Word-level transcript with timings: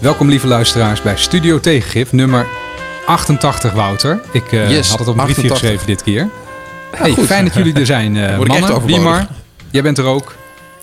Welkom 0.00 0.28
lieve 0.28 0.46
luisteraars 0.46 1.02
bij 1.02 1.16
Studio 1.16 1.60
Tegengif, 1.60 2.12
nummer 2.12 2.46
88 3.06 3.72
Wouter. 3.72 4.20
Ik 4.32 4.52
uh, 4.52 4.70
Yes, 4.70 4.90
had 4.90 4.98
het 4.98 5.08
op 5.08 5.18
een 5.18 5.24
briefje 5.24 5.42
88. 5.42 5.58
geschreven 5.58 5.86
dit 5.86 6.02
keer. 6.02 6.28
Hey, 6.96 7.12
goed. 7.12 7.26
fijn 7.26 7.44
dat 7.44 7.54
jullie 7.54 7.74
er 7.74 7.86
zijn, 7.86 8.16
eh 8.16 8.36
Word 8.36 8.48
ik 8.48 8.54
echt 8.54 8.68
mannen. 8.68 8.86
Wiemar, 8.86 9.26
jij 9.70 9.82
bent 9.82 9.98
er 9.98 10.04
ook. 10.04 10.34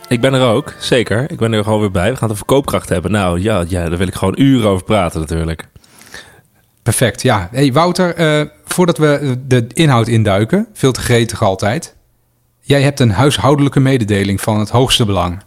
Ik 0.07 0.21
ben 0.21 0.33
er 0.33 0.47
ook, 0.47 0.73
zeker. 0.79 1.31
Ik 1.31 1.37
ben 1.37 1.53
er 1.53 1.63
gewoon 1.63 1.79
weer 1.79 1.91
bij. 1.91 2.11
We 2.11 2.17
gaan 2.17 2.27
de 2.27 2.35
verkoopkracht 2.35 2.89
hebben. 2.89 3.11
Nou 3.11 3.41
ja, 3.41 3.63
ja, 3.67 3.89
daar 3.89 3.97
wil 3.97 4.07
ik 4.07 4.15
gewoon 4.15 4.35
uren 4.39 4.69
over 4.69 4.83
praten 4.83 5.19
natuurlijk. 5.19 5.67
Perfect, 6.83 7.21
ja. 7.21 7.49
Hey 7.51 7.73
Wouter, 7.73 8.15
eh, 8.15 8.45
voordat 8.65 8.97
we 8.97 9.37
de 9.47 9.67
inhoud 9.73 10.07
induiken, 10.07 10.67
veel 10.73 10.91
te 10.91 11.01
gretig 11.01 11.41
altijd. 11.41 11.95
Jij 12.61 12.81
hebt 12.81 12.99
een 12.99 13.11
huishoudelijke 13.11 13.79
mededeling 13.79 14.41
van 14.41 14.59
het 14.59 14.69
hoogste 14.69 15.05
belang. 15.05 15.45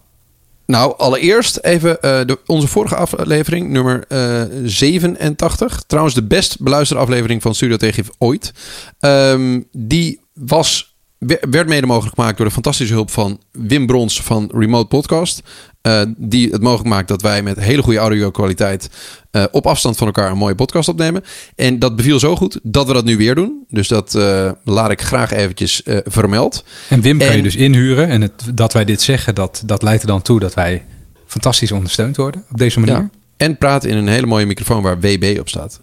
Nou, 0.70 0.95
allereerst 0.97 1.59
even 1.62 2.01
eh, 2.02 2.20
de, 2.27 2.38
onze 2.47 2.66
vorige 2.69 2.95
aflevering, 2.97 3.69
nummer 3.70 4.05
eh 4.09 4.42
87. 4.65 5.83
Trouwens, 5.87 6.15
de 6.15 6.23
best 6.24 6.60
beluisterde 6.60 7.02
aflevering 7.02 7.43
van 7.43 7.55
Studio 7.55 7.77
Tegengif 7.77 8.10
ooit. 8.19 8.52
Ehm, 8.98 9.60
die 9.73 10.20
was, 10.34 10.96
wer- 11.19 11.46
werd 11.51 11.69
mede 11.69 11.87
mogelijk 11.87 12.15
gemaakt 12.15 12.37
door 12.37 12.46
de 12.46 12.52
fantastische 12.52 12.95
hulp 12.95 13.10
van 13.10 13.41
Wim 13.52 13.87
Brons 13.87 14.23
van 14.23 14.51
Remote 14.55 14.87
Podcast. 14.88 15.43
Eh, 15.82 16.02
die 16.16 16.50
het 16.50 16.62
mogelijk 16.62 16.88
maakt 16.88 17.08
dat 17.08 17.22
wij 17.22 17.42
met 17.42 17.60
hele 17.60 17.82
goede 17.82 17.98
audio-kwaliteit 17.98 18.90
eh, 19.30 19.44
op 19.50 19.66
afstand 19.66 19.96
van 19.96 20.06
elkaar 20.06 20.30
een 20.30 20.38
mooie 20.38 20.54
podcast 20.54 20.88
opnemen. 20.88 21.24
En 21.56 21.78
dat 21.78 21.96
beviel 21.96 22.18
zo 22.18 22.36
goed 22.36 22.58
dat 22.62 22.86
we 22.86 22.92
dat 22.92 23.04
nu 23.04 23.16
weer 23.16 23.34
doen. 23.34 23.64
Dus 23.68 23.88
dat 23.88 24.14
eh, 24.14 24.50
laat 24.64 24.90
ik 24.90 25.00
graag 25.02 25.30
eventjes 25.30 25.82
eh, 25.82 25.98
vermeld. 26.04 26.64
En 26.88 27.00
Wim 27.00 27.18
kan 27.18 27.37
je 27.37 27.42
dus 27.42 27.56
inhuren. 27.56 28.09
En 28.09 28.20
het, 28.20 28.32
dat 28.54 28.72
wij 28.72 28.84
dit 28.84 29.02
zeggen, 29.02 29.34
dat, 29.34 29.62
dat 29.66 29.82
leidt 29.82 30.02
er 30.02 30.09
dan 30.09 30.22
toe 30.22 30.40
dat 30.40 30.54
wij 30.54 30.84
fantastisch 31.26 31.72
ondersteund 31.72 32.16
worden 32.16 32.44
op 32.50 32.59
deze 32.59 32.80
manier. 32.80 32.94
Ja. 32.94 33.10
En 33.37 33.56
praten 33.56 33.90
in 33.90 33.96
een 33.96 34.09
hele 34.09 34.26
mooie 34.26 34.46
microfoon 34.46 34.82
waar 34.82 35.00
WB 35.00 35.37
op 35.40 35.48
staat. 35.48 35.80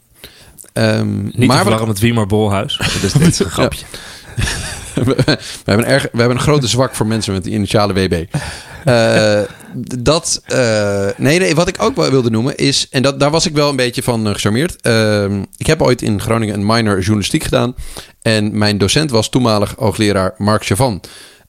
Ehm, 0.73 1.23
Niet 1.23 1.47
maar 1.47 1.77
te 1.77 1.85
met 1.85 1.99
Wiemer 1.99 2.27
Bolhuis. 2.27 2.77
Dat 2.77 3.03
is, 3.03 3.11
dit 3.11 3.27
is 3.27 3.39
een 3.39 3.49
grapje. 3.59 3.85
we, 5.05 5.37
hebben 5.63 5.85
een 5.85 5.91
erg, 5.91 6.03
we 6.03 6.19
hebben 6.19 6.37
een 6.37 6.43
grote 6.43 6.67
zwak 6.67 6.95
voor 6.95 7.07
mensen 7.07 7.33
met 7.33 7.43
de 7.43 7.49
initiale 7.49 7.93
WB. 7.93 8.25
Dat, 9.99 10.41
eh, 10.45 11.07
nee, 11.17 11.39
nee, 11.39 11.55
wat 11.55 11.67
ik 11.67 11.81
ook 11.81 11.95
wel 11.95 12.09
wilde 12.09 12.29
noemen 12.29 12.55
is, 12.55 12.87
en 12.89 13.01
dat, 13.01 13.19
daar 13.19 13.31
was 13.31 13.45
ik 13.45 13.53
wel 13.53 13.69
een 13.69 13.75
beetje 13.75 14.03
van 14.03 14.27
eh, 14.27 14.33
gecharmeerd. 14.33 14.81
Ehm, 14.81 15.43
ik 15.57 15.67
heb 15.67 15.81
ooit 15.81 16.01
in 16.01 16.21
Groningen 16.21 16.55
een 16.55 16.65
minor 16.65 16.99
journalistiek 16.99 17.43
gedaan. 17.43 17.75
En 18.21 18.57
mijn 18.57 18.77
docent 18.77 19.11
was 19.11 19.29
toenmalig 19.29 19.75
hoogleraar 19.77 20.33
Mark 20.37 20.65
Chavan. 20.65 21.01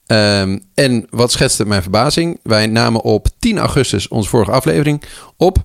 Ehm, 0.05 0.57
en 0.73 1.07
wat 1.09 1.31
schetste 1.31 1.65
mijn 1.65 1.81
verbazing? 1.81 2.39
Wij 2.43 2.67
namen 2.67 3.01
op 3.01 3.27
10 3.39 3.57
augustus 3.57 4.07
onze 4.07 4.29
vorige 4.29 4.51
aflevering 4.51 5.03
op. 5.37 5.57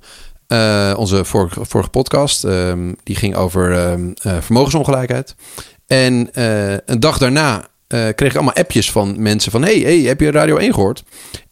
Eh, 0.47 0.95
onze 0.97 1.25
vorige, 1.25 1.89
podcast. 1.91 2.45
ehm, 2.45 2.93
die 3.03 3.17
ging 3.17 3.35
over 3.37 3.99
vermogensongelijkheid. 4.23 5.35
En 5.87 6.29
een 6.85 7.01
dag 7.01 7.19
daarna 7.19 7.69
eh, 7.95 8.15
kreeg 8.15 8.31
ik 8.31 8.37
allemaal 8.37 8.55
appjes 8.55 8.91
van 8.91 9.23
mensen 9.23 9.53
van... 9.53 9.63
hey, 9.63 9.79
hey, 9.79 9.99
heb 9.99 10.21
je 10.21 10.31
Radio 10.31 10.57
1 10.57 10.75
gehoord? 10.75 11.03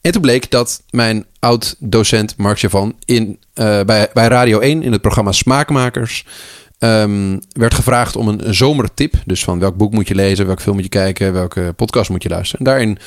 En 0.01 0.13
toen 0.13 0.23
bleek 0.23 0.51
dat 0.51 0.83
mijn 0.91 1.27
oud-docent 1.39 2.37
Mark 2.37 2.59
Chavan... 2.59 2.95
In, 3.05 3.39
eh, 3.55 3.81
bij, 3.81 4.09
bij 4.13 4.29
Radio 4.29 4.59
1 4.59 4.83
in 4.83 4.93
het 4.93 5.01
programma 5.01 5.33
Smaakmakers... 5.33 6.25
ehm, 6.79 7.39
werd 7.53 7.75
gevraagd 7.75 8.17
om 8.17 8.29
een, 8.29 8.49
een 8.49 8.55
zomertip. 8.55 9.15
Dus 9.27 9.45
van 9.45 9.59
welk 9.59 9.77
boek 9.77 9.93
moet 9.93 10.09
je 10.09 10.15
lezen, 10.15 10.47
welk 10.47 10.61
film 10.61 10.75
moet 10.75 10.85
je 10.85 10.91
kijken... 10.91 11.33
welke 11.33 11.73
podcast 11.77 12.11
moet 12.11 12.23
je 12.23 12.29
luisteren. 12.29 12.67
En 12.67 12.73
daarin 12.73 12.99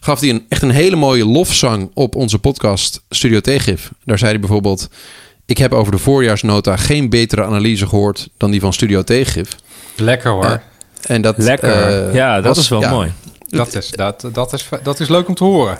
gaf 0.00 0.20
hij 0.20 0.28
een, 0.28 0.44
echt 0.48 0.62
een 0.62 0.70
hele 0.70 0.96
mooie 0.96 1.26
lofzang 1.26 1.90
op 1.94 2.14
onze 2.14 2.38
podcast 2.38 3.02
Studio 3.08 3.40
Tegif. 3.40 3.90
Daar 4.04 4.18
zei 4.18 4.30
hij 4.30 4.40
bijvoorbeeld... 4.40 4.88
Ik 5.46 5.58
heb 5.58 5.72
over 5.72 5.92
de 5.92 5.98
voorjaarsnota 5.98 6.76
geen 6.76 7.10
betere 7.10 7.44
analyse 7.44 7.86
gehoord 7.86 8.28
dan 8.36 8.50
die 8.50 8.60
van 8.60 8.72
Studio 8.72 9.02
Tegif. 9.02 9.56
Lekker 9.96 10.30
hoor. 10.30 10.44
Ja. 10.44 10.62
En 11.06 11.22
dat, 11.22 11.34
Lekker. 11.38 11.70
eh, 12.08 12.14
ja, 12.14 12.34
dat 12.40 12.44
was- 12.44 12.58
is 12.58 12.68
wel 12.68 12.80
ja, 12.80 12.90
mooi. 12.90 13.12
Dat, 13.48 13.74
is, 13.74 13.90
dat, 13.90 14.28
dat, 14.32 14.52
is, 14.52 14.68
dat 14.82 15.00
is 15.00 15.08
leuk 15.08 15.28
om 15.28 15.34
te 15.34 15.44
horen. 15.44 15.76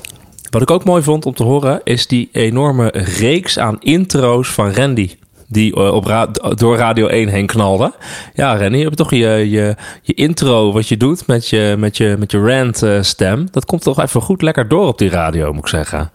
Wat 0.50 0.62
ik 0.62 0.70
ook 0.70 0.84
mooi 0.84 1.02
vond 1.02 1.26
om 1.26 1.34
te 1.34 1.42
horen, 1.42 1.80
is 1.84 2.06
die 2.06 2.28
enorme 2.32 2.88
reeks 3.18 3.58
aan 3.58 3.76
intro's 3.80 4.48
van 4.48 4.72
Randy. 4.74 5.10
Die 5.48 5.74
eh, 5.74 5.92
op 5.94 6.04
ra- 6.04 6.26
door 6.54 6.76
Radio 6.76 7.06
1 7.06 7.28
heen 7.28 7.46
knalde. 7.46 7.92
Ja, 8.34 8.56
Randy, 8.58 8.76
je 8.78 8.84
hebt 8.84 8.96
toch 8.96 9.10
je, 9.10 9.50
je, 9.50 9.76
je 10.02 10.14
intro, 10.14 10.72
wat 10.72 10.88
je 10.88 10.96
doet 10.96 11.26
met 11.26 11.48
je, 11.48 11.74
met 11.78 11.96
je, 11.96 12.16
met 12.18 12.30
je 12.30 12.38
rant 12.40 12.82
eh, 12.82 13.02
stem. 13.02 13.48
Dat 13.50 13.64
komt 13.64 13.82
toch 13.82 14.00
even 14.00 14.20
goed 14.22 14.42
lekker 14.42 14.68
door 14.68 14.86
op 14.86 14.98
die 14.98 15.10
radio, 15.10 15.52
moet 15.52 15.62
ik 15.62 15.68
zeggen. 15.68 16.10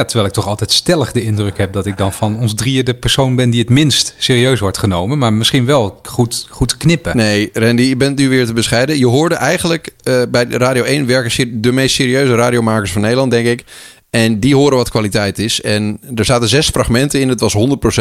Ja, 0.00 0.06
terwijl 0.06 0.28
ik 0.28 0.34
toch 0.34 0.46
altijd 0.46 0.72
stellig 0.72 1.12
de 1.12 1.22
indruk 1.22 1.58
heb 1.58 1.72
dat 1.72 1.86
ik 1.86 1.96
dan 1.96 2.12
van 2.12 2.38
ons 2.38 2.54
drieën 2.54 2.84
de 2.84 2.94
persoon 2.94 3.36
ben 3.36 3.50
die 3.50 3.60
het 3.60 3.68
minst 3.68 4.14
serieus 4.18 4.60
wordt 4.60 4.78
genomen. 4.78 5.18
Maar 5.18 5.32
misschien 5.32 5.64
wel 5.64 6.00
goed, 6.02 6.46
goed 6.50 6.76
knippen. 6.76 7.16
Nee, 7.16 7.50
Randy, 7.52 7.82
je 7.82 7.96
bent 7.96 8.18
nu 8.18 8.28
weer 8.28 8.46
te 8.46 8.52
bescheiden. 8.52 8.98
Je 8.98 9.06
hoorde 9.06 9.34
eigenlijk 9.34 9.94
eh, 10.02 10.22
bij 10.30 10.46
Radio 10.48 10.82
1 10.82 11.06
werken 11.06 11.60
de 11.62 11.72
meest 11.72 11.94
serieuze 11.94 12.34
radiomakers 12.34 12.92
van 12.92 13.02
Nederland, 13.02 13.30
denk 13.30 13.46
ik. 13.46 13.64
En 14.10 14.40
die 14.40 14.54
horen 14.54 14.76
wat 14.76 14.90
kwaliteit 14.90 15.38
is. 15.38 15.60
En 15.60 16.00
er 16.14 16.24
zaten 16.24 16.48
zes 16.48 16.68
fragmenten 16.68 17.20
in. 17.20 17.28
Het 17.28 17.40
was 17.40 17.54
100% 17.56 17.58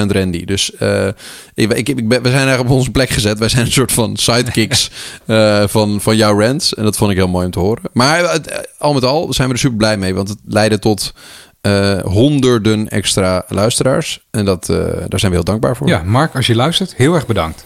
Randy. 0.08 0.46
Dus 0.46 0.76
eh, 0.76 1.08
ik, 1.54 1.74
ik, 1.74 1.88
ik 1.90 2.08
ben- 2.08 2.22
we 2.22 2.30
zijn 2.30 2.40
eigenlijk 2.48 2.70
op 2.70 2.76
onze 2.76 2.92
plek 2.92 3.10
gezet. 3.10 3.40
Wij 3.40 3.50
zijn 3.50 3.66
een 3.66 3.72
soort 3.72 3.92
van 3.92 4.18
sidekicks 4.18 4.92
eh, 5.26 5.64
van, 5.68 6.02
van 6.02 6.16
jouw 6.16 6.40
rants. 6.40 6.74
En 6.74 6.84
dat 6.84 6.98
vond 6.98 7.12
ik 7.12 7.18
heel 7.18 7.28
mooi 7.28 7.46
om 7.46 7.52
te 7.52 7.60
horen. 7.60 7.84
Maar 7.94 8.40
al 8.78 8.94
met 8.94 9.04
al 9.04 9.34
zijn 9.34 9.48
we 9.48 9.54
er 9.54 9.60
super 9.60 9.78
blij 9.78 9.98
mee. 9.98 10.14
Want 10.14 10.30
het 10.30 10.38
leidde 10.46 10.80
tot 10.80 11.14
eh, 11.62 12.00
honderden 12.00 12.90
extra 12.90 13.44
luisteraars. 13.48 14.26
En 14.32 14.46
dat, 14.46 14.70
eh, 14.70 14.78
daar 15.08 15.20
zijn 15.20 15.32
we 15.32 15.38
heel 15.38 15.44
dankbaar 15.46 15.76
voor. 15.76 15.88
Ja, 15.88 16.04
Mark, 16.04 16.36
als 16.36 16.48
je 16.48 16.56
luistert, 16.56 16.96
heel 16.96 17.14
erg 17.14 17.26
bedankt. 17.28 17.66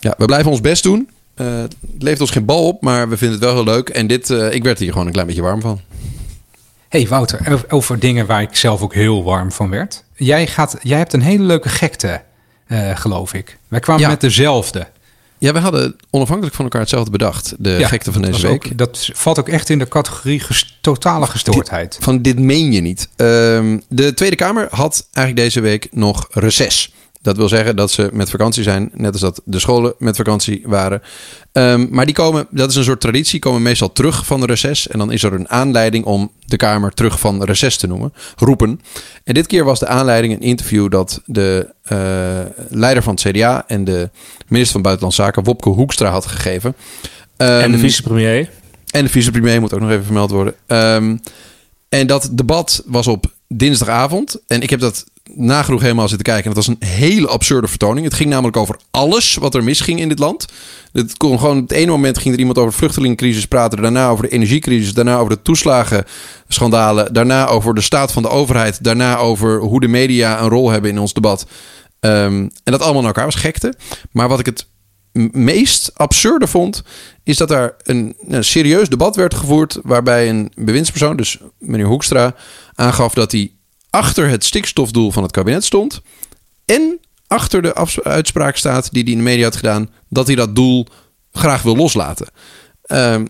Ja, 0.00 0.14
we 0.18 0.24
blijven 0.24 0.50
ons 0.50 0.60
best 0.60 0.82
doen. 0.82 1.10
Eh, 1.34 1.46
het 1.46 1.74
levert 1.98 2.20
ons 2.20 2.30
geen 2.30 2.44
bal 2.44 2.66
op, 2.66 2.82
maar 2.82 3.08
we 3.08 3.16
vinden 3.16 3.36
het 3.38 3.46
wel 3.46 3.54
heel 3.54 3.72
leuk. 3.74 3.88
En 3.88 4.06
dit, 4.06 4.30
ik 4.30 4.62
werd 4.62 4.78
hier 4.78 4.90
gewoon 4.92 5.06
een 5.06 5.12
klein 5.12 5.26
beetje 5.26 5.42
warm 5.42 5.60
van. 5.60 5.80
hey, 6.88 7.06
Wouter, 7.08 7.64
over- 7.68 7.98
dingen 7.98 8.26
waar 8.26 8.42
ik 8.42 8.56
zelf 8.56 8.82
ook 8.82 8.94
heel 8.94 9.24
warm 9.24 9.52
van 9.52 9.70
werd. 9.70 10.04
Jij, 10.14 10.46
gaat, 10.46 10.76
jij 10.82 10.98
hebt 10.98 11.12
een 11.12 11.22
hele 11.22 11.44
leuke 11.44 11.68
gekte, 11.68 12.22
geloof 12.94 13.34
ik. 13.34 13.58
Wij 13.68 13.80
kwamen 13.80 14.02
Ja. 14.02 14.08
met 14.08 14.20
dezelfde. 14.20 14.86
Ja, 15.40 15.52
we 15.52 15.58
hadden 15.58 15.96
onafhankelijk 16.10 16.54
van 16.56 16.64
elkaar 16.64 16.80
hetzelfde 16.80 17.10
bedacht. 17.10 17.54
De 17.58 17.70
Ja, 17.70 17.88
gekte 17.88 18.12
van 18.12 18.22
deze 18.22 18.42
week. 18.46 18.64
ook- 18.66 18.78
dat 18.78 19.10
valt 19.12 19.38
ook 19.38 19.48
echt 19.48 19.70
in 19.70 19.78
de 19.78 19.88
categorie 19.88 20.40
ges- 20.40 20.78
totale 20.80 21.26
gestoordheid. 21.26 21.98
Van 22.00 22.22
dit 22.22 22.38
meen 22.38 22.72
je 22.72 22.80
niet. 22.80 23.08
Ehm, 23.16 23.78
de 23.88 24.14
Tweede 24.14 24.36
Kamer 24.36 24.66
had 24.70 25.06
eigenlijk 25.12 25.46
deze 25.46 25.60
week 25.60 25.88
nog 25.90 26.26
reces. 26.30 26.92
Dat 27.22 27.36
wil 27.36 27.48
zeggen 27.48 27.76
dat 27.76 27.90
ze 27.90 28.08
met 28.12 28.30
vakantie 28.30 28.62
zijn, 28.62 28.90
net 28.94 29.12
als 29.12 29.20
dat 29.20 29.40
de 29.44 29.58
scholen 29.58 29.94
met 29.98 30.16
vakantie 30.16 30.62
waren. 30.64 31.02
Ehm, 31.52 31.86
maar 31.90 32.04
die 32.06 32.14
komen, 32.14 32.46
dat 32.50 32.70
is 32.70 32.76
een 32.76 32.84
soort 32.84 33.00
traditie, 33.00 33.38
komen 33.38 33.62
meestal 33.62 33.92
terug 33.92 34.26
van 34.26 34.40
de 34.40 34.46
reces. 34.46 34.88
En 34.88 34.98
dan 34.98 35.12
is 35.12 35.22
er 35.22 35.32
een 35.32 35.48
aanleiding 35.48 36.04
om 36.04 36.30
de 36.46 36.56
Kamer 36.56 36.92
terug 36.92 37.20
van 37.20 37.44
reces 37.44 37.76
te 37.76 37.86
noemen, 37.86 38.12
roepen. 38.36 38.80
En 39.24 39.34
dit 39.34 39.46
keer 39.46 39.64
was 39.64 39.78
de 39.78 39.86
aanleiding 39.86 40.34
een 40.34 40.40
interview 40.40 40.90
dat 40.90 41.22
de 41.26 41.74
eh, 41.82 41.98
leider 42.68 43.02
van 43.02 43.14
het 43.14 43.22
CDA 43.22 43.64
en 43.66 43.84
de 43.84 44.10
minister 44.46 44.72
van 44.72 44.82
Buitenlandse 44.82 45.22
Zaken, 45.22 45.44
Wopke 45.44 45.68
Hoekstra, 45.68 46.10
had 46.10 46.26
gegeven. 46.26 46.74
en 47.36 47.46
de 47.70 47.76
Ehm, 47.76 47.78
vicepremier. 47.78 48.50
en 48.90 49.04
de 49.04 49.10
vicepremier 49.10 49.60
moet 49.60 49.74
ook 49.74 49.80
nog 49.80 49.90
even 49.90 50.04
vermeld 50.04 50.30
worden. 50.30 50.54
Ehm, 50.66 51.16
en 51.88 52.06
dat 52.06 52.28
debat 52.32 52.82
was 52.86 53.06
op 53.06 53.26
dinsdagavond. 53.48 54.40
En 54.46 54.60
ik 54.60 54.70
heb 54.70 54.80
dat 54.80 55.04
nagenoeg 55.34 55.80
helemaal 55.80 56.08
zitten 56.08 56.26
kijken. 56.26 56.44
En 56.44 56.54
dat 56.54 56.66
was 56.66 56.76
een 56.76 56.88
hele 56.88 57.26
absurde 57.26 57.68
vertoning. 57.68 58.06
Het 58.06 58.14
ging 58.14 58.30
namelijk 58.30 58.56
over 58.56 58.76
alles 58.90 59.34
wat 59.34 59.54
er 59.54 59.64
misging 59.64 60.00
in 60.00 60.08
dit 60.08 60.18
land. 60.18 60.46
Het 60.92 61.16
kon 61.16 61.38
gewoon, 61.38 61.56
op 61.56 61.68
het 61.68 61.78
ene 61.78 61.90
moment 61.90 62.18
ging 62.18 62.34
er 62.34 62.40
iemand 62.40 62.58
over 62.58 62.70
de 62.70 62.76
vluchtelingencrisis 62.76 63.46
praten. 63.46 63.82
Daarna 63.82 64.08
over 64.08 64.24
de 64.24 64.30
energiecrisis. 64.30 64.94
Daarna 64.94 65.16
over 65.16 65.34
de 65.34 65.42
toeslagenschandalen. 65.42 67.12
Daarna 67.12 67.46
over 67.46 67.74
de 67.74 67.80
staat 67.80 68.12
van 68.12 68.22
de 68.22 68.28
overheid. 68.28 68.84
Daarna 68.84 69.16
over 69.16 69.60
hoe 69.60 69.80
de 69.80 69.88
media 69.88 70.40
een 70.40 70.48
rol 70.48 70.70
hebben 70.70 70.90
in 70.90 70.98
ons 70.98 71.12
debat. 71.12 71.46
Ehm, 72.00 72.34
en 72.64 72.72
dat 72.72 72.80
allemaal 72.80 73.02
naar 73.02 73.10
elkaar 73.10 73.24
was 73.24 73.34
gekte. 73.34 73.74
Maar 74.10 74.28
wat 74.28 74.38
ik 74.38 74.46
het 74.46 74.66
meest 75.32 75.90
absurde 75.94 76.46
vond, 76.46 76.82
is 77.22 77.36
dat 77.36 77.48
daar 77.48 77.74
een, 77.82 78.16
een 78.28 78.44
serieus 78.44 78.88
debat 78.88 79.16
werd 79.16 79.34
gevoerd. 79.34 79.78
waarbij 79.82 80.28
een 80.28 80.52
bewindspersoon, 80.54 81.16
dus 81.16 81.38
meneer 81.58 81.86
Hoekstra, 81.86 82.34
aangaf 82.74 83.14
dat 83.14 83.32
hij 83.32 83.52
achter 83.90 84.28
het 84.28 84.44
stikstofdoel 84.44 85.10
van 85.10 85.22
het 85.22 85.32
kabinet 85.32 85.64
stond. 85.64 86.02
en 86.64 87.00
achter 87.26 87.62
de 87.62 88.02
uitspraak 88.02 88.56
staat 88.56 88.92
die 88.92 89.02
hij 89.02 89.12
in 89.12 89.18
de 89.18 89.24
media 89.24 89.44
had 89.44 89.56
gedaan. 89.56 89.90
dat 90.08 90.26
hij 90.26 90.36
dat 90.36 90.54
doel 90.54 90.86
graag 91.32 91.62
wil 91.62 91.76
loslaten. 91.76 92.26
Ehm, 92.82 93.26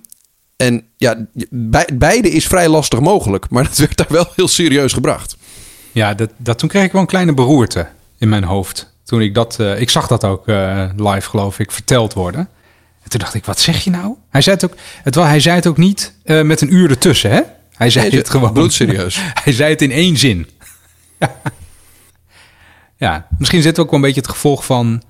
en 0.57 0.85
ja, 0.97 1.27
beide 1.93 2.31
is 2.31 2.47
vrij 2.47 2.69
lastig 2.69 3.01
mogelijk, 3.01 3.51
maar 3.51 3.65
dat 3.69 3.77
werd 3.77 3.97
daar 3.97 4.07
wel 4.09 4.27
heel 4.35 4.49
serieus 4.49 4.93
gebracht. 4.93 5.37
Ja, 5.93 6.15
dat, 6.15 6.31
dat, 6.37 6.59
toen 6.59 6.69
kreeg 6.69 6.85
ik 6.85 6.93
wel 6.93 7.01
een 7.01 7.07
kleine 7.07 7.35
beroerte 7.35 7.89
in 8.19 8.29
mijn 8.29 8.45
hoofd. 8.45 8.93
Toen 9.05 9.21
ik 9.21 9.35
dat, 9.35 9.61
eh, 9.61 9.81
ik 9.81 9.91
zag 9.91 10.07
dat 10.07 10.25
ook 10.25 10.49
eh, 10.49 10.89
live, 10.97 11.29
geloof 11.29 11.59
ik, 11.59 11.71
verteld 11.71 12.13
worden. 12.13 12.49
En 13.03 13.11
toen 13.11 13.21
dacht 13.21 13.35
ik, 13.35 13.45
wat 13.45 13.61
zeg 13.61 13.85
je 13.85 13.91
nou? 13.91 14.15
Hij 14.29 14.41
zei 14.41 14.57
het 14.57 14.65
ook, 14.65 14.75
het, 15.03 15.15
hij 15.15 15.41
zei 15.41 15.57
het 15.57 15.67
ook 15.67 15.77
niet 15.77 16.15
eh, 16.23 16.43
met 16.43 16.61
een 16.61 16.75
uur 16.75 16.91
ertussen, 16.91 17.31
hè? 17.31 17.41
Hij 17.81 17.91
zei 17.91 18.09
Nee, 18.09 18.19
het 18.19 18.31
gewoon. 18.31 18.53
bloedserieus. 18.53 19.19
Hij 19.45 19.53
zei 19.53 19.71
het 19.71 19.83
in 19.83 19.91
één 19.91 20.17
zin. 20.17 20.49
Ja, 22.97 23.27
misschien 23.39 23.63
zit 23.63 23.79
ook 23.79 23.87
wel 23.91 23.95
een 23.95 24.05
beetje 24.05 24.21
het 24.21 24.31
gevolg 24.31 24.65
van 24.65 25.03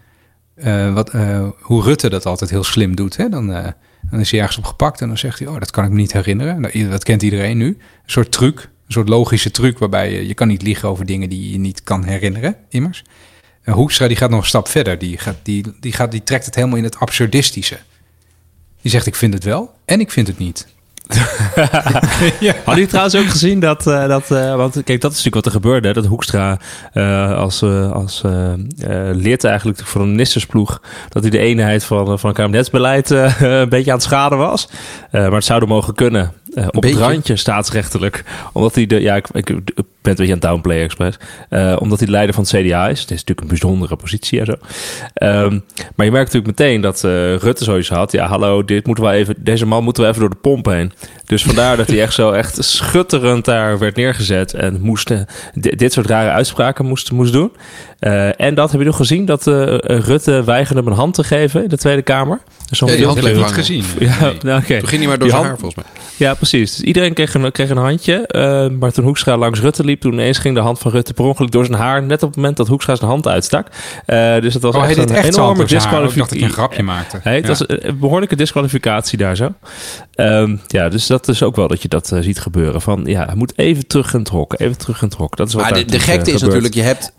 eh, 0.54 0.92
wat, 0.94 1.10
eh, 1.10 1.48
hoe 1.60 1.82
Rutte 1.82 2.08
dat 2.10 2.26
altijd 2.26 2.50
heel 2.50 2.64
slim 2.64 2.96
doet. 2.96 3.16
Hè? 3.16 3.28
Dan, 3.28 3.52
eh, 3.52 3.72
dan 4.10 4.20
is 4.20 4.30
hij 4.30 4.40
ergens 4.40 4.58
op 4.58 4.64
gepakt 4.64 5.00
en 5.00 5.08
dan 5.08 5.18
zegt 5.18 5.38
hij, 5.38 5.48
oh, 5.48 5.58
dat 5.58 5.70
kan 5.70 5.84
ik 5.84 5.90
me 5.90 5.96
niet 5.96 6.12
herinneren. 6.12 6.60
Nou, 6.60 6.88
Dat 6.88 7.04
kent 7.04 7.22
iedereen 7.22 7.56
nu. 7.56 7.66
Een 7.66 7.76
soort 8.06 8.32
truc, 8.32 8.58
een 8.60 8.92
soort 8.92 9.08
logische 9.08 9.50
truc 9.50 9.78
waarbij 9.78 10.12
je, 10.12 10.26
je 10.26 10.34
kan 10.34 10.48
niet 10.48 10.62
liegen 10.62 10.88
over 10.88 11.06
dingen 11.06 11.28
die 11.28 11.52
je 11.52 11.58
niet 11.58 11.82
kan 11.82 12.04
herinneren, 12.04 12.56
immers. 12.68 13.04
Hoekstra 13.64 14.06
die 14.08 14.16
gaat 14.16 14.30
nog 14.30 14.40
een 14.40 14.46
stap 14.46 14.68
verder. 14.68 14.98
Die, 14.98 15.18
gaat, 15.18 15.36
die, 15.42 15.64
die, 15.80 15.92
gaat, 15.92 16.10
die 16.10 16.22
trekt 16.22 16.44
het 16.46 16.54
helemaal 16.54 16.78
in 16.78 16.84
het 16.84 16.98
absurdistische. 16.98 17.78
Die 18.82 18.90
zegt, 18.90 19.06
ik 19.06 19.14
vind 19.16 19.34
het 19.34 19.44
wel 19.44 19.74
en 19.84 20.00
ik 20.00 20.10
vind 20.10 20.26
het 20.26 20.38
niet. 20.38 20.66
Hadden 22.40 22.64
jullie 22.64 22.86
trouwens 22.86 23.16
ook 23.16 23.28
gezien 23.28 23.60
dat, 23.60 23.86
eh, 23.86 24.08
dat 24.08 24.30
eh, 24.30 24.54
want 24.54 24.72
kijk, 24.72 25.00
dat 25.00 25.10
is 25.10 25.16
natuurlijk 25.16 25.34
wat 25.34 25.46
er 25.46 25.60
gebeurde. 25.60 25.92
Dat 25.92 26.06
Hoekstra 26.06 26.58
eh, 26.92 27.38
als, 27.38 27.62
als 27.92 28.22
lid 29.12 29.44
eigenlijk 29.44 29.80
van 29.84 30.00
een 30.00 30.10
ministersploeg, 30.10 30.80
dat 31.08 31.22
hij 31.22 31.30
de 31.30 31.38
eenheid 31.38 31.84
van, 31.84 32.18
van 32.18 32.32
kabinetsbeleid 32.32 33.10
eh, 33.10 33.40
een 33.60 33.68
beetje 33.68 33.90
aan 33.90 33.96
het 33.96 34.06
schaden 34.06 34.38
was. 34.38 34.68
Maar 35.10 35.32
het 35.32 35.44
zou 35.44 35.60
er 35.60 35.68
mogen 35.68 35.94
kunnen. 35.94 36.32
Eh, 36.54 36.66
op 36.66 36.72
het 36.72 36.80
beetje? 36.80 36.98
randje 36.98 37.36
staatsrechtelijk. 37.36 38.24
Omdat 38.52 38.74
hij 38.74 38.86
de, 38.86 39.00
ja, 39.00 39.14
ik, 39.16 39.26
ik, 39.32 39.48
ik 39.50 39.62
ben 39.74 39.84
een 40.02 40.14
beetje 40.16 40.24
aan 40.24 40.30
het 40.30 40.40
downplayen 40.42 40.84
expres. 40.84 41.16
Eh, 41.48 41.76
omdat 41.80 41.98
hij 41.98 42.06
de 42.06 42.12
leider 42.12 42.34
van 42.34 42.44
het 42.48 42.52
CDA 42.66 42.88
is. 42.88 43.00
Het 43.00 43.10
is 43.10 43.16
natuurlijk 43.24 43.40
een 43.40 43.46
bijzondere 43.46 43.96
positie 43.96 44.40
en 44.40 44.46
zo. 44.46 44.54
Ehm, 45.14 45.58
maar 45.94 46.06
je 46.06 46.12
merkt 46.12 46.32
natuurlijk 46.32 46.58
meteen 46.58 46.80
dat 46.80 47.04
eh, 47.04 47.34
Rutte 47.36 47.64
zoiets 47.64 47.88
had. 47.88 48.12
Ja, 48.12 48.26
hallo, 48.26 48.64
dit 48.64 48.86
moeten 48.86 49.04
we 49.04 49.10
even, 49.10 49.34
deze 49.38 49.66
man 49.66 49.84
moeten 49.84 50.02
we 50.02 50.08
even 50.08 50.20
door 50.20 50.30
de 50.30 50.36
pomp 50.36 50.66
heen. 50.66 50.92
Dus 51.24 51.42
vandaar 51.42 51.76
dat 51.76 51.86
hij 51.88 52.02
echt 52.02 52.14
zo 52.14 52.30
echt 52.30 52.64
schutterend 52.64 53.44
daar 53.44 53.78
werd 53.78 53.96
neergezet. 53.96 54.54
En 54.54 54.80
moest, 54.80 55.08
di- 55.54 55.76
dit 55.76 55.92
soort 55.92 56.06
rare 56.06 56.30
uitspraken 56.30 56.86
moest, 56.86 57.12
moest 57.12 57.32
doen. 57.32 57.52
En 58.36 58.54
dat 58.54 58.70
heb 58.70 58.80
je 58.80 58.86
nog 58.86 58.96
gezien, 58.96 59.24
dat 59.24 59.46
Rutte 59.82 60.44
weigerde 60.44 60.80
hem 60.80 60.90
een 60.90 60.96
hand 60.98 61.14
te 61.14 61.24
geven 61.24 61.62
in 61.62 61.68
de 61.68 61.76
Tweede 61.78 62.02
Kamer. 62.02 62.38
Zo'n 62.70 62.88
Ja, 62.88 62.96
die 62.96 63.06
hand 63.06 63.18
bleef 63.20 63.36
Niet 63.36 63.44
gezien. 63.46 63.84
Ja, 63.98 64.20
Nee. 64.20 64.36
nou, 64.44 64.60
oké. 64.62 64.78
Toen 64.78 64.88
ging 64.88 65.00
hij 65.00 65.08
maar 65.08 65.18
door 65.18 65.28
Die 65.28 65.36
zijn 65.36 65.46
hand- 65.46 65.46
haar, 65.46 65.58
volgens 65.58 65.74
mij. 65.74 65.99
Ja, 66.20 66.34
precies. 66.34 66.76
Dus 66.76 66.84
iedereen 66.84 67.12
kreeg 67.14 67.34
een, 67.34 67.52
kreeg 67.52 67.70
een 67.70 67.76
handje. 67.76 68.26
eh, 68.26 68.68
maar 68.68 68.92
toen 68.92 69.04
Hoekstra 69.04 69.36
langs 69.36 69.60
Rutte 69.60 69.84
liep, 69.84 70.00
toen 70.00 70.12
ineens 70.12 70.38
ging 70.38 70.54
de 70.54 70.60
hand 70.60 70.78
van 70.78 70.90
Rutte 70.90 71.14
per 71.14 71.24
ongeluk 71.24 71.50
door 71.50 71.64
zijn 71.64 71.78
haar. 71.78 72.02
Net 72.02 72.22
op 72.22 72.28
het 72.28 72.36
moment 72.36 72.56
dat 72.56 72.68
Hoekstra 72.68 72.94
zijn 72.96 73.10
hand 73.10 73.28
uitstak. 73.28 73.66
Eh, 74.06 74.40
dus 74.40 74.54
het 74.54 74.62
was 74.62 74.74
Oh, 74.74 74.84
echt 74.84 74.96
een 74.96 75.08
echt 75.10 75.36
enorme 75.36 75.62
Ik 75.62 75.68
dacht 75.68 75.84
dat 75.90 75.92
ik 75.92 75.98
een 76.00 76.06
disqualificatie. 76.06 76.48
grapje 76.48 76.82
maakte. 76.82 77.20
Hey, 77.22 77.34
het 77.34 77.42
Ja. 77.42 77.48
was 77.48 77.64
een 77.66 77.98
behoorlijke 77.98 78.36
disqualificatie 78.36 79.18
daar 79.18 79.36
zo. 79.36 79.48
Ehm, 80.14 80.56
ja, 80.66 80.88
dus 80.88 81.06
dat 81.06 81.28
is 81.28 81.42
ook 81.42 81.56
wel 81.56 81.68
dat 81.68 81.82
je 81.82 81.88
dat 81.88 82.12
eh, 82.12 82.20
ziet 82.20 82.40
gebeuren. 82.40 82.80
Van 82.80 83.02
ja, 83.04 83.24
hij 83.26 83.34
moet 83.34 83.52
even 83.58 83.86
terug 83.86 84.12
in 84.14 84.18
het 84.18 84.28
hok. 84.28 84.54
Even 84.58 84.78
terug 84.78 85.02
in 85.02 85.08
het 85.08 85.16
hok. 85.16 85.36
Dat 85.36 85.48
is 85.48 85.54
wat 85.54 85.70
Maar 85.70 85.86
de, 85.86 85.98
gekte 85.98 86.32
is 86.32 86.42
natuurlijk, 86.42 86.74
je 86.74 86.82
hebt 86.82 87.12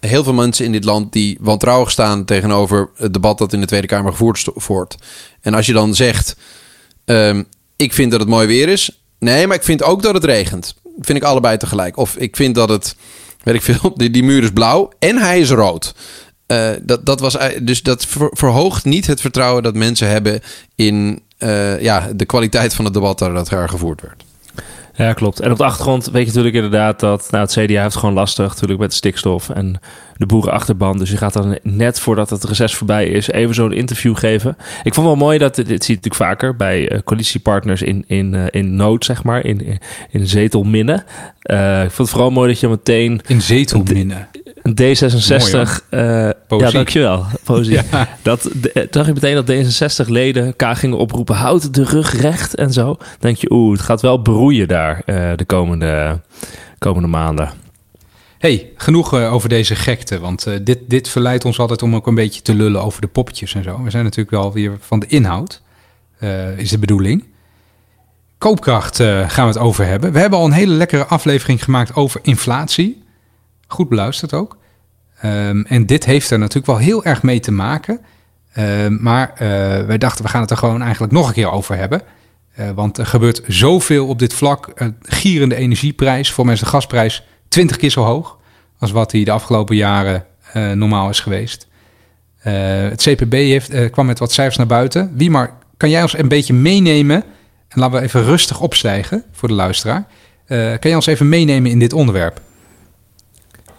heel 0.00 0.24
veel 0.24 0.32
mensen 0.32 0.64
in 0.64 0.72
dit 0.72 0.84
land 0.84 1.12
die 1.12 1.38
wantrouwig 1.40 1.90
staan 1.90 2.24
tegenover 2.24 2.90
het 2.96 3.12
debat 3.12 3.38
dat 3.38 3.52
in 3.52 3.60
de 3.60 3.66
Tweede 3.66 3.86
Kamer 3.86 4.10
gevoerd 4.10 4.46
wordt. 4.66 4.96
En 5.40 5.54
als 5.54 5.66
je 5.66 5.72
dan 5.72 5.94
zegt, 5.94 6.36
ehm, 7.04 7.42
ik 7.80 7.92
vind 7.92 8.10
dat 8.10 8.20
het 8.20 8.28
mooi 8.28 8.46
weer 8.46 8.68
is. 8.68 9.02
Nee, 9.18 9.46
maar 9.46 9.56
ik 9.56 9.62
vind 9.62 9.82
ook 9.82 10.02
dat 10.02 10.14
het 10.14 10.24
regent. 10.24 10.74
Vind 11.00 11.18
ik 11.18 11.24
allebei 11.24 11.56
tegelijk. 11.56 11.96
Of 11.96 12.16
ik 12.16 12.36
vind 12.36 12.54
dat 12.54 12.68
het, 12.68 12.96
weet 13.42 13.54
ik 13.54 13.62
veel, 13.62 13.92
die, 13.96 14.10
die 14.10 14.22
muur 14.24 14.42
is 14.42 14.50
blauw 14.50 14.92
en 14.98 15.16
hij 15.16 15.40
is 15.40 15.50
rood. 15.50 15.94
Eh, 16.46 16.70
dat, 16.82 17.06
dat 17.06 17.20
was, 17.20 17.36
ei- 17.36 17.64
dus 17.64 17.82
dat 17.82 18.06
ver- 18.06 18.30
verhoogt 18.32 18.84
niet 18.84 19.06
het 19.06 19.20
vertrouwen 19.20 19.62
dat 19.62 19.74
mensen 19.74 20.08
hebben 20.08 20.40
in 20.74 21.22
eh, 21.38 21.80
ja, 21.82 22.10
de 22.14 22.24
kwaliteit 22.24 22.74
van 22.74 22.84
het 22.84 22.94
debat 22.94 23.18
dat 23.18 23.48
daar 23.48 23.68
gevoerd 23.68 24.00
werd. 24.00 24.24
Ja, 24.94 25.12
klopt. 25.12 25.40
En 25.40 25.50
op 25.50 25.58
de 25.58 25.64
achtergrond 25.64 26.04
weet 26.06 26.20
je 26.20 26.26
natuurlijk 26.26 26.54
inderdaad 26.54 27.00
dat 27.00 27.28
nou, 27.30 27.44
het 27.44 27.52
CDA 27.52 27.82
heeft 27.82 27.96
gewoon 27.96 28.14
lastig 28.14 28.48
natuurlijk 28.48 28.80
met 28.80 28.90
de 28.90 28.96
stikstof 28.96 29.48
en 29.48 29.80
de 30.16 30.26
boerenachterban. 30.26 30.98
Dus 30.98 31.10
je 31.10 31.16
gaat 31.16 31.32
dan 31.32 31.58
net 31.62 32.00
voordat 32.00 32.30
het 32.30 32.44
reces 32.44 32.74
voorbij 32.74 33.06
is 33.06 33.30
even 33.30 33.54
zo'n 33.54 33.72
interview 33.72 34.16
geven. 34.16 34.56
Ik 34.82 34.94
vond 34.94 35.06
wel 35.06 35.16
mooi 35.16 35.38
dat, 35.38 35.54
dit 35.54 35.66
zie 35.66 35.74
je 35.74 36.00
natuurlijk 36.00 36.14
vaker 36.14 36.56
bij 36.56 36.88
eh, 36.88 36.98
coalitiepartners 37.04 37.82
in, 37.82 38.04
in, 38.06 38.34
eh, 38.34 38.44
in 38.50 38.76
nood, 38.76 39.04
zeg 39.04 39.22
maar, 39.22 39.44
in, 39.44 39.66
in, 39.66 39.78
in 40.10 40.26
zetelminnen. 40.26 41.04
Eh, 41.40 41.84
ik 41.84 41.90
vond 41.90 42.08
het 42.08 42.10
vooral 42.10 42.30
mooi 42.30 42.48
dat 42.48 42.60
je 42.60 42.68
meteen 42.68 43.20
In 43.26 43.42
zetelminnen. 43.42 44.28
Een 44.62 44.72
D66... 44.72 45.52
Mooi, 45.90 46.32
eh, 46.48 46.58
ja, 46.58 46.70
dankjewel. 46.70 47.26
Poëzie. 47.44 47.78
Dat, 48.22 48.50
de, 48.54 48.72
eh, 48.72 48.86
zag 48.90 49.06
je 49.06 49.12
meteen 49.12 49.34
dat 49.34 49.50
D66-leden 49.50 50.46
elkaar 50.46 50.76
gingen 50.76 50.98
oproepen... 50.98 51.34
houd 51.34 51.74
de 51.74 51.84
rug 51.84 52.20
recht 52.20 52.54
en 52.54 52.72
zo. 52.72 52.84
Dan 52.84 53.06
denk 53.18 53.36
je, 53.36 53.52
oeh, 53.52 53.72
het 53.72 53.80
gaat 53.80 54.00
wel 54.00 54.18
broeien 54.18 54.68
daar 54.68 55.02
eh, 55.06 55.30
de 55.36 55.44
komende, 55.44 56.20
komende 56.78 57.08
maanden. 57.08 57.50
hey, 58.38 58.70
genoeg 58.76 59.14
over 59.14 59.48
deze 59.48 59.74
gekte. 59.74 60.18
Want 60.18 60.46
dit, 60.62 60.78
dit 60.86 61.08
verleidt 61.08 61.44
ons 61.44 61.58
altijd 61.58 61.82
om 61.82 61.94
ook 61.94 62.06
een 62.06 62.14
beetje 62.14 62.42
te 62.42 62.54
lullen 62.54 62.82
over 62.82 63.00
de 63.00 63.06
poppetjes 63.06 63.54
en 63.54 63.62
zo. 63.62 63.82
We 63.82 63.90
zijn 63.90 64.04
natuurlijk 64.04 64.30
wel 64.30 64.52
weer 64.52 64.76
van 64.80 65.00
de 65.00 65.06
inhoud, 65.06 65.62
is 66.56 66.70
de 66.70 66.78
bedoeling. 66.78 67.24
Koopkracht 68.38 68.96
gaan 69.26 69.46
we 69.46 69.52
het 69.52 69.58
over 69.58 69.86
hebben. 69.86 70.12
We 70.12 70.18
hebben 70.18 70.38
al 70.38 70.44
een 70.44 70.52
hele 70.52 70.74
lekkere 70.74 71.04
aflevering 71.04 71.64
gemaakt 71.64 71.94
over 71.94 72.20
inflatie. 72.22 72.99
Goed 73.72 73.88
beluisterd 73.88 74.34
ook. 74.34 74.56
Ehm, 75.20 75.60
en 75.60 75.86
dit 75.86 76.04
heeft 76.04 76.30
er 76.30 76.38
natuurlijk 76.38 76.66
wel 76.66 76.76
heel 76.76 77.04
erg 77.04 77.22
mee 77.22 77.40
te 77.40 77.52
maken. 77.52 78.00
Ehm, 78.52 78.96
maar 79.00 79.32
eh, 79.32 79.38
wij 79.86 79.98
dachten, 79.98 80.24
we 80.24 80.30
gaan 80.30 80.40
het 80.40 80.50
er 80.50 80.56
gewoon 80.56 80.82
eigenlijk 80.82 81.12
nog 81.12 81.28
een 81.28 81.34
keer 81.34 81.50
over 81.50 81.76
hebben. 81.76 82.02
Eh, 82.54 82.70
want 82.70 82.98
er 82.98 83.06
gebeurt 83.06 83.42
zoveel 83.46 84.06
op 84.06 84.18
dit 84.18 84.34
vlak. 84.34 84.70
Een 84.74 84.96
gierende 85.02 85.54
energieprijs. 85.54 86.32
Voor 86.32 86.46
mensen 86.46 86.64
de 86.64 86.70
gasprijs 86.70 87.24
20 87.48 87.76
keer 87.76 87.90
zo 87.90 88.02
hoog. 88.02 88.38
als 88.78 88.90
wat 88.90 89.10
die 89.10 89.24
de 89.24 89.30
afgelopen 89.30 89.76
jaren 89.76 90.24
eh, 90.52 90.70
normaal 90.70 91.08
is 91.08 91.20
geweest. 91.20 91.68
Het 92.38 93.02
CPB 93.02 93.32
heeft, 93.32 93.90
kwam 93.90 94.06
met 94.06 94.18
wat 94.18 94.32
cijfers 94.32 94.56
naar 94.56 94.66
buiten. 94.66 95.12
Wie 95.14 95.30
maar, 95.30 95.52
kan 95.76 95.90
jij 95.90 96.02
ons 96.02 96.18
een 96.18 96.28
beetje 96.28 96.54
meenemen? 96.54 97.24
En 97.68 97.80
laten 97.80 97.98
we 97.98 98.04
even 98.04 98.24
rustig 98.24 98.60
opstijgen 98.60 99.24
voor 99.32 99.48
de 99.48 99.54
luisteraar. 99.54 100.04
Kan 100.46 100.78
jij 100.80 100.94
ons 100.94 101.06
even 101.06 101.28
meenemen 101.28 101.70
in 101.70 101.78
dit 101.78 101.92
onderwerp? 101.92 102.40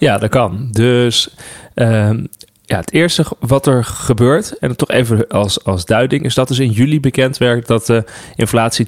Ja, 0.01 0.17
dat 0.17 0.29
kan. 0.29 0.67
Dus 0.71 1.29
ehm, 1.73 2.25
ja, 2.65 2.77
het 2.77 2.93
eerste 2.93 3.25
wat 3.39 3.67
er 3.67 3.83
gebeurt, 3.83 4.57
en 4.57 4.75
toch 4.75 4.89
even 4.89 5.27
als, 5.27 5.63
als 5.63 5.85
duiding, 5.85 6.23
is 6.23 6.33
dat 6.33 6.47
dus 6.47 6.59
in 6.59 6.71
juli 6.71 6.99
bekend 6.99 7.37
werd 7.37 7.67
dat 7.67 7.85
de 7.85 8.03
inflatie 8.35 8.87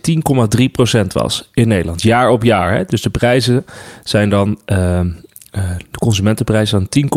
10,3% 0.98 1.08
was 1.08 1.50
in 1.54 1.68
Nederland. 1.68 2.02
Jaar 2.02 2.30
op 2.30 2.44
jaar. 2.44 2.74
Hè? 2.74 2.84
Dus 2.86 3.02
de 3.02 3.10
prijzen 3.10 3.66
zijn 4.04 4.30
dan, 4.30 4.60
ehm, 4.66 4.80
eh, 5.08 5.14
de 5.92 5.98
consumentenprijzen 6.00 6.88
zijn 6.92 7.10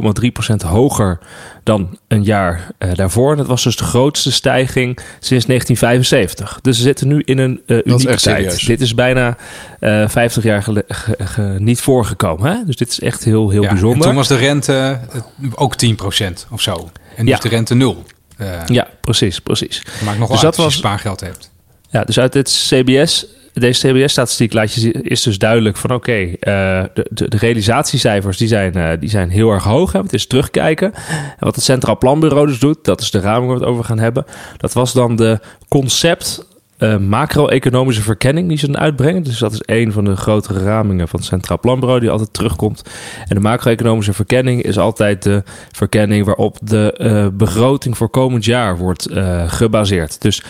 10,3% 0.63 0.67
hoger 0.69 1.19
dan 1.63 1.99
een 2.09 2.23
jaar 2.25 2.71
eh, 2.79 2.95
daarvoor. 2.95 3.31
En 3.31 3.37
dat 3.37 3.47
was 3.47 3.63
dus 3.63 3.77
de 3.77 3.85
grootste 3.85 4.33
stijging 4.33 4.99
sinds 5.21 5.47
1975. 5.47 6.59
Dus 6.63 6.77
we 6.77 6.83
zitten 6.83 7.09
nu 7.09 7.23
in 7.25 7.39
een 7.39 7.61
eh 7.67 7.77
unieke 7.85 8.05
tijd. 8.07 8.21
serieus. 8.21 8.63
Dit 8.63 8.81
is 8.81 8.95
bijna 8.95 9.37
eh 9.81 10.09
50 10.09 10.43
jaar 10.43 10.63
gele- 10.63 10.85
ge- 10.89 11.17
ge- 11.25 11.55
niet 11.59 11.81
voorgekomen. 11.81 12.51
Hè? 12.53 12.65
Dus 12.65 12.77
dit 12.77 12.89
is 12.89 13.01
echt 13.01 13.25
heel, 13.25 13.51
heel 13.51 13.63
Ja, 13.63 13.69
en 13.69 13.75
bijzonder. 13.75 14.07
toen 14.07 14.15
was 14.15 14.29
de 14.29 14.37
rente 14.37 14.99
eh, 15.13 15.21
ook 15.55 15.75
10% 15.77 16.47
of 16.51 16.61
zo. 16.61 16.91
En 17.17 17.25
nu 17.25 17.31
Ja. 17.31 17.37
is 17.37 17.43
de 17.43 17.49
rente 17.49 17.75
nul. 17.75 18.05
Eh 18.37 18.49
Ja, 18.67 18.87
precies, 19.01 19.41
precies. 19.41 19.83
Maakt 20.05 20.19
nog 20.19 20.31
Dus 20.31 20.45
uit 20.45 20.55
dat 20.57 20.65
als 20.65 20.73
je 20.73 20.79
spaargeld 20.79 21.21
hebt. 21.21 21.51
Ja, 21.91 22.05
dus 22.05 22.19
uit 22.19 22.33
dit 22.33 22.49
CBS, 22.69 23.27
deze 23.61 23.89
CBS-statistiek 23.89 24.53
laat 24.53 24.75
je 24.75 24.93
is 24.93 25.23
dus 25.23 25.39
duidelijk 25.39 25.77
van 25.77 25.91
oké, 25.91 26.13
eh, 26.13 26.83
de, 26.95 27.29
de, 27.29 27.37
realisatiecijfers 27.37 28.37
die 28.37 28.49
zijn, 28.49 28.75
eh, 28.75 28.91
die 29.01 29.09
zijn 29.09 29.31
heel 29.31 29.51
erg 29.51 29.65
hoog. 29.65 29.93
Hè. 29.93 30.01
Het 30.01 30.13
is 30.13 30.27
terugkijken. 30.27 30.95
En 30.95 31.35
wat 31.39 31.55
het 31.55 31.65
Centraal 31.65 31.99
Planbureau 31.99 32.47
dus 32.47 32.59
doet, 32.59 32.85
dat 32.85 33.01
is 33.01 33.11
de 33.11 33.21
raming 33.21 33.47
waar 33.47 33.59
we 33.59 33.65
het 33.65 33.73
over 33.73 33.85
gaan 33.85 33.99
hebben. 33.99 34.25
Dat 34.57 34.73
was 34.73 34.93
dan 34.93 35.17
de 35.17 35.41
concept 35.69 36.47
eh, 36.79 36.97
macro-economische 36.97 38.03
verkenning 38.03 38.49
die 38.49 38.59
ze 38.59 38.67
dan 38.67 38.79
uitbrengen. 38.79 39.23
Dus 39.23 39.39
dat 39.39 39.53
is 39.53 39.63
een 39.63 39.93
van 39.93 40.05
de 40.05 40.17
grotere 40.17 40.65
ramingen 40.65 41.09
van 41.09 41.19
het 41.19 41.29
Centraal 41.29 41.61
Planbureau 41.61 42.01
die 42.01 42.11
altijd 42.11 42.33
terugkomt. 42.33 42.83
En 43.29 43.35
de 43.35 43.41
macro-economische 43.41 44.13
verkenning 44.13 44.63
is 44.63 44.79
altijd 44.79 45.23
de 45.23 45.43
verkenning 45.73 46.25
waarop 46.25 46.59
de 46.63 47.31
begroting 47.35 47.97
voor 47.97 48.09
komend 48.09 48.45
jaar 48.45 48.77
wordt 48.79 49.09
gebaseerd. 49.47 50.23
Dus 50.23 50.43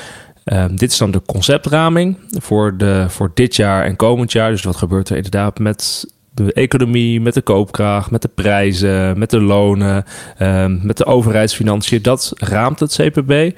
Ehm, 0.46 0.76
dit 0.76 0.90
is 0.90 0.98
dan 0.98 1.10
de 1.10 1.22
conceptraming 1.26 2.18
voor, 2.28 2.76
de, 2.76 3.06
voor 3.08 3.30
dit 3.34 3.56
jaar 3.56 3.84
en 3.84 3.96
komend 3.96 4.32
jaar. 4.32 4.50
Dus 4.50 4.62
wat 4.62 4.76
gebeurt 4.76 5.08
er 5.08 5.16
inderdaad 5.16 5.58
met 5.58 6.06
de 6.36 6.52
economie, 6.52 7.20
met 7.20 7.34
de 7.34 7.42
koopkracht, 7.42 8.10
met 8.10 8.22
de 8.22 8.30
prijzen, 8.34 9.18
met 9.18 9.30
de 9.30 9.40
lonen, 9.40 10.04
ehm, 10.38 10.86
met 10.86 10.96
de 10.96 11.06
overheidsfinanciën. 11.06 12.02
Dat 12.02 12.32
raamt 12.34 12.80
het 12.80 12.98
CPB. 13.00 13.56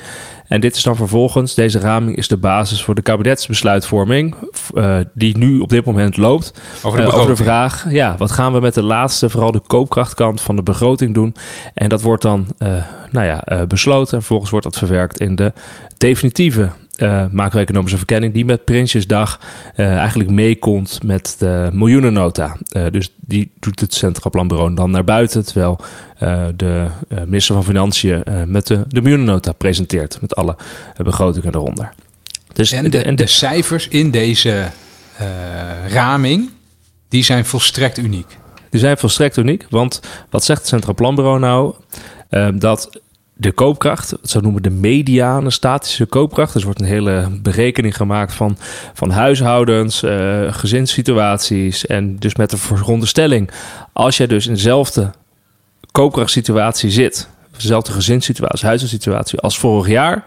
En 0.49 0.61
dit 0.61 0.77
is 0.77 0.83
dan 0.83 0.97
vervolgens, 0.97 1.55
deze 1.55 1.79
raming 1.79 2.17
is 2.17 2.29
de 2.29 2.37
basis 2.37 2.83
voor 2.83 2.95
de 2.95 3.03
kabinetsbesluitvorming, 3.03 4.35
eh, 4.75 4.97
die 5.15 5.39
nu 5.39 5.59
op 5.59 5.69
dit 5.69 5.85
moment 5.85 6.17
loopt. 6.17 6.53
Over 6.83 7.01
de 7.01 7.07
Eh, 7.07 7.15
over 7.15 7.37
de 7.37 7.43
vraag, 7.43 7.87
ja, 7.91 8.15
wat 8.19 8.31
gaan 8.31 8.53
we 8.53 8.61
met 8.61 8.75
de 8.75 8.83
laatste, 8.83 9.31
vooral 9.31 9.53
de 9.53 9.63
koopkrachtkant 9.67 10.41
van 10.41 10.57
de 10.57 10.63
begroting 10.63 11.15
doen? 11.15 11.35
En 11.75 11.89
dat 11.89 12.03
wordt 12.03 12.23
dan, 12.23 12.47
eh, 12.59 12.69
nou 13.11 13.27
ja, 13.27 13.67
besloten 13.67 14.13
en 14.13 14.19
vervolgens 14.19 14.51
wordt 14.51 14.65
dat 14.65 14.79
verwerkt 14.79 15.21
in 15.21 15.35
de 15.35 15.53
definitieve 15.99 16.71
uh, 16.99 17.25
macro-economische 17.31 17.97
verkenning, 17.97 18.35
die 18.35 18.45
met 18.45 18.65
Prinsjesdag 18.65 19.41
uh, 19.77 19.97
eigenlijk 19.97 20.31
meekomt 20.31 21.03
met 21.03 21.37
de 21.39 21.69
miljoenennota. 21.73 22.57
Uh, 22.73 22.87
dus 22.91 23.15
die 23.17 23.51
doet 23.59 23.81
het 23.81 23.95
Centraal 23.95 24.31
Planbureau 24.31 24.75
dan 24.75 24.91
naar 24.91 25.05
buiten, 25.05 25.45
terwijl 25.45 25.81
de 26.57 26.87
minister 27.27 27.55
van 27.55 27.65
Financiën 27.65 28.23
met 28.47 28.67
de, 28.67 28.85
de 28.89 29.01
miljoenennota 29.01 29.53
presenteert, 29.53 30.21
met 30.21 30.37
alle 30.37 30.57
begrotingen 31.03 31.55
eronder. 31.55 31.93
Dus, 32.53 32.73
en, 32.73 32.91
de, 32.91 33.03
en 33.03 33.17
de 33.17 33.27
cijfers 33.27 33.89
in 33.89 34.11
deze 34.11 34.67
raming, 35.89 36.51
die 37.09 37.25
zijn 37.25 37.45
volstrekt 37.45 37.99
uniek. 37.99 38.37
Die 38.71 38.81
zijn 38.81 38.99
volstrekt 38.99 39.37
uniek, 39.37 39.67
want 39.71 40.01
wat 40.31 40.45
zegt 40.45 40.61
het 40.61 40.69
Centraal 40.69 40.95
Planbureau 40.95 41.39
nou? 41.39 41.75
dat 42.59 43.01
de 43.41 43.53
koopkracht, 43.53 44.15
ze 44.23 44.41
noemen 44.41 44.63
de 44.63 44.71
mediane 44.71 45.51
statische 45.51 46.07
koopkracht. 46.07 46.53
Dus 46.53 46.63
wordt 46.63 46.81
een 46.81 46.87
hele 46.87 47.29
berekening 47.43 47.97
gemaakt 47.97 48.35
van, 48.35 48.57
van 48.95 49.11
huishoudens, 49.11 50.03
uh, 50.03 50.53
gezinssituaties. 50.53 51.87
En 51.87 52.17
dus 52.17 52.35
met 52.35 52.51
de 52.51 52.57
veronderstelling, 52.57 53.51
als 53.93 54.17
jij 54.17 54.27
dus 54.27 54.47
in 54.47 54.55
dezelfde 54.55 55.11
koopkrachtsituatie 55.93 56.91
zit, 56.91 57.29
dezelfde 57.57 57.93
gezinssituatie, 57.93 58.67
huishoudensituatie 58.67 59.39
als 59.39 59.59
vorig 59.59 59.89
jaar. 59.89 60.25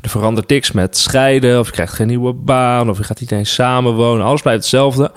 Er 0.00 0.08
verandert 0.08 0.48
niks 0.48 0.72
met 0.72 0.96
scheiden, 0.96 1.58
of 1.58 1.66
je 1.66 1.72
krijgt 1.72 1.92
geen 1.92 2.06
nieuwe 2.06 2.32
baan, 2.32 2.90
of 2.90 2.98
je 2.98 3.04
gaat 3.04 3.20
niet 3.20 3.32
eens 3.32 3.54
samenwonen. 3.54 4.26
Alles 4.26 4.42
blijft 4.42 4.60
hetzelfde. 4.60 5.12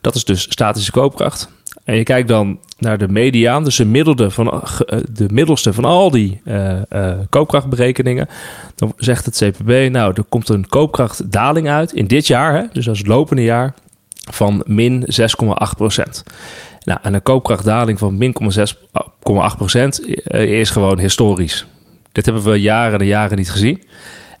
Dat 0.00 0.14
is 0.14 0.24
dus 0.24 0.42
statische 0.42 0.90
koopkracht. 0.90 1.48
En 1.84 1.96
je 1.96 2.02
kijkt 2.02 2.28
dan 2.28 2.58
naar 2.82 2.98
de 2.98 3.08
mediaan, 3.08 3.64
dus 3.64 3.76
de, 3.76 4.30
van, 4.30 4.52
eh, 4.52 4.98
de 5.12 5.26
middelste 5.32 5.72
van 5.72 5.84
al 5.84 6.10
die 6.10 6.40
uh, 6.44 6.80
koopkrachtberekeningen. 7.28 8.28
Dan 8.74 8.92
zegt 8.96 9.24
het 9.24 9.36
CPB, 9.36 9.90
nou, 9.90 10.12
er 10.14 10.24
komt 10.28 10.48
een 10.48 10.68
koopkrachtdaling 10.68 11.68
uit 11.68 11.92
in 11.92 12.06
dit 12.06 12.26
jaar, 12.26 12.54
hè, 12.54 12.62
dus 12.72 12.88
als 12.88 13.06
lopende 13.06 13.42
jaar, 13.42 13.74
van 14.30 14.62
min 14.66 15.06
6,8 15.06 15.76
procent. 15.76 16.22
Nou, 16.84 16.98
en 17.02 17.14
een 17.14 17.22
koopkrachtdaling 17.22 17.98
van 17.98 18.18
min 18.18 18.34
6,8 18.58 19.56
procent 19.56 20.06
is 20.32 20.70
gewoon 20.70 20.98
historisch. 20.98 21.66
Dit 22.12 22.24
hebben 22.24 22.42
we 22.42 22.60
jaren 22.60 23.00
en 23.00 23.06
jaren 23.06 23.36
niet 23.36 23.50
gezien. 23.50 23.82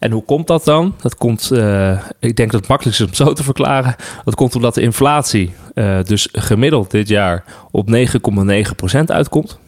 En 0.02 0.10
hoe 0.10 0.24
komt 0.24 0.46
dat 0.46 0.64
dan? 0.64 0.94
Dat 1.00 1.16
komt, 1.16 1.50
uh, 1.52 2.00
ik 2.18 2.36
denk 2.36 2.50
dat 2.50 2.60
het 2.60 2.68
makkelijkst 2.68 3.02
is 3.02 3.08
om 3.08 3.14
zo 3.14 3.32
te 3.32 3.42
verklaren. 3.42 3.94
Dat 4.24 4.34
komt 4.34 4.54
omdat 4.54 4.74
de 4.74 4.80
inflatie 4.80 5.52
uh, 5.74 6.02
dus 6.02 6.28
gemiddeld 6.32 6.90
dit 6.90 7.08
jaar 7.08 7.44
op 7.70 7.88
9,9% 7.90 9.04
uitkomt. 9.06 9.58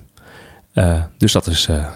Uh, 0.75 1.02
dus 1.19 1.33
dat 1.33 1.47
is 1.47 1.69
uh, 1.71 1.87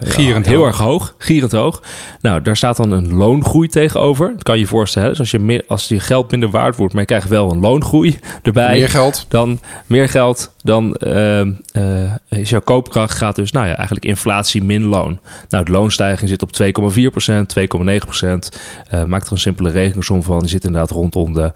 Gierend 0.00 0.46
heel 0.46 0.58
hoog. 0.58 0.66
erg 0.66 0.78
hoog. 0.78 1.14
Gierend 1.18 1.52
hoog. 1.52 1.82
Nou, 2.20 2.42
daar 2.42 2.56
staat 2.56 2.76
dan 2.76 2.90
een 2.90 3.14
loongroei 3.14 3.68
tegenover. 3.68 4.32
Dat 4.32 4.42
kan 4.42 4.54
je 4.54 4.60
je 4.60 4.66
voorstellen. 4.66 5.08
Dus 5.08 5.18
als 5.18 5.30
je, 5.30 5.38
meer, 5.38 5.64
als 5.68 5.88
je 5.88 6.00
geld 6.00 6.30
minder 6.30 6.50
waard 6.50 6.76
wordt, 6.76 6.92
maar 6.92 7.02
je 7.02 7.08
krijgt 7.08 7.28
wel 7.28 7.50
een 7.50 7.60
loongroei 7.60 8.18
erbij. 8.42 8.78
Meer 8.78 8.88
geld. 8.88 9.26
Dan 9.28 9.60
meer 9.86 10.08
geld. 10.08 10.54
Dan 10.62 10.94
is 12.28 12.50
jouw 12.50 12.60
koopkracht 12.60 13.14
gaat 13.14 13.36
dus, 13.36 13.52
nou 13.52 13.66
ja, 13.66 13.74
eigenlijk 13.74 14.06
inflatie 14.06 14.64
min 14.64 14.84
loon. 14.84 15.20
Nou, 15.48 15.64
de 15.64 15.70
loonstijging 15.70 16.28
zit 16.28 16.42
op 16.42 16.50
2,4%, 16.62 16.62
2,9%. 18.92 19.06
maak 19.06 19.26
er 19.26 19.32
een 19.32 19.38
simpele 19.38 19.70
rekensom 19.70 20.22
van. 20.22 20.38
Die 20.38 20.48
zit 20.48 20.64
inderdaad 20.64 20.90
rondom 20.90 21.32
de 21.32 21.50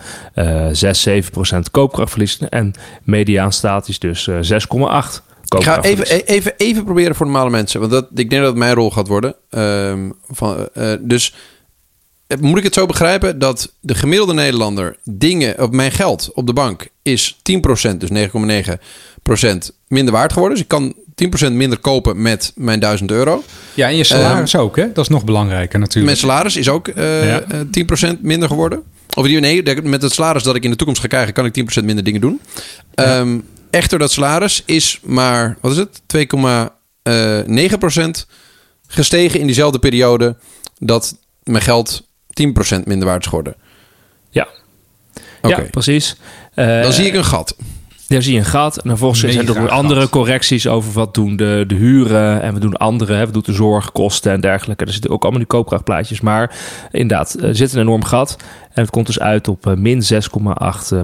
6, 0.73 1.09
7% 1.09 1.13
koopkrachtverlies. 1.71 2.39
En 2.39 2.73
mediaan 3.03 3.53
staat 3.53 3.89
is 3.89 3.99
dus 3.99 4.31
6,8%. 4.31 5.30
Ik 5.59 5.65
ga 5.65 5.83
even, 5.83 6.15
e-, 6.15 6.23
even, 6.25 6.53
even 6.57 6.85
proberen 6.85 7.15
voor 7.15 7.27
normale 7.27 7.51
mensen. 7.51 7.81
Want 7.81 7.93
dat, 7.93 8.07
ik 8.15 8.31
denk 8.31 8.43
dat 8.43 8.51
het 8.51 8.59
mijn 8.59 8.75
rol 8.75 8.91
gaat 8.91 9.09
worden. 9.09 9.35
Um, 9.51 10.15
van, 10.29 10.69
uh, 10.75 10.93
dus 11.01 11.35
eh, 12.27 12.39
moet 12.39 12.59
ik 12.59 12.65
het 12.65 12.75
zo 12.75 12.87
begrijpen 12.87 13.39
dat 13.39 13.73
de 13.81 13.95
gemiddelde 13.95 14.33
Nederlander 14.33 14.97
dingen 15.05 15.63
op 15.63 15.73
mijn 15.73 15.93
geld 15.93 16.31
op 16.35 16.47
de 16.47 16.53
bank 16.53 16.89
is 17.03 17.37
10%, 17.37 17.97
dus 17.97 18.29
9,9% 18.29 19.77
minder 19.89 20.13
waard 20.13 20.33
geworden. 20.33 20.57
Dus 20.57 20.65
ik 20.65 20.69
kan 20.69 20.95
10% 21.49 21.53
minder 21.53 21.79
kopen 21.79 22.23
met 22.23 22.53
mijn 22.55 22.81
1000 22.81 23.11
euro. 23.11 23.43
Ja, 23.75 23.89
en 23.89 23.97
je 23.97 24.05
salaris 24.05 24.53
um, 24.53 24.61
ook, 24.61 24.77
hè? 24.77 24.93
Dat 24.93 25.05
is 25.05 25.11
nog 25.11 25.25
belangrijker 25.25 25.79
natuurlijk. 25.79 26.07
Mijn 26.07 26.17
salaris 26.17 26.57
is 26.57 26.69
ook 26.69 26.89
uh, 26.89 27.27
ja. 27.27 27.45
10% 28.15 28.21
minder 28.21 28.49
geworden. 28.49 28.83
Of 29.17 29.27
nee, 29.27 29.63
met 29.83 30.03
het 30.03 30.13
salaris 30.13 30.43
dat 30.43 30.55
ik 30.55 30.65
in 30.65 30.71
de 30.71 30.77
toekomst 30.77 31.01
ga 31.01 31.09
krijgen, 31.09 31.33
kan 31.33 31.45
ik 31.45 31.81
10% 31.81 31.85
minder 31.85 32.05
dingen 32.05 32.21
doen. 32.21 32.41
Ja. 32.95 33.19
Um, 33.19 33.45
echter, 33.71 33.99
dat 33.99 34.13
salaris 34.13 34.63
is 34.67 35.01
maar, 35.03 35.57
wat 35.61 35.73
is 35.73 35.79
het? 35.79 36.01
2,9% 37.05 38.27
gestegen 38.87 39.41
in 39.41 39.47
diezelfde 39.47 39.79
periode 39.79 40.37
dat 40.79 41.17
mijn 41.43 41.63
geld 41.63 42.03
10% 42.03 42.83
minder 42.85 43.09
waard 43.09 43.21
is 43.21 43.29
geworden. 43.29 43.55
Ja, 44.31 44.49
okay. 45.43 45.65
ja 45.65 45.71
precies. 45.71 46.17
Uh, 46.55 46.83
Dan 46.83 46.93
zie 46.93 47.07
ik 47.07 47.15
een 47.15 47.25
gat. 47.25 47.57
Daar 48.11 48.23
zie 48.23 48.33
je 48.33 48.39
een 48.39 48.45
gat. 48.45 48.77
En 48.77 48.89
vervolgens 48.89 49.21
zijn 49.21 49.49
er 49.49 49.61
ook 49.61 49.69
andere 49.69 50.01
gat. 50.01 50.11
correcties 50.11 50.67
over 50.67 50.93
wat 50.93 51.15
doen 51.15 51.37
de, 51.37 51.65
de 51.67 51.75
huren. 51.75 52.43
En 52.43 52.55
we 52.55 52.61
doen 52.61 52.77
andere, 52.77 53.15
hè, 53.15 53.27
we 53.27 53.33
doen 53.33 53.43
de 53.47 53.53
zorgkosten 53.53 54.33
en 54.33 54.41
dergelijke. 54.41 54.85
Er 54.85 54.93
zitten 54.93 55.11
ook 55.11 55.23
allemaal 55.23 55.39
die 55.41 55.49
koopkrachtplaatjes. 55.49 56.21
Maar 56.21 56.55
inderdaad, 56.91 57.37
er 57.41 57.57
zit 57.57 57.73
een 57.73 57.81
enorm 57.81 58.05
gat. 58.05 58.37
En 58.73 58.83
het 58.83 58.91
komt 58.91 59.07
dus 59.07 59.21
uit 59.21 59.49
op 59.49 59.67
uh, 59.67 59.75
min 59.75 60.03
6,8 60.03 60.19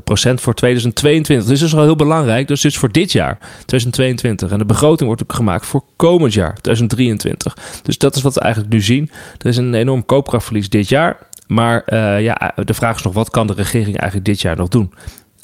procent 0.04 0.40
voor 0.40 0.54
2022. 0.54 1.48
Dus 1.48 1.58
dat 1.58 1.68
is 1.68 1.75
wel 1.75 1.84
heel 1.84 1.96
belangrijk. 1.96 2.48
Dus 2.48 2.64
is 2.64 2.78
voor 2.78 2.92
dit 2.92 3.12
jaar, 3.12 3.38
2022. 3.66 4.50
En 4.50 4.58
de 4.58 4.64
begroting 4.64 5.06
wordt 5.06 5.22
ook 5.22 5.32
gemaakt 5.32 5.66
voor 5.66 5.82
komend 5.96 6.32
jaar, 6.32 6.54
2023. 6.60 7.56
Dus 7.82 7.98
dat 7.98 8.16
is 8.16 8.22
wat 8.22 8.34
we 8.34 8.40
eigenlijk 8.40 8.72
nu 8.72 8.80
zien. 8.80 9.10
Er 9.38 9.46
is 9.46 9.56
een 9.56 9.75
enorm 9.75 10.06
koopkrachtverlies 10.06 10.68
dit 10.68 10.88
jaar. 10.88 11.16
Maar 11.46 11.82
uh, 11.86 12.22
ja, 12.22 12.52
de 12.64 12.75
vraag 12.75 12.96
is 12.96 13.02
nog, 13.02 13.14
wat 13.14 13.30
kan 13.30 13.46
de 13.46 13.52
regering 13.52 13.96
eigenlijk 13.96 14.25
dit 14.25 14.40
jaar 14.40 14.56
nog 14.56 14.68
doen? 14.68 14.92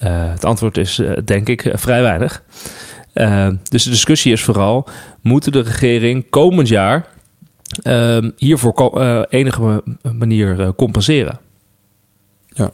Uh, 0.04 0.30
het 0.30 0.44
antwoord 0.44 0.76
is 0.76 0.98
uh, 0.98 1.12
denk 1.24 1.48
ik 1.48 1.70
vrij 1.72 2.02
weinig. 2.02 2.42
Uh, 3.14 3.48
dus 3.62 3.82
de 3.84 3.90
discussie 3.90 4.32
is 4.32 4.42
vooral: 4.42 4.88
moet 5.20 5.52
de 5.52 5.60
regering 5.60 6.30
komend 6.30 6.68
jaar 6.68 7.06
hiervoor 8.36 9.00
enige 9.28 9.82
manier 10.12 10.74
compenseren? 10.74 11.40
Ja, 12.48 12.70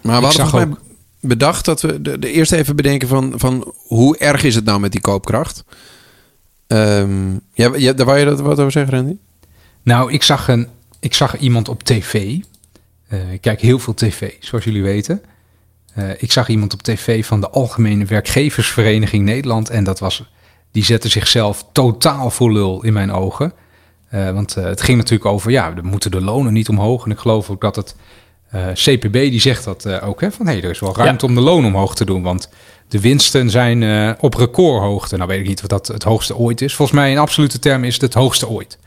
maar 0.00 0.20
we 0.20 0.26
hadden 0.26 0.70
ook... 0.70 0.80
bedacht 1.20 1.64
dat 1.64 1.80
we 1.80 2.02
de, 2.02 2.18
de, 2.18 2.30
eerst 2.30 2.52
even 2.52 2.76
bedenken 2.76 3.08
van, 3.08 3.32
van 3.36 3.74
hoe 3.76 4.18
erg 4.18 4.44
is 4.44 4.54
het 4.54 4.64
nou 4.64 4.80
met 4.80 4.92
die 4.92 5.00
koopkracht? 5.00 5.64
Um, 6.66 7.40
ja, 7.52 7.70
ja, 7.76 7.92
daar 7.92 8.06
wou 8.06 8.18
je 8.18 8.24
dat 8.24 8.40
wat 8.40 8.58
over 8.58 8.72
zeggen, 8.72 8.94
Randy? 8.94 9.16
Nou, 9.82 10.12
ik 10.12 10.22
zag, 10.22 10.48
een, 10.48 10.68
ik 11.00 11.14
zag 11.14 11.38
iemand 11.38 11.68
op 11.68 11.82
tv. 11.82 12.14
ik 13.32 13.40
kijk 13.40 13.60
heel 13.60 13.78
veel 13.78 13.94
tv, 13.94 14.32
zoals 14.40 14.64
jullie 14.64 14.82
weten. 14.82 15.22
Uh, 15.98 16.10
ik 16.18 16.32
zag 16.32 16.48
iemand 16.48 16.72
op 16.72 16.82
tv 16.82 17.26
van 17.26 17.40
de 17.40 17.50
Algemene 17.50 18.04
Werkgeversvereniging 18.04 19.24
Nederland. 19.24 19.70
En 19.70 19.84
dat 19.84 19.98
was, 19.98 20.24
die 20.70 20.84
zette 20.84 21.08
zichzelf 21.08 21.64
totaal 21.72 22.30
voor 22.30 22.52
lul 22.52 22.82
in 22.82 22.92
mijn 22.92 23.12
ogen. 23.12 23.52
Uh, 24.14 24.30
want 24.30 24.56
uh, 24.56 24.64
het 24.64 24.82
ging 24.82 24.98
natuurlijk 24.98 25.30
over, 25.30 25.50
ja, 25.50 25.74
we 25.74 25.82
moeten 25.82 26.10
de 26.10 26.20
lonen 26.20 26.52
niet 26.52 26.68
omhoog. 26.68 27.04
En 27.04 27.10
ik 27.10 27.18
geloof 27.18 27.50
ook 27.50 27.60
dat 27.60 27.76
het 27.76 27.96
CPB, 28.72 29.12
die 29.12 29.40
zegt 29.40 29.64
dat 29.64 30.00
ook, 30.00 30.20
hè, 30.20 30.32
van 30.32 30.46
hé, 30.46 30.52
hey, 30.52 30.62
er 30.62 30.70
is 30.70 30.80
wel 30.80 30.96
ruimte 30.96 31.26
ja. 31.26 31.32
om 31.32 31.38
de 31.38 31.44
loon 31.44 31.64
omhoog 31.64 31.94
te 31.94 32.04
doen. 32.04 32.22
Want 32.22 32.48
de 32.88 33.00
winsten 33.00 33.50
zijn 33.50 34.16
op 34.20 34.34
recordhoogte. 34.34 35.16
Nou 35.16 35.28
weet 35.28 35.40
ik 35.40 35.46
niet 35.46 35.60
wat 35.60 35.70
dat 35.70 35.86
het 35.86 36.02
hoogste 36.02 36.36
ooit 36.36 36.60
is. 36.60 36.74
Volgens 36.74 36.98
mij 36.98 37.10
in 37.10 37.18
absolute 37.18 37.58
termen 37.58 37.86
is 37.86 37.92
het 37.92 38.02
het 38.02 38.14
hoogste 38.14 38.48
ooit. 38.48 38.78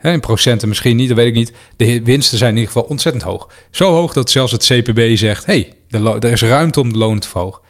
In 0.00 0.20
procenten 0.20 0.68
misschien 0.68 0.96
niet, 0.96 1.08
dat 1.08 1.16
weet 1.16 1.26
ik 1.26 1.34
niet. 1.34 1.52
De 1.76 2.02
winsten 2.02 2.38
zijn 2.38 2.50
in 2.50 2.56
ieder 2.56 2.72
geval 2.72 2.88
ontzettend 2.88 3.24
hoog. 3.24 3.48
Zo 3.70 3.92
hoog 3.92 4.12
dat 4.12 4.30
zelfs 4.30 4.52
het 4.52 4.64
CPB 4.64 5.16
zegt: 5.16 5.46
hey, 5.46 5.75
er 5.90 6.24
is 6.24 6.42
ruimte 6.42 6.80
om 6.80 6.92
de 6.92 6.98
loon 6.98 7.18
te 7.18 7.28
verhogen. 7.28 7.60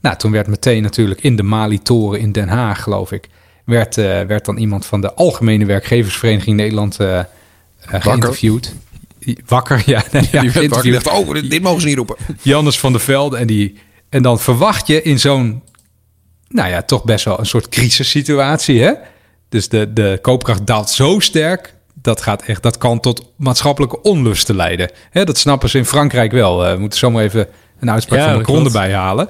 Nou, 0.00 0.16
toen 0.16 0.30
werd 0.30 0.46
meteen 0.46 0.82
natuurlijk 0.82 1.20
in 1.20 1.36
de 1.36 1.42
Mali-toren 1.42 2.20
in 2.20 2.32
Den 2.32 2.48
Haag, 2.48 2.82
geloof 2.82 3.12
ik, 3.12 3.28
werd, 3.64 3.96
uh, 3.96 4.04
werd 4.04 4.44
dan 4.44 4.56
iemand 4.56 4.86
van 4.86 5.00
de 5.00 5.14
Algemene 5.14 5.64
Werkgeversvereniging 5.64 6.56
Nederland 6.56 7.00
uh, 7.00 7.08
uh, 7.08 7.24
geïnterviewd. 7.80 8.74
Wakker, 9.46 9.82
ja. 9.86 10.04
Nee, 10.12 10.28
ja 10.30 10.40
die 10.40 10.50
werd 10.50 10.68
wakker, 10.68 10.92
dacht, 10.92 11.10
oh, 11.10 11.32
dit, 11.32 11.50
dit, 11.50 11.62
mogen 11.62 11.80
ze 11.80 11.86
niet 11.86 11.96
roepen. 11.96 12.16
Jannes 12.42 12.78
van 12.78 12.92
der 12.92 13.00
Velde. 13.00 13.36
En, 13.36 13.46
die, 13.46 13.78
en 14.08 14.22
dan 14.22 14.40
verwacht 14.40 14.86
je 14.86 15.02
in 15.02 15.18
zo'n, 15.18 15.62
nou 16.48 16.68
ja, 16.68 16.82
toch 16.82 17.04
best 17.04 17.24
wel 17.24 17.38
een 17.38 17.46
soort 17.46 17.68
crisissituatie, 17.68 18.82
hè? 18.82 18.92
Dus 19.48 19.68
de, 19.68 19.92
de 19.92 20.18
koopkracht 20.22 20.66
daalt 20.66 20.90
zo 20.90 21.18
sterk. 21.18 21.74
Dat, 22.02 22.22
gaat 22.22 22.42
echt, 22.42 22.62
dat 22.62 22.78
kan 22.78 23.00
tot 23.00 23.32
maatschappelijke 23.36 24.02
onlusten 24.02 24.56
leiden. 24.56 24.90
Hè, 25.10 25.24
dat 25.24 25.38
snappen 25.38 25.68
ze 25.68 25.78
in 25.78 25.86
Frankrijk 25.86 26.32
wel. 26.32 26.66
Uh, 26.66 26.72
we 26.72 26.78
moeten 26.78 26.98
zomaar 26.98 27.22
even 27.22 27.46
een 27.80 27.90
uitspraak 27.90 28.18
ja, 28.18 28.26
van 28.26 28.36
Macron 28.36 28.64
erbij 28.64 28.92
halen. 28.92 29.28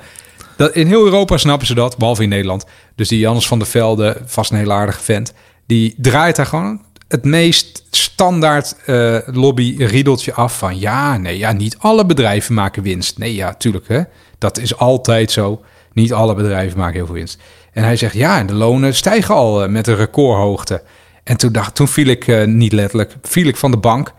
Dat, 0.56 0.74
in 0.74 0.86
heel 0.86 1.04
Europa 1.04 1.36
snappen 1.36 1.66
ze 1.66 1.74
dat, 1.74 1.98
behalve 1.98 2.22
in 2.22 2.28
Nederland. 2.28 2.64
Dus 2.94 3.08
die 3.08 3.18
Jannes 3.18 3.46
van 3.46 3.58
der 3.58 3.68
Velde, 3.68 4.16
vast 4.24 4.50
een 4.50 4.58
heel 4.58 4.72
aardige 4.72 5.00
vent... 5.00 5.32
die 5.66 5.94
draait 5.96 6.36
daar 6.36 6.46
gewoon 6.46 6.80
het 7.08 7.24
meest 7.24 7.84
standaard 7.90 8.76
uh, 8.86 9.18
lobby-riedeltje 9.26 10.32
af 10.32 10.58
van... 10.58 10.78
ja, 10.78 11.16
nee, 11.16 11.38
ja, 11.38 11.52
niet 11.52 11.76
alle 11.78 12.06
bedrijven 12.06 12.54
maken 12.54 12.82
winst. 12.82 13.18
Nee, 13.18 13.34
ja, 13.34 13.54
tuurlijk, 13.54 13.88
hè. 13.88 14.02
Dat 14.38 14.58
is 14.58 14.76
altijd 14.76 15.30
zo. 15.30 15.62
Niet 15.92 16.12
alle 16.12 16.34
bedrijven 16.34 16.78
maken 16.78 16.94
heel 16.94 17.06
veel 17.06 17.14
winst. 17.14 17.38
En 17.72 17.84
hij 17.84 17.96
zegt, 17.96 18.14
ja, 18.14 18.38
en 18.38 18.46
de 18.46 18.54
lonen 18.54 18.94
stijgen 18.94 19.34
al 19.34 19.62
eh, 19.62 19.68
met 19.68 19.86
een 19.86 19.96
recordhoogte. 19.96 20.82
En 21.24 21.36
toen, 21.36 21.52
dacht, 21.52 21.74
toen 21.74 21.88
viel 21.88 22.06
ik 22.06 22.26
uh, 22.26 22.44
niet 22.44 22.72
letterlijk, 22.72 23.16
viel 23.22 23.46
ik 23.46 23.56
van 23.56 23.70
de 23.70 23.76
bank. 23.76 24.12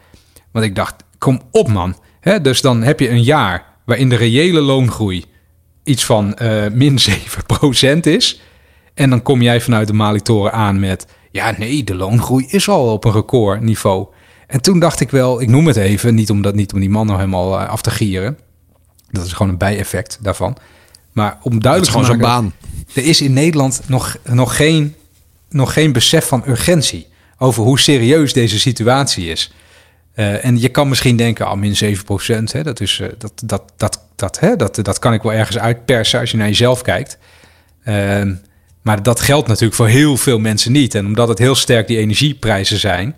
Want 0.52 0.66
ik 0.66 0.76
dacht, 0.76 1.04
kom 1.18 1.42
op 1.52 1.68
man. 1.68 1.96
Hè, 2.20 2.42
dus 2.42 2.62
dan 2.62 2.84
heb 2.84 3.00
je 3.00 3.10
een 3.10 3.24
jaar 3.24 3.66
waarin 3.86 4.10
de 4.10 4.16
reële 4.16 4.62
loongroei 4.62 5.26
iets 5.84 6.06
van 6.06 6.38
uh, 6.42 6.66
min 6.72 7.00
7% 7.96 8.00
is. 8.00 8.42
En 8.94 9.10
dan 9.10 9.22
kom 9.22 9.42
jij 9.42 9.62
vanuit 9.62 9.88
de 9.88 9.94
Malitoren 9.94 10.52
aan 10.52 10.80
met... 10.80 11.08
ja, 11.32 11.54
nee, 11.58 11.84
de 11.84 11.96
loongroei 11.96 12.46
is 12.50 12.70
al 12.70 12.94
op 12.94 13.06
een 13.06 13.12
recordniveau. 13.12 14.08
En 14.48 14.62
toen 14.62 14.80
dacht 14.80 15.00
ik 15.00 15.12
wel, 15.12 15.42
ik 15.42 15.48
noem 15.48 15.68
het 15.68 15.76
even... 15.76 16.16
niet 16.16 16.30
om, 16.30 16.42
dat, 16.42 16.56
niet 16.56 16.74
om 16.74 16.80
die 16.80 16.90
man 16.90 17.06
nou 17.06 17.20
helemaal 17.20 17.60
af 17.60 17.82
te 17.82 17.92
gieren. 17.92 18.38
Dat 19.12 19.26
is 19.26 19.34
gewoon 19.34 19.52
een 19.52 19.58
bijeffect 19.58 20.20
daarvan. 20.22 20.58
Maar 21.12 21.38
om 21.42 21.60
duidelijk 21.62 21.92
te 21.92 22.00
maken... 22.00 22.20
baan. 22.20 22.54
Er 22.94 23.06
is 23.06 23.22
in 23.22 23.34
Nederland 23.34 23.82
nog, 23.88 24.18
nog, 24.24 24.56
geen, 24.56 24.96
nog 25.54 25.74
geen 25.74 25.92
besef 25.92 26.28
van 26.28 26.44
urgentie... 26.48 27.08
over 27.38 27.64
hoe 27.64 27.80
serieus 27.80 28.34
deze 28.34 28.60
situatie 28.60 29.30
is... 29.30 29.52
Uh, 30.16 30.46
en 30.46 30.60
je 30.60 30.70
kan 30.70 30.90
misschien 30.90 31.16
denken, 31.16 31.46
al 31.46 31.54
oh, 31.54 31.60
min 31.60 31.76
7% 31.76 32.44
hè, 32.52 32.64
dat, 32.64 32.80
is, 32.80 33.00
uh, 33.00 33.08
dat, 33.18 33.32
dat, 33.46 33.64
dat, 33.78 34.02
dat, 34.16 34.40
hè, 34.40 34.56
dat, 34.56 34.80
dat 34.82 35.00
kan 35.00 35.14
ik 35.14 35.22
wel 35.22 35.34
ergens 35.34 35.58
uitpersen 35.58 36.20
als 36.20 36.32
je 36.32 36.38
naar 36.38 36.48
jezelf 36.48 36.82
kijkt. 36.82 37.18
Uh, 37.86 38.22
maar 38.82 39.04
dat 39.04 39.20
geldt 39.20 39.48
natuurlijk 39.48 39.76
voor 39.76 39.88
heel 39.88 40.18
veel 40.18 40.40
mensen 40.40 40.72
niet. 40.72 40.96
En 40.96 41.06
omdat 41.06 41.28
het 41.28 41.38
heel 41.38 41.56
sterk 41.56 41.88
die 41.88 41.98
energieprijzen 41.98 42.80
zijn, 42.80 43.16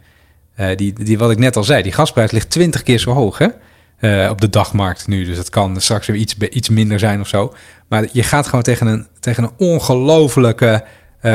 uh, 0.60 0.68
die, 0.76 0.94
die 0.94 1.18
wat 1.18 1.32
ik 1.32 1.38
net 1.38 1.56
al 1.56 1.64
zei, 1.64 1.84
die 1.84 1.92
gasprijs 1.92 2.32
ligt 2.32 2.50
20 2.50 2.84
keer 2.84 3.00
zo 3.00 3.12
hoog 3.12 3.38
hè, 3.38 4.30
op 4.30 4.42
de 4.42 4.50
dagmarkt 4.50 5.08
nu. 5.08 5.26
Dus 5.26 5.36
dat 5.36 5.50
kan 5.50 5.82
straks 5.82 6.08
weer 6.08 6.18
iets, 6.18 6.36
iets 6.50 6.70
minder 6.70 7.00
zijn 7.00 7.20
of 7.20 7.28
zo. 7.28 7.54
Maar 7.88 8.08
je 8.12 8.24
gaat 8.24 8.46
gewoon 8.48 8.64
tegen 8.64 8.88
een, 8.88 9.08
tegen 9.20 9.44
een 9.44 9.52
ongelofelijke 9.58 10.84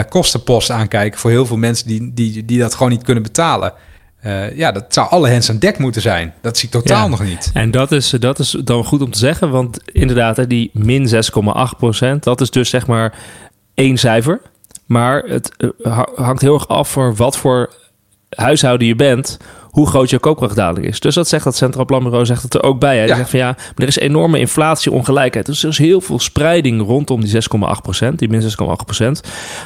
kostenpost 0.09 0.70
aankijken 0.70 1.20
voor 1.20 1.30
heel 1.30 1.47
veel 1.47 1.56
mensen 1.56 1.87
die, 1.87 2.14
die, 2.14 2.44
die 2.44 2.59
dat 2.59 2.75
gewoon 2.75 2.90
niet 2.90 3.02
kunnen 3.02 3.23
betalen. 3.23 3.73
Uh, 4.26 4.56
ja, 4.56 4.73
dat 4.73 4.85
zou 4.88 5.11
alle 5.11 5.28
hens 5.28 5.50
aan 5.50 5.59
dek 5.59 5.78
moeten 5.78 6.02
zijn. 6.02 6.35
Dat 6.40 6.59
zie 6.59 6.68
ik 6.68 6.75
totaal 6.75 7.09
nog 7.09 7.23
niet. 7.23 7.50
En 7.54 7.70
dat 7.70 7.92
is, 7.92 8.11
dat 8.11 8.38
is 8.38 8.50
dan 8.64 8.85
goed 8.85 9.02
om 9.02 9.11
te 9.11 9.18
zeggen, 9.18 9.50
want 9.50 9.78
inderdaad, 9.92 10.49
die 10.49 10.70
min 10.73 11.09
6,8% 11.09 12.18
dat 12.20 12.40
is 12.40 12.50
dus 12.50 12.70
zeg 12.70 12.87
maar 12.87 13.14
één 13.75 13.97
cijfer. 13.97 14.40
Maar 14.87 15.23
het 15.23 15.50
uh, 15.59 16.02
hangt 16.14 16.42
heel 16.42 16.54
erg 16.54 16.68
af 16.68 16.88
voor 16.88 17.14
wat 17.14 17.37
voor 17.37 17.75
huishouden 18.28 18.87
je 18.87 18.97
bent 18.97 19.38
hoe 19.71 19.87
groot 19.87 20.11
je 20.11 20.19
koopkrachtdaling 20.19 20.87
is. 20.87 21.00
Dus 21.00 21.15
dat 21.15 21.29
zegt 21.29 21.45
dat 21.45 21.57
Centraal 21.57 21.85
Planbureau 21.85 22.27
zegt 22.27 22.43
het 22.43 22.55
er 22.55 22.62
ook 22.62 22.81
bij. 22.81 22.97
Hij 22.97 23.07
ja. 23.07 23.17
zegt 23.17 23.31
van 23.31 23.39
ja, 23.39 23.57
er 23.77 23.87
is 23.87 23.99
enorme 23.99 24.39
inflatie, 24.39 24.93
ongelijkheid. 24.93 25.47
Dus 25.47 25.62
er 25.62 25.69
is 25.69 25.79
heel 25.79 26.00
veel 26.00 26.19
spreiding 26.19 26.83
rondom 26.83 27.21
die 27.21 27.33
6,8% 27.33 28.15
die 28.15 28.29
min 28.29 28.43
6,8% 28.43 28.47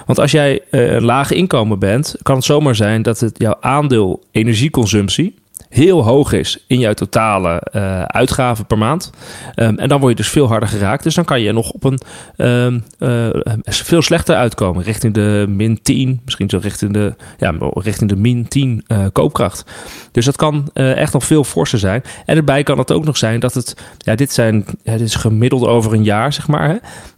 Want 0.07 0.19
als 0.19 0.31
jij 0.31 0.61
uh, 0.71 0.93
een 0.93 1.05
laag 1.05 1.31
inkomen 1.31 1.79
bent, 1.79 2.15
kan 2.23 2.37
het 2.37 2.45
zomaar 2.45 2.75
zijn 2.75 3.03
dat 3.03 3.21
het 3.21 3.39
jouw 3.39 3.57
aandeel 3.61 4.23
energieconsumptie 4.31 5.35
heel 5.75 6.04
hoog 6.04 6.33
is 6.33 6.64
in 6.66 6.78
jouw 6.78 6.93
totale 6.93 7.62
uh, 7.73 8.02
uitgaven 8.02 8.66
per 8.66 8.78
maand. 8.78 9.11
Um, 9.57 9.78
en 9.78 9.88
dan 9.88 10.00
word 10.00 10.11
je 10.11 10.16
dus 10.16 10.28
veel 10.28 10.47
harder 10.47 10.69
geraakt. 10.69 11.02
Dus 11.02 11.14
dan 11.14 11.25
kan 11.25 11.40
je 11.40 11.52
nog 11.52 11.71
op 11.71 11.85
een 11.85 12.00
um, 12.37 12.85
uh, 12.99 13.28
veel 13.64 14.02
slechter 14.02 14.37
uitkomen. 14.37 14.83
Richting 14.83 15.14
de 15.14 15.47
min 15.49 15.83
10, 15.83 16.21
misschien 16.25 16.50
zo 16.50 16.59
richting 16.62 16.93
de, 16.93 17.14
ja, 17.38 17.54
richting 17.61 18.11
de 18.11 18.16
min 18.16 18.49
10 18.49 18.85
uh, 18.88 19.07
koopkracht. 19.12 19.64
Dus 20.12 20.25
dat 20.25 20.37
kan 20.37 20.71
echt 20.73 21.12
nog 21.12 21.25
veel 21.25 21.45
forser 21.45 21.78
zijn. 21.78 22.02
En 22.26 22.37
erbij 22.37 22.62
kan 22.62 22.78
het 22.78 22.93
ook 22.93 23.04
nog 23.04 23.16
zijn 23.16 23.40
dat 23.40 23.54
het, 23.54 23.76
ja, 23.99 24.14
dit, 24.14 24.33
zijn, 24.33 24.64
ja, 24.83 24.93
dit 24.93 25.07
is 25.07 25.14
gemiddeld 25.14 25.66
over 25.66 25.93
een 25.93 26.04
jaar, 26.04 26.33
zeg 26.33 26.49
maar. 26.49 26.69
Hè? 26.69 26.76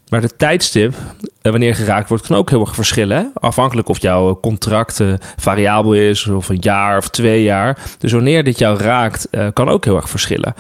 Maar 0.09 0.21
de 0.21 0.37
tijdstip, 0.37 0.95
eh, 1.43 1.51
wanneer 1.51 1.75
geraakt 1.75 2.09
wordt, 2.09 2.27
kan 2.27 2.37
ook 2.37 2.51
heel 2.51 2.61
erg 2.61 2.75
verschillen. 2.75 3.31
Afhankelijk 3.35 3.89
of 3.89 4.01
jouw 4.01 4.41
contract 4.41 5.01
uh, 5.01 5.15
variabel 5.37 5.93
is, 5.93 6.27
of 6.27 6.49
een 6.49 6.59
jaar 6.61 6.97
of 6.97 7.09
twee 7.09 7.43
jaar. 7.43 7.79
Dus 7.99 8.13
wanneer 8.13 8.45
dit 8.45 8.59
jou 8.59 8.79
raakt, 8.79 9.29
uh, 9.31 9.47
kan 9.53 9.69
ook 9.69 9.85
heel 9.85 9.97
erg 9.97 10.11
verschillen. 10.11 10.55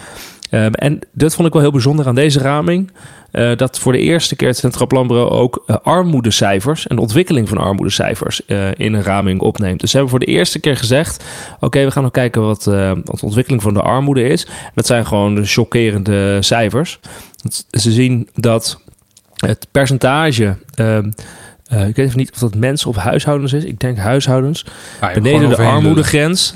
Um, 0.50 0.74
en 0.74 0.98
dat 1.12 1.34
vond 1.34 1.46
ik 1.46 1.52
wel 1.52 1.62
heel 1.62 1.70
bijzonder 1.70 2.06
aan 2.06 2.14
deze 2.14 2.38
raming. 2.38 2.90
Dat 3.56 3.78
voor 3.78 3.92
de 3.92 3.98
eerste 3.98 4.36
keer 4.36 4.48
het 4.48 4.56
Centraal 4.56 4.86
Planbureau 4.86 5.30
ook 5.30 5.64
armoedecijfers 5.82 6.86
en 6.86 6.96
de 6.96 7.02
ontwikkeling 7.02 7.48
van 7.48 7.58
armoedecijfers 7.58 8.40
uh, 8.46 8.68
in 8.74 8.92
een 8.92 9.02
raming 9.02 9.40
opneemt. 9.40 9.80
Dus 9.80 9.90
ze 9.90 9.96
hebben 9.96 10.16
voor 10.16 10.26
de 10.26 10.32
eerste 10.32 10.58
keer 10.58 10.76
gezegd: 10.76 11.24
oké, 11.60 11.84
we 11.84 11.90
gaan 11.90 12.02
nog 12.02 12.12
kijken 12.12 12.42
wat, 12.42 12.64
wat 12.64 13.04
de 13.04 13.24
ontwikkeling 13.26 13.62
van 13.62 13.74
de 13.74 13.82
armoede 13.82 14.28
is. 14.28 14.46
Dat 14.74 14.86
zijn 14.86 15.06
gewoon 15.06 15.34
de 15.34 15.44
chockerende 15.44 16.42
cijfers. 16.42 16.98
Ze 17.70 17.92
zien 17.92 18.28
dat 18.34 18.80
het 19.36 19.66
percentage. 19.70 20.56
Uh, 20.80 20.98
uh, 21.72 21.88
ik 21.88 21.96
weet 21.96 22.06
even 22.06 22.18
niet 22.18 22.32
of 22.32 22.38
dat 22.38 22.54
mensen 22.54 22.88
of 22.88 22.96
huishoudens 22.96 23.52
is. 23.52 23.64
Ik 23.64 23.80
denk 23.80 23.98
huishoudens. 23.98 24.64
Ah, 25.00 25.14
beneden 25.14 25.48
de 25.48 25.56
armoedegrens. 25.56 26.54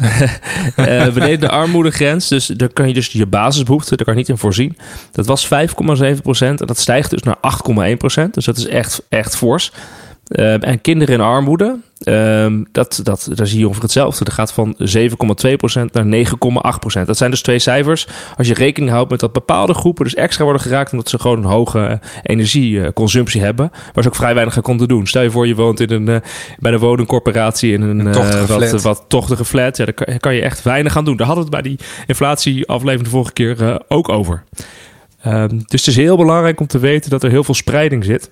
uh, 0.76 1.12
beneden 1.14 1.40
de 1.40 1.48
armoedegrens. 1.48 2.28
Dus 2.28 2.46
daar 2.46 2.68
kan 2.68 2.88
je 2.88 2.94
dus 2.94 3.06
je 3.06 3.26
basisbehoefte, 3.26 3.96
daar 3.96 4.04
kan 4.04 4.14
je 4.14 4.20
niet 4.20 4.28
in 4.28 4.38
voorzien. 4.38 4.76
Dat 5.12 5.26
was 5.26 5.44
5,7% 5.46 5.50
En 6.38 6.56
dat 6.56 6.78
stijgt 6.78 7.10
dus 7.10 7.22
naar 7.22 7.38
8,1% 8.26 8.30
Dus 8.30 8.44
dat 8.44 8.56
is 8.56 8.66
echt, 8.66 9.02
echt 9.08 9.36
fors. 9.36 9.72
Uh, 10.30 10.66
en 10.66 10.80
kinderen 10.80 11.14
in 11.14 11.20
armoede, 11.20 11.76
um, 12.04 12.66
dat, 12.72 13.00
dat, 13.02 13.28
daar 13.34 13.46
zie 13.46 13.58
je 13.58 13.64
ongeveer 13.64 13.82
hetzelfde. 13.82 14.24
Dat 14.24 14.32
gaat 14.32 14.52
van 14.52 14.76
7,2% 14.78 14.84
naar 15.92 16.26
9,8%. 17.00 17.06
Dat 17.06 17.16
zijn 17.16 17.30
dus 17.30 17.42
twee 17.42 17.58
cijfers. 17.58 18.08
Als 18.36 18.46
je 18.46 18.54
rekening 18.54 18.92
houdt 18.92 19.10
met 19.10 19.20
dat 19.20 19.32
bepaalde 19.32 19.74
groepen 19.74 20.04
dus 20.04 20.14
extra 20.14 20.44
worden 20.44 20.62
geraakt... 20.62 20.92
omdat 20.92 21.08
ze 21.08 21.18
gewoon 21.18 21.38
een 21.38 21.44
hoge 21.44 22.00
energieconsumptie 22.22 23.40
hebben... 23.40 23.70
waar 23.92 24.02
ze 24.02 24.08
ook 24.08 24.14
vrij 24.14 24.34
weinig 24.34 24.56
aan 24.56 24.62
konden 24.62 24.88
doen. 24.88 25.06
Stel 25.06 25.22
je 25.22 25.30
voor, 25.30 25.46
je 25.46 25.54
woont 25.54 25.80
in 25.80 25.90
een, 25.90 26.08
uh, 26.08 26.16
bij 26.58 26.70
de 26.70 26.78
woningcorporatie 26.78 27.72
in 27.72 27.82
een, 27.82 27.98
een 27.98 28.06
uh, 28.06 28.44
wat, 28.44 28.82
wat 28.82 29.04
tochtige 29.08 29.44
flat. 29.44 29.76
Ja, 29.76 29.84
daar 29.84 29.94
kan, 29.94 30.18
kan, 30.18 30.34
je 30.34 30.42
echt 30.42 30.62
weinig 30.62 30.96
aan 30.96 31.04
doen. 31.04 31.16
Daar 31.16 31.26
hadden 31.26 31.44
we 31.44 31.56
het 31.56 31.62
bij 31.62 31.72
die 31.72 31.86
inflatieaflevering 32.06 33.02
de 33.02 33.10
vorige 33.10 33.32
keer 33.32 33.82
ook 33.88 34.08
over. 34.08 34.44
Um, 35.26 35.48
dus 35.48 35.80
het 35.80 35.86
is 35.86 35.96
heel 35.96 36.16
belangrijk 36.16 36.60
om 36.60 36.66
te 36.66 36.78
weten 36.78 37.10
dat 37.10 37.22
er 37.22 37.30
heel 37.30 37.44
veel 37.44 37.54
spreiding 37.54 38.04
zit... 38.04 38.30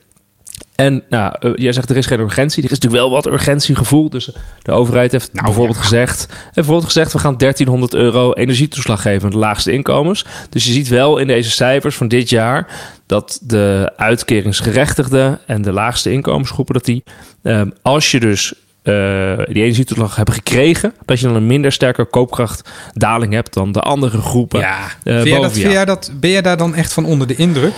En 0.75 1.03
nou, 1.09 1.35
uh, 1.40 1.53
jij 1.55 1.73
zegt 1.73 1.90
er 1.90 1.97
is 1.97 2.07
geen 2.07 2.21
urgentie. 2.21 2.62
Er 2.62 2.71
is 2.71 2.79
natuurlijk 2.79 3.03
wel 3.03 3.11
wat 3.11 3.27
urgentiegevoel. 3.27 4.11
Dus 4.11 4.31
de 4.62 4.73
overheid 4.73 5.12
heeft 5.12 5.33
nou, 5.33 5.44
bijvoorbeeld, 5.44 5.77
ja. 5.77 5.83
gezegd, 5.83 6.18
heeft 6.18 6.55
bijvoorbeeld 6.55 6.85
gezegd... 6.85 7.12
we 7.12 7.18
gaan 7.18 7.37
1300 7.37 7.94
euro 7.94 8.33
energietoeslag 8.33 9.03
geven 9.03 9.25
aan 9.25 9.31
de 9.31 9.37
laagste 9.38 9.73
inkomens. 9.73 10.25
Dus 10.51 10.64
je 10.64 10.73
ziet 10.73 10.88
wel 10.88 11.18
in 11.18 11.27
deze 11.27 11.51
cijfers 11.51 11.97
van 11.97 12.09
dit 12.09 12.29
jaar... 12.29 12.66
dat 13.07 13.38
de 13.42 13.92
uitkeringsgerechtigden 13.97 15.38
en 15.47 15.62
de 15.62 15.73
laagste 15.73 16.12
inkomensgroepen... 16.12 16.75
dat 16.75 16.85
die, 16.85 17.05
um, 17.42 17.73
als 17.83 18.11
je 18.11 18.21
dus 18.21 18.55
uh, 18.88 19.37
die 19.37 19.62
energietoeslag 19.62 20.16
hebben 20.16 20.35
gekregen, 20.35 20.94
dat 21.05 21.21
je 21.21 21.27
dan 21.27 21.37
een 21.37 21.47
minder 21.47 21.73
sterke 21.73 22.05
koopkrachtdaling 22.05 23.33
hebt 23.33 23.55
dan 23.55 23.73
de 23.73 23.81
andere 23.81 24.18
groepen. 24.21 24.61
Ja, 24.61 24.79
uh, 25.05 25.21
vind 25.21 25.29
jij 25.57 25.85
dat, 25.85 26.07
jij 26.07 26.21
ben 26.21 26.31
je 26.31 26.42
daar 26.42 26.57
dan 26.57 26.75
echt 26.75 26.92
van 26.92 27.05
onder 27.05 27.27
de 27.27 27.37
indruk? 27.37 27.73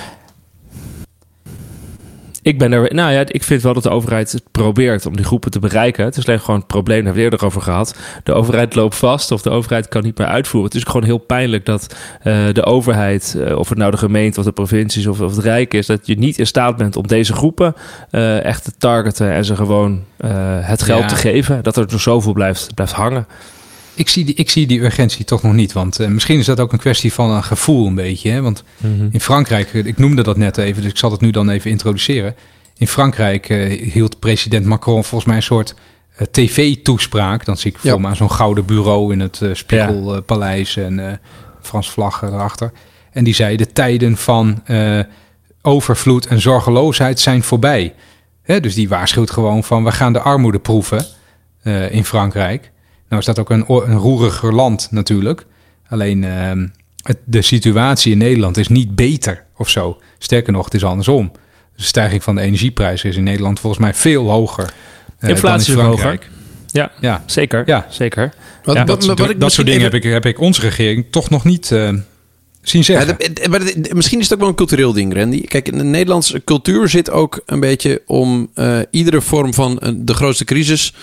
Ik 2.43 2.59
ben 2.59 2.73
er, 2.73 2.95
nou 2.95 3.13
ja, 3.13 3.23
ik 3.27 3.43
vind 3.43 3.63
wel 3.63 3.75
dat 3.75 3.83
de 3.83 3.91
overheid 3.91 4.33
het 4.33 4.43
probeert 4.51 5.07
om 5.07 5.17
die 5.17 5.25
groepen 5.25 5.51
te 5.51 5.59
bereiken. 5.59 6.05
Het 6.05 6.17
is 6.17 6.27
alleen 6.27 6.41
gewoon 6.41 6.59
het 6.59 6.67
probleem, 6.67 6.97
daar 6.97 7.05
hebben 7.05 7.23
we 7.23 7.31
eerder 7.31 7.47
over 7.47 7.63
gehad. 7.63 7.99
De 8.25 8.33
overheid 8.33 8.75
loopt 8.75 8.97
vast 8.97 9.31
of 9.31 9.43
de 9.43 9.51
overheid 9.51 9.89
kan 9.89 10.03
niet 10.03 10.19
meer 10.19 10.27
uitvoeren. 10.27 10.71
Het 10.71 10.79
is 10.79 10.87
gewoon 10.87 11.05
heel 11.05 11.19
pijnlijk 11.19 11.67
dat 11.67 11.97
uh, 12.25 12.53
de 12.53 12.65
overheid, 12.65 13.35
uh, 13.37 13.59
of 13.59 13.69
het 13.69 13.79
nou 13.79 13.91
de 13.91 13.97
gemeente 13.97 14.39
of 14.39 14.45
de 14.45 14.53
provincies 14.53 15.07
of, 15.07 15.21
of, 15.21 15.37
het 15.37 15.45
Rijk 15.45 15.75
is, 15.75 15.87
dat 15.87 16.07
je 16.07 16.19
niet 16.19 16.39
in 16.39 16.47
staat 16.47 16.77
bent 16.77 16.97
om 16.97 17.07
deze 17.07 17.33
groepen 17.33 17.75
uh, 18.11 18.45
echt 18.45 18.65
te 18.65 18.73
targeten 18.79 19.33
en 19.33 19.45
ze 19.45 19.57
gewoon 19.57 20.05
het 20.63 20.83
geld 20.83 21.01
ja. 21.01 21.07
te 21.07 21.15
geven. 21.15 21.63
Dat 21.63 21.77
er 21.77 21.87
nog 21.91 22.01
zoveel 22.01 22.33
blijft, 22.33 22.75
blijft 22.75 22.93
hangen 22.93 23.27
ik 23.95 24.09
zie, 24.09 24.25
die, 24.25 24.35
ik 24.35 24.51
zie 24.51 24.67
die 24.67 24.81
urgentie 24.81 25.25
toch 25.25 25.43
nog 25.43 25.53
niet. 25.53 25.73
Want 25.73 26.01
uh, 26.01 26.07
misschien 26.07 26.39
is 26.39 26.47
dat 26.47 26.61
ook 26.61 26.73
een 26.73 26.79
kwestie 26.79 27.13
van 27.13 27.31
een 27.31 27.45
gevoel 27.45 27.87
een 27.87 27.95
beetje. 27.95 28.31
Hè? 28.31 28.41
Want 28.41 28.65
mm 28.77 28.99
-hmm. 28.99 29.09
in 29.13 29.21
Frankrijk, 29.21 29.73
ik 29.73 29.99
noemde 29.99 30.23
dat 30.23 30.37
net 30.37 30.59
even, 30.59 30.83
dus 30.83 30.91
ik 30.91 30.99
zal 30.99 31.11
het 31.11 31.21
nu 31.21 31.31
dan 31.31 31.51
even 31.51 31.71
introduceren. 31.71 32.35
In 32.77 32.89
Frankrijk 32.89 33.49
uh, 33.49 33.93
hield 33.93 34.19
president 34.19 34.67
Macron 34.67 35.05
volgens 35.05 35.25
mij 35.25 35.37
een 35.37 35.43
soort 35.43 35.75
uh, 36.15 36.27
tv-toespraak. 36.31 37.45
Dan 37.45 37.57
zie 37.57 37.71
ik 37.71 37.79
voor 37.79 37.91
ja. 37.91 38.09
me 38.09 38.15
zo'n 38.15 38.31
gouden 38.31 38.65
bureau 38.65 39.13
in 39.13 39.21
het 39.21 39.41
Spiegelpaleis 39.53 40.75
ja. 40.75 40.83
en 40.83 41.21
Frans 41.63 41.91
vlag 41.91 42.23
erachter. 42.23 42.73
En 43.13 43.25
die 43.25 43.35
zei, 43.35 43.57
de 43.57 43.73
tijden 43.73 44.17
van 44.17 44.63
overvloed 45.63 46.27
en 46.27 46.41
zorgeloosheid 46.41 47.21
zijn 47.21 47.43
voorbij. 47.43 47.95
Hè? 48.43 48.61
Dus 48.61 48.75
die 48.75 48.89
waarschuwt 48.89 49.31
gewoon 49.31 49.65
van, 49.65 49.85
we 49.85 49.93
gaan 49.93 50.13
de 50.13 50.21
armoede 50.21 50.59
proeven 50.59 51.05
in 51.91 52.05
Frankrijk. 52.05 52.71
Nou 53.11 53.23
is 53.23 53.25
dat 53.25 53.39
ook 53.39 53.51
een, 53.51 53.65
een 53.69 53.97
roeriger 53.97 54.55
land 54.55 54.89
natuurlijk. 54.91 55.47
Alleen 55.89 56.23
uh, 56.23 56.53
het, 57.03 57.19
de 57.25 57.43
situatie 57.43 58.13
in 58.13 58.19
Nederland 58.19 58.57
is 58.57 58.69
niet 58.69 58.95
beter 58.95 59.45
of 59.57 59.69
zo. 59.69 60.01
Sterker 60.19 60.53
nog, 60.53 60.65
het 60.65 60.75
is 60.75 60.85
andersom. 60.85 61.33
De 61.77 61.83
stijging 61.83 62.23
van 62.23 62.35
de 62.35 62.41
energieprijzen 62.41 63.09
is 63.09 63.17
in 63.17 63.23
Nederland 63.23 63.61
volgens 63.61 63.83
mij 63.83 63.95
veel 63.95 64.31
hoger. 64.31 64.73
Uh, 65.21 65.31
Inflatie 65.31 65.75
is 65.75 65.81
hoger. 65.81 66.19
Ja, 66.67 66.91
ja, 67.01 67.23
zeker. 67.27 67.63
Ja. 67.67 67.87
zeker. 67.89 68.33
Wat, 68.65 68.75
ja, 68.75 68.85
dat, 68.85 69.05
wat, 69.05 69.35
dat 69.39 69.53
soort 69.53 69.67
dingen 69.67 69.83
heb 69.83 69.95
ik, 69.95 70.03
heb 70.03 70.27
ik 70.27 70.41
onze 70.41 70.61
regering 70.61 71.07
toch 71.11 71.31
nog 71.31 71.45
niet 71.45 71.71
uh, 71.71 71.93
zien 72.63 72.85
zeggen. 72.85 73.17
Ja, 73.19 73.49
maar 73.49 73.61
misschien 73.93 74.19
is 74.19 74.25
het 74.25 74.33
ook 74.33 74.41
wel 74.41 74.49
een 74.49 74.55
cultureel 74.55 74.93
ding, 74.93 75.15
Randy. 75.15 75.45
Kijk, 75.45 75.69
in 75.69 75.79
de 75.79 75.85
Nederlandse 75.85 76.45
cultuur 76.45 76.89
zit 76.89 77.11
ook 77.11 77.43
een 77.47 77.61
beetje 77.61 78.03
om 78.07 78.51
uh, 78.55 78.79
iedere 78.91 79.21
vorm 79.21 79.55
van 79.55 79.81
uh, 79.83 79.91
de 79.97 80.15
grootste 80.15 80.45
crisis 80.45 80.95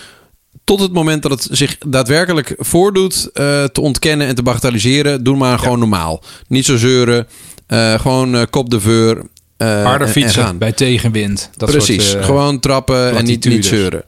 tot 0.68 0.80
het 0.80 0.94
moment 0.94 1.22
dat 1.22 1.32
het 1.32 1.48
zich 1.52 1.78
daadwerkelijk 1.86 2.56
voordoet 2.58 3.30
uh, 3.34 3.64
te 3.64 3.82
ontkennen 3.82 4.28
en 4.28 4.36
te 4.36 4.44
bagatelliseren, 4.44 5.24
doe 5.24 5.36
maar 5.36 5.60
gewoon 5.60 5.80
normaal. 5.80 6.24
Niet 6.48 6.66
zo 6.66 6.78
zeuren, 6.78 7.28
uh, 7.68 8.00
gewoon 8.00 8.36
uh, 8.36 8.42
kop 8.50 8.70
de 8.70 8.80
veur. 8.80 9.22
Harder 9.58 10.08
fietsen 10.08 10.58
bij 10.58 10.72
tegenwind. 10.72 11.50
Dat 11.56 11.72
Precies, 11.72 12.10
soort, 12.10 12.26
gewoon 12.26 12.60
trappen 12.60 13.18
en 13.18 13.26
niet, 13.26 13.46
niet 13.46 13.66
zeuren. 13.66 14.04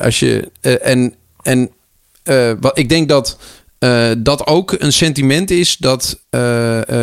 als 0.00 0.18
je, 0.18 0.50
en 0.82 1.14
en 1.42 1.70
wat, 2.60 2.78
ik 2.78 2.88
denk 2.88 3.08
dat 3.08 3.38
dat 4.18 4.46
ook 4.46 4.74
een 4.78 4.92
sentiment 4.92 5.50
is 5.50 5.76
dat 5.76 6.18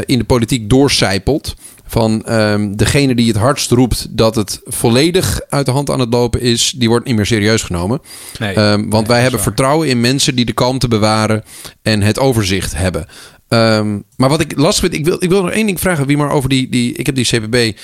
in 0.06 0.18
de 0.18 0.26
politiek 0.28 0.70
doorcijpelt 0.70 1.56
van 1.88 2.26
um, 2.30 2.76
degene 2.76 3.16
die 3.16 3.28
het 3.28 3.38
hardst 3.38 3.72
roept 3.72 4.18
dat 4.18 4.36
het 4.36 4.62
volledig 4.64 5.42
uit 5.50 5.66
de 5.66 5.72
hand 5.72 5.90
aan 5.90 6.00
het 6.00 6.14
lopen 6.14 6.42
is, 6.42 6.74
die 6.78 6.90
wordt 6.90 7.06
niet 7.06 7.16
meer 7.16 7.26
serieus 7.26 7.64
genomen. 7.64 8.02
Nee, 8.40 8.58
um, 8.60 8.90
want 8.90 9.08
wij 9.08 9.22
hebben 9.22 9.40
vertrouwen 9.40 9.88
in 9.88 10.00
mensen 10.00 10.36
die 10.36 10.46
de 10.46 10.54
kalmte 10.54 10.88
bewaren 10.88 11.44
en 11.82 12.02
het 12.02 12.20
overzicht 12.20 12.76
hebben. 12.76 13.08
Um, 13.48 14.04
maar 14.16 14.30
wat 14.30 14.42
ik 14.42 14.58
lastig 14.58 14.90
vind, 14.90 14.94
ik 14.94 15.06
wil, 15.06 15.24
ik 15.24 15.30
wil 15.30 15.42
nog 15.42 15.52
één 15.52 15.66
ding 15.66 15.80
vragen, 15.80 16.06
wie 16.06 16.18
maar 16.18 16.32
over 16.32 16.50
die, 16.50 16.70
die. 16.70 16.94
Ik 16.94 17.06
heb 17.06 17.16
die 17.16 17.26
CPB 17.26 17.78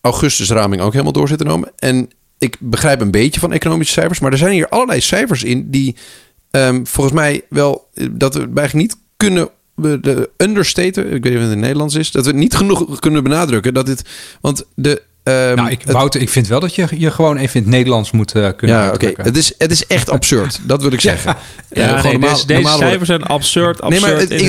augustusraming 0.00 0.82
ook 0.82 0.92
helemaal 0.92 1.12
door 1.12 1.28
zitten. 1.28 1.72
En 1.78 2.10
ik 2.38 2.56
begrijp 2.60 3.00
een 3.00 3.10
beetje 3.10 3.40
van 3.40 3.52
economische 3.52 3.92
cijfers, 3.92 4.20
maar 4.20 4.32
er 4.32 4.38
zijn 4.38 4.52
hier 4.52 4.68
allerlei 4.68 5.00
cijfers 5.00 5.44
in 5.44 5.70
die 5.70 5.96
volgens 6.82 7.12
mij 7.12 7.42
wel 7.48 7.88
dat 8.10 8.34
we 8.34 8.40
eigenlijk 8.40 8.72
niet 8.74 8.96
kunnen 9.16 9.48
we 9.74 10.00
de 10.00 10.30
understaten, 10.36 11.12
ik 11.12 11.22
weet 11.22 11.24
niet 11.24 11.34
of 11.34 11.40
het 11.40 11.42
in 11.42 11.48
het 11.48 11.58
Nederlands 11.58 11.94
is, 11.94 12.10
dat 12.10 12.26
we 12.26 12.32
niet 12.32 12.54
genoeg 12.54 12.98
kunnen 12.98 13.22
benadrukken 13.22 13.74
dat 13.74 13.86
dit, 13.86 14.02
want 14.40 14.64
de 14.74 15.02
Um, 15.28 15.54
nou, 15.54 15.70
ik, 15.70 15.82
Wouter, 15.86 16.20
ik 16.20 16.28
vind 16.28 16.46
wel 16.46 16.60
dat 16.60 16.74
je 16.74 16.86
je 16.96 17.10
gewoon 17.10 17.36
even 17.36 17.54
in 17.54 17.62
het 17.62 17.70
Nederlands 17.70 18.10
moet 18.10 18.34
uh, 18.34 18.48
kunnen 18.56 18.76
Ja, 18.76 18.92
oké. 18.92 19.12
Het, 19.16 19.36
is, 19.36 19.54
het 19.58 19.70
is 19.70 19.86
echt 19.86 20.10
absurd. 20.10 20.60
dat 20.66 20.82
wil 20.82 20.92
ik 20.92 21.00
zeggen. 21.00 21.36
Ja, 21.70 21.86
ja 21.86 22.02
nee, 22.02 22.12
normaal, 22.12 22.46
deze, 22.46 22.68
cijfers 22.68 23.08
zijn 23.08 23.22
absurd, 23.22 23.80
absurd 23.80 24.02
nee, 24.02 24.12
maar 24.12 24.20
het, 24.20 24.30
in 24.30 24.44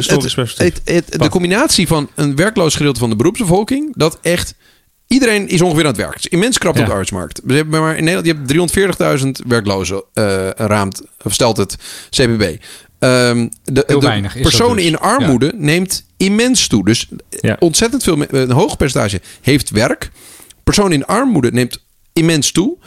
het, 0.96 1.22
De 1.22 1.30
combinatie 1.30 1.88
van 1.88 2.10
een 2.16 2.36
werkloos 2.36 2.76
gedeelte 2.76 3.00
van 3.00 3.10
de 3.10 3.16
beroepsbevolking... 3.16 3.94
dat 3.96 4.20
echt... 4.22 4.56
Iedereen 5.08 5.48
is 5.48 5.62
ongeveer 5.62 5.84
aan 5.84 5.90
het 5.90 5.98
werk. 5.98 6.14
Het 6.14 6.26
is 6.26 6.28
immens 6.28 6.58
krap 6.58 6.80
op 6.80 6.86
de 6.86 6.90
arbeidsmarkt. 6.90 7.42
We 7.44 7.54
hebben 7.54 7.82
maar 7.82 7.98
in 7.98 8.04
Nederland 8.04 8.48
je 8.48 8.56
hebt 8.56 9.42
340.000 9.42 9.48
werklozen 9.48 10.04
uh, 10.14 10.50
raamt, 10.50 11.02
of 11.24 11.34
stelt 11.34 11.58
het 11.58 11.76
CPB. 12.10 12.64
Um, 13.06 13.50
de, 13.63 13.84
de 13.88 14.30
personen 14.41 14.76
dus. 14.76 14.86
in 14.86 14.98
armoede 14.98 15.54
neemt 15.56 16.06
immens 16.18 16.68
toe. 16.68 16.86
Dus 16.86 17.10
ontzettend 17.60 18.04
veel, 18.04 18.26
een 18.30 18.52
hoog 18.52 18.78
percentage 18.78 19.22
heeft 19.41 19.70
werk. 19.70 20.12
Personen 20.63 20.91
in 20.91 21.06
armoede 21.06 21.52
neemt 21.52 21.84
immens 22.13 22.52
toe. 22.52 22.78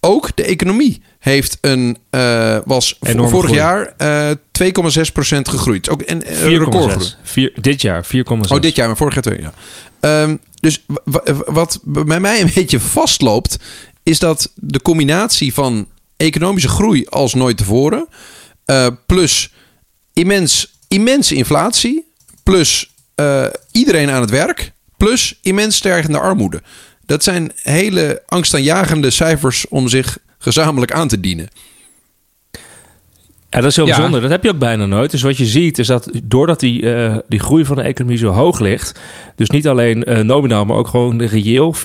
Ook 0.00 0.36
de 0.36 0.44
economie 0.44 1.02
heeft 1.18 1.58
een, 1.60 1.96
uh, 2.10 2.58
was 2.64 2.98
vorig 3.00 3.50
jaar 3.50 3.94
uh, 3.98 4.30
2,6% 4.30 5.40
gegroeid. 5.42 5.88
Ook 5.88 6.02
een, 6.06 6.42
een 6.42 6.58
recordgroei. 6.58 7.50
Dit 7.60 7.82
jaar 7.82 8.06
4,6. 8.06 8.12
Oh, 8.22 8.60
dit 8.60 8.74
jaar, 8.74 8.86
maar 8.86 8.96
vorig 8.96 9.14
jaar 9.14 9.22
2. 9.22 9.40
Ja. 9.40 10.22
Um, 10.22 10.40
dus 10.60 10.84
wat 11.46 11.80
bij 11.82 12.20
mij 12.20 12.40
een 12.40 12.50
beetje 12.54 12.80
vastloopt, 12.80 13.58
is 14.02 14.18
dat 14.18 14.52
de 14.54 14.82
combinatie 14.82 15.54
van 15.54 15.86
economische 16.16 16.68
groei 16.68 17.06
als 17.06 17.34
nooit 17.34 17.56
tevoren 17.56 18.08
uh, 18.70 18.86
plus 19.06 19.52
immens, 20.12 20.78
immense 20.88 21.34
inflatie. 21.34 22.12
Plus 22.42 22.94
uh, 23.20 23.46
iedereen 23.72 24.10
aan 24.10 24.20
het 24.20 24.30
werk. 24.30 24.72
Plus 24.96 25.38
immens 25.42 25.76
stijgende 25.76 26.18
armoede. 26.18 26.62
Dat 27.06 27.22
zijn 27.22 27.52
hele 27.62 28.22
angstaanjagende 28.26 29.10
cijfers 29.10 29.68
om 29.68 29.88
zich 29.88 30.18
gezamenlijk 30.38 30.92
aan 30.92 31.08
te 31.08 31.20
dienen. 31.20 31.48
Ja, 33.50 33.60
dat 33.60 33.70
is 33.70 33.76
heel 33.76 33.84
bijzonder. 33.84 34.20
Dat 34.20 34.30
heb 34.30 34.42
je 34.42 34.50
ook 34.50 34.58
bijna 34.58 34.86
nooit. 34.86 35.10
Dus 35.10 35.22
wat 35.22 35.36
je 35.36 35.46
ziet 35.46 35.78
is 35.78 35.86
dat 35.86 36.10
doordat 36.24 36.60
die, 36.60 36.82
uh, 36.82 37.16
die 37.28 37.40
groei 37.40 37.64
van 37.64 37.76
de 37.76 37.82
economie 37.82 38.18
zo 38.18 38.28
hoog 38.28 38.58
ligt, 38.58 39.00
dus 39.34 39.50
niet 39.50 39.68
alleen 39.68 40.10
uh, 40.10 40.18
nominaal, 40.18 40.64
maar 40.64 40.76
ook 40.76 40.88
gewoon 40.88 41.22
reëel, 41.22 41.74
4,6% 41.76 41.82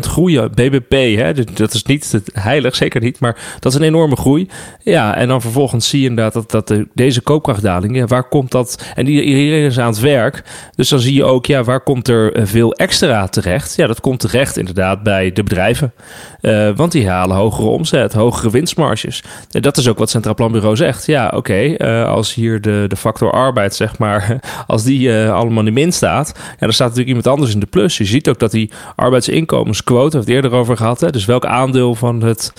groeien, 0.00 0.50
BBP. 0.50 0.90
Hè? 0.90 1.34
Dus 1.34 1.44
dat 1.54 1.74
is 1.74 1.82
niet 1.82 2.20
heilig, 2.32 2.76
zeker 2.76 3.00
niet, 3.00 3.20
maar 3.20 3.36
dat 3.60 3.72
is 3.72 3.78
een 3.78 3.84
enorme 3.84 4.16
groei. 4.16 4.48
Ja, 4.82 5.16
en 5.16 5.28
dan 5.28 5.40
vervolgens 5.40 5.88
zie 5.88 6.00
je 6.00 6.08
inderdaad 6.08 6.32
dat, 6.32 6.50
dat 6.50 6.68
de, 6.68 6.88
deze 6.94 7.20
koopkrachtdaling, 7.20 7.96
ja, 7.96 8.06
waar 8.06 8.28
komt 8.28 8.50
dat? 8.50 8.92
En 8.94 9.06
iedereen 9.06 9.64
is 9.64 9.78
aan 9.78 9.90
het 9.90 10.00
werk. 10.00 10.42
Dus 10.74 10.88
dan 10.88 11.00
zie 11.00 11.14
je 11.14 11.24
ook, 11.24 11.46
ja, 11.46 11.64
waar 11.64 11.80
komt 11.80 12.08
er 12.08 12.32
eh, 12.32 12.46
veel 12.46 12.72
extra 12.72 13.26
terecht? 13.26 13.76
Ja, 13.76 13.86
dat 13.86 14.00
komt 14.00 14.20
terecht 14.20 14.56
inderdaad 14.56 15.02
bij 15.02 15.32
de 15.32 15.42
bedrijven. 15.42 15.92
Uh, 16.40 16.70
want 16.76 16.92
die 16.92 17.08
halen 17.08 17.36
hogere 17.36 17.68
omzet, 17.68 18.12
hogere 18.12 18.50
winstmarges. 18.50 19.22
En 19.50 19.62
dat 19.62 19.76
is 19.76 19.88
ook 19.88 19.98
wat 19.98 20.10
Centraal 20.10 20.34
Planbureau 20.34 20.76
zegt. 20.76 20.82
Ja, 21.06 21.26
oké, 21.26 21.36
okay, 21.36 21.76
uh, 21.78 22.08
als 22.08 22.34
hier 22.34 22.60
de, 22.60 22.84
de 22.88 22.96
factor 22.96 23.30
arbeid, 23.30 23.74
zeg 23.74 23.98
maar, 23.98 24.40
als 24.66 24.82
die 24.82 25.08
uh, 25.08 25.32
allemaal 25.32 25.58
in 25.58 25.64
de 25.64 25.70
min 25.70 25.92
staat, 25.92 26.32
ja, 26.36 26.56
dan 26.58 26.72
staat 26.72 26.88
natuurlijk 26.88 27.16
iemand 27.16 27.26
anders 27.26 27.54
in 27.54 27.60
de 27.60 27.66
plus. 27.66 27.98
Je 27.98 28.04
ziet 28.04 28.28
ook 28.28 28.38
dat 28.38 28.50
die 28.50 28.70
arbeidsinkomensquote, 28.96 30.16
hebben 30.16 30.20
we 30.20 30.34
het 30.34 30.44
eerder 30.44 30.58
over 30.58 30.76
gehad, 30.76 31.00
hè, 31.00 31.10
dus 31.10 31.24
welk 31.24 31.44
aandeel 31.44 31.94
van 31.94 32.22
het 32.22 32.52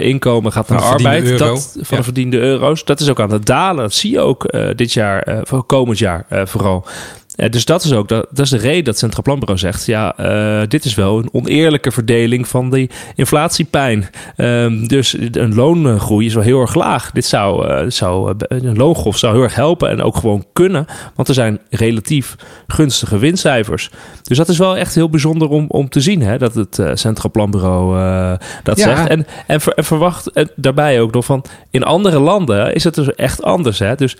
inkomen 0.00 0.52
gaat 0.52 0.68
naar 0.68 0.82
arbeid, 0.82 1.38
dat, 1.38 1.76
van 1.80 1.96
de 1.96 2.04
verdiende 2.04 2.38
euro's, 2.38 2.84
dat 2.84 3.00
is 3.00 3.08
ook 3.08 3.20
aan 3.20 3.32
het 3.32 3.46
dalen. 3.46 3.82
Dat 3.82 3.92
zie 3.92 4.10
je 4.10 4.20
ook 4.20 4.52
dit 4.76 4.92
jaar, 4.92 5.42
komend 5.66 5.98
jaar 5.98 6.26
vooral. 6.30 6.86
Uh, 7.36 7.50
dus 7.50 7.64
dat 7.64 7.84
is 7.84 7.92
ook 7.92 8.08
dat, 8.08 8.26
dat 8.30 8.44
is 8.44 8.50
de 8.50 8.56
reden 8.56 8.84
dat 8.84 8.98
Centraal 8.98 9.22
Planbureau 9.22 9.58
zegt: 9.58 9.86
ja, 9.86 10.14
uh, 10.20 10.66
dit 10.68 10.84
is 10.84 10.94
wel 10.94 11.18
een 11.18 11.28
oneerlijke 11.32 11.90
verdeling 11.90 12.48
van 12.48 12.70
die 12.70 12.90
inflatiepijn. 13.14 14.08
Uh, 14.36 14.88
dus 14.88 15.16
een 15.30 15.54
loongroei 15.54 16.26
is 16.26 16.34
wel 16.34 16.42
heel 16.42 16.60
erg 16.60 16.74
laag. 16.74 17.10
Dit 17.10 17.24
zou, 17.24 17.68
uh, 17.68 17.90
zou 17.90 18.34
een 18.48 18.76
loongolf 18.76 19.18
zou 19.18 19.34
heel 19.34 19.42
erg 19.42 19.54
helpen 19.54 19.90
en 19.90 20.02
ook 20.02 20.16
gewoon 20.16 20.44
kunnen, 20.52 20.86
want 21.14 21.28
er 21.28 21.34
zijn 21.34 21.58
relatief 21.70 22.34
gunstige 22.66 23.18
winstcijfers. 23.18 23.90
Dus 24.22 24.36
dat 24.36 24.48
is 24.48 24.58
wel 24.58 24.76
echt 24.76 24.94
heel 24.94 25.10
bijzonder 25.10 25.48
om, 25.48 25.64
om 25.68 25.88
te 25.88 26.00
zien 26.00 26.22
hè, 26.22 26.38
dat 26.38 26.54
het 26.54 26.82
Centraal 26.94 27.30
Planbureau 27.30 28.38
dat 28.62 28.78
zegt. 28.78 29.08
En, 29.08 29.26
en, 29.46 29.60
ver, 29.60 29.72
en 29.72 29.84
verwacht 29.84 30.48
daarbij 30.56 31.00
ook 31.00 31.12
nog 31.12 31.24
van 31.24 31.44
in 31.70 31.82
andere 31.82 32.18
landen 32.18 32.74
is 32.74 32.84
het 32.84 32.94
dus 32.94 33.14
echt 33.14 33.42
anders. 33.42 33.78
Hè? 33.78 33.94
Dus 33.94 34.16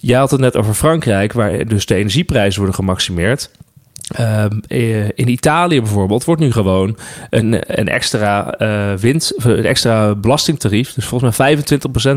je 0.00 0.14
had 0.14 0.30
het 0.30 0.40
net 0.40 0.56
over 0.56 0.74
Frankrijk, 0.74 1.32
waar 1.32 1.66
dus 1.66 1.86
de 1.86 1.94
energieprijzen 1.94 2.56
worden 2.58 2.76
gemaximeerd. 2.76 3.50
Um, 4.20 4.60
in 5.14 5.28
Italië 5.28 5.80
bijvoorbeeld 5.80 6.24
wordt 6.24 6.40
nu 6.40 6.52
gewoon 6.52 6.96
een, 7.30 7.80
een 7.80 7.88
extra 7.88 8.54
uh, 8.58 8.98
winst, 9.00 9.34
een 9.36 9.64
extra 9.64 10.14
belastingtarief. 10.14 10.94
Dus 10.94 11.04
volgens 11.04 11.38
mij 11.38 11.58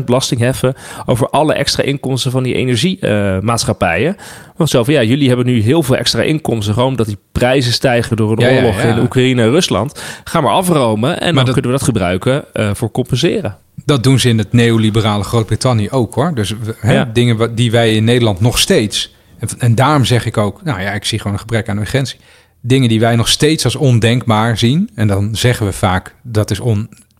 25% 0.00 0.04
belasting 0.04 0.40
heffen 0.40 0.74
over 1.06 1.28
alle 1.28 1.54
extra 1.54 1.82
inkomsten 1.82 2.30
van 2.30 2.42
die 2.42 2.54
energiemaatschappijen. 2.54 4.16
Uh, 4.18 4.22
Want 4.56 4.70
zo 4.70 4.84
van 4.84 4.94
ja, 4.94 5.02
jullie 5.02 5.28
hebben 5.28 5.46
nu 5.46 5.60
heel 5.60 5.82
veel 5.82 5.96
extra 5.96 6.22
inkomsten, 6.22 6.74
gewoon 6.74 6.88
omdat 6.88 7.06
die 7.06 7.18
prijzen 7.32 7.72
stijgen 7.72 8.16
door 8.16 8.32
een 8.32 8.56
oorlog 8.56 8.80
in 8.80 8.98
Oekraïne 8.98 9.42
en 9.42 9.50
Rusland. 9.50 10.02
Ga 10.24 10.40
maar 10.40 10.52
afromen 10.52 11.20
en 11.20 11.34
dan 11.34 11.44
kunnen 11.44 11.62
we 11.62 11.76
dat 11.76 11.82
gebruiken 11.82 12.44
uh, 12.54 12.70
voor 12.74 12.90
compenseren. 12.90 13.56
Dat 13.84 14.02
doen 14.02 14.18
ze 14.18 14.28
in 14.28 14.38
het 14.38 14.52
neoliberale 14.52 15.24
Groot-Brittannië 15.24 15.90
ook 15.90 16.14
hoor. 16.14 16.34
Dus 16.34 16.54
hè, 16.76 17.12
dingen 17.12 17.54
die 17.54 17.70
wij 17.70 17.94
in 17.94 18.04
Nederland 18.04 18.40
nog 18.40 18.58
steeds. 18.58 19.14
En, 19.42 19.48
en, 19.58 19.74
daarom 19.74 20.04
zeg 20.04 20.26
ik 20.26 20.36
ook, 20.36 20.62
nou 20.62 20.80
ja, 20.80 20.90
ik 20.90 21.04
zie 21.04 21.18
gewoon 21.18 21.32
een 21.32 21.38
gebrek 21.38 21.68
aan 21.68 21.78
urgentie. 21.78 22.18
Dingen 22.60 22.88
die 22.88 23.00
wij 23.00 23.16
nog 23.16 23.28
steeds 23.28 23.64
als 23.64 23.76
ondenkbaar 23.76 24.58
zien. 24.58 24.90
En 24.94 25.06
dan 25.06 25.36
zeggen 25.36 25.66
we 25.66 25.72
vaak 25.72 26.14
dat 26.22 26.50
is 26.50 26.60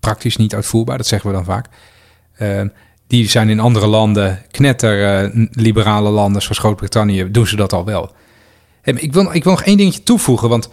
praktisch 0.01 0.37
niet 0.37 0.55
uitvoerbaar. 0.55 0.97
Dat 0.97 1.07
zeggen 1.07 1.31
we 1.31 1.37
dan 1.37 1.45
vaak. 1.45 1.67
Uh, 2.39 2.61
die 3.07 3.29
zijn 3.29 3.49
in 3.49 3.61
andere 3.61 3.87
landen, 3.87 4.43
knetter 4.51 5.25
uh, 5.25 5.47
liberale 5.51 6.11
landen 6.11 6.43
zoals 6.43 6.59
Groot-Brittannië, 6.59 7.31
doen 7.31 7.47
ze 7.47 7.57
dat 7.57 7.73
al 7.73 7.85
wel. 7.85 8.15
Ik, 8.83 9.13
wil, 9.13 9.33
ik 9.33 9.45
wil 9.45 9.53
nog 9.53 9.63
één 9.63 9.77
dingetje 9.77 10.03
toevoegen. 10.03 10.49
Want 10.49 10.69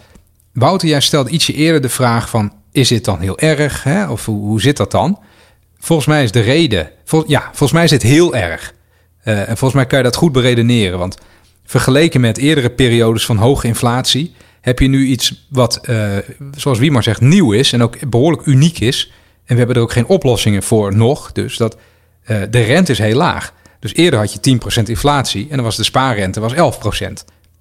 Wouter, 0.52 0.88
jij 0.88 1.00
stelde 1.00 1.30
ietsje 1.30 1.54
eerder 1.54 1.80
de 1.80 1.88
vraag 1.88 2.28
van... 2.28 2.52
is 2.72 2.88
dit 2.88 3.04
dan 3.04 3.20
heel 3.20 3.38
erg? 3.38 3.82
Hè? 3.82 4.08
Of 4.08 4.24
hoe, 4.24 4.40
hoe 4.40 4.60
zit 4.60 4.76
dat 4.76 4.90
dan? 4.90 5.18
Volgens 5.78 6.08
mij 6.08 6.22
is 6.22 6.32
de 6.32 6.40
reden. 6.40 6.90
ja, 7.26 7.42
volgens 7.42 7.72
mij 7.72 7.84
is 7.84 7.90
het 7.90 8.02
heel 8.02 8.34
erg. 8.34 8.74
Uh, 9.24 9.38
en 9.38 9.46
volgens 9.46 9.74
mij 9.74 9.86
kan 9.86 9.98
je 9.98 10.04
dat 10.04 10.16
goed 10.16 10.32
beredeneren. 10.32 10.98
Want 10.98 11.16
vergeleken 11.70 12.20
met 12.20 12.38
eerdere 12.38 12.70
periodes 12.70 13.26
van 13.26 13.36
hoge 13.36 13.66
inflatie. 13.66 14.34
heb 14.60 14.78
je 14.78 14.88
nu 14.88 15.04
iets 15.06 15.46
wat, 15.48 15.80
uh, 15.90 16.16
zoals 16.56 16.78
Wiemar 16.78 17.02
zegt, 17.02 17.20
nieuw 17.20 17.52
is. 17.52 17.72
en 17.72 17.82
ook 17.82 18.08
behoorlijk 18.10 18.46
uniek 18.46 18.80
is. 18.80 19.12
En 19.44 19.52
we 19.52 19.58
hebben 19.58 19.76
er 19.76 19.82
ook 19.82 19.92
geen 19.92 20.06
oplossingen 20.06 20.62
voor 20.62 20.96
nog. 20.96 21.32
Dus 21.32 21.56
dat 21.56 21.76
uh, 21.76 22.42
de 22.50 22.60
rente 22.60 22.92
is 22.92 22.98
heel 22.98 23.16
laag. 23.16 23.52
Dus 23.80 23.94
eerder 23.94 24.18
had 24.18 24.32
je 24.32 24.58
10% 24.82 24.82
inflatie. 24.82 25.46
en 25.50 25.56
dan 25.56 25.64
was 25.64 25.76
de 25.76 25.84
spaarrente 25.84 26.40
was 26.40 26.54
11%. 26.54 26.56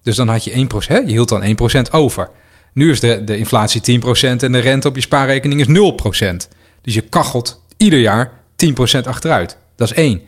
Dus 0.04 0.16
dan 0.16 0.28
had 0.28 0.44
je 0.44 0.68
1%, 0.84 0.88
hè? 0.88 0.98
je 0.98 1.06
hield 1.06 1.30
dan 1.30 1.58
1% 1.88 1.92
over. 1.92 2.30
Nu 2.74 2.92
is 2.92 3.00
de, 3.00 3.24
de 3.24 3.38
inflatie 3.38 4.02
10% 4.02 4.04
en 4.22 4.52
de 4.52 4.60
rente 4.60 4.88
op 4.88 4.96
je 4.96 5.02
spaarrekening 5.02 5.60
is 5.60 5.68
0%. 5.68 6.36
Dus 6.82 6.94
je 6.94 7.02
kachelt 7.02 7.64
ieder 7.78 8.00
jaar 8.00 8.32
10% 8.66 8.72
achteruit. 9.04 9.58
Dat 9.76 9.92
is 9.92 9.98
één. 9.98 10.22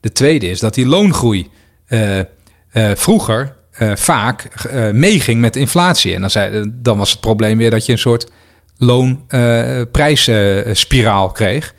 De 0.00 0.12
tweede 0.12 0.50
is 0.50 0.60
dat 0.60 0.74
die 0.74 0.86
loongroei 0.86 1.48
uh, 1.88 2.20
uh, 2.74 2.90
vroeger 2.94 3.56
uh, 3.78 3.96
vaak 3.96 4.48
meeging 4.92 5.40
met 5.40 5.56
inflatie. 5.56 6.14
En 6.14 6.20
dan, 6.20 6.30
zei, 6.30 6.72
dan 6.74 6.98
was 6.98 7.10
het 7.10 7.20
probleem 7.20 7.58
weer 7.58 7.70
dat 7.70 7.86
je 7.86 7.92
een 7.92 7.98
soort 7.98 8.30
loonprijsspiraal 8.78 11.30
kreeg. 11.30 11.74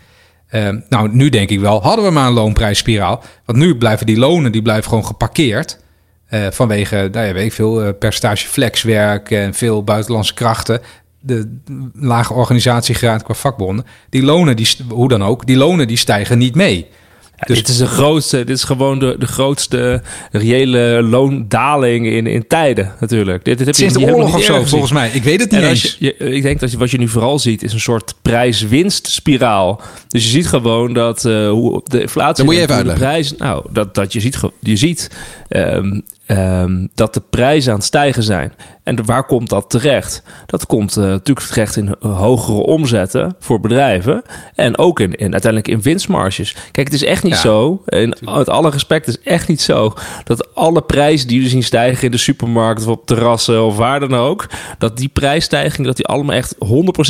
Eh, 0.47 0.69
nou, 0.89 1.09
nu 1.11 1.29
denk 1.29 1.49
ik 1.49 1.59
wel, 1.59 1.81
hadden 1.81 2.05
we 2.05 2.11
maar 2.11 2.27
een 2.27 2.33
loonprijsspiraal. 2.33 3.23
Want 3.45 3.57
nu 3.57 3.77
blijven 3.77 4.05
die 4.05 4.17
lonen 4.17 4.51
die 4.51 4.61
blijven 4.61 4.89
gewoon 4.89 5.05
geparkeerd. 5.05 5.83
eh, 6.25 6.47
vanwege, 6.51 7.09
nou 7.11 7.27
ja, 7.27 7.33
weet 7.33 7.53
veel, 7.53 7.83
eh, 7.83 7.89
percentage 7.99 8.47
flexwerk 8.47 9.31
en 9.31 9.53
veel 9.53 9.83
buitenlandse 9.83 10.33
krachten. 10.33 10.81
De 11.19 11.59
lage 11.93 12.33
organisatiegraad 12.33 13.23
qua 13.23 13.33
vakbonden. 13.33 13.85
Die 14.09 14.23
lonen, 14.23 14.55
die, 14.55 14.67
hoe 14.89 15.09
dan 15.09 15.23
ook, 15.23 15.45
die 15.45 15.57
lonen 15.57 15.87
die 15.87 15.97
stijgen 15.97 16.37
niet 16.37 16.55
mee. 16.55 16.89
Ja, 17.37 17.45
Dus- 17.47 17.57
dit 17.57 17.67
is 17.67 17.77
de 17.77 17.85
grootste, 17.85 18.37
dit 18.37 18.55
is 18.57 18.63
gewoon 18.63 18.99
de, 18.99 19.15
de 19.19 19.25
grootste 19.27 20.01
reële 20.31 21.01
loondaling 21.03 22.07
in, 22.07 22.27
in 22.27 22.47
tijden 22.47 22.91
natuurlijk. 22.99 23.45
Dit, 23.45 23.57
dit 23.57 23.67
heb 23.67 23.75
je 23.75 23.91
de 23.91 24.13
oorlog 24.13 24.35
of 24.35 24.43
zo, 24.43 24.63
volgens 24.63 24.91
mij. 24.91 25.09
Ik 25.13 25.23
weet 25.23 25.39
het 25.39 25.51
niet 25.51 25.61
En 25.61 25.69
eens. 25.69 25.83
als 25.83 25.95
je, 25.99 26.15
je- 26.19 26.29
ik 26.31 26.41
denk 26.41 26.59
dat 26.59 26.71
je, 26.71 26.77
wat 26.77 26.91
je 26.91 26.97
nu 26.97 27.07
vooral 27.07 27.39
ziet 27.39 27.63
is 27.63 27.73
een 27.73 27.79
soort 27.79 28.13
prijs-winst-spiraal. 28.21 29.81
Dus 30.07 30.23
je 30.23 30.29
ziet 30.29 30.47
gewoon 30.47 30.93
dat 30.93 31.25
eh, 31.25 31.49
hoe 31.49 31.81
de 31.83 32.01
inflatie... 32.01 32.35
Dat 32.35 32.45
moet 32.45 32.53
je 32.55 32.59
even 32.61 32.67
de 32.67 32.75
uitleggen. 32.75 33.05
Prijzen, 33.07 33.35
nou, 33.39 33.65
dat, 33.71 33.95
dat 33.95 34.13
je 34.13 34.19
ziet, 34.19 34.39
je 34.59 34.75
ziet 34.75 35.09
ehm, 35.47 35.99
ehm, 36.25 36.87
dat 36.93 37.13
de 37.13 37.21
prijzen 37.29 37.71
aan 37.71 37.77
het 37.77 37.87
stijgen 37.87 38.23
zijn. 38.23 38.53
En 38.85 39.05
waar 39.05 39.25
komt 39.25 39.49
dat 39.49 39.69
terecht? 39.69 40.23
Dat 40.45 40.65
komt 40.65 40.97
eh, 40.97 41.03
natuurlijk 41.03 41.47
terecht 41.47 41.75
in 41.75 41.95
hogere 41.99 42.57
omzetten 42.57 43.35
voor 43.39 43.59
bedrijven. 43.59 44.21
En 44.55 44.77
ook 44.77 44.99
in, 44.99 45.13
in, 45.13 45.31
uiteindelijk 45.31 45.67
in 45.73 45.81
winstmarges. 45.81 46.55
Kijk, 46.71 46.87
het 46.87 46.95
is 46.95 47.03
echt 47.03 47.23
niet 47.23 47.33
Ja, 47.33 47.39
zo, 47.39 47.83
in, 47.85 48.15
met 48.21 48.49
alle 48.49 48.69
respect, 48.69 49.05
het 49.05 49.17
is 49.17 49.31
echt 49.31 49.47
niet 49.47 49.61
zo... 49.61 49.93
dat 50.23 50.55
alle 50.55 50.81
prijzen 50.81 51.27
die 51.27 51.41
we 51.41 51.49
zien 51.49 51.63
stijgen 51.63 52.05
in 52.05 52.11
de 52.11 52.17
supermarkt... 52.17 52.81
of 52.81 52.87
op 52.87 53.05
terrassen 53.05 53.63
of 53.63 53.77
waar 53.77 53.99
dan 53.99 54.13
ook... 54.15 54.49
dat 54.77 54.97
die 54.97 55.09
prijsstijgingen 55.09 55.87
dat 55.87 55.95
die 55.95 56.05
allemaal 56.05 56.35
echt 56.35 56.55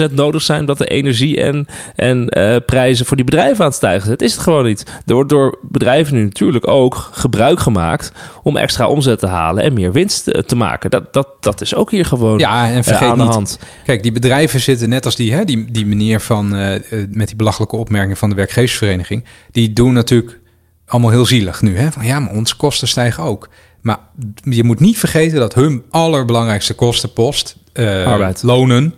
100% 0.09 0.13
nodig 0.13 0.41
zijn... 0.41 0.65
dat 0.65 0.77
de 0.77 0.87
energie 0.87 1.41
en, 1.41 1.67
en 1.95 2.29
eh, 2.29 2.55
prijzen 2.65 3.05
voor 3.05 3.15
die 3.15 3.25
bedrijven 3.25 3.59
aan 3.59 3.65
het 3.65 3.75
stijgen 3.75 4.01
zijn. 4.01 4.17
Dat 4.17 4.27
is 4.27 4.33
het 4.33 4.43
gewoon 4.43 4.65
niet. 4.65 4.83
Er 5.05 5.13
wordt 5.13 5.29
door 5.29 5.59
bedrijven 5.61 6.15
nu 6.15 6.23
natuurlijk 6.23 6.67
ook 6.67 7.09
gebruik 7.11 7.59
gemaakt... 7.59 8.11
om 8.43 8.57
extra 8.57 8.87
omzet 8.87 9.04
te 9.13 9.27
halen 9.27 9.63
en 9.63 9.73
meer 9.73 9.91
winst 9.91 10.27
eh, 10.27 10.41
te 10.41 10.55
maken. 10.55 10.89
Dat, 10.89 11.13
dat, 11.13 11.27
dat 11.39 11.61
is 11.61 11.75
ook 11.75 11.91
hier 11.91 12.05
gewoon 12.05 12.39
Ja, 12.39 12.69
en 12.69 12.77
eh, 12.77 12.83
vergeet 12.83 13.09
aan 13.09 13.17
de 13.17 13.23
niet, 13.23 13.33
hand. 13.33 13.59
Kijk, 13.85 14.03
die 14.03 14.11
bedrijven 14.11 14.59
zitten 14.59 14.89
net 14.89 15.05
als 15.05 15.15
die, 15.15 15.33
hè, 15.33 15.45
die, 15.45 15.71
die 15.71 15.85
meneer 15.85 16.21
van 16.21 16.55
eh, 16.55 16.81
met 17.09 17.27
die 17.27 17.35
belachelijke 17.35 17.75
opmerking 17.75 18.17
van 18.17 18.29
de 18.29 18.35
werkgeversvereniging. 18.35 19.23
Die 19.51 19.73
doen 19.73 19.93
natuurlijk 19.93 20.39
allemaal 20.85 21.11
heel 21.11 21.25
zielig 21.25 21.61
nu. 21.61 21.77
Hè? 21.77 21.91
Van 21.91 22.05
ja, 22.05 22.19
maar 22.19 22.33
onze 22.33 22.55
kosten 22.55 22.87
stijgen 22.87 23.23
ook. 23.23 23.49
Maar 23.81 23.99
je 24.43 24.63
moet 24.63 24.79
niet 24.79 24.97
vergeten 24.97 25.39
dat 25.39 25.53
hun 25.53 25.83
allerbelangrijkste 25.89 26.73
kostenpost, 26.73 27.55
eh, 27.73 28.05
Arbeid. 28.05 28.43
lonen, 28.43 28.93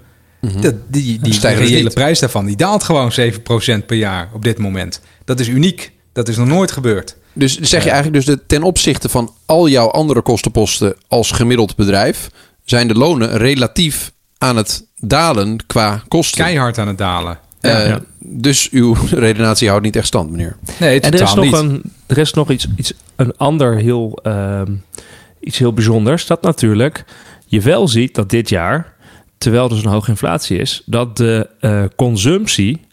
dat, 0.62 0.76
die, 0.88 1.20
die 1.20 1.34
Stijgen 1.34 1.62
dus 1.62 1.72
reële 1.72 1.90
prijs 1.90 2.20
daarvan, 2.20 2.46
die 2.46 2.56
daalt 2.56 2.84
gewoon 2.84 3.12
7% 3.12 3.86
per 3.86 3.98
jaar 3.98 4.30
op 4.34 4.44
dit 4.44 4.58
moment. 4.58 5.02
Dat 5.26 5.40
is 5.40 5.48
uniek. 5.48 5.92
Dat 6.14 6.28
is 6.28 6.38
nog 6.38 6.48
nooit 6.48 6.72
gebeurd. 6.72 7.18
Dus 7.38 7.60
zeg 7.60 7.84
je 7.84 7.90
eigenlijk 7.90 8.26
dus 8.26 8.36
de, 8.36 8.46
ten 8.46 8.64
opzichte 8.64 9.10
van 9.10 9.34
al 9.46 9.68
jouw 9.68 9.88
andere 9.88 10.22
kostenposten 10.22 10.96
als 11.08 11.32
gemiddeld 11.32 11.76
bedrijf, 11.76 12.30
zijn 12.66 12.88
de 12.88 12.94
lonen 12.94 13.38
relatief 13.38 14.12
aan 14.38 14.56
het 14.58 14.86
dalen 14.96 15.66
qua 15.68 16.04
kosten. 16.08 16.44
Keihard 16.44 16.78
aan 16.78 16.88
het 16.88 16.98
dalen. 16.98 17.40
Eh, 17.60 17.88
ja. 17.88 18.02
Dus 18.20 18.70
uw 18.70 18.96
redenatie 19.12 19.70
houdt 19.70 19.84
niet 19.84 19.96
echt 19.96 20.08
stand, 20.08 20.32
meneer. 20.32 20.56
Nee, 20.80 21.00
En 21.00 21.12
er 21.12 21.22
is 21.22 21.30
totaal 21.30 21.36
nog, 21.36 21.62
niet. 21.64 21.72
een, 21.72 21.82
er 22.06 22.18
is 22.18 22.34
nog 22.34 22.52
iets, 22.52 22.68
iets, 22.76 22.94
een 23.16 23.38
ander 23.38 23.76
heel, 23.76 24.20
ehm, 24.24 24.72
iets 25.40 25.58
heel 25.58 25.74
bijzonders. 25.74 26.26
Dat 26.26 26.42
natuurlijk 26.42 27.06
je 27.46 27.62
wel 27.62 27.88
ziet 27.88 28.16
dat 28.16 28.30
dit 28.30 28.50
jaar, 28.50 28.94
terwijl 29.38 29.70
er 29.70 29.78
zo'n 29.78 29.92
hoge 29.92 30.10
inflatie 30.10 30.58
is, 30.58 30.82
dat 30.86 31.18
de 31.18 31.50
eh, 31.60 31.84
consumptie, 31.96 32.87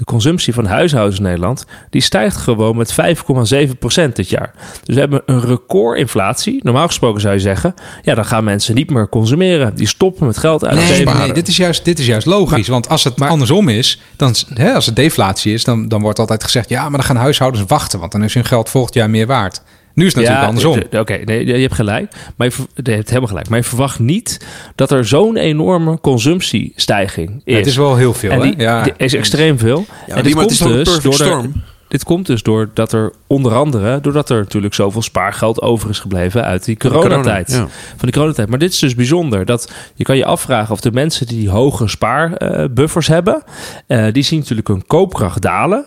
de 0.00 0.06
consumptie 0.06 0.54
van 0.54 0.66
huishoudens 0.66 1.16
in 1.16 1.22
Nederland, 1.22 1.66
die 1.90 2.00
stijgt 2.00 2.36
gewoon 2.36 2.76
met 2.76 2.92
5,7% 2.92 4.12
dit 4.12 4.28
jaar. 4.28 4.54
Dus 4.84 4.94
we 4.94 5.00
hebben 5.00 5.22
een 5.26 5.40
recordinflatie. 5.40 6.60
Normaal 6.62 6.86
gesproken 6.86 7.20
zou 7.20 7.34
je 7.34 7.40
zeggen, 7.40 7.74
ja, 8.02 8.14
dan 8.14 8.24
gaan 8.24 8.44
mensen 8.44 8.74
niet 8.74 8.90
meer 8.90 9.08
consumeren. 9.08 9.74
Die 9.74 9.86
stoppen 9.86 10.26
met 10.26 10.38
geld 10.38 10.64
uitgeven. 10.64 11.04
Nee, 11.04 11.14
nee, 11.14 11.32
dit 11.32 11.48
is 11.48 11.56
juist, 11.56 11.84
dit 11.84 11.98
is 11.98 12.06
juist 12.06 12.26
logisch. 12.26 12.68
want 12.68 12.88
als 12.88 13.04
het 13.04 13.20
andersom 13.20 13.68
is, 13.68 14.00
dan, 14.16 14.34
hè, 14.54 14.74
als 14.74 14.86
het 14.86 14.96
deflatie 14.96 15.52
is, 15.52 15.64
dan, 15.64 15.88
dan 15.88 16.00
wordt 16.00 16.18
altijd 16.18 16.44
gezegd: 16.44 16.68
ja, 16.68 16.82
maar 16.82 16.98
dan 16.98 17.06
gaan 17.06 17.16
huishoudens 17.16 17.64
wachten, 17.66 17.98
want 17.98 18.12
dan 18.12 18.22
is 18.24 18.34
hun 18.34 18.44
geld 18.44 18.68
volgend 18.68 18.94
jaar 18.94 19.10
meer 19.10 19.26
waard. 19.26 19.62
Nu 20.00 20.06
is 20.06 20.14
het 20.14 20.22
natuurlijk 20.22 20.48
andersom. 20.48 20.80
d- 20.80 20.90
d- 20.90 20.94
Oké, 20.98 21.16
nee, 21.24 21.46
je 21.46 21.52
hebt 21.52 21.74
gelijk. 21.74 22.12
Maar 22.36 22.46
je, 22.46 22.90
hebt 22.92 23.08
helemaal 23.08 23.28
gelijk. 23.28 23.48
Maar 23.48 23.58
je 23.58 23.64
verwacht 23.64 23.98
niet 23.98 24.46
dat 24.74 24.90
er 24.90 25.04
zo'n 25.04 25.36
enorme 25.36 26.00
consumptiestijging 26.00 27.30
is. 27.30 27.40
Ja, 27.44 27.56
het 27.56 27.66
is 27.66 27.76
wel 27.76 27.96
heel 27.96 28.14
veel. 28.14 28.30
en 28.30 28.40
hè? 28.40 28.52
ja. 28.56 28.82
die 28.82 28.92
is 28.96 29.14
extreem 29.14 29.58
veel. 29.58 29.84
Ja, 30.06 30.14
en 30.14 30.22
die- 30.22 30.36
een 30.38 30.46
perfect 30.46 30.84
door 30.84 31.02
de- 31.02 31.12
storm? 31.12 31.52
dit 31.88 32.04
komt 32.04 32.26
dus 32.26 32.42
door 32.42 32.70
dat 32.74 32.92
er 32.92 33.12
onder 33.26 33.54
andere, 33.54 34.00
doordat 34.00 34.30
er 34.30 34.38
natuurlijk 34.38 34.74
zoveel 34.74 35.02
spaargeld 35.02 35.62
over 35.62 35.90
is 35.90 35.98
gebleven 35.98 36.44
uit 36.44 36.64
die 36.64 36.76
coronatijd. 36.76 37.46
corona, 37.46 37.64
ja. 37.64 37.70
Van 37.88 37.98
die 38.00 38.12
coronatijd. 38.12 38.48
Maar 38.48 38.58
dit 38.58 38.72
is 38.72 38.78
dus 38.78 38.94
bijzonder. 38.94 39.44
Dat 39.44 39.72
je 39.94 40.04
kan 40.04 40.16
je 40.16 40.24
afvragen 40.24 40.72
of 40.72 40.80
de 40.80 40.92
mensen 40.92 41.26
die 41.26 41.38
die 41.38 41.50
hoge 41.50 41.88
spaarbuffers 41.88 43.06
hebben, 43.06 43.42
eh, 43.86 44.04
die 44.12 44.22
zien 44.22 44.38
natuurlijk 44.38 44.68
hun 44.68 44.86
koopkracht 44.86 45.42
dalen. 45.42 45.86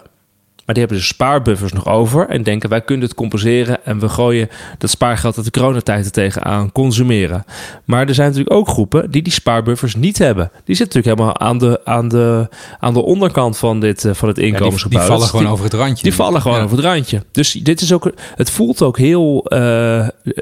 Maar 0.66 0.76
die 0.76 0.84
hebben 0.84 1.02
dus 1.02 1.08
spaarbuffers 1.08 1.74
nog 1.74 1.88
over 1.88 2.28
en 2.30 2.44
denken 2.44 2.70
wij 2.70 2.82
kunnen 2.82 3.06
het 3.06 3.16
compenseren 3.16 3.86
en 3.86 4.00
we 4.00 4.10
gooien 4.10 4.50
dat 4.78 4.90
spaargeld 4.90 5.36
uit 5.38 5.46
de 5.46 5.52
coronatijd 5.60 6.06
er 6.06 6.12
tegenaan 6.12 6.72
consumeren. 6.72 7.46
Maar 7.86 8.08
er 8.08 8.14
zijn 8.14 8.28
natuurlijk 8.28 8.56
ook 8.56 8.68
groepen 8.68 9.12
die 9.12 9.22
die 9.22 9.34
spaarbuffers 9.34 9.96
niet 9.96 10.18
hebben. 10.18 10.52
Die 10.66 10.76
zitten 10.76 11.02
natuurlijk 11.02 11.32
helemaal 11.32 11.52
aan 11.52 11.58
de, 11.58 11.82
aan 11.86 12.08
de, 12.08 12.48
aan 12.80 12.94
de 12.94 13.02
onderkant 13.04 13.58
van 13.58 13.80
dit, 13.80 14.06
eh, 14.06 14.14
van 14.14 14.28
het 14.28 14.38
Ja, 14.38 14.44
die, 14.44 14.52
die 14.52 14.60
inkomensgebouw. 14.60 15.06
vallen 15.08 15.28
gewoon 15.28 15.44
die- 15.44 15.54
over 15.54 15.66
het 15.66 15.74
randje. 15.74 16.04
die 16.04 16.14
vallen 16.14 16.42
gewoon 16.42 16.58
Ja. 16.58 16.64
over 16.64 16.78
het 16.78 16.86
randje. 16.86 17.24
Dus 17.32 17.52
dit 17.52 17.82
is 17.82 17.94
ook, 17.94 18.12
het 18.36 18.50
voelt 18.50 18.82
ook 18.82 18.98
heel, 18.98 19.46
eh, 19.46 19.60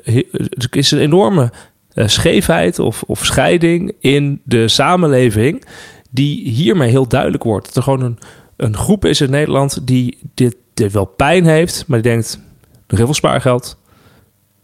he- 0.03 0.27
er 0.57 0.67
is 0.69 0.91
een 0.91 0.99
enorme 0.99 1.51
eh, 1.93 2.07
scheefheid 2.07 2.79
of, 2.79 3.03
of 3.07 3.25
scheiding 3.25 3.93
in 3.99 4.41
de 4.43 4.67
samenleving 4.67 5.65
die 6.09 6.49
hiermee 6.49 6.89
heel 6.89 7.07
duidelijk 7.07 7.43
wordt. 7.43 7.65
Dat 7.65 7.75
er 7.75 7.83
gewoon 7.83 8.01
een, 8.01 8.17
een 8.61 8.77
groep 8.77 9.05
is 9.05 9.21
in 9.21 9.29
Nederland 9.29 9.87
die 9.87 10.17
dit, 10.33 10.55
dit 10.73 10.91
wel 10.91 11.05
pijn 11.05 11.45
heeft, 11.45 11.83
maar 11.87 12.01
die 12.01 12.11
denkt, 12.11 12.39
nog 12.87 12.97
heel 12.97 13.05
veel 13.05 13.13
spaargeld, 13.13 13.77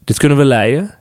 dit 0.03 0.17
kunnen 0.17 0.38
we 0.38 0.45
leiden. 0.45 0.95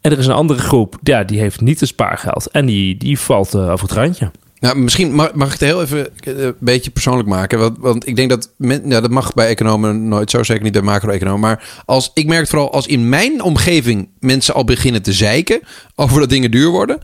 En 0.00 0.10
er 0.10 0.18
is 0.18 0.26
een 0.26 0.32
andere 0.32 0.60
groep, 0.60 0.98
ja, 1.02 1.24
die 1.24 1.38
heeft 1.38 1.60
niet 1.60 1.80
het 1.80 1.88
spaargeld 1.88 2.50
en 2.50 2.66
die, 2.66 2.96
die 2.96 3.18
valt 3.18 3.54
eh, 3.54 3.70
over 3.70 3.88
het 3.88 3.96
randje. 3.96 4.30
Nou, 4.58 4.78
misschien 4.78 5.14
mag, 5.14 5.30
ik 5.30 5.50
het 5.50 5.60
heel 5.60 5.82
even 5.82 6.08
eh, 6.20 6.38
een 6.38 6.54
beetje 6.58 6.90
persoonlijk 6.90 7.28
maken. 7.28 7.58
Want, 7.58 7.78
want 7.78 8.06
ik 8.06 8.16
denk 8.16 8.30
dat 8.30 8.52
men, 8.56 8.82
ja, 8.88 9.00
dat 9.00 9.10
mag 9.10 9.34
bij 9.34 9.46
economen 9.46 10.08
nooit 10.08 10.30
zo, 10.30 10.42
zeker 10.42 10.62
niet 10.62 10.72
bij 10.72 10.82
macro-economen. 10.82 11.40
Maar 11.40 11.82
als, 11.84 12.10
ik 12.14 12.26
merk 12.26 12.48
vooral 12.48 12.72
als 12.72 12.86
in 12.86 13.08
mijn 13.08 13.42
omgeving 13.42 14.08
mensen 14.20 14.54
al 14.54 14.64
beginnen 14.64 15.02
te 15.02 15.12
zeiken 15.12 15.60
over 15.94 16.20
dat 16.20 16.28
dingen 16.28 16.50
duur 16.50 16.70
worden. 16.70 16.98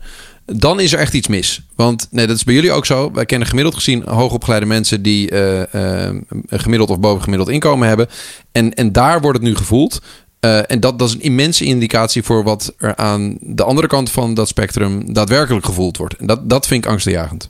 Dan 0.45 0.79
is 0.79 0.93
er 0.93 0.99
echt 0.99 1.13
iets 1.13 1.27
mis. 1.27 1.61
Want 1.75 2.07
nee, 2.11 2.27
dat 2.27 2.35
is 2.35 2.43
bij 2.43 2.53
jullie 2.53 2.71
ook 2.71 2.85
zo. 2.85 3.11
Wij 3.11 3.25
kennen 3.25 3.47
gemiddeld 3.47 3.75
gezien 3.75 4.03
hoogopgeleide 4.05 4.65
mensen 4.65 5.01
die 5.01 5.35
een 5.35 6.25
gemiddeld 6.49 6.89
of 6.89 6.99
bovengemiddeld 6.99 7.49
inkomen 7.49 7.87
hebben. 7.87 8.07
En, 8.51 8.73
en 8.73 8.91
daar 8.91 9.21
wordt 9.21 9.37
het 9.37 9.47
nu 9.47 9.55
gevoeld. 9.55 10.01
Eh, 10.41 10.71
en 10.71 10.79
dat, 10.79 10.99
dat 10.99 11.07
is 11.07 11.13
een 11.13 11.21
immense 11.21 11.65
indicatie 11.65 12.23
voor 12.23 12.43
wat 12.43 12.73
er 12.77 12.95
aan 12.95 13.37
de 13.41 13.63
andere 13.63 13.87
kant 13.87 14.11
van 14.11 14.33
dat 14.33 14.47
spectrum 14.47 15.13
daadwerkelijk 15.13 15.65
gevoeld 15.65 15.97
wordt. 15.97 16.15
En 16.15 16.27
dat, 16.27 16.49
dat 16.49 16.67
vind 16.67 16.85
ik 16.85 16.91
angstaanjagend. 16.91 17.49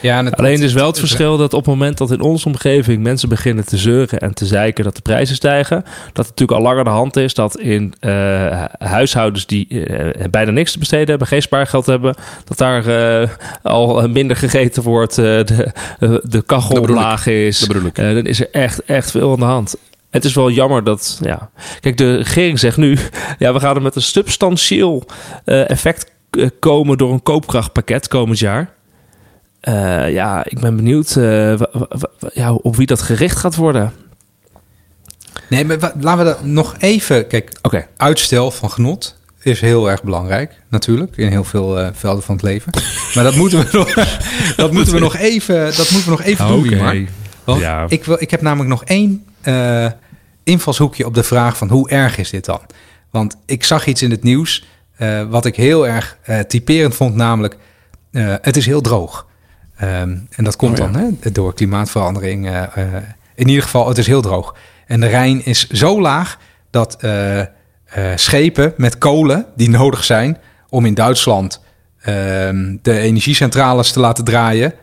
Ja, 0.00 0.18
en 0.18 0.24
het- 0.24 0.36
Alleen 0.36 0.62
is 0.62 0.72
wel 0.72 0.86
het 0.86 0.98
verschil 0.98 1.36
dat 1.36 1.52
op 1.54 1.60
het 1.60 1.68
moment 1.74 1.98
dat 1.98 2.10
in 2.10 2.20
onze 2.20 2.46
omgeving 2.46 3.02
mensen 3.02 3.28
beginnen 3.28 3.64
te 3.66 3.76
zeuren 3.76 4.18
en 4.18 4.34
te 4.34 4.46
zeiken 4.46 4.84
dat 4.84 4.94
de 4.96 5.02
prijzen 5.02 5.34
stijgen, 5.36 5.82
dat 6.12 6.26
het 6.26 6.38
natuurlijk 6.38 6.58
al 6.58 6.64
langer 6.64 6.84
de 6.84 6.90
hand 6.90 7.16
is 7.16 7.34
dat 7.34 7.58
in 7.58 7.94
eh, 8.00 8.64
huishoudens 8.78 9.46
die 9.46 9.84
eh, 9.84 10.28
bijna 10.30 10.50
niks 10.50 10.72
te 10.72 10.78
besteden 10.78 11.08
hebben, 11.08 11.26
geen 11.26 11.42
spaargeld 11.42 11.86
hebben, 11.86 12.14
dat 12.44 12.58
daar 12.58 12.86
eh, 13.22 13.28
al 13.62 14.08
minder 14.08 14.36
gegeten 14.36 14.82
wordt, 14.82 15.18
eh, 15.18 15.24
de, 15.24 15.72
de 16.22 16.42
kachel 16.42 16.86
laag 16.86 17.26
is. 17.26 17.58
Dat 17.58 17.68
bedoel 17.68 17.86
ik. 17.88 17.98
Eh, 17.98 18.14
dan 18.14 18.26
is 18.26 18.40
er 18.40 18.48
echt, 18.52 18.84
echt 18.84 19.10
veel 19.10 19.32
aan 19.32 19.38
de 19.38 19.44
hand. 19.44 19.74
Het 20.10 20.24
is 20.24 20.34
wel 20.34 20.50
jammer 20.50 20.84
dat, 20.84 21.18
ja. 21.22 21.50
Kijk, 21.80 21.96
de 21.96 22.16
regering 22.16 22.58
zegt 22.58 22.76
nu, 22.76 22.98
ja, 23.38 23.52
we 23.52 23.60
gaan 23.60 23.76
er 23.76 23.82
met 23.82 23.96
een 23.96 24.02
substantieel 24.02 25.04
effect 25.44 26.10
komen 26.58 26.98
door 26.98 27.12
een 27.12 27.22
koopkrachtpakket 27.22 28.08
komend 28.08 28.38
jaar. 28.38 28.70
Eh, 29.60 30.12
ja, 30.12 30.44
ik 30.44 30.60
ben 30.60 30.76
benieuwd 30.76 31.16
eh, 31.16 31.60
ja, 32.32 32.52
op 32.52 32.76
wie 32.76 32.86
dat 32.86 33.02
gericht 33.02 33.36
gaat 33.36 33.56
worden. 33.56 33.92
Nee, 35.48 35.64
maar 35.64 35.78
laten 36.00 36.24
we 36.24 36.24
dat 36.24 36.44
nog 36.44 36.74
even... 36.78 37.26
Kijk, 37.26 37.52
Oké. 37.62 37.86
uitstel 37.96 38.50
van 38.50 38.70
genot 38.70 39.18
is 39.42 39.60
heel 39.60 39.90
erg 39.90 40.02
belangrijk, 40.02 40.60
natuurlijk, 40.68 41.16
in 41.16 41.28
heel 41.28 41.44
veel 41.44 41.78
eh, 41.78 41.88
velden 41.92 42.22
van 42.22 42.34
het 42.34 42.44
leven. 42.44 42.72
Maar 43.14 43.24
dat 43.24 43.34
moeten 43.34 43.58
we 43.58 43.68
nog, 43.72 43.94
dat 44.56 44.72
moeten 44.72 44.94
we 44.94 45.00
nog 45.00 45.16
even, 45.16 45.64
dat 45.76 45.90
moeten 45.90 46.04
we 46.04 46.10
nog 46.10 46.22
even 46.22 46.46
doen, 46.46 46.62
Wiemar. 46.62 46.96
Want 47.44 47.60
Ja. 47.60 47.84
ik, 47.88 48.04
wil, 48.04 48.16
ik 48.20 48.30
heb 48.30 48.40
namelijk 48.40 48.70
nog 48.70 48.84
één 48.84 49.24
eh, 49.40 49.86
invalshoekje 50.44 51.06
op 51.06 51.14
de 51.14 51.22
vraag 51.22 51.56
van 51.56 51.68
hoe 51.68 51.88
erg 51.88 52.18
is 52.18 52.30
dit 52.30 52.44
dan? 52.44 52.60
Want 53.10 53.36
ik 53.46 53.64
zag 53.64 53.86
iets 53.86 54.02
in 54.02 54.10
het 54.10 54.22
nieuws 54.22 54.64
eh, 54.96 55.22
wat 55.28 55.44
ik 55.44 55.56
heel 55.56 55.86
erg 55.88 56.16
eh, 56.22 56.38
typerend 56.38 56.94
vond, 56.94 57.14
namelijk 57.14 57.56
eh, 58.10 58.34
het 58.40 58.56
is 58.56 58.66
heel 58.66 58.80
droog. 58.80 59.26
Ehm, 59.80 60.16
en 60.30 60.44
dat 60.44 60.56
komt 60.56 60.80
Oh 60.80 60.86
ja. 60.86 60.92
dan 60.92 61.16
hè, 61.20 61.30
door 61.32 61.54
klimaatverandering. 61.54 62.46
eh, 62.46 62.62
eh, 62.62 63.02
in 63.34 63.48
ieder 63.48 63.62
geval, 63.62 63.88
het 63.88 63.98
is 63.98 64.06
heel 64.06 64.22
droog. 64.22 64.54
En 64.86 65.00
de 65.00 65.06
Rijn 65.06 65.44
is 65.44 65.68
zo 65.68 66.00
laag 66.00 66.38
dat 66.70 66.96
eh, 67.02 67.42
schepen 68.14 68.74
met 68.76 68.98
kolen 68.98 69.46
die 69.56 69.70
nodig 69.70 70.04
zijn 70.04 70.38
om 70.68 70.86
in 70.86 70.94
Duitsland 70.94 71.60
ehm, 72.00 72.76
de 72.82 72.98
energiecentrales 72.98 73.92
te 73.92 74.00
laten 74.00 74.24
draaien 74.24 74.74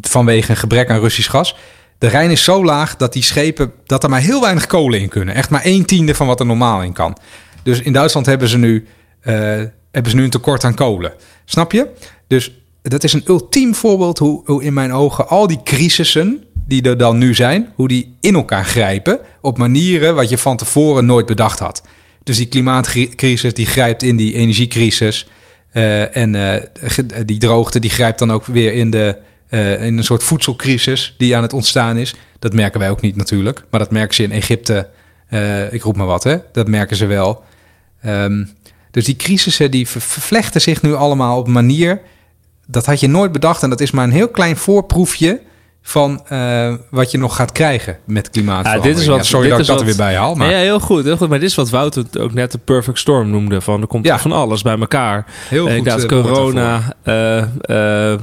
vanwege 0.00 0.50
een 0.50 0.56
gebrek 0.56 0.90
aan 0.90 1.00
Russisch 1.00 1.30
gas. 1.30 1.56
De 1.98 2.06
Rijn 2.06 2.30
is 2.30 2.44
zo 2.44 2.64
laag 2.64 2.96
dat 2.96 3.12
die 3.12 3.22
schepen 3.22 3.72
dat 3.86 4.02
er 4.02 4.10
maar 4.10 4.20
heel 4.20 4.40
weinig 4.40 4.66
kolen 4.66 5.00
in 5.00 5.08
kunnen. 5.08 5.34
Echt 5.34 5.50
maar 5.50 5.60
een 5.64 5.84
tiende 5.84 6.14
van 6.14 6.26
wat 6.26 6.40
er 6.40 6.46
normaal 6.46 6.82
in 6.82 6.92
kan. 6.92 7.16
Dus 7.62 7.80
in 7.80 7.92
Duitsland 7.92 8.26
hebben 8.26 8.48
ze 8.48 8.58
nu, 8.58 8.86
hebben 9.20 10.10
ze 10.10 10.16
nu 10.16 10.24
een 10.24 10.30
tekort 10.30 10.64
aan 10.64 10.74
kolen. 10.74 11.12
Snap 11.44 11.72
je? 11.72 11.88
Dus 12.26 12.59
dat 12.82 13.04
is 13.04 13.12
een 13.12 13.24
ultiem 13.26 13.74
voorbeeld 13.74 14.18
hoe, 14.18 14.42
hoe 14.44 14.62
in 14.62 14.72
mijn 14.72 14.92
ogen 14.92 15.28
al 15.28 15.46
die 15.46 15.60
crisissen 15.64 16.44
die 16.66 16.82
er 16.82 16.98
dan 16.98 17.18
nu 17.18 17.34
zijn, 17.34 17.72
hoe 17.74 17.88
die 17.88 18.16
in 18.20 18.34
elkaar 18.34 18.64
grijpen 18.64 19.18
op 19.40 19.58
manieren 19.58 20.14
wat 20.14 20.28
je 20.28 20.38
van 20.38 20.56
tevoren 20.56 21.06
nooit 21.06 21.26
bedacht 21.26 21.58
had. 21.58 21.82
Dus 22.24 22.36
die 22.36 22.46
klimaatcrisis 22.46 23.54
die 23.54 23.66
grijpt 23.66 24.02
in 24.02 24.16
die 24.16 24.34
energiecrisis. 24.34 25.28
eh, 25.70 26.16
en 26.16 26.34
eh, 26.34 26.62
die 27.24 27.38
droogte 27.38 27.78
die 27.78 27.90
grijpt 27.90 28.18
dan 28.18 28.32
ook 28.32 28.46
weer 28.46 28.72
in, 28.72 28.90
de, 28.90 29.16
eh, 29.48 29.84
in 29.84 29.98
een 29.98 30.04
soort 30.04 30.22
voedselcrisis 30.22 31.14
die 31.18 31.36
aan 31.36 31.42
het 31.42 31.52
ontstaan 31.52 31.96
is. 31.96 32.14
Dat 32.38 32.52
merken 32.52 32.80
wij 32.80 32.90
ook 32.90 33.00
niet 33.00 33.16
natuurlijk. 33.16 33.64
Maar 33.70 33.80
dat 33.80 33.90
merken 33.90 34.14
ze 34.14 34.22
in 34.22 34.32
Egypte. 34.32 34.88
ik 35.70 35.82
roep 35.82 35.96
maar 35.96 36.06
wat, 36.06 36.24
hè? 36.24 36.36
Dat 36.52 36.68
merken 36.68 36.96
ze 36.96 37.06
wel. 37.06 37.44
Ehm, 38.02 38.44
dus 38.90 39.04
die 39.04 39.16
crisissen 39.16 39.70
die 39.70 39.88
ver- 39.88 40.00
vervlechten 40.00 40.60
zich 40.60 40.82
nu 40.82 40.94
allemaal 40.94 41.38
op 41.38 41.46
een 41.46 41.52
manier... 41.52 42.00
dat 42.70 42.86
had 42.86 43.00
je 43.00 43.08
nooit 43.08 43.32
bedacht. 43.32 43.62
En 43.62 43.70
dat 43.70 43.80
is 43.80 43.90
maar 43.90 44.04
een 44.04 44.10
heel 44.10 44.28
klein 44.28 44.56
voorproefje 44.56 45.40
van 45.82 46.20
eh, 46.28 46.74
wat 46.90 47.10
je 47.10 47.18
nog 47.18 47.36
gaat 47.36 47.52
krijgen 47.52 47.98
met 48.04 48.30
klimaatverandering. 48.30 48.84
Ja, 48.84 48.90
dit 48.92 49.00
is 49.02 49.06
wat- 49.08 49.16
Ja, 49.16 49.22
sorry 49.22 49.42
dit 49.48 49.50
dat 49.56 49.60
is 49.60 49.66
ik 49.68 49.72
dat 49.72 49.80
er 49.80 49.86
weer 49.86 50.06
bij 50.06 50.16
haal. 50.16 50.34
Maar 50.34 50.50
Ja, 50.50 50.56
heel 50.56 50.80
goed, 50.80 51.04
heel 51.04 51.16
goed. 51.16 51.28
Maar 51.28 51.38
dit 51.38 51.48
is 51.48 51.54
wat 51.54 51.70
Wouter 51.70 52.04
ook 52.18 52.32
net 52.32 52.52
de 52.52 52.58
perfect 52.58 52.98
storm 52.98 53.30
noemde. 53.30 53.60
Van 53.60 53.80
er 53.80 53.86
komt 53.86 54.06
Ja. 54.06 54.18
van 54.18 54.32
alles 54.32 54.62
bij 54.62 54.78
elkaar. 54.78 55.26
heel 55.48 55.66
goed. 55.66 55.72
Inderdaad, 55.76 56.02
eh, 56.02 56.08
corona, 56.22 56.82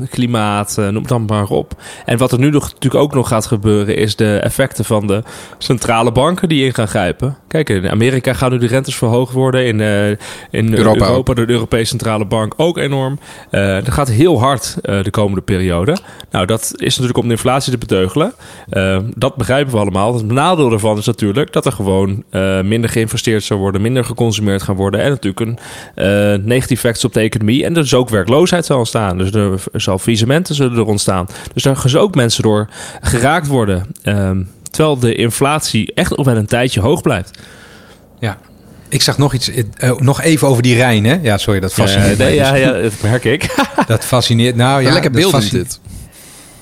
klimaat, 0.10 0.76
noem 0.78 0.96
het 0.96 1.08
dan 1.08 1.26
maar 1.26 1.48
op. 1.48 1.74
En 2.06 2.17
wat 2.17 2.32
er 2.32 2.39
nu 2.39 2.50
nog, 2.50 2.63
natuurlijk 2.63 3.04
ook 3.04 3.13
nog 3.13 3.28
gaat 3.28 3.46
gebeuren... 3.46 3.96
is 3.98 4.15
de 4.15 4.38
effecten 4.39 4.86
van 4.86 5.08
de 5.08 5.24
centrale 5.58 6.12
banken 6.12 6.50
die 6.50 6.65
in 6.65 6.74
gaan 6.74 6.88
grijpen. 6.88 7.38
Kijk, 7.48 7.70
in 7.70 7.89
Amerika 7.89 8.34
gaan 8.34 8.52
nu 8.52 8.58
de 8.58 8.67
rentes 8.67 8.96
verhoogd 8.96 9.34
worden. 9.34 9.65
In, 9.65 9.80
in 10.52 10.74
Europa 10.78 11.06
Europa, 11.08 11.34
de 11.34 11.50
Europese 11.50 11.86
Centrale 11.86 12.26
Bank 12.26 12.54
ook 12.58 12.78
enorm. 12.78 13.20
Dat 13.52 13.91
gaat 13.91 14.10
heel 14.10 14.39
hard 14.39 14.76
de 14.82 15.12
komende 15.12 15.41
periode. 15.41 15.98
Nou, 16.32 16.46
dat 16.46 16.72
is 16.76 16.93
natuurlijk 16.93 17.17
om 17.17 17.24
de 17.24 17.30
inflatie 17.32 17.46
te 17.55 17.77
beteugelen. 17.77 18.33
Eh, 18.69 18.97
dat 19.15 19.36
begrijpen 19.36 19.73
we 19.73 19.79
allemaal. 19.79 20.13
Het 20.13 20.25
nadeel 20.25 20.69
daarvan 20.69 20.97
is 20.97 21.05
natuurlijk 21.05 21.53
dat 21.53 21.65
er 21.65 21.71
gewoon 21.71 22.23
eh, 22.29 22.62
minder 22.62 22.89
geïnvesteerd 22.89 23.43
zou 23.43 23.60
worden, 23.60 23.81
minder 23.81 24.03
geconsumeerd 24.05 24.62
gaan 24.62 24.75
worden. 24.75 25.01
En 25.01 25.10
natuurlijk 25.10 25.39
een 25.39 25.57
eh 25.95 26.45
negatief 26.45 26.77
effect 26.77 27.03
op 27.03 27.13
de 27.13 27.19
economie. 27.19 27.65
En 27.65 27.73
dus 27.73 27.93
ook 27.93 28.10
werkloosheid 28.10 28.65
zal 28.65 28.77
ontstaan. 28.77 29.17
Dus 29.17 29.31
er, 29.31 29.51
er 29.73 29.81
zal 29.81 29.97
faillissementen 29.99 30.55
zullen 30.55 30.77
er 30.77 30.86
ontstaan. 30.86 31.27
Dus 31.53 31.63
daar 31.63 31.75
gaan 31.75 31.95
ook 32.01 32.15
mensen 32.15 32.43
door 32.43 32.67
geraakt 33.01 33.47
worden. 33.47 33.86
Ehm, 34.01 34.41
terwijl 34.71 34.99
de 34.99 35.15
inflatie 35.15 35.93
echt 35.93 36.15
nog 36.17 36.25
wel 36.25 36.36
een 36.36 36.45
tijdje 36.45 36.79
hoog 36.79 37.01
blijft. 37.01 37.39
Ja. 38.19 38.38
Ik 38.89 39.01
zag 39.01 39.17
nog 39.17 39.33
iets, 39.33 39.51
eh, 39.77 39.91
nog 39.97 40.21
even 40.21 40.47
over 40.47 40.63
die 40.63 40.75
Rijn, 40.75 41.05
hè? 41.05 41.19
Ja, 41.21 41.38
sorry, 41.38 41.60
dat 41.60 41.73
fascineert 41.73 42.17
dus. 42.17 42.33
ja, 42.33 42.55
ja, 42.55 42.71
dat 42.81 42.93
merk 43.01 43.23
ik. 43.23 43.55
Dat 43.88 44.05
fascineert. 44.05 44.55
Nou 44.55 44.81
ja, 44.81 44.91
lekker 44.93 45.21
fascine- 45.21 45.63
dit. 45.63 45.79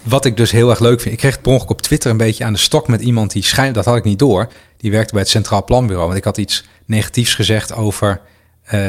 Wat 0.05 0.25
ik 0.25 0.37
dus 0.37 0.51
heel 0.51 0.69
erg 0.69 0.79
leuk 0.79 1.01
vind. 1.01 1.13
Ik 1.13 1.19
kreeg 1.19 1.35
het 1.35 1.47
ongeluk 1.47 1.69
op 1.69 1.81
Twitter 1.81 2.11
een 2.11 2.17
beetje 2.17 2.43
aan 2.43 2.53
de 2.53 2.59
stok 2.59 2.87
met 2.87 3.01
iemand 3.01 3.31
die 3.31 3.43
schijnt, 3.43 3.75
dat 3.75 3.85
had 3.85 3.95
ik 3.95 4.03
niet 4.03 4.19
door. 4.19 4.51
Die 4.77 4.91
werkte 4.91 5.13
bij 5.13 5.21
het 5.21 5.31
Centraal 5.31 5.63
Planbureau. 5.63 6.05
Want 6.05 6.17
ik 6.17 6.23
had 6.23 6.37
iets 6.37 6.65
negatiefs 6.85 7.33
gezegd 7.33 7.73
over 7.73 8.21
eh, 8.63 8.79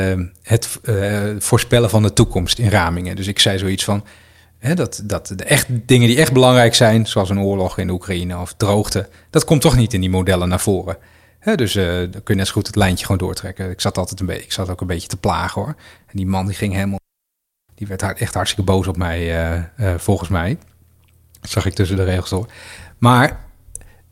het 0.42 0.78
eh, 0.82 1.22
voorspellen 1.38 1.90
van 1.90 2.02
de 2.02 2.12
toekomst 2.12 2.58
in 2.58 2.68
ramingen. 2.68 3.16
Dus 3.16 3.26
ik 3.26 3.38
zei 3.38 3.58
zoiets 3.58 3.84
van. 3.84 4.04
Dat, 4.74 5.02
dat 5.04 5.32
de 5.36 5.44
echt 5.44 5.66
dingen 5.70 6.08
die 6.08 6.18
echt 6.18 6.32
belangrijk 6.32 6.74
zijn, 6.74 7.06
zoals 7.06 7.30
een 7.30 7.40
oorlog 7.40 7.78
in 7.78 7.86
de 7.86 7.92
Oekraïne 7.92 8.38
of 8.38 8.54
droogte, 8.56 9.08
dat 9.30 9.44
komt 9.44 9.60
toch 9.60 9.76
niet 9.76 9.94
in 9.94 10.00
die 10.00 10.10
modellen 10.10 10.48
naar 10.48 10.60
voren. 10.60 10.96
Dus 11.54 11.74
eh, 11.74 11.84
dan 11.86 12.10
kun 12.10 12.22
je 12.24 12.34
net 12.34 12.46
zo 12.46 12.52
goed 12.52 12.66
het 12.66 12.76
lijntje 12.76 13.06
gewoon 13.06 13.20
doortrekken. 13.20 13.70
Ik 13.70 13.80
zat 13.80 13.98
altijd 13.98 14.20
een 14.20 14.26
beetje, 14.26 14.42
ik 14.42 14.52
zat 14.52 14.70
ook 14.70 14.80
een 14.80 14.86
beetje 14.86 15.08
te 15.08 15.16
plagen 15.16 15.62
hoor. 15.62 15.74
En 16.06 16.12
die 16.12 16.26
man 16.26 16.46
die 16.46 16.54
ging 16.54 16.74
helemaal, 16.74 17.00
die 17.74 17.86
werd 17.86 18.02
echt 18.02 18.34
hartstikke 18.34 18.70
boos 18.70 18.86
op 18.86 18.96
mij, 18.96 19.50
eh, 19.76 19.94
volgens 19.96 20.28
mij. 20.28 20.58
Dat 21.40 21.50
zag 21.50 21.66
ik 21.66 21.74
tussen 21.74 21.96
de 21.96 22.04
regels 22.04 22.30
door. 22.30 22.46
Maar 22.98 23.44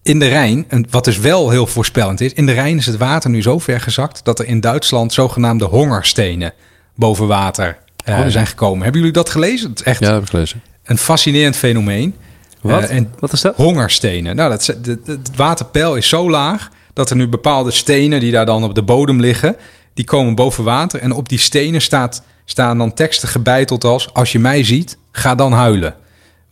in 0.02 0.18
de 0.18 0.28
Rijn, 0.28 0.64
en 0.68 0.86
wat 0.90 1.04
dus 1.04 1.18
wel 1.18 1.50
heel 1.50 1.66
voorspellend 1.66 2.20
is, 2.20 2.32
in 2.32 2.46
de 2.46 2.52
Rijn 2.52 2.76
is 2.76 2.86
het 2.86 2.96
water 2.96 3.30
nu 3.30 3.42
zo 3.42 3.58
ver 3.58 3.80
gezakt 3.80 4.24
dat 4.24 4.38
er 4.38 4.46
in 4.46 4.60
Duitsland 4.60 5.12
zogenaamde 5.12 5.64
hongerstenen 5.64 6.52
boven 6.94 7.26
water 7.26 7.78
eh, 8.04 8.14
Oh, 8.18 8.20
ja. 8.24 8.28
zijn 8.30 8.46
gekomen. 8.46 8.82
Hebben 8.82 9.00
jullie 9.00 9.16
dat 9.16 9.30
gelezen? 9.30 9.70
Het 9.70 9.80
is 9.80 9.84
echt 9.86 10.00
Ja, 10.00 10.06
dat 10.06 10.14
heb 10.14 10.24
ik 10.24 10.30
gelezen. 10.30 10.62
een 10.84 10.98
fascinerend 10.98 11.56
fenomeen. 11.56 12.14
Wat? 12.60 12.82
Eh, 12.82 12.96
en 12.96 13.12
Wat 13.18 13.32
is 13.32 13.40
dat? 13.40 13.56
hongerstenen. 13.56 14.36
Nou, 14.36 14.50
dat, 14.50 14.60
is- 14.60 14.66
de- 14.66 14.80
de- 14.82 15.00
het 15.12 15.36
waterpeil 15.36 15.96
is 15.96 16.08
zo 16.08 16.30
laag 16.30 16.68
dat 16.92 17.10
er 17.10 17.16
nu 17.16 17.28
bepaalde 17.28 17.70
stenen 17.70 18.20
die 18.20 18.32
daar 18.32 18.46
dan 18.46 18.64
op 18.64 18.74
de 18.74 18.82
bodem 18.82 19.20
liggen, 19.20 19.56
die 19.94 20.04
komen 20.04 20.34
boven 20.34 20.64
water. 20.64 21.00
En 21.00 21.12
op 21.12 21.28
die 21.28 21.38
stenen 21.38 21.80
staat, 21.82 22.22
staan 22.44 22.78
dan 22.78 22.94
teksten 22.94 23.28
gebeiteld 23.28 23.84
als: 23.84 24.14
Als 24.14 24.32
je 24.32 24.38
mij 24.38 24.64
ziet, 24.64 24.98
ga 25.12 25.34
dan 25.34 25.52
huilen. 25.52 25.94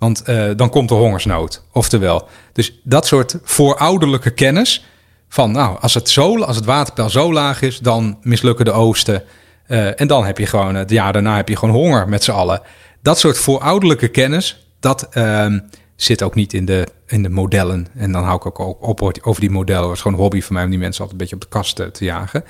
Want 0.03 0.23
eh, 0.23 0.51
dan 0.57 0.71
komt 0.71 0.89
de 0.89 0.95
hongersnood. 0.95 1.63
Oftewel, 1.73 2.29
dus 2.53 2.81
dat 2.85 3.07
soort 3.07 3.37
voorouderlijke 3.43 4.31
kennis 4.31 4.85
van, 5.29 5.51
nou, 5.53 5.79
als 5.81 5.95
het, 5.95 6.11
zo, 6.11 6.39
als 6.39 6.57
het 6.57 6.65
waterpeil 6.65 7.11
zo 7.11 7.33
laag 7.33 7.63
is, 7.63 7.79
dan 7.79 8.19
mislukken 8.23 8.65
de 8.65 8.73
oosten. 8.73 9.23
Eh, 9.67 10.01
en 10.01 10.07
dan 10.07 10.25
heb 10.25 10.39
je 10.39 10.47
gewoon, 10.47 10.75
het 10.75 10.91
jaar 10.91 11.13
daarna 11.13 11.37
heb 11.37 11.49
je 11.49 11.57
gewoon 11.57 11.75
honger 11.75 12.09
met 12.09 12.25
z'n 12.25 12.31
allen. 12.31 12.61
Dat 13.03 13.19
soort 13.19 13.39
voorouderlijke 13.39 14.09
kennis, 14.09 14.67
dat 14.81 15.09
ehm, 15.11 15.59
zit 15.97 16.23
ook 16.23 16.35
niet 16.35 16.53
in 16.53 16.65
de, 16.65 16.87
in 17.07 17.23
de 17.23 17.29
modellen. 17.29 17.87
En 17.95 18.13
dan 18.13 18.25
hou 18.25 18.37
ik 18.37 18.61
ook 18.61 18.89
op 18.89 19.21
over 19.23 19.41
die 19.41 19.51
modellen. 19.51 19.85
Het 19.89 19.97
is 19.97 20.01
gewoon 20.01 20.17
een 20.17 20.23
hobby 20.23 20.43
van 20.43 20.55
mij 20.55 20.65
om 20.65 20.71
die 20.71 20.79
mensen 20.79 21.03
altijd 21.05 21.21
een 21.21 21.27
beetje 21.29 21.45
op 21.45 21.51
de 21.51 21.59
kast 21.59 21.79
eh, 21.79 21.87
te 21.87 22.05
jagen. 22.05 22.45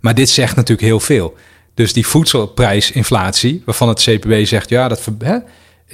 Maar 0.00 0.14
dit 0.14 0.28
zegt 0.28 0.56
natuurlijk 0.56 0.88
heel 0.88 1.00
veel. 1.00 1.34
Dus 1.74 1.92
die 1.92 2.06
voedselprijsinflatie, 2.06 3.62
waarvan 3.64 3.88
het 3.88 4.02
CPB 4.02 4.44
zegt, 4.44 4.68
ja, 4.68 4.88
dat 4.88 5.08
hè, 5.18 5.38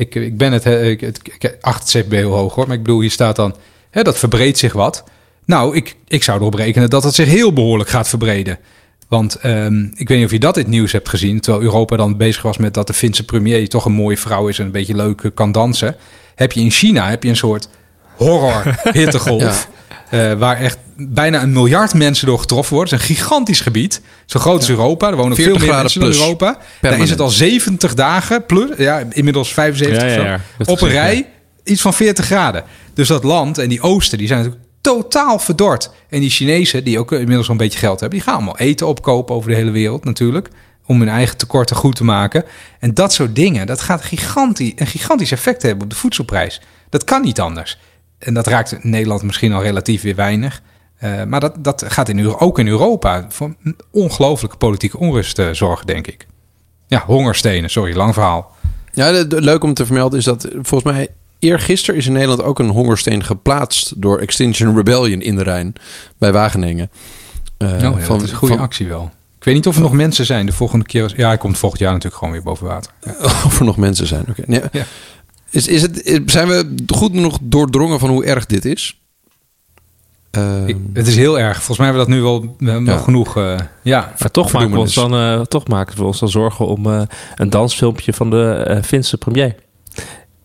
ik, 0.01 0.15
ik 0.15 0.37
ben 0.37 0.53
het, 0.53 0.65
ik, 0.65 1.01
het, 1.01 1.21
ik 1.25 1.57
acht 1.61 1.93
het 1.93 2.03
CPB 2.03 2.13
heel 2.13 2.33
hoog 2.33 2.55
hoor, 2.55 2.67
maar 2.67 2.77
ik 2.77 2.83
bedoel, 2.83 3.01
hier 3.01 3.11
staat 3.11 3.37
dan, 3.37 3.57
hè, 3.91 4.03
dat 4.03 4.19
verbreedt 4.19 4.59
zich 4.59 4.73
wat. 4.73 5.05
Nou, 5.45 5.77
ik, 5.77 5.97
ik 6.09 6.23
zou 6.23 6.39
erop 6.39 6.55
rekenen 6.55 6.91
dat 6.91 7.03
het 7.03 7.15
zich 7.15 7.29
heel 7.29 7.53
behoorlijk 7.53 7.91
gaat 7.91 8.09
verbreden. 8.09 8.59
Want 9.09 9.35
ehm, 9.35 9.85
ik 9.95 10.09
weet 10.09 10.17
niet 10.17 10.27
of 10.27 10.33
je 10.33 10.39
dat 10.39 10.57
in 10.57 10.63
het 10.63 10.71
nieuws 10.71 10.93
hebt 10.93 11.09
gezien, 11.09 11.41
terwijl 11.41 11.65
Europa 11.65 11.97
dan 11.97 12.17
bezig 12.17 12.43
was 12.43 12.57
met 12.57 12.75
dat 12.75 12.87
de 12.87 12.93
Finse 12.93 13.25
premier 13.25 13.69
toch 13.69 13.85
een 13.85 13.93
mooie 13.93 14.17
vrouw 14.17 14.49
is 14.49 14.59
en 14.59 14.65
een 14.65 14.71
beetje 14.71 14.97
leuk 14.97 15.31
kan 15.35 15.53
dansen. 15.53 15.97
Heb 16.35 16.53
je 16.53 16.61
in 16.61 16.71
China 16.71 17.09
heb 17.09 17.23
je 17.23 17.29
een 17.29 17.37
soort 17.37 17.69
horror 18.17 18.75
hittegolf. 18.93 19.69
Eh, 20.11 20.33
waar 20.33 20.57
echt 20.57 20.79
bijna 20.97 21.43
een 21.43 21.53
miljard 21.53 21.95
mensen 21.95 22.27
door 22.27 22.39
getroffen 22.39 22.75
worden. 22.75 22.95
Het 22.95 23.03
is 23.03 23.09
een 23.09 23.17
gigantisch 23.17 23.61
gebied. 23.61 24.01
Zo 24.27 24.41
groot 24.41 24.59
als 24.59 24.69
Europa. 24.69 25.09
Er 25.09 25.17
wonen 25.17 25.37
veel 25.37 25.45
40 25.45 25.63
meer 25.67 25.77
mensen 25.77 26.01
dan 26.01 26.09
plus. 26.09 26.21
Europa. 26.21 26.47
Daar 26.47 26.63
is 26.63 26.79
Permanent. 26.81 27.11
het 27.11 27.21
al 27.21 27.29
70 27.29 27.95
dagen 27.95 28.47
plus. 28.47 28.77
Ja, 28.77 29.03
inmiddels 29.11 29.53
75 29.53 30.03
Ja, 30.03 30.09
of 30.09 30.15
ja, 30.15 30.21
zo. 30.21 30.27
ja. 30.27 30.41
Dat 30.59 30.69
Op 30.69 30.81
een 30.81 30.89
rij 30.89 31.27
iets 31.65 31.81
van 31.81 31.95
40 31.95 32.25
graden. 32.25 32.65
Dus 32.95 33.09
dat 33.09 33.25
land 33.25 33.59
en 33.59 33.69
die 33.69 33.81
oosten, 33.81 34.19
die 34.19 34.27
zijn 34.27 34.39
natuurlijk 34.39 34.67
totaal 34.81 35.39
verdord. 35.39 35.91
En 36.09 36.21
die 36.21 36.31
Chinezen, 36.31 36.85
die 36.85 36.99
ook 36.99 37.13
inmiddels 37.13 37.47
wel 37.47 37.57
een 37.57 37.63
beetje 37.63 37.79
geld 37.79 38.01
hebben... 38.01 38.19
die 38.19 38.27
gaan 38.29 38.37
allemaal 38.37 38.59
eten 38.59 38.87
opkopen 38.87 39.35
over 39.35 39.51
de 39.51 39.57
hele 39.57 39.71
wereld 39.71 40.05
natuurlijk... 40.05 40.49
om 40.87 40.99
hun 40.99 41.09
eigen 41.09 41.37
tekorten 41.37 41.77
goed 41.77 41.97
te 41.97 42.05
maken. 42.05 42.45
En 42.79 42.95
dat 42.95 43.13
soort 43.13 43.35
dingen, 43.35 43.67
dat 43.67 43.81
gaat 43.81 44.03
gigantisch, 44.03 44.73
een 44.77 44.87
gigantisch 44.87 45.33
effect 45.33 45.63
hebben 45.63 45.83
op 45.83 45.91
de 45.91 45.97
voedselprijs. 45.97 46.61
Dat 46.89 47.05
kan 47.05 47.23
niet 47.23 47.41
anders. 47.41 47.79
En 48.21 48.35
dat 48.35 48.47
raakt 48.47 48.85
Nederland 48.85 49.23
misschien 49.23 49.53
al 49.53 49.63
relatief 49.63 50.03
weer 50.03 50.15
weinig. 50.15 50.63
Eh, 50.97 51.25
maar 51.25 51.41
dat, 51.41 51.55
dat 51.65 51.85
gaat 51.89 52.09
in, 52.09 52.35
ook 52.39 52.59
in 52.59 52.69
Europa 52.69 53.25
voor 53.29 53.55
ongelooflijke 53.91 54.57
politieke 54.57 54.99
onrust 54.99 55.39
eh, 55.39 55.49
zorgen, 55.53 55.87
denk 55.87 56.07
ik. 56.07 56.27
Ja, 56.87 57.03
hongerstenen, 57.07 57.71
sorry, 57.71 57.97
lang 57.97 58.15
verhaal. 58.15 58.55
Ja, 58.93 59.13
de- 59.13 59.27
de- 59.27 59.41
leuk 59.41 59.65
om 59.65 59.75
te 59.75 59.87
vermelden 59.87 60.19
is 60.19 60.25
dat 60.25 60.45
eh, 60.45 60.53
volgens 60.63 60.93
mij 60.93 61.09
eergisteren 61.39 61.97
is 62.01 62.07
in 62.07 62.13
Nederland 62.13 62.43
ook 62.43 62.59
een 62.59 62.69
hongersteen 62.69 63.25
geplaatst 63.25 63.93
door 64.03 64.19
Extinction 64.19 64.77
Rebellion 64.77 65.21
in 65.21 65.37
de 65.37 65.43
Rijn 65.43 65.73
bij 66.19 66.33
Wageningen. 66.33 66.91
Ja, 67.59 67.79
van- 67.81 67.91
dat 68.19 68.23
is 68.23 68.31
een 68.31 68.37
goede 68.37 68.55
van- 68.55 68.63
actie 68.63 68.89
wel. 68.89 69.11
Ik 69.39 69.45
weet 69.47 69.55
niet 69.55 69.67
of 69.67 69.77
er 69.77 69.83
nog 69.83 69.93
mensen 69.93 70.27
zijn 70.27 70.47
de 70.47 70.53
volgende 70.53 70.85
keer. 70.85 71.13
Ja, 71.17 71.27
hij 71.29 71.39
komt 71.39 71.59
volgend 71.59 71.81
jaar 71.81 71.91
natuurlijk 71.93 72.17
gewoon 72.19 72.33
weer 72.35 72.43
boven 72.43 72.67
water. 72.67 72.93
Ja. 73.05 73.15
Of 73.47 73.59
er 73.59 73.65
nog 73.65 73.77
mensen 73.77 74.07
zijn. 74.07 74.25
Oké. 74.29 74.43
Ja. 74.47 74.85
Is, 75.51 75.67
is 75.69 75.83
het, 75.83 76.03
is- 76.05 76.21
zijn 76.33 76.49
we 76.49 76.75
goed 76.95 77.11
genoeg 77.15 77.39
doordrongen 77.43 77.99
van 77.99 78.09
hoe 78.11 78.25
erg 78.25 78.47
dit 78.47 78.65
is? 78.65 79.01
Ehm, 80.31 80.67
Ik- 80.67 80.77
het 80.93 81.07
is 81.07 81.17
heel 81.17 81.39
erg. 81.39 81.57
Volgens 81.57 81.79
mij 81.79 81.87
hebben 81.87 82.07
we 82.07 82.11
dat 82.13 82.21
nu 82.21 82.23
wel, 82.69 82.83
Ja. 82.85 82.97
genoeg. 82.99 83.37
eh, 83.37 83.59
ja, 83.83 84.13
Maar 84.19 84.31
toch 84.31 84.53
maken, 84.53 84.71
we 84.71 84.79
ons 84.79 84.95
dan, 84.95 85.15
eh, 85.15 85.41
toch 85.41 85.67
maken 85.69 85.97
we 85.97 86.05
ons 86.05 86.19
dan 86.19 86.29
zorgen 86.29 86.67
om 86.67 86.87
eh, 86.87 87.03
een 87.37 87.51
dansfilmpje 87.51 88.13
van 88.13 88.31
de 88.31 88.53
eh, 88.53 88.83
Finse 88.83 89.17
premier. 89.19 89.55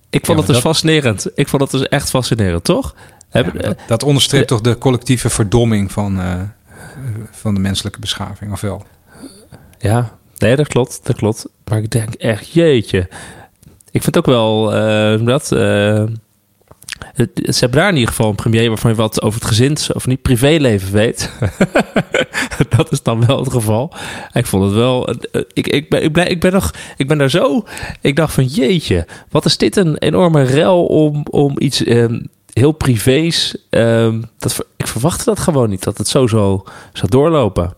Ik 0.10 0.26
vond 0.26 0.28
Ja, 0.28 0.36
het 0.36 0.46
dus 0.46 0.56
dat- 0.56 0.62
fascinerend. 0.74 1.28
Ik 1.36 1.48
vond 1.48 1.62
het 1.62 1.72
dus 1.72 1.88
echt 1.88 2.10
fascinerend, 2.10 2.64
toch? 2.64 2.96
Heb, 3.30 3.62
dat, 3.62 3.78
dat 3.88 4.04
onderstreept 4.04 4.48
toch 4.48 4.62
de 4.62 4.78
collectieve 4.78 5.30
verdomming 5.30 5.92
van, 5.92 6.20
eh, 6.20 6.34
van 7.32 7.54
de 7.54 7.60
menselijke 7.60 8.00
beschaving, 8.00 8.52
of 8.52 8.62
wel? 8.62 8.84
Ja, 9.80 10.18
nee, 10.38 10.56
dat 10.56 10.68
klopt, 10.68 11.00
dat 11.04 11.16
klopt. 11.16 11.46
Maar 11.66 11.78
ik 11.78 11.92
denk 11.92 12.14
echt, 12.14 12.50
jeetje. 12.50 13.10
Ik 13.96 14.04
vind 14.04 14.18
ook 14.18 14.26
wel 14.26 14.74
eh, 14.74 15.26
dat. 15.26 15.52
eh, 15.52 16.04
ze 17.44 17.60
hebben 17.60 17.80
daar 17.80 17.90
in 17.90 17.94
ieder 17.96 18.10
geval 18.10 18.30
een 18.30 18.36
premier 18.36 18.68
waarvan 18.68 18.92
je 18.92 18.98
wat 18.98 19.22
over 19.22 19.40
het 19.40 19.48
gezins 19.50 19.94
of 19.94 20.08
niet 20.08 20.22
privéleven 20.22 20.92
weet. 20.94 21.32
dat 22.78 22.92
is 22.92 23.04
dan 23.04 23.26
wel 23.26 23.40
het 23.40 23.52
geval. 23.52 23.94
Ik 24.34 24.46
vond 24.46 24.64
het 24.64 24.74
wel. 24.74 25.08
eh, 25.08 25.42
ik, 25.54 25.68
ik, 25.68 25.90
ben, 25.90 26.04
ik, 26.04 26.14
ben, 26.14 26.30
ik 26.30 26.40
ben 26.40 26.52
nog. 26.52 26.72
Ik 26.98 27.08
ben 27.08 27.18
daar 27.18 27.30
zo. 27.30 27.64
Ik 28.02 28.16
dacht 28.16 28.34
van 28.34 28.46
jeetje, 28.46 29.08
wat 29.30 29.46
is 29.46 29.58
dit 29.58 29.76
een 29.76 29.98
enorme 29.98 30.42
rel 30.44 30.86
om, 30.86 31.24
om 31.30 31.56
iets 31.58 31.84
ehm, 31.84 32.22
heel 32.54 32.72
privés. 32.72 33.58
ehm, 33.70 34.22
dat, 34.38 34.66
ik 34.78 34.88
verwachtte 34.88 35.24
dat 35.26 35.40
gewoon 35.40 35.70
niet, 35.70 35.84
dat 35.84 35.98
het 35.98 36.08
zo 36.08 36.28
zo 36.28 36.64
zou 36.94 37.10
doorlopen. 37.12 37.74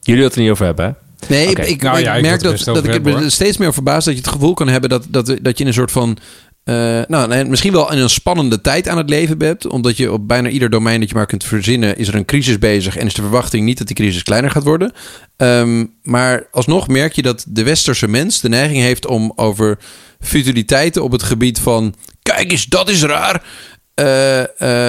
Jullie 0.00 0.24
het 0.24 0.34
er 0.34 0.40
niet 0.40 0.50
over 0.50 0.64
hebben, 0.66 0.84
hè? 0.86 1.03
Nee, 1.28 1.46
ik, 1.46 1.82
Nou 1.82 1.98
ik 1.98 2.04
ja, 2.04 2.14
ik 2.14 2.22
merk 2.22 2.42
dat, 2.42 2.64
dat 2.64 2.84
ik 2.84 2.92
hebben, 2.92 3.12
hoor. 3.12 3.30
steeds 3.30 3.56
meer 3.56 3.72
verbaasd 3.72 4.04
dat 4.04 4.14
je 4.14 4.20
het 4.20 4.30
gevoel 4.30 4.54
kan 4.54 4.68
hebben 4.68 4.90
dat, 4.90 5.06
dat, 5.08 5.26
dat 5.26 5.58
je 5.58 5.62
in 5.64 5.66
een 5.66 5.72
soort 5.74 5.92
van. 5.92 6.18
eh, 6.64 7.00
nou, 7.08 7.44
misschien 7.44 7.72
wel 7.72 7.92
in 7.92 7.98
een 7.98 8.10
spannende 8.10 8.60
tijd 8.60 8.88
aan 8.88 8.98
het 8.98 9.08
leven 9.08 9.38
bent. 9.38 9.66
Omdat 9.66 9.96
je 9.96 10.12
op 10.12 10.28
bijna 10.28 10.48
ieder 10.48 10.70
domein 10.70 11.00
dat 11.00 11.08
je 11.08 11.14
maar 11.14 11.26
kunt 11.26 11.44
verzinnen, 11.44 11.96
is 11.98 12.08
er 12.08 12.14
een 12.14 12.24
crisis 12.24 12.58
bezig. 12.58 12.96
En 12.96 13.06
is 13.06 13.14
de 13.14 13.22
verwachting 13.22 13.64
niet 13.64 13.78
dat 13.78 13.86
die 13.86 13.96
crisis 13.96 14.22
kleiner 14.22 14.50
gaat 14.50 14.64
worden. 14.64 14.92
Ehm, 15.36 15.84
maar 16.02 16.46
alsnog 16.50 16.88
merk 16.88 17.12
je 17.12 17.22
dat 17.22 17.44
de 17.48 17.62
westerse 17.62 18.08
mens 18.08 18.40
de 18.40 18.48
neiging 18.48 18.82
heeft 18.82 19.06
om 19.06 19.32
over 19.36 19.78
futiliteiten 20.20 21.02
op 21.02 21.12
het 21.12 21.22
gebied 21.22 21.58
van. 21.58 21.94
Kijk 22.22 22.50
eens, 22.50 22.64
dat 22.64 22.88
is 22.88 23.02
raar. 23.02 23.42
Eh, 23.94 24.40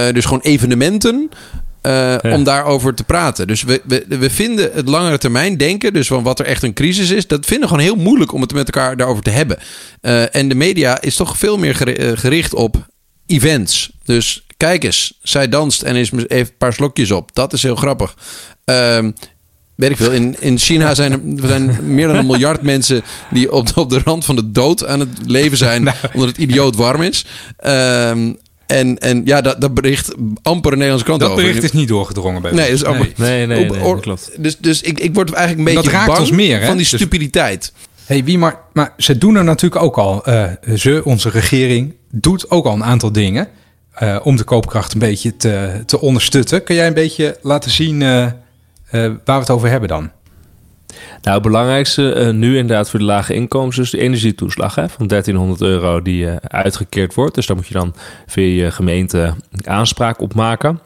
eh, 0.07 0.13
dus 0.13 0.25
gewoon 0.25 0.41
evenementen. 0.41 1.29
Eh, 1.85 2.33
Om 2.33 2.43
daarover 2.43 2.95
te 2.95 3.03
praten. 3.03 3.47
Dus 3.47 3.63
we, 3.63 3.81
we, 3.83 4.05
we 4.07 4.29
vinden 4.29 4.69
het 4.73 4.87
langere 4.87 5.17
termijn 5.17 5.57
denken, 5.57 5.93
dus 5.93 6.07
van 6.07 6.23
wat 6.23 6.39
er 6.39 6.45
echt 6.45 6.63
een 6.63 6.73
crisis 6.73 7.09
is, 7.09 7.27
dat 7.27 7.45
vinden 7.45 7.69
we 7.69 7.75
gewoon 7.75 7.89
heel 7.89 8.03
moeilijk 8.03 8.33
om 8.33 8.41
het 8.41 8.53
met 8.53 8.65
elkaar 8.65 8.97
daarover 8.97 9.23
te 9.23 9.29
hebben. 9.29 9.57
Eh, 10.01 10.35
en 10.35 10.49
de 10.49 10.55
media 10.55 11.01
is 11.01 11.15
toch 11.15 11.37
veel 11.37 11.57
meer 11.57 11.97
eh, 11.97 12.17
gericht 12.17 12.53
op 12.53 12.87
events. 13.25 13.91
Dus 14.03 14.45
kijk 14.57 14.83
eens, 14.83 15.19
zij 15.21 15.49
danst 15.49 15.81
en 15.81 15.95
is, 15.95 16.11
heeft 16.11 16.49
een 16.49 16.57
paar 16.57 16.73
slokjes 16.73 17.11
op. 17.11 17.29
Dat 17.33 17.53
is 17.53 17.63
heel 17.63 17.75
grappig. 17.75 18.15
Ehm, 18.65 19.11
weet 19.75 19.89
ik 19.89 19.97
veel. 19.97 20.11
In, 20.11 20.35
in 20.39 20.57
China 20.57 20.95
zijn 20.95 21.11
er 21.41 21.47
zijn 21.47 21.93
meer 21.93 22.07
dan 22.07 22.15
een 22.15 22.25
miljard 22.25 22.61
mensen 22.73 23.03
die 23.31 23.51
op, 23.51 23.67
op 23.75 23.89
de 23.89 24.01
rand 24.03 24.25
van 24.25 24.35
de 24.35 24.51
dood 24.51 24.85
aan 24.85 24.99
het 24.99 25.09
leven 25.25 25.57
zijn. 25.57 25.93
omdat 26.13 26.29
het 26.29 26.37
idioot 26.37 26.75
warm 26.75 27.01
is. 27.01 27.25
Ehm, 27.57 28.33
en, 28.67 28.97
en 28.99 29.21
ja, 29.25 29.41
dat, 29.41 29.61
dat 29.61 29.73
bericht 29.73 30.13
amper 30.41 30.71
een 30.71 30.77
Nederlandse 30.77 31.05
krant 31.05 31.19
Dat 31.21 31.29
over. 31.29 31.43
bericht 31.43 31.63
is 31.63 31.71
niet 31.71 31.87
doorgedrongen 31.87 32.41
bij 32.41 32.51
Nee, 32.51 32.65
dat 32.65 32.75
is 32.75 32.83
amper. 32.83 33.11
Nee, 33.15 33.45
nee, 33.47 33.63
Op- 33.69 33.75
nee, 33.75 33.83
or- 33.83 33.93
dat 33.95 34.03
klopt. 34.03 34.31
Dus, 34.37 34.57
dus 34.57 34.81
ik, 34.81 34.99
ik 34.99 35.13
word 35.13 35.33
eigenlijk 35.33 35.67
een 35.69 35.75
Dat 35.75 35.83
beetje 35.83 35.97
raakt 35.99 36.09
bang 36.09 36.19
ons 36.19 36.31
meer, 36.31 36.59
hè? 36.59 36.65
van 36.65 36.77
die 36.77 36.87
Dus- 36.89 36.99
stupiditeit. 36.99 37.73
Hey, 38.05 38.23
wie 38.23 38.37
maar, 38.37 38.55
maar 38.73 38.93
ze 38.97 39.17
doen 39.17 39.35
er 39.35 39.43
natuurlijk 39.43 39.81
ook 39.83 39.97
al. 39.97 40.25
eh, 40.25 40.43
ze, 40.75 41.01
onze 41.03 41.29
regering, 41.29 41.93
doet 42.11 42.49
ook 42.51 42.65
al 42.65 42.73
een 42.73 42.83
aantal 42.83 43.11
dingen 43.11 43.47
eh, 43.91 44.17
om 44.23 44.35
de 44.35 44.43
koopkracht 44.43 44.93
een 44.93 44.99
beetje 44.99 45.35
te, 45.37 45.83
te 45.85 45.99
ondersteunen. 46.01 46.63
Kun 46.63 46.75
jij 46.75 46.87
een 46.87 46.93
beetje 46.93 47.37
laten 47.41 47.71
zien 47.71 48.01
eh, 48.01 48.23
eh, 48.23 48.31
waar 48.89 49.11
we 49.25 49.31
het 49.33 49.49
over 49.49 49.69
hebben 49.69 49.89
dan? 49.89 50.11
Nou, 51.21 51.35
het 51.35 51.45
belangrijkste 51.45 52.13
eh, 52.13 52.31
nu 52.33 52.57
inderdaad 52.57 52.89
voor 52.89 52.99
de 52.99 53.05
lage 53.05 53.33
inkomens 53.33 53.77
is 53.77 53.89
de 53.89 53.99
energietoeslag 53.99 54.75
hè, 54.75 54.89
van 54.89 55.07
1300 55.07 55.61
euro 55.61 56.01
die 56.01 56.29
eh, 56.29 56.35
uitgekeerd 56.41 57.13
wordt. 57.13 57.35
Dus 57.35 57.45
daar 57.45 57.55
moet 57.55 57.67
je 57.67 57.73
dan 57.73 57.95
via 58.25 58.63
je 58.63 58.71
gemeente 58.71 59.33
aanspraak 59.63 60.21
op 60.21 60.33
maken. 60.33 60.79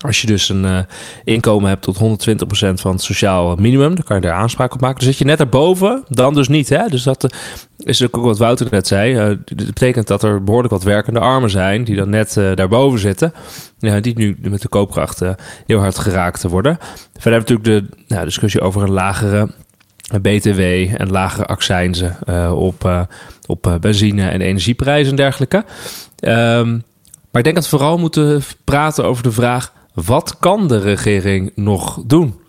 Als 0.00 0.20
je 0.20 0.26
dus 0.26 0.48
een 0.48 0.64
eh, 0.64 0.78
inkomen 1.24 1.68
hebt 1.68 1.82
tot 1.82 1.98
120% 1.98 2.00
van 2.74 2.92
het 2.92 3.02
sociaal 3.02 3.56
minimum, 3.56 3.94
dan 3.94 4.04
kan 4.04 4.16
je 4.16 4.22
daar 4.22 4.34
aanspraak 4.34 4.74
op 4.74 4.80
maken. 4.80 4.96
Dan 4.96 5.06
zit 5.06 5.18
je 5.18 5.24
net 5.24 5.38
daarboven, 5.38 6.04
dan 6.08 6.34
dus 6.34 6.48
niet. 6.48 6.68
Hè? 6.68 6.86
Dus 6.88 7.02
dat 7.02 7.24
eh, 7.24 7.30
is 7.76 8.02
ook 8.04 8.16
wat 8.16 8.38
Wouter 8.38 8.66
net 8.70 8.86
zei. 8.86 9.14
Eh, 9.16 9.26
dat 9.44 9.66
betekent 9.66 10.06
dat 10.06 10.22
er 10.22 10.44
behoorlijk 10.44 10.72
wat 10.72 10.82
werkende 10.82 11.20
armen 11.20 11.50
zijn 11.50 11.84
die 11.84 11.96
dan 11.96 12.10
net 12.10 12.34
daarboven 12.34 12.98
zitten. 12.98 13.32
Die 14.00 14.18
nu 14.18 14.36
met 14.40 14.62
de 14.62 14.68
koopkracht 14.68 15.20
heel 15.66 15.78
hard 15.78 15.98
geraakt 15.98 16.42
worden. 16.42 16.78
Verder 17.12 17.32
hebben 17.32 17.56
we 17.56 17.62
natuurlijk 17.62 17.88
de 17.88 18.14
nou, 18.14 18.24
discussie 18.24 18.60
over 18.60 18.82
een 18.82 18.90
lagere 18.90 19.48
BTW 20.20 20.60
en 20.96 21.10
lagere 21.10 21.46
accijnzen 21.46 22.16
op, 22.56 23.06
op 23.46 23.78
benzine 23.80 24.28
en 24.28 24.40
energieprijzen 24.40 25.10
en 25.10 25.16
dergelijke. 25.16 25.64
Ehm, 26.18 26.70
maar 27.30 27.40
ik 27.40 27.44
denk 27.44 27.54
dat 27.54 27.70
we 27.70 27.76
vooral 27.76 27.98
moeten 27.98 28.42
praten 28.64 29.04
over 29.04 29.22
de 29.22 29.32
vraag: 29.32 29.72
wat 29.94 30.38
kan 30.38 30.68
de 30.68 30.78
regering 30.78 31.52
nog 31.54 32.02
doen? 32.06 32.40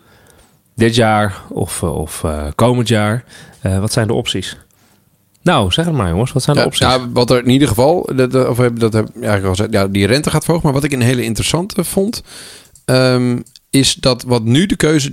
Dit 0.74 0.94
jaar 0.94 1.42
of, 1.48 1.82
eh, 1.82 1.94
of 1.94 2.24
eh, 2.24 2.46
komend 2.54 2.88
jaar? 2.88 3.24
Eh, 3.60 3.78
wat 3.78 3.92
zijn 3.92 4.06
de 4.06 4.12
opties? 4.12 4.56
Nou, 5.42 5.72
zeg 5.72 5.84
het 5.84 5.94
maar 5.94 6.08
jongens, 6.08 6.32
wat 6.32 6.42
zijn 6.42 6.56
de 6.56 6.62
Ja, 6.62 6.68
opties? 6.68 6.86
nou, 6.86 7.08
wat 7.12 7.30
er 7.30 7.38
in 7.38 7.50
ieder 7.50 7.68
geval, 7.68 8.10
dat, 8.16 8.48
of 8.48 8.56
dat 8.56 8.92
heb 8.92 9.08
ik 9.08 9.14
eigenlijk 9.14 9.44
al 9.44 9.50
gezegd, 9.50 9.72
ja, 9.72 9.88
die 9.88 10.06
rente 10.06 10.30
gaat 10.30 10.44
verhogen. 10.44 10.66
Maar 10.66 10.80
wat 10.80 10.90
ik 10.90 10.92
een 10.92 11.00
hele 11.06 11.24
interessante 11.24 11.84
vond, 11.84 12.22
ehm, 12.84 13.38
is 13.70 13.94
dat 13.94 14.22
wat 14.22 14.42
nu 14.44 14.66
de 14.66 14.76
keuze 14.76 15.10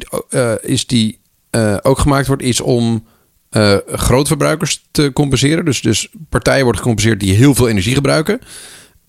is 0.61 0.87
die 0.87 1.19
ook 1.81 1.99
gemaakt 1.99 2.27
wordt, 2.27 2.41
is 2.41 2.61
om 2.61 3.05
grootverbruikers 3.85 4.87
te 4.91 5.11
compenseren. 5.13 5.65
Dus, 5.65 5.81
dus 5.81 6.09
partijen 6.29 6.63
worden 6.63 6.81
gecompenseerd 6.81 7.19
die 7.19 7.35
heel 7.35 7.55
veel 7.55 7.69
energie 7.69 7.93
gebruiken. 7.93 8.39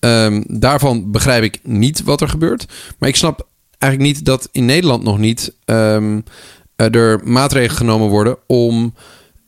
Ehm, 0.01 0.43
daarvan 0.47 1.11
begrijp 1.11 1.43
ik 1.43 1.59
niet 1.63 2.03
wat 2.03 2.21
er 2.21 2.29
gebeurt. 2.29 2.67
Maar 2.99 3.09
ik 3.09 3.17
snap 3.17 3.49
eigenlijk 3.79 4.13
niet 4.13 4.25
dat 4.25 4.49
in 4.53 4.65
Nederland 4.65 5.03
nog 5.03 5.19
niet 5.19 5.55
ehm, 5.65 6.21
eh, 6.77 6.95
er 6.95 7.21
maatregelen 7.25 7.77
genomen 7.77 8.09
worden 8.09 8.37
om 8.47 8.95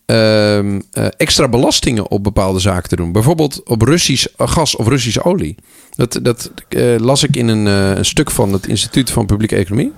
ehm, 0.07 0.80
eh, 0.90 1.07
extra 1.16 1.48
belastingen 1.48 2.11
op 2.11 2.24
bepaalde 2.24 2.59
zaken 2.59 2.88
te 2.88 2.96
doen. 2.96 3.12
Bijvoorbeeld 3.12 3.62
op 3.64 3.82
Russisch 3.82 4.26
gas 4.36 4.76
of 4.76 4.88
Russische 4.88 5.24
olie. 5.24 5.55
Dat, 5.90 6.18
dat 6.22 6.50
eh, 6.68 6.96
las 6.98 7.22
ik 7.22 7.36
in 7.36 7.48
een, 7.48 8.05
stuk 8.05 8.30
van 8.30 8.53
het 8.53 8.66
Instituut 8.66 9.11
van 9.11 9.26
Publieke 9.26 9.57
Economie. 9.57 9.92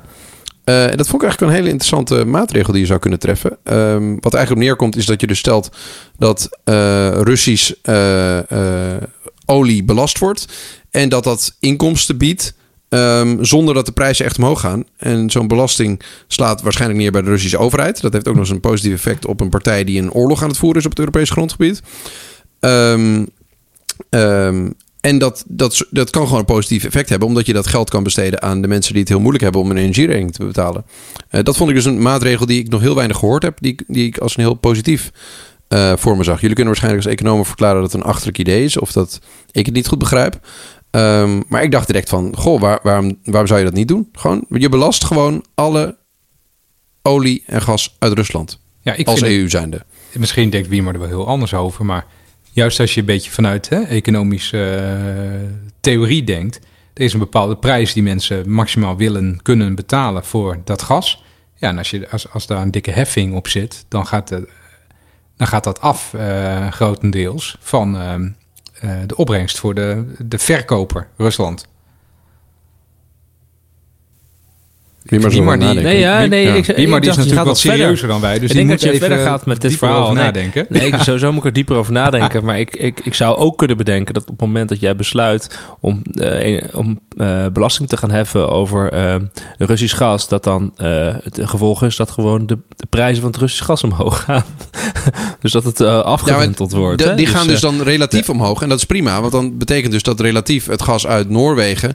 En 0.65 0.97
dat 0.97 1.09
vond 1.09 1.23
ik 1.23 1.29
eigenlijk 1.29 1.41
een 1.41 1.59
hele 1.59 1.73
interessante 1.73 2.25
maatregel 2.25 2.73
die 2.73 2.81
je 2.81 2.87
zou 2.87 2.99
kunnen 2.99 3.19
treffen. 3.19 3.51
Wat 4.21 4.35
eigenlijk 4.35 4.51
op 4.51 4.59
neerkomt 4.59 4.97
is 4.97 5.07
dat 5.07 5.21
je 5.21 5.27
dus 5.27 5.39
stelt 5.39 5.77
dat 6.19 6.49
Russisch 7.23 7.73
olie 9.47 9.85
belast 9.85 10.19
wordt. 10.19 10.47
En 10.91 11.09
dat 11.09 11.25
dat 11.25 11.57
inkomsten 11.61 12.17
biedt 12.17 12.55
ehm, 12.89 13.45
zonder 13.45 13.75
dat 13.75 13.87
de 13.87 13.93
prijzen 13.93 14.25
echt 14.25 14.39
omhoog 14.39 14.61
gaan. 14.61 14.85
En 14.97 15.31
zo'n 15.31 15.49
belasting 15.49 16.03
slaat 16.27 16.63
waarschijnlijk 16.63 17.01
neer 17.01 17.13
bij 17.13 17.23
de 17.23 17.31
Russische 17.31 17.59
overheid. 17.59 18.01
Dat 18.01 18.13
heeft 18.13 18.29
ook 18.29 18.35
nog 18.35 18.45
eens 18.45 18.53
een 18.53 18.61
positief 18.61 18.93
effect 18.93 19.27
op 19.27 19.41
een 19.41 19.49
partij 19.49 19.85
die 19.85 20.01
een 20.01 20.13
oorlog 20.13 20.43
aan 20.43 20.49
het 20.49 20.59
voeren 20.59 20.79
is 20.79 20.85
op 20.85 20.91
het 20.91 21.01
Europese 21.01 21.33
grondgebied. 21.33 21.83
Ehm, 22.61 23.25
ehm, 24.11 24.71
en 25.05 25.19
dat, 25.19 25.45
dat, 25.49 25.87
dat 25.91 26.11
kan 26.11 26.25
gewoon 26.25 26.39
een 26.39 26.45
positief 26.45 26.85
effect 26.85 27.09
hebben, 27.09 27.29
omdat 27.29 27.47
je 27.47 27.53
dat 27.53 27.67
geld 27.67 27.91
kan 27.91 28.03
besteden 28.03 28.43
aan 28.43 28.63
de 28.63 28.69
mensen 28.69 28.93
die 28.93 29.01
het 29.01 29.11
heel 29.11 29.21
moeilijk 29.21 29.45
hebben 29.45 29.61
om 29.61 29.71
een 29.71 29.77
energierekening 29.77 30.33
te 30.33 30.45
betalen. 30.45 30.85
Eh, 31.29 31.43
dat 31.43 31.57
vond 31.57 31.71
ik 31.71 31.77
dus 31.77 31.85
een 31.85 32.03
maatregel 32.03 32.47
die 32.47 32.61
ik 32.61 32.69
nog 32.69 32.81
heel 32.81 32.95
weinig 32.95 33.17
gehoord 33.17 33.43
heb, 33.43 33.59
die, 33.61 33.77
die 33.87 34.07
ik 34.07 34.19
als 34.19 34.37
een 34.37 34.43
heel 34.43 34.55
positief 34.55 35.11
eh, 35.75 35.93
voor 35.97 36.17
me 36.17 36.25
zag. 36.25 36.41
Jullie 36.41 36.55
kunnen 36.55 36.73
waarschijnlijk 36.73 37.05
als 37.05 37.15
economen 37.15 37.47
verklaren 37.47 37.83
dat 37.83 37.93
het 37.93 38.01
een 38.01 38.09
achterlijk 38.09 38.39
idee 38.39 38.65
is, 38.65 38.79
of 38.79 38.93
dat 38.93 39.21
ik 39.51 39.67
het 39.67 39.75
niet 39.75 39.87
goed 39.87 39.99
begrijp. 39.99 40.47
Ehm, 40.91 41.41
maar 41.49 41.63
ik 41.63 41.71
dacht 41.71 41.87
direct 41.87 42.09
van, 42.09 42.37
goh, 42.37 42.61
waar, 42.61 42.79
waarom, 42.83 43.19
waarom 43.25 43.47
zou 43.47 43.59
je 43.59 43.65
dat 43.65 43.75
niet 43.75 43.89
doen? 43.89 44.09
Gewoon, 44.13 44.45
je 44.49 44.69
belast 44.69 45.05
gewoon 45.05 45.45
alle 45.55 45.97
olie 47.03 47.43
en 47.47 47.63
gas 47.63 47.97
uit 47.99 48.13
Rusland. 48.13 48.59
Ja, 48.81 48.95
ik 48.95 49.07
als 49.07 49.23
EU 49.23 49.49
zijnde. 49.49 49.85
Misschien 50.13 50.51
denkt 50.51 50.69
Wiemer 50.69 50.95
er 50.95 51.01
wel 51.01 51.09
heel 51.09 51.27
anders 51.27 51.55
over, 51.55 51.85
maar 51.85 52.07
juist 52.51 52.81
als 52.81 52.95
je 52.95 53.01
een 53.01 53.07
beetje 53.07 53.31
vanuit 53.31 53.69
hè, 53.69 53.81
economische 53.81 54.75
eh, 54.75 55.51
theorie 55.81 56.25
denkt, 56.25 56.61
er 56.95 57.05
is 57.05 57.13
een 57.13 57.19
bepaalde 57.19 57.57
prijs 57.57 57.93
die 57.93 58.03
mensen 58.03 58.51
maximaal 58.51 58.97
willen 58.97 59.39
kunnen 59.43 59.75
betalen 59.75 60.25
voor 60.25 60.61
dat 60.65 60.83
gas. 60.83 61.25
Ja, 61.55 61.69
en 61.69 61.79
als, 61.79 61.91
je, 61.91 62.11
als, 62.11 62.31
als 62.31 62.47
daar 62.47 62.63
een 62.63 62.71
dikke 62.71 62.91
heffing 62.91 63.35
op 63.35 63.49
zit, 63.49 63.85
dan 63.89 64.07
gaat, 64.07 64.29
de, 64.29 64.49
dan 65.37 65.47
gaat 65.47 65.65
dat 65.65 65.81
af 65.81 66.15
eh, 66.15 66.71
grotendeels 66.71 67.57
van 67.61 67.97
ehm, 67.97 68.29
eh, 68.81 68.91
de 69.07 69.17
opbrengst 69.17 69.59
voor 69.59 69.75
de, 69.75 70.15
de 70.19 70.39
verkoper 70.39 71.09
Rusland. 71.17 71.67
Wie 75.05 75.21
maar 75.21 75.31
zo 75.31 75.57
die-. 75.57 75.83
Nee, 75.83 75.99
ja, 75.99 76.25
nee. 76.27 76.43
ja. 76.47 76.55
Ik, 76.55 76.65
Die 76.67 76.75
ik 76.75 76.89
maar 76.89 77.01
die 77.01 77.11
is 77.11 77.17
natuurlijk 77.17 77.45
wat 77.47 77.61
verder. 77.61 77.79
serieuzer 77.79 78.09
dan 78.09 78.21
wij. 78.21 78.39
Dus 78.39 78.49
ik 78.51 78.57
denk 78.57 78.69
moet 78.69 78.81
dat 78.81 78.89
je 78.89 78.95
even 78.95 79.07
verder 79.09 79.27
gaat 79.27 79.47
met 79.47 79.61
dit 79.61 79.77
verhaal. 79.77 80.03
over 80.03 80.15
Nee, 80.15 80.25
nadenken. 80.25 80.67
Nee, 80.69 80.87
ik, 80.87 80.95
sowieso 80.97 81.29
moet 81.31 81.39
ik 81.41 81.45
er 81.45 81.53
dieper 81.53 81.77
over 81.77 81.93
nadenken. 81.93 82.45
Maar 82.45 82.59
ik, 82.59 82.77
ik, 82.77 83.01
ik 83.05 83.15
zou 83.15 83.37
ook 83.37 83.59
kunnen 83.59 83.77
bedenken 83.77 84.15
dat 84.15 84.23
op 84.23 84.29
het 84.29 84.41
moment 84.41 84.69
dat 84.69 84.81
jij 84.81 84.97
besluit 84.97 85.59
om, 85.81 86.03
eh, 86.15 86.47
een- 86.47 86.63
om 86.75 87.01
eh, 87.17 87.47
belasting 87.53 87.89
te 87.89 87.97
gaan 87.97 88.11
heffen 88.11 88.49
over 88.51 88.93
eh, 88.93 89.15
Russisch 89.59 89.97
gas, 89.97 90.29
dat 90.29 90.45
dan 90.45 90.73
eh, 90.77 91.15
het 91.23 91.39
gevolg 91.43 91.83
is 91.83 91.97
dat 91.97 92.11
gewoon 92.11 92.47
de, 92.47 92.59
de 92.77 92.87
prijzen 92.87 93.23
van 93.23 93.31
het 93.31 93.41
Russisch 93.41 93.65
gas 93.65 93.83
omhoog 93.85 94.23
gaan. 94.25 94.45
dus 95.41 95.53
dat 95.53 95.65
het 95.65 95.81
afgewenteld 95.81 96.73
wordt. 96.73 97.05
Hè? 97.05 97.15
die 97.15 97.27
gaan 97.27 97.47
dus 97.47 97.61
dan 97.61 97.83
relatief 97.83 98.29
omhoog. 98.29 98.63
En 98.63 98.69
dat 98.69 98.79
is 98.79 98.85
prima. 98.85 99.21
Want 99.21 99.33
dan 99.33 99.59
betekent 99.59 99.93
dus 99.93 100.03
dat 100.03 100.21
relatief 100.21 100.67
het 100.67 100.83
gas 100.83 101.07
uit 101.07 101.29
Noorwegen... 101.31 101.95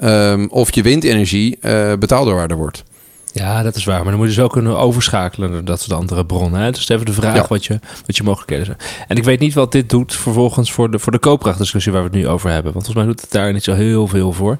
ehm, 0.00 0.46
of 0.48 0.74
je 0.74 0.82
windenergie 0.82 1.56
eh 1.60 1.92
betaalbaarder 1.98 2.56
wordt. 2.56 2.84
Ja, 3.32 3.62
dat 3.62 3.76
is 3.76 3.84
waar. 3.84 3.96
Maar 3.96 4.04
dan 4.04 4.14
moet 4.14 4.22
je 4.22 4.28
dus 4.28 4.36
wel 4.40 4.48
kunnen 4.48 4.78
overschakelen 4.78 5.50
naar 5.50 5.64
dat 5.64 5.80
soort 5.80 5.92
andere 6.00 6.26
bronnen. 6.26 6.60
Hè? 6.60 6.70
Dus 6.70 6.88
even 6.88 7.06
de 7.06 7.12
vraag 7.12 7.34
Ja. 7.34 7.46
wat, 7.48 7.64
je, 7.64 7.78
wat 8.06 8.16
je 8.16 8.22
mogelijkheden 8.22 8.64
zijn. 8.66 8.78
En 9.08 9.16
ik 9.16 9.24
weet 9.24 9.40
niet 9.40 9.54
wat 9.54 9.72
dit 9.72 9.90
doet 9.90 10.14
vervolgens 10.16 10.72
voor 10.72 10.90
de, 10.90 10.98
voor 10.98 11.12
de 11.12 11.18
koopkrachtdiscussie 11.18 11.92
waar 11.92 12.00
we 12.02 12.06
het 12.08 12.16
nu 12.16 12.28
over 12.28 12.50
hebben. 12.50 12.72
Want 12.72 12.84
volgens 12.84 13.04
mij 13.04 13.14
doet 13.14 13.20
het 13.22 13.32
daar 13.32 13.52
niet 13.52 13.64
zo 13.64 13.72
heel 13.74 14.06
veel 14.06 14.32
voor. 14.32 14.58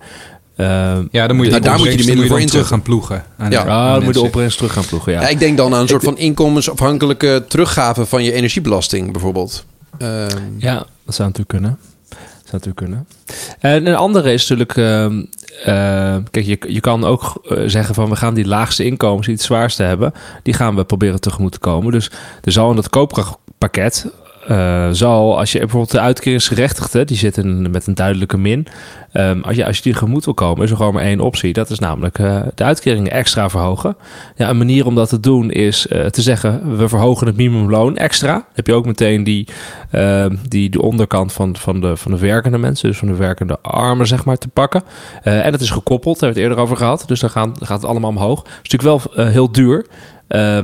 Ehm, 0.56 1.04
Ja, 1.10 1.26
dan 1.26 1.36
moet 1.36 1.44
je, 1.44 1.50
Nou, 1.50 1.62
daar 1.62 1.78
moet 1.78 1.86
je 1.90 1.96
die 1.96 2.06
middelen 2.06 2.28
voor 2.28 2.38
dan 2.38 2.46
terug 2.46 2.62
inzetten. 2.62 2.66
gaan 2.68 2.82
ploegen. 2.82 3.24
Aan 3.38 3.50
Ja. 3.50 3.60
ah, 3.62 3.92
dan 3.92 4.04
moet 4.04 4.14
je 4.14 4.20
de 4.20 4.26
opbrengst 4.26 4.56
terug 4.56 4.72
gaan 4.72 4.86
ploegen. 4.86 5.12
Ja. 5.12 5.20
Ja, 5.20 5.28
ik 5.28 5.38
denk 5.38 5.56
dan 5.56 5.74
aan 5.74 5.80
een 5.80 5.88
soort 5.88 6.04
van 6.04 6.18
inkomensafhankelijke 6.18 7.44
teruggave 7.48 8.06
van 8.06 8.24
je 8.24 8.32
energiebelasting 8.32 9.12
bijvoorbeeld. 9.12 9.64
Ehm, 9.98 10.28
Ja, 10.58 10.74
dat 11.04 11.14
zou 11.14 11.28
natuurlijk 11.28 11.48
kunnen. 11.48 11.78
Zou 12.50 12.62
natuurlijk 12.62 12.76
kunnen. 12.76 13.06
En 13.58 13.86
een 13.86 13.96
andere 13.96 14.32
is 14.32 14.48
natuurlijk... 14.48 14.76
ehm, 14.76 15.22
eh, 15.64 16.16
kijk, 16.30 16.46
je, 16.46 16.58
je 16.68 16.80
kan 16.80 17.04
ook 17.04 17.42
eh, 17.48 17.58
zeggen 17.66 17.94
van... 17.94 18.08
we 18.08 18.16
gaan 18.16 18.34
die 18.34 18.46
laagste 18.46 18.84
inkomens 18.84 19.26
die 19.26 19.34
het 19.34 19.44
zwaarste 19.44 19.82
hebben... 19.82 20.12
die 20.42 20.54
gaan 20.54 20.76
we 20.76 20.84
proberen 20.84 21.20
tegemoet 21.20 21.52
te 21.52 21.58
komen. 21.58 21.92
Dus 21.92 22.10
er 22.42 22.52
zal 22.52 22.70
in 22.70 22.76
dat 22.76 22.88
koopkrachtpakket... 22.88 24.06
eh, 24.50 24.88
zal, 24.90 25.38
als 25.38 25.52
je 25.52 25.58
bijvoorbeeld 25.58 25.90
de 25.90 26.00
uitkeringsgerechtigden... 26.00 27.06
die 27.06 27.16
zitten 27.16 27.70
met 27.70 27.86
een 27.86 27.94
duidelijke 27.94 28.38
min... 28.38 28.66
ehm, 29.12 29.40
als, 29.40 29.56
je, 29.56 29.66
als 29.66 29.76
je 29.76 29.82
die 29.82 29.92
tegemoet 29.92 30.24
wil 30.24 30.34
komen... 30.34 30.64
is 30.64 30.70
er 30.70 30.76
gewoon 30.76 30.94
maar 30.94 31.02
één 31.02 31.20
optie. 31.20 31.52
Dat 31.52 31.70
is 31.70 31.78
namelijk 31.78 32.18
eh, 32.18 32.42
de 32.54 32.64
uitkeringen 32.64 33.12
extra 33.12 33.50
verhogen. 33.50 33.96
Ja, 34.36 34.48
een 34.48 34.58
manier 34.58 34.86
om 34.86 34.94
dat 34.94 35.08
te 35.08 35.20
doen 35.20 35.50
is 35.50 35.86
eh, 35.86 36.06
te 36.06 36.22
zeggen... 36.22 36.76
we 36.76 36.88
verhogen 36.88 37.26
het 37.26 37.36
minimumloon 37.36 37.96
extra. 37.96 38.44
Heb 38.52 38.66
je 38.66 38.74
ook 38.74 38.86
meteen 38.86 39.24
die, 39.24 39.48
eh, 39.90 40.26
die 40.48 40.70
de 40.70 40.82
onderkant 40.82 41.32
van, 41.32 41.56
van, 41.56 41.80
de, 41.80 41.96
van 41.96 42.12
de 42.12 42.18
werkende 42.18 42.58
mensen... 42.58 42.88
dus 42.88 42.98
van 42.98 43.08
de 43.08 43.16
werkende 43.16 43.58
armen, 43.60 44.06
zeg 44.06 44.24
maar, 44.24 44.36
te 44.36 44.48
pakken. 44.48 44.82
En 45.22 45.52
dat 45.52 45.60
is 45.60 45.70
gekoppeld, 45.70 46.20
daar 46.20 46.28
hebben 46.28 46.42
we 46.42 46.48
het 46.48 46.58
eerder 46.58 46.64
over 46.64 46.76
gehad. 46.76 47.04
Dus 47.06 47.20
dan, 47.20 47.30
gaan, 47.30 47.54
gaat 47.60 47.80
het 47.80 47.90
allemaal 47.90 48.10
omhoog. 48.10 48.38
Het 48.38 48.48
is 48.62 48.72
natuurlijk 48.72 49.14
wel 49.14 49.26
heel 49.26 49.52
duur... 49.52 49.86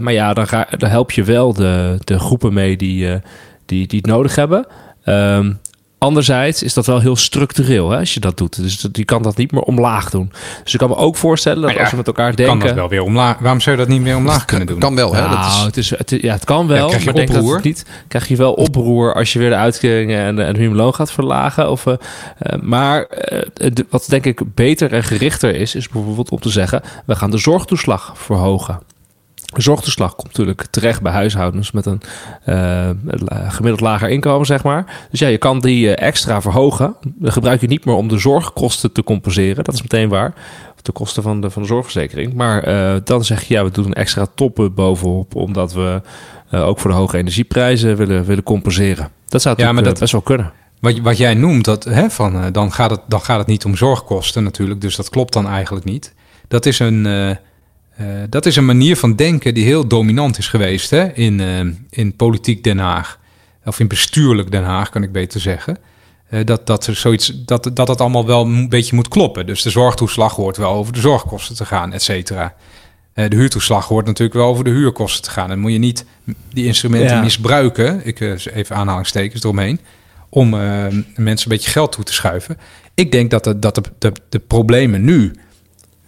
Maar 0.01 0.13
ja, 0.13 0.35
dan, 0.35 0.47
ga, 0.47 0.67
dan 0.77 0.91
help 0.91 1.11
je 1.11 1.25
wel 1.25 1.53
de, 1.53 1.99
de 2.05 2.19
groepen 2.19 2.53
mee 2.53 2.77
die, 2.77 3.21
die, 3.67 3.87
die 3.87 3.99
het 3.99 4.07
nodig 4.11 4.35
hebben. 4.35 4.67
Ehm, 5.05 5.53
anderzijds 5.99 6.63
is 6.63 6.75
dat 6.75 6.87
wel 6.87 7.01
heel 7.01 7.17
structureel 7.17 7.91
hè, 7.91 7.99
als 7.99 8.15
je 8.15 8.21
dat 8.21 8.37
doet. 8.39 8.63
Dus 8.63 8.87
je 8.93 9.05
kan 9.05 9.23
dat 9.23 9.37
niet 9.37 9.53
meer 9.53 9.63
omlaag 9.63 10.11
doen. 10.11 10.33
Dus 10.65 10.73
ik 10.73 10.79
kan 10.79 10.89
me 10.89 10.97
ook 10.97 11.17
voorstellen 11.17 11.63
dat 11.63 11.71
ja, 11.73 11.81
als 11.81 11.91
we 11.91 11.97
met 11.97 12.07
elkaar 12.07 12.35
Kan 12.35 12.45
denken... 12.47 12.67
dat 12.67 12.75
wel 12.77 12.89
weer 12.89 13.03
omlaag? 13.03 13.39
Waarom 13.39 13.61
zou 13.61 13.77
je 13.77 13.83
dat 13.83 13.91
niet 13.93 14.01
meer 14.01 14.17
omlaag 14.17 14.45
kunnen 14.45 14.67
doen? 14.67 14.79
kan 14.79 14.95
wel, 14.95 15.15
hè? 15.15 15.21
Nou, 15.21 15.31
Dat 15.37 15.47
is, 15.47 15.63
het, 15.65 15.77
is, 15.77 15.91
het, 15.91 16.13
is- 16.13 16.21
ja, 16.21 16.33
het 16.33 16.45
kan 16.45 16.67
wel, 16.67 16.77
Ja, 16.77 16.87
krijg 16.87 17.05
je 17.05 17.11
maar 17.11 17.21
ik 17.21 17.27
denk 17.27 17.39
dat 17.39 17.49
oproer? 17.49 17.61
niet... 17.65 17.85
krijg 18.09 18.29
je 18.29 18.37
wel 18.37 18.53
oproer 18.53 19.15
als 19.15 19.33
je 19.33 19.39
weer 19.39 19.49
de 19.51 19.55
uitkeringen 19.57 20.19
en, 20.21 20.39
en 20.39 20.47
het 20.47 20.57
minimumloon 20.57 20.95
gaat 20.95 21.13
verlagen. 21.13 21.71
Of, 21.71 21.87
eh, 21.87 21.95
eh, 22.39 22.61
maar 22.63 23.03
eh, 23.05 23.71
de- 23.73 23.87
wat 23.91 24.07
denk 24.09 24.27
ik 24.27 24.41
beter 24.55 24.93
en 24.93 25.05
gerichter 25.05 25.55
is, 25.55 25.75
is 25.75 25.89
bijvoorbeeld 25.89 26.31
om 26.31 26.41
te 26.41 26.51
zeggen... 26.51 26.83
we 27.07 27.17
gaan 27.17 27.31
de 27.31 27.39
zorgtoeslag 27.39 28.13
verhogen. 28.17 28.81
Zorgtoeslag 29.63 30.15
komt 30.15 30.29
natuurlijk 30.29 30.67
terecht 30.71 31.03
bij 31.03 31.13
huishoudens 31.13 31.71
met 31.71 31.87
een 31.87 32.01
eh, 32.45 32.91
gemiddeld 33.49 33.81
lager 33.81 34.09
inkomen, 34.09 34.47
zeg 34.47 34.63
maar. 34.65 35.07
Dus 35.11 35.21
ja, 35.21 35.29
je 35.29 35.39
kan 35.39 35.61
die 35.61 35.95
eh, 35.95 36.07
extra 36.09 36.41
verhogen. 36.41 36.97
Dan 37.15 37.33
gebruik 37.33 37.61
je 37.61 37.67
niet 37.67 37.85
meer 37.85 37.95
om 37.95 38.09
de 38.09 38.19
zorgkosten 38.19 38.93
te 38.93 39.05
compenseren. 39.05 39.65
Dat 39.65 39.75
is 39.75 39.83
meteen 39.83 40.09
waar. 40.09 40.35
De 40.83 40.93
kosten 40.93 41.23
van 41.23 41.41
de, 41.41 41.51
van 41.51 41.63
de 41.63 41.69
zorgverzekering. 41.69 42.35
Maar 42.35 42.63
eh, 42.63 43.01
dan 43.05 43.25
zeg 43.25 43.43
je, 43.43 43.55
ja, 43.55 43.65
we 43.65 43.71
doen 43.71 43.85
een 43.85 43.93
extra 43.95 44.27
top 44.35 44.71
bovenop, 44.75 45.35
omdat 45.35 45.73
we 45.73 46.01
ook 46.51 46.79
voor 46.79 46.91
de 46.91 46.97
hoge 46.97 47.17
energieprijzen 47.19 47.97
willen, 47.97 48.25
willen 48.25 48.43
compenseren. 48.43 49.09
Dat 49.29 49.43
zou 49.43 49.55
Ja, 49.59 49.73
maar 49.73 49.83
dat- 49.83 49.99
best 49.99 50.13
wel 50.13 50.21
kunnen. 50.21 50.53
Wat, 50.81 50.99
wat 50.99 51.17
jij 51.17 51.35
noemt, 51.35 51.65
dat, 51.65 51.85
hè, 51.85 52.11
van, 52.11 52.53
dan, 52.53 52.73
gaat 52.73 52.91
het, 52.91 53.01
dan 53.09 53.21
gaat 53.21 53.39
het 53.39 53.47
niet 53.47 53.65
om 53.65 53.77
zorgkosten 53.77 54.43
natuurlijk. 54.45 54.81
Dus 54.81 54.97
dat 54.97 55.11
klopt 55.11 55.33
dan 55.33 55.49
eigenlijk 55.49 55.85
niet. 55.85 56.15
Dat 56.49 56.67
is 56.67 56.79
een, 56.79 57.07
eh, 57.97 58.07
dat 58.29 58.47
is 58.47 58.57
een 58.57 58.65
manier 58.65 58.97
van 58.97 59.15
denken 59.17 59.55
die 59.55 59.65
heel 59.65 59.87
dominant 59.87 60.39
is 60.39 60.49
geweest 60.49 60.91
hè, 60.91 61.13
in, 61.13 61.41
eh, 61.41 61.61
in 61.91 62.17
politiek 62.17 62.65
Den 62.65 62.79
Haag. 62.79 63.19
Of 63.65 63.81
in 63.81 63.89
bestuurlijk 63.89 64.51
Den 64.51 64.65
Haag, 64.65 64.91
kan 64.91 65.03
ik 65.03 65.13
beter 65.13 65.41
zeggen. 65.41 65.79
Eh, 66.29 66.45
dat, 66.45 66.67
dat, 66.67 66.87
er 66.87 66.97
zoiets, 66.97 67.33
dat, 67.45 67.71
dat 67.75 67.89
het 67.89 68.01
allemaal 68.01 68.27
wel 68.27 68.45
een 68.45 68.69
beetje 68.69 68.95
moet 68.95 69.09
kloppen. 69.09 69.47
Dus 69.47 69.63
de 69.63 69.71
zorgtoeslag 69.71 70.35
hoort 70.35 70.57
wel 70.57 70.73
over 70.73 70.93
de 70.93 71.01
zorgkosten 71.01 71.57
te 71.57 71.65
gaan, 71.65 71.93
et 71.93 72.03
cetera. 72.03 72.55
De 73.15 73.37
huurtoeslag 73.37 73.89
hoort 73.89 74.07
natuurlijk 74.07 74.37
wel 74.39 74.47
over 74.47 74.65
de 74.65 74.71
huurkosten 74.71 75.23
te 75.23 75.31
gaan. 75.31 75.49
Dan 75.49 75.59
moet 75.59 75.73
je 75.73 75.79
niet 75.79 76.05
die 76.53 76.67
instrumenten 76.67 77.17
Ja. 77.17 77.23
misbruiken, 77.23 78.07
ik 78.07 78.21
even 78.21 78.77
aanhalingstekens 78.77 79.43
eromheen, 79.43 79.81
om 80.29 80.49
mensen 80.51 81.17
een 81.17 81.57
beetje 81.57 81.71
geld 81.71 81.93
toe 81.93 82.05
te 82.05 82.13
schuiven. 82.13 82.59
Ik 82.95 83.13
denk 83.13 83.31
dat 83.31 83.45
de, 83.45 83.59
dat 83.59 83.75
de, 83.75 83.83
de, 83.99 84.13
de 84.29 84.39
problemen 84.39 85.05
nu 85.05 85.33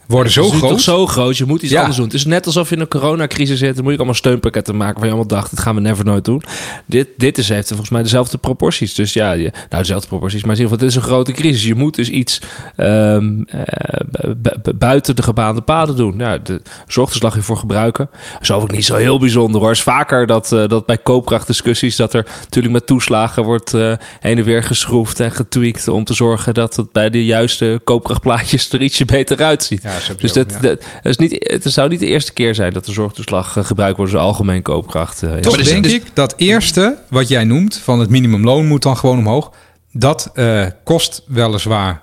worden 0.09 0.33
zo 0.33 0.41
het 0.41 0.49
is 0.49 0.55
nu 0.55 0.59
groot. 0.61 0.71
toch 0.71 0.81
zo 0.81 1.07
groot, 1.07 1.37
je 1.37 1.45
moet 1.45 1.63
iets 1.63 1.73
Ja. 1.73 1.79
anders 1.79 1.97
doen. 1.97 2.05
Het 2.05 2.15
is 2.15 2.25
net 2.25 2.47
alsof 2.47 2.69
je 2.69 2.75
in 2.75 2.81
een 2.81 2.89
coronacrisis 2.89 3.59
zit. 3.59 3.75
Dan 3.75 3.83
moet 3.83 3.93
je 3.93 3.99
allemaal 3.99 4.15
steunpakketten 4.17 4.77
maken 4.77 4.95
waar 4.95 5.05
je 5.05 5.11
allemaal 5.15 5.29
dacht, 5.29 5.51
dat 5.51 5.61
gaan 5.61 5.75
we 5.75 5.81
never 5.81 6.05
nooit 6.05 6.25
doen. 6.25 6.43
Dit, 6.87 7.09
dit 7.17 7.39
is, 7.39 7.49
heeft 7.49 7.69
volgens 7.69 7.91
mij 7.91 8.03
dezelfde 8.03 8.39
proporties. 8.39 8.95
Dus 8.95 9.13
ja, 9.13 9.33
je, 9.33 9.51
nou 9.69 9.83
dezelfde 9.83 10.09
proporties, 10.09 10.43
maar 10.45 10.55
in 10.57 10.61
ieder 10.61 10.73
geval, 10.73 10.87
dit 10.89 10.97
is 10.97 11.03
een 11.03 11.11
grote 11.15 11.33
crisis. 11.33 11.65
Je 11.65 11.75
moet 11.75 11.95
dus 11.95 12.09
iets 12.09 12.41
ehm, 12.77 13.43
eh, 13.49 14.31
bu- 14.37 14.51
bu- 14.63 14.73
buiten 14.75 15.17
de 15.17 15.23
gebaande 15.23 15.61
paden 15.61 15.97
doen. 15.97 16.17
Nou, 16.17 16.39
de 16.43 16.63
zorgtoeslag 16.87 17.33
hiervoor 17.35 17.57
gebruiken. 17.57 18.09
Dat 18.33 18.43
is 18.43 18.51
ook 18.51 18.71
niet 18.73 18.85
zo 18.85 18.97
heel 18.97 19.19
bijzonder 19.19 19.61
hoor. 19.61 19.69
Het 19.69 19.79
is 19.79 19.83
vaker 19.85 20.27
dat, 20.27 20.53
eh, 20.53 20.69
dat 20.69 20.87
bij 20.87 20.99
koopkrachtdiscussies, 20.99 21.97
dat 21.97 22.15
er 22.15 22.27
natuurlijk 22.41 22.75
met 22.75 22.87
toeslagen 22.87 23.43
wordt 23.45 23.75
eh, 23.75 23.93
heen 24.21 24.39
en 24.39 24.45
weer 24.45 24.63
geschroefd 24.63 25.21
en 25.21 25.31
getweakt 25.33 25.89
om 25.89 26.05
te 26.05 26.15
zorgen 26.15 26.55
dat 26.55 26.77
het 26.77 26.93
bij 26.93 27.11
de 27.11 27.25
juiste 27.25 27.81
koopkrachtplaatjes 27.85 28.73
er 28.73 28.83
ietsje 28.83 29.05
beter 29.05 29.43
uitziet. 29.43 29.83
Ja, 29.83 29.98
Dus 30.17 30.33
dat, 30.33 30.51
ja. 30.53 30.59
dat, 30.61 30.81
dat 30.81 30.87
is 31.03 31.17
niet, 31.17 31.37
het 31.51 31.73
zou 31.73 31.89
niet 31.89 32.01
de 32.01 32.07
eerste 32.07 32.33
keer 32.33 32.55
zijn 32.55 32.73
dat 32.73 32.85
de 32.85 32.93
zorgtoeslag 32.93 33.57
eh, 33.57 33.65
gebruikt 33.65 33.97
wordt 33.97 34.13
als 34.13 34.23
algemeen 34.23 34.63
koopkracht. 34.63 35.23
eh, 35.23 35.35
ja. 35.35 35.41
Toch 35.41 35.63
denk 35.63 35.83
dus- 35.83 35.93
ik 35.93 36.03
dat 36.15 36.35
eerste 36.37 36.99
wat 37.09 37.29
jij 37.29 37.45
noemt 37.45 37.77
van 37.77 38.01
het 38.01 38.11
minimumloon 38.11 38.67
moet 38.67 38.83
dan 38.83 38.97
gewoon 38.97 39.19
omhoog. 39.19 39.53
Dat 39.93 40.31
eh, 40.35 40.67
kost 40.85 41.23
weliswaar 41.27 42.03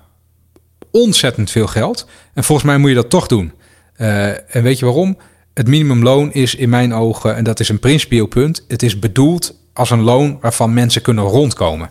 ontzettend 0.90 1.50
veel 1.50 1.66
geld. 1.66 2.06
En 2.34 2.44
volgens 2.44 2.66
mij 2.66 2.78
moet 2.78 2.88
je 2.88 2.94
dat 2.94 3.10
toch 3.10 3.26
doen. 3.26 3.52
Eh, 3.96 4.26
en 4.56 4.62
weet 4.62 4.78
je 4.78 4.84
waarom? 4.84 5.18
Het 5.54 5.66
minimumloon 5.68 6.32
is 6.32 6.54
in 6.54 6.68
mijn 6.68 6.94
ogen, 6.94 7.36
en 7.36 7.44
dat 7.44 7.60
is 7.60 7.68
een 7.68 7.78
principieel 7.78 8.26
punt, 8.26 8.64
het 8.68 8.82
is 8.82 8.98
bedoeld 8.98 9.54
als 9.72 9.90
een 9.90 10.00
loon 10.02 10.38
waarvan 10.40 10.74
mensen 10.74 11.02
kunnen 11.02 11.24
rondkomen. 11.24 11.90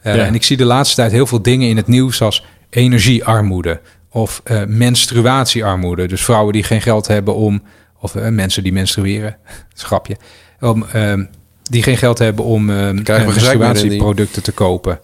Eh, 0.00 0.14
Ja. 0.16 0.24
En 0.24 0.34
ik 0.34 0.42
zie 0.42 0.56
de 0.56 0.64
laatste 0.64 0.96
tijd 0.96 1.12
heel 1.12 1.26
veel 1.26 1.42
dingen 1.42 1.68
in 1.68 1.76
het 1.76 1.86
nieuws 1.86 2.22
als 2.22 2.44
energiearmoede 2.70 3.80
of 4.14 4.40
eh, 4.44 4.62
menstruatiearmoede. 4.66 6.06
Dus 6.06 6.24
vrouwen 6.24 6.52
die 6.52 6.62
geen 6.62 6.80
geld 6.80 7.06
hebben 7.06 7.34
om, 7.34 7.62
of 8.00 8.14
eh, 8.14 8.28
mensen 8.28 8.62
die 8.62 8.72
menstrueren, 8.72 9.36
schapje, 9.74 10.16
om, 10.60 10.84
ehm, 10.92 11.24
die 11.62 11.82
geen 11.82 11.96
geld 11.96 12.18
hebben 12.18 12.44
om 12.44 12.64
mee, 12.64 12.92
menstruatieproducten 13.02 14.42
te 14.42 14.52
kopen. 14.52 15.00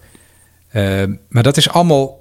Ehm, 0.72 1.14
maar 1.28 1.42
dat 1.42 1.56
is 1.56 1.70
allemaal 1.70 2.18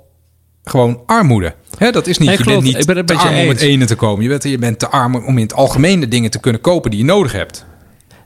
gewoon 0.63 1.03
armoede. 1.05 1.53
Hè, 1.77 1.91
dat 1.91 2.07
is 2.07 2.17
niet, 2.17 2.27
Nee, 2.27 2.37
je 2.37 2.43
klopt. 2.43 2.61
bent 2.61 2.73
niet 2.73 2.87
Ik 2.89 2.95
ben 2.95 3.05
te 3.05 3.13
arm 3.13 3.39
om 3.39 3.47
het 3.47 3.61
ene 3.61 3.85
te 3.85 3.95
komen. 3.95 4.23
Je 4.23 4.29
bent, 4.29 4.43
je 4.43 4.57
bent 4.57 4.79
te 4.79 4.87
arm 4.87 5.15
om 5.15 5.37
in 5.37 5.43
het 5.43 5.53
algemeen 5.53 5.99
de 5.99 6.07
dingen 6.07 6.31
te 6.31 6.39
kunnen 6.39 6.61
kopen 6.61 6.91
die 6.91 6.99
je 6.99 7.05
nodig 7.05 7.31
hebt. 7.31 7.65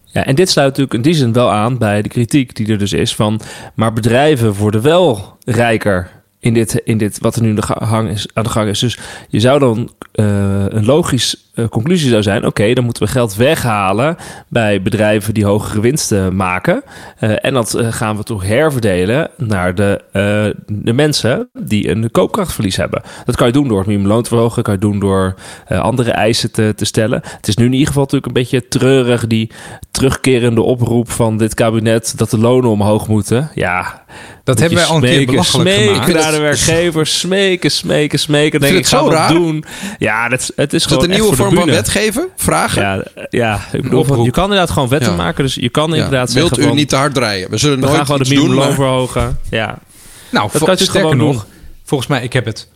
Ja, 0.03 0.25
en 0.25 0.35
dit 0.35 0.49
sluit 0.49 0.67
natuurlijk 0.67 0.95
in 0.95 1.01
die 1.01 1.13
zin 1.13 1.33
wel 1.33 1.51
aan 1.51 1.77
bij 1.77 2.01
de 2.01 2.09
kritiek 2.09 2.55
die 2.55 2.67
er 2.67 2.77
dus 2.77 2.93
is 2.93 3.15
van... 3.15 3.41
maar 3.73 3.93
bedrijven 3.93 4.53
worden 4.53 4.81
wel 4.81 5.37
rijker 5.45 6.22
in 6.43 6.53
dit, 6.53 6.81
in 6.83 6.97
dit 6.97 7.17
wat 7.19 7.35
er 7.35 7.41
nu 7.41 7.49
aan 7.49 7.55
de, 7.55 7.61
ga- 7.61 7.85
hang 7.85 8.09
is, 8.09 8.27
aan 8.33 8.43
de 8.43 8.49
gang 8.49 8.69
is. 8.69 8.79
Dus 8.79 8.97
je 9.29 9.39
zou 9.39 9.59
dan 9.59 9.91
eh, 10.11 10.65
een 10.67 10.85
logisch 10.85 11.51
uh, 11.53 11.67
conclusie 11.67 12.09
zou 12.09 12.21
zijn: 12.21 12.45
oké, 12.45 12.73
dan 12.73 12.83
moeten 12.83 13.03
we 13.03 13.09
geld 13.09 13.35
weghalen 13.35 14.17
bij 14.47 14.81
bedrijven 14.81 15.33
die 15.33 15.45
hogere 15.45 15.81
winsten 15.81 16.35
maken. 16.35 16.83
Uh, 17.21 17.45
en 17.45 17.53
dat 17.53 17.77
gaan 17.79 18.17
we 18.17 18.23
toch 18.23 18.43
herverdelen 18.43 19.29
naar 19.37 19.75
de, 19.75 20.01
de 20.67 20.93
mensen 20.93 21.49
die 21.63 21.89
een 21.89 22.11
koopkrachtverlies 22.11 22.75
hebben. 22.75 23.01
Dat 23.25 23.35
kan 23.35 23.47
je 23.47 23.53
doen 23.53 23.67
door 23.67 23.77
het 23.77 23.87
minimumloon 23.87 24.23
te 24.23 24.29
verhogen, 24.29 24.63
kan 24.63 24.73
je 24.73 24.79
doen 24.79 24.99
door 24.99 25.35
andere 25.67 26.11
eisen 26.11 26.51
te, 26.51 26.73
te 26.75 26.85
stellen. 26.85 27.21
Het 27.23 27.47
is 27.47 27.55
nu 27.55 27.65
in 27.65 27.71
ieder 27.71 27.87
geval 27.87 28.03
natuurlijk 28.03 28.27
een 28.27 28.41
beetje 28.41 28.67
treurig, 28.67 29.27
die 29.27 29.51
terugkerende 29.91 30.61
oproep 30.61 31.11
van 31.11 31.37
dit 31.37 31.53
kabinet 31.53 32.13
dat 32.17 32.29
de 32.29 32.37
lonen 32.37 32.69
omhoog 32.69 33.07
moeten. 33.07 33.51
Ja, 33.55 34.03
dat 34.43 34.59
hebben 34.59 34.77
wij 34.77 34.87
al 34.87 34.95
een 34.95 35.01
keer 35.01 35.25
belachelijk 35.25 35.69
smeken 35.69 35.95
gemaakt. 35.95 36.13
naar 36.13 36.31
de 36.31 36.39
werkgevers, 36.39 37.19
smeken, 37.19 37.71
smeken, 37.71 38.19
smeken. 38.19 38.59
Denk 38.59 38.77
ik, 38.77 38.85
ga 38.85 39.09
raar? 39.09 39.27
dat 39.27 39.37
doen. 39.37 39.65
Ja, 39.97 40.29
dat, 40.29 40.51
het 40.55 40.73
is 40.73 40.85
gewoon 40.85 41.09
nieuwe 41.09 41.35
vorm 41.43 41.55
van 41.59 41.69
wetgeven? 41.69 42.27
Vragen? 42.35 42.81
Ja, 42.81 43.03
ja, 43.29 43.59
ik 43.71 43.81
bedoel, 43.81 44.23
je 44.23 44.31
kan 44.31 44.43
inderdaad 44.43 44.71
gewoon 44.71 44.89
wetten 44.89 45.11
Ja. 45.11 45.17
maken. 45.17 45.43
Dus 45.43 45.55
je 45.55 45.69
kan 45.69 45.89
Ja. 45.89 45.95
inderdaad 45.95 46.33
Wilt 46.33 46.57
u 46.57 46.63
van, 46.63 46.75
niet 46.75 46.89
te 46.89 46.95
hard 46.95 47.13
draaien? 47.13 47.49
We 47.49 47.57
zullen 47.57 47.75
we 47.79 47.83
nooit 47.85 47.95
gaan 47.95 48.05
gewoon 48.05 48.21
de 48.21 48.29
minimumloon 48.29 48.65
maar- 48.65 48.73
verhogen. 48.75 49.39
Ja, 49.49 49.77
Nou, 50.31 50.49
Dat 50.51 50.63
kan 50.63 50.71
je 50.77 50.83
sterker 50.83 51.01
gewoon 51.01 51.17
nog, 51.17 51.33
doen. 51.33 51.43
volgens 51.83 52.09
mij, 52.09 52.23
ik 52.23 52.33
heb 52.33 52.45
het 52.45 52.67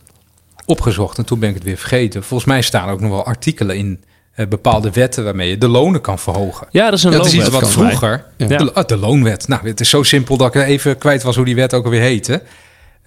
opgezocht 0.66 1.18
en 1.18 1.24
toen 1.24 1.38
ben 1.38 1.48
ik 1.48 1.54
het 1.54 1.64
weer 1.64 1.76
vergeten. 1.76 2.22
Volgens 2.22 2.48
mij 2.48 2.62
staan 2.62 2.88
ook 2.88 3.00
nog 3.00 3.10
wel 3.10 3.24
artikelen 3.24 3.76
in 3.76 4.04
eh, 4.34 4.46
bepaalde 4.46 4.90
wetten 4.90 5.24
waarmee 5.24 5.48
je 5.50 5.58
de 5.58 5.68
lonen 5.68 6.00
kan 6.00 6.18
verhogen. 6.18 6.66
ja 6.70 6.84
dat 6.84 6.98
is 6.98 7.04
een 7.04 7.10
Ja, 7.10 7.16
het 7.16 7.26
is 7.26 7.32
iets 7.34 7.48
wat 7.48 7.70
vroeger, 7.70 8.24
Ja. 8.36 8.46
de, 8.46 8.72
ah, 8.72 8.86
de 8.86 8.96
loonwet. 8.96 9.48
Nou, 9.48 9.68
het 9.68 9.80
is 9.80 9.88
zo 9.90 10.02
simpel 10.02 10.36
dat 10.36 10.54
ik 10.54 10.62
even 10.62 10.98
kwijt 10.98 11.22
was 11.22 11.36
hoe 11.36 11.44
die 11.44 11.54
wet 11.54 11.74
ook 11.74 11.84
alweer 11.84 12.00
heette. 12.00 12.42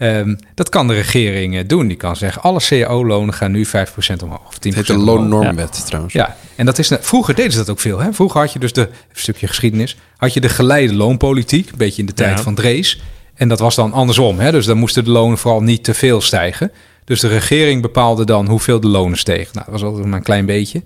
Ehm, 0.02 0.36
dat 0.56 0.70
kan 0.70 0.88
de 0.88 0.94
regering 0.94 1.56
eh, 1.58 1.64
doen. 1.68 1.88
Die 1.88 1.98
kan 1.98 2.16
zeggen, 2.16 2.42
alle 2.42 2.60
cao-lonen 2.60 3.34
gaan 3.34 3.52
nu 3.52 3.66
5% 3.66 3.70
omhoog. 4.24 4.48
Of 4.48 4.58
10% 4.58 4.64
Het 4.64 4.76
heet 4.76 4.88
de 4.88 4.98
loonnormwet 4.98 5.86
trouwens. 5.86 6.14
Ja, 6.14 6.36
en 6.56 6.66
dat 6.66 6.80
is, 6.80 6.92
vroeger 7.02 7.36
deden 7.36 7.52
ze 7.52 7.58
dat 7.58 7.70
ook 7.70 7.80
veel. 7.80 8.00
Hè? 8.00 8.14
Vroeger 8.14 8.40
had 8.40 8.54
je 8.54 8.60
dus 8.60 8.74
de, 8.74 8.82
een 8.82 8.88
stukje 9.14 9.48
geschiedenis, 9.48 9.98
had 10.18 10.34
je 10.34 10.42
de 10.42 10.50
geleide 10.50 10.94
loonpolitiek, 10.94 11.70
een 11.72 11.78
beetje 11.78 12.02
in 12.02 12.06
de 12.08 12.14
tijd 12.14 12.38
Ja. 12.38 12.44
van 12.44 12.56
Drees. 12.56 13.02
En 13.36 13.48
dat 13.48 13.60
was 13.60 13.76
dan 13.76 13.94
andersom. 13.94 14.40
Hè? 14.40 14.52
Dus 14.52 14.66
dan 14.66 14.78
moesten 14.78 15.04
de 15.04 15.10
lonen 15.10 15.38
vooral 15.38 15.62
niet 15.62 15.84
te 15.84 15.94
veel 15.94 16.22
stijgen. 16.22 16.72
Dus 17.06 17.20
de 17.20 17.28
regering 17.28 17.82
bepaalde 17.82 18.26
dan 18.26 18.48
hoeveel 18.48 18.80
de 18.80 18.88
lonen 18.88 19.18
stegen. 19.18 19.50
Nou, 19.54 19.66
dat 19.72 19.74
was 19.82 19.84
altijd 19.84 20.06
maar 20.06 20.18
een 20.18 20.24
klein 20.24 20.46
beetje. 20.46 20.82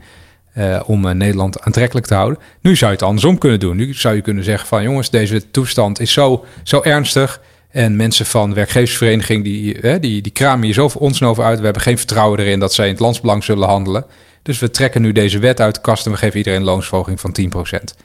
eh, 0.54 0.82
om 0.86 1.08
eh, 1.08 1.14
Nederland 1.16 1.62
aantrekkelijk 1.62 2.08
te 2.08 2.14
houden. 2.14 2.40
Nu 2.62 2.76
zou 2.76 2.92
je 2.92 2.98
het 2.98 3.06
andersom 3.06 3.38
kunnen 3.38 3.60
doen. 3.60 3.76
Nu 3.76 3.94
zou 3.94 4.16
je 4.16 4.22
kunnen 4.22 4.44
zeggen 4.44 4.68
van 4.68 4.84
jongens, 4.84 5.10
deze 5.10 5.52
toestand 5.52 6.00
is 6.00 6.14
zo, 6.14 6.46
zo 6.64 6.82
ernstig. 6.84 7.42
En 7.76 7.96
mensen 7.96 8.26
van 8.26 8.50
de 8.50 8.56
werkgeversvereniging 8.56 9.44
die, 9.44 9.78
hè, 9.82 10.00
die, 10.00 10.22
die 10.22 10.32
kramen 10.32 10.66
hier 10.66 10.74
zoveel 10.74 11.02
onzin 11.02 11.28
over 11.28 11.44
uit. 11.44 11.58
We 11.58 11.64
hebben 11.64 11.82
geen 11.82 11.98
vertrouwen 11.98 12.40
erin 12.40 12.60
dat 12.60 12.74
zij 12.74 12.86
in 12.86 12.92
het 12.92 13.00
landsbelang 13.02 13.44
zullen 13.44 13.68
handelen. 13.68 14.06
Dus 14.42 14.60
we 14.60 14.72
trekken 14.72 15.02
nu 15.02 15.12
deze 15.12 15.40
wet 15.40 15.60
uit 15.62 15.76
de 15.76 15.82
kast 15.82 16.06
en 16.06 16.12
we 16.12 16.18
geven 16.18 16.38
iedereen 16.38 16.60
een 16.60 16.66
loonsverhoging 16.66 17.20
van 17.20 17.36
10%. 17.42 17.98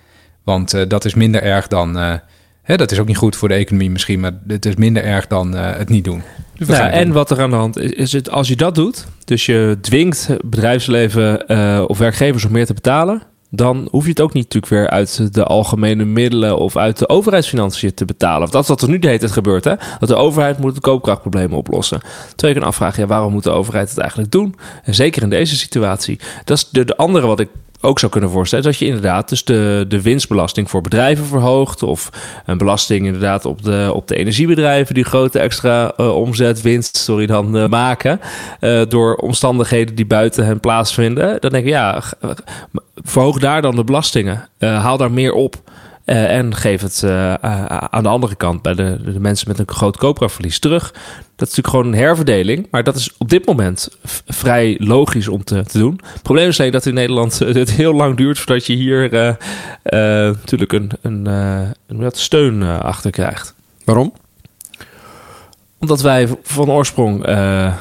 Want 0.45 0.75
eh, 0.75 0.83
dat 0.89 1.05
is 1.05 1.14
minder 1.14 1.43
erg 1.43 1.66
dan. 1.66 1.99
eh, 1.99 2.14
hè, 2.62 2.77
dat 2.77 2.91
is 2.93 2.99
ook 2.99 3.07
niet 3.07 3.16
goed 3.16 3.37
voor 3.37 3.49
de 3.49 3.55
economie 3.55 3.91
misschien, 3.91 4.21
maar 4.21 4.33
het 4.47 4.66
is 4.66 4.75
minder 4.75 5.05
erg 5.05 5.27
dan 5.27 5.57
eh, 5.57 5.77
het 5.77 5.89
niet 5.89 6.05
doen. 6.05 6.23
Dus 6.59 6.66
we 6.66 6.73
Ja, 6.73 6.79
gaan 6.79 6.89
het 6.89 6.97
en 6.99 7.05
doen. 7.05 7.12
wat 7.14 7.31
er 7.31 7.41
aan 7.41 7.51
de 7.51 7.57
hand 7.57 7.79
is, 7.79 7.91
is 7.91 8.12
het 8.12 8.31
als 8.31 8.49
je 8.49 8.57
dat 8.57 8.75
doet, 8.75 9.07
dus 9.25 9.47
je 9.47 9.79
dwingt 9.81 10.29
bedrijfsleven 10.45 11.47
eh, 11.47 11.85
of 11.87 11.99
werkgevers 11.99 12.45
om 12.45 12.53
meer 12.53 12.66
te 12.66 12.75
betalen, 12.75 13.23
dan 13.51 13.89
hoef 13.91 14.05
je 14.05 14.11
het 14.11 14.21
ook 14.21 14.33
niet 14.33 14.43
natuurlijk 14.43 14.73
weer 14.73 14.91
uit 14.91 15.35
de 15.35 15.45
algemene 15.45 16.05
middelen 16.05 16.59
of 16.59 16.77
uit 16.77 16.99
de 16.99 17.09
overheidsfinanciën 17.09 17.95
te 17.95 18.05
betalen. 18.05 18.43
Of 18.43 18.51
dat 18.51 18.63
is 18.63 18.69
wat 18.69 18.83
er 18.83 18.89
nu 18.89 18.99
de 18.99 19.07
hele 19.07 19.19
tijd 19.19 19.33
gebeurt, 19.33 19.65
hè? 19.65 19.75
Dat 19.99 20.09
de 20.09 20.15
overheid 20.15 20.59
moet 20.59 20.75
de 20.75 20.81
koopkrachtproblemen 20.81 21.57
oplossen. 21.57 22.01
Terwijl 22.29 22.55
je 22.55 22.61
kan 22.61 22.69
afvragen, 22.69 23.03
ja, 23.03 23.09
waarom 23.09 23.33
moet 23.33 23.43
de 23.43 23.51
overheid 23.51 23.89
het 23.89 23.99
eigenlijk 23.99 24.31
doen? 24.31 24.55
En 24.85 24.95
zeker 24.95 25.23
in 25.23 25.31
deze 25.31 25.57
situatie. 25.57 26.19
Dat 26.45 26.57
is 26.57 26.69
de 26.69 26.97
andere 26.97 27.27
wat 27.27 27.41
ik 27.41 27.49
ook 27.81 27.99
zou 27.99 28.12
kunnen 28.12 28.31
voorstellen, 28.31 28.64
dat 28.64 28.78
je 28.78 28.87
inderdaad 28.87 29.28
dus 29.28 29.45
de, 29.45 29.85
de 29.89 30.03
winstbelasting 30.03 30.70
voor 30.70 30.81
bedrijven 30.81 31.26
verhoogt. 31.26 31.83
Of 31.83 32.11
een 32.47 32.59
belasting 32.59 33.07
inderdaad 33.07 33.45
op 33.45 33.62
de, 33.62 33.91
op 33.95 34.09
de 34.09 34.16
energiebedrijven 34.16 34.95
die 34.95 35.05
grote 35.05 35.39
extra 35.39 35.93
eh, 35.97 36.16
omzet, 36.16 36.62
winst, 36.62 36.97
sorry, 36.97 37.26
dan 37.26 37.57
eh, 37.57 37.68
maken. 37.68 38.20
eh, 38.61 38.83
door 38.89 39.14
omstandigheden 39.14 39.95
die 39.95 40.07
buiten 40.07 40.47
hen 40.47 40.61
plaatsvinden. 40.61 41.41
Dan 41.41 41.51
denk 41.51 41.64
ik, 41.64 41.70
ja, 41.70 42.03
verhoog 42.95 43.39
daar 43.39 43.62
dan 43.62 43.76
de 43.76 43.85
belastingen. 43.85 44.49
Haal 44.59 44.97
daar 44.97 45.12
meer 45.12 45.33
op. 45.33 45.57
Eh, 46.11 46.37
en 46.37 46.55
geef 46.55 46.81
het 46.81 47.03
eh, 47.03 47.11
a- 47.45 47.91
aan 47.91 48.03
de 48.03 48.09
andere 48.09 48.35
kant 48.35 48.63
bij 48.63 48.75
de, 48.75 49.01
de 49.05 49.21
mensen 49.21 49.49
met 49.49 49.59
een 49.59 49.69
groot 49.69 49.97
koopkrachtverlies 49.97 50.59
terug. 50.59 50.91
Dat 51.37 51.49
is 51.49 51.57
natuurlijk 51.57 51.69
gewoon 51.69 51.87
een 51.87 51.95
herverdeling. 51.99 52.67
Maar 52.71 52.85
dat 52.85 52.97
is 52.97 53.15
op 53.19 53.29
dit 53.29 53.47
moment 53.47 53.89
vrij 54.27 54.77
logisch 54.81 55.29
om 55.29 55.45
te, 55.45 55.65
te 55.65 55.79
doen. 55.79 56.01
Het 56.13 56.23
probleem 56.23 56.49
is 56.49 56.61
alleen 56.61 56.73
dat 56.73 56.87
in 56.87 56.95
Nederland 56.95 57.41
eh, 57.41 57.55
het 57.65 57.71
heel 57.71 57.95
lang 57.95 58.17
duurt 58.17 58.39
voordat 58.39 58.67
je 58.67 58.73
hier 58.75 59.13
eh, 59.13 59.29
eh, 59.83 60.35
natuurlijk 60.37 60.73
een, 60.73 60.91
een, 61.03 61.27
eh, 61.27 61.61
een 61.87 62.01
wat 62.01 62.19
steun 62.19 62.63
eh, 62.63 62.81
achter 62.81 63.11
krijgt. 63.11 63.55
Waarom? 63.85 64.13
Omdat 65.79 66.01
wij 66.01 66.29
van 66.43 66.71
oorsprong 66.71 67.25
eh, 67.27 67.75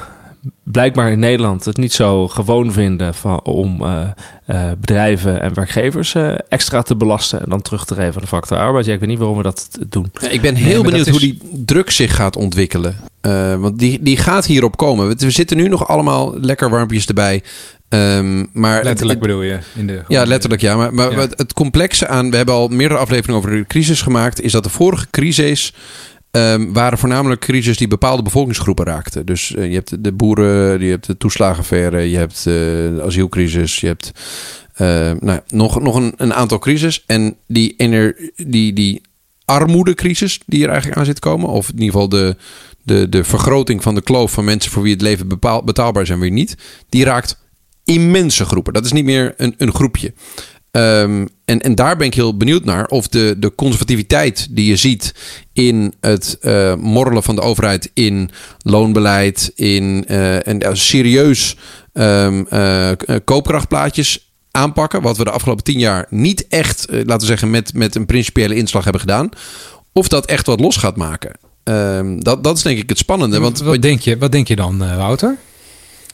blijkbaar 0.71 1.11
in 1.11 1.19
Nederland 1.19 1.65
het 1.65 1.77
niet 1.77 1.93
zo 1.93 2.27
gewoon 2.27 2.71
vinden 2.71 3.13
van, 3.15 3.43
om 3.43 3.81
eh, 3.85 4.01
eh, 4.45 4.71
bedrijven 4.79 5.41
en 5.41 5.53
werkgevers 5.53 6.15
eh, 6.15 6.33
extra 6.49 6.81
te 6.81 6.95
belasten 6.95 7.39
en 7.43 7.49
dan 7.49 7.61
terug 7.61 7.85
te 7.85 7.95
geven 7.95 8.13
aan 8.15 8.21
de 8.21 8.27
factor 8.27 8.57
arbeid. 8.57 8.85
Ja, 8.85 8.93
ik 8.93 8.99
weet 8.99 9.09
niet 9.09 9.17
waarom 9.17 9.37
we 9.37 9.43
dat 9.43 9.69
doen. 9.87 10.11
Ja, 10.21 10.29
ik 10.29 10.41
ben 10.41 10.55
heel 10.55 10.83
benieuwd 10.83 11.07
hoe 11.07 11.19
die 11.19 11.39
druk 11.51 11.89
zich 11.91 12.15
gaat 12.15 12.35
ontwikkelen. 12.35 12.95
Eh, 13.21 13.55
want 13.55 13.79
die, 13.79 13.99
die 14.03 14.17
gaat 14.17 14.45
hierop 14.45 14.77
komen. 14.77 15.07
We, 15.07 15.15
we 15.17 15.31
zitten 15.31 15.57
nu 15.57 15.67
nog 15.67 15.87
allemaal 15.87 16.39
lekker 16.39 16.69
warmpjes 16.69 17.05
erbij. 17.05 17.43
Ehm, 17.89 18.45
maar 18.53 18.83
Letterlijk 18.83 19.19
het- 19.19 19.27
bedoel 19.27 19.43
je? 19.43 19.57
In 19.75 19.87
de, 19.87 20.01
ja, 20.07 20.25
letterlijk 20.25 20.61
ja. 20.61 20.75
Maar, 20.75 20.93
maar 20.93 21.11
Ja. 21.11 21.27
het 21.35 21.53
complexe 21.53 22.07
aan... 22.07 22.29
We 22.31 22.37
hebben 22.37 22.55
al 22.55 22.67
meerdere 22.67 22.99
afleveringen 22.99 23.37
over 23.41 23.55
de 23.57 23.65
crisis 23.67 24.01
gemaakt. 24.01 24.41
Is 24.41 24.51
dat 24.51 24.63
de 24.63 24.69
vorige 24.69 25.07
crisis... 25.11 25.73
ehm, 26.31 26.71
waren 26.71 26.97
voornamelijk 26.97 27.41
crisis 27.41 27.77
die 27.77 27.87
bepaalde 27.87 28.21
bevolkingsgroepen 28.21 28.85
raakten. 28.85 29.25
Dus 29.25 29.55
eh, 29.55 29.67
je 29.67 29.73
hebt 29.73 30.03
de 30.03 30.11
boeren, 30.11 30.81
je 30.81 30.89
hebt 30.89 31.05
de 31.05 31.17
toeslagenaffaire, 31.17 32.09
je 32.09 32.17
hebt 32.17 32.37
eh, 32.37 32.43
de 32.43 33.01
asielcrisis, 33.05 33.79
je 33.79 33.87
hebt 33.87 34.11
eh, 34.73 35.11
nou, 35.19 35.39
nog, 35.47 35.81
nog 35.81 35.95
een, 36.15 36.33
aantal 36.33 36.59
crisis. 36.59 37.03
En 37.05 37.35
die, 37.47 37.73
ener, 37.77 38.31
die, 38.35 38.73
die 38.73 39.01
armoedecrisis 39.45 40.39
die 40.45 40.63
er 40.63 40.69
eigenlijk 40.69 40.99
aan 40.99 41.05
zit 41.05 41.19
komen, 41.19 41.49
of 41.49 41.67
in 41.69 41.73
ieder 41.73 41.91
geval 41.91 42.09
de, 42.09 42.35
de, 42.83 43.09
de 43.09 43.23
vergroting 43.23 43.83
van 43.83 43.95
de 43.95 44.01
kloof 44.01 44.31
van 44.31 44.45
mensen 44.45 44.71
voor 44.71 44.83
wie 44.83 44.93
het 44.93 45.01
leven 45.01 45.27
bepaal, 45.27 45.63
betaalbaar 45.63 46.09
en 46.09 46.19
weer 46.19 46.31
niet, 46.31 46.57
die 46.89 47.03
raakt 47.03 47.37
immense 47.83 48.45
groepen. 48.45 48.73
Dat 48.73 48.85
is 48.85 48.91
niet 48.91 49.05
meer 49.05 49.33
een, 49.37 49.53
een 49.57 49.73
groepje. 49.73 50.13
Ehm, 50.71 51.25
en, 51.45 51.61
en 51.61 51.75
daar 51.75 51.97
ben 51.97 52.07
ik 52.07 52.13
heel 52.13 52.37
benieuwd 52.37 52.65
naar 52.65 52.85
of 52.85 53.07
de, 53.07 53.35
de 53.37 53.55
conservativiteit 53.55 54.47
die 54.49 54.65
je 54.65 54.75
ziet 54.75 55.13
in 55.53 55.93
het 55.99 56.37
eh, 56.41 56.75
morrelen 56.75 57.23
van 57.23 57.35
de 57.35 57.41
overheid 57.41 57.91
in 57.93 58.29
loonbeleid, 58.59 59.51
in 59.55 60.05
eh, 60.07 60.47
en 60.47 60.77
serieus 60.77 61.55
ehm, 61.93 62.43
eh, 62.49 62.91
koopkrachtplaatjes 63.23 64.31
aanpakken, 64.51 65.01
wat 65.01 65.17
we 65.17 65.23
de 65.23 65.31
afgelopen 65.31 65.63
tien 65.63 65.79
jaar 65.79 66.05
niet 66.09 66.47
echt, 66.47 66.85
laten 66.89 67.19
we 67.19 67.25
zeggen, 67.25 67.49
met, 67.49 67.73
met 67.73 67.95
een 67.95 68.05
principiële 68.05 68.55
inslag 68.55 68.83
hebben 68.83 69.01
gedaan, 69.01 69.29
of 69.93 70.07
dat 70.07 70.25
echt 70.25 70.45
wat 70.45 70.59
los 70.59 70.77
gaat 70.77 70.95
maken. 70.95 71.31
Ehm, 71.63 72.19
dat, 72.19 72.43
dat 72.43 72.57
is 72.57 72.63
denk 72.63 72.77
ik 72.79 72.89
het 72.89 72.97
spannende. 72.97 73.39
Want 73.39 73.59
wat, 73.59 73.81
denk 73.81 73.99
je, 73.99 74.17
wat 74.17 74.31
denk 74.31 74.47
je 74.47 74.55
dan, 74.55 74.77
Wouter? 74.77 75.37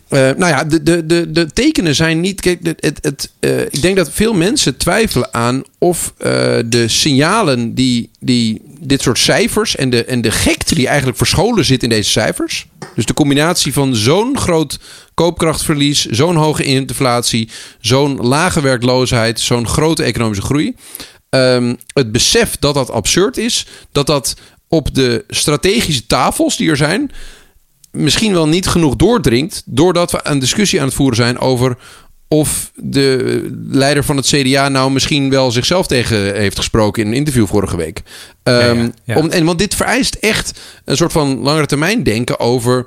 Eh, 0.07 0.19
nou 0.19 0.45
ja, 0.45 0.63
de, 0.63 0.83
de, 0.83 1.05
de, 1.05 1.31
de 1.31 1.53
tekenen 1.53 1.95
zijn 1.95 2.19
niet. 2.19 2.41
Kijk, 2.41 2.59
het, 2.79 2.99
het, 3.01 3.31
eh, 3.39 3.61
ik 3.61 3.81
denk 3.81 3.95
dat 3.95 4.11
veel 4.11 4.33
mensen 4.33 4.77
twijfelen 4.77 5.33
aan 5.33 5.63
of 5.77 6.13
eh, 6.17 6.29
de 6.65 6.87
signalen 6.87 7.73
die, 7.73 8.09
die 8.19 8.61
dit 8.79 9.01
soort 9.01 9.19
cijfers 9.19 9.75
en 9.75 9.89
de, 9.89 10.05
en 10.05 10.21
de 10.21 10.31
gekte 10.31 10.75
die 10.75 10.87
eigenlijk 10.87 11.17
verscholen 11.17 11.65
zit 11.65 11.83
in 11.83 11.89
deze 11.89 12.09
cijfers. 12.09 12.67
Dus 12.95 13.05
de 13.05 13.13
combinatie 13.13 13.73
van 13.73 13.95
zo'n 13.95 14.37
groot 14.37 14.79
koopkrachtverlies, 15.13 16.05
zo'n 16.05 16.35
hoge 16.35 16.63
inflatie, 16.63 17.49
zo'n 17.79 18.17
lage 18.17 18.61
werkloosheid, 18.61 19.39
zo'n 19.39 19.67
grote 19.67 20.03
economische 20.03 20.43
groei. 20.43 20.75
Ehm, 21.29 21.75
het 21.93 22.11
besef 22.11 22.57
dat 22.59 22.73
dat 22.73 22.91
absurd 22.91 23.37
is, 23.37 23.65
dat 23.91 24.07
dat 24.07 24.35
op 24.67 24.95
de 24.95 25.23
strategische 25.27 26.05
tafels 26.05 26.57
die 26.57 26.69
er 26.69 26.77
zijn, 26.77 27.11
misschien 27.95 28.33
wel 28.33 28.47
niet 28.47 28.67
genoeg 28.67 28.95
doordringt. 28.95 29.63
doordat 29.65 30.11
we 30.11 30.19
een 30.23 30.39
discussie 30.39 30.79
aan 30.79 30.85
het 30.85 30.95
voeren 30.95 31.15
zijn 31.15 31.39
over. 31.39 31.77
of 32.27 32.71
de 32.75 33.49
leider 33.69 34.03
van 34.03 34.17
het 34.17 34.25
CDA 34.25 34.69
nou 34.69 34.91
misschien 34.91 35.29
wel 35.29 35.51
zichzelf 35.51 35.87
tegen 35.87 36.35
heeft 36.35 36.57
gesproken 36.57 37.03
in 37.03 37.07
een 37.09 37.15
interview 37.15 37.47
vorige 37.47 37.77
week. 37.77 38.01
Ehm, 38.43 38.79
ja, 38.81 38.89
ja. 39.03 39.15
Om, 39.15 39.29
en, 39.29 39.45
want 39.45 39.59
dit 39.59 39.75
vereist 39.75 40.15
echt 40.15 40.59
een 40.85 40.97
soort 40.97 41.11
van 41.11 41.39
langere 41.39 41.65
termijn 41.65 42.03
denken 42.03 42.39
over. 42.39 42.85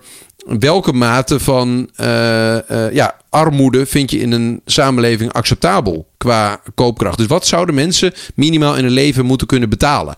welke 0.59 0.93
mate 0.93 1.41
van 1.41 1.91
eh, 1.95 2.71
eh, 2.71 2.93
ja, 2.93 3.17
armoede 3.31 3.87
vind 3.87 4.11
je 4.11 4.19
in 4.19 4.33
een 4.33 4.61
samenleving 4.65 5.33
acceptabel 5.33 6.07
qua 6.17 6.61
koopkracht. 6.75 7.19
Dus 7.19 7.27
wat 7.27 7.47
zouden 7.47 7.75
mensen 7.75 8.13
minimaal 8.35 8.77
in 8.77 8.85
hun 8.85 8.93
leven 8.93 9.25
moeten 9.25 9.47
kunnen 9.47 9.69
betalen? 9.69 10.17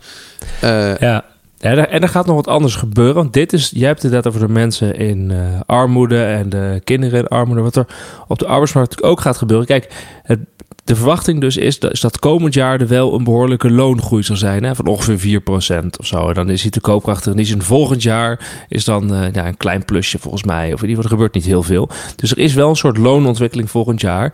Eh, 0.61 0.99
Ja, 0.99 1.25
Ja, 1.63 1.87
en 1.87 2.03
er 2.03 2.09
gaat 2.09 2.27
nog 2.27 2.37
wat 2.37 2.49
anders 2.49 2.75
gebeuren. 2.75 3.15
Want 3.15 3.33
dit 3.33 3.53
is, 3.53 3.71
jij 3.75 3.87
hebt 3.87 4.03
het 4.03 4.13
net 4.13 4.27
over 4.27 4.41
de 4.41 4.53
mensen 4.53 4.97
in 4.97 5.31
eh, 5.31 5.61
armoede 5.67 6.25
en 6.25 6.49
de 6.49 6.81
kinderen 6.85 7.19
in 7.19 7.29
armoede. 7.29 7.63
Wat 7.63 7.77
er 7.77 7.87
op 8.29 8.39
de 8.39 8.47
arbeidsmarkt 8.47 9.03
ook 9.03 9.21
gaat 9.21 9.37
gebeuren. 9.37 9.67
Kijk, 9.67 9.93
het, 10.23 10.39
de 10.85 10.97
verwachting 10.97 11.41
dus 11.41 11.57
is 11.57 11.79
dat, 11.79 11.93
is 11.93 12.01
dat 12.01 12.19
komend 12.19 12.55
jaar 12.55 12.81
er 12.81 12.89
wel 12.89 13.15
een 13.15 13.25
behoorlijke 13.25 13.71
loongroei 13.71 14.23
zal 14.23 14.37
zijn. 14.37 14.65
Hè, 14.65 14.75
van 14.75 14.87
ongeveer 14.87 15.43
4% 15.43 15.87
of 15.99 16.07
zo. 16.07 16.29
En 16.29 16.35
dan 16.35 16.51
is 16.51 16.63
hij 16.63 16.71
de 16.71 16.81
koopkracht 16.81 17.27
er 17.27 17.35
niet. 17.35 17.53
En 17.53 17.63
volgend 17.63 18.03
jaar 18.03 18.65
is 18.69 18.85
dan 18.85 19.15
eh, 19.15 19.33
ja, 19.33 19.47
een 19.47 19.57
klein 19.57 19.85
plusje 19.85 20.19
volgens 20.19 20.45
mij. 20.45 20.73
Of 20.73 20.83
in 20.83 20.89
ieder 20.89 21.03
geval, 21.03 21.03
er 21.03 21.09
gebeurt 21.09 21.35
niet 21.35 21.45
heel 21.45 21.63
veel. 21.63 21.89
Dus 22.17 22.31
er 22.31 22.39
is 22.39 22.55
wel 22.55 22.69
een 22.69 22.77
soort 22.77 22.97
loonontwikkeling 22.97 23.71
volgend 23.71 24.01
jaar. 24.01 24.33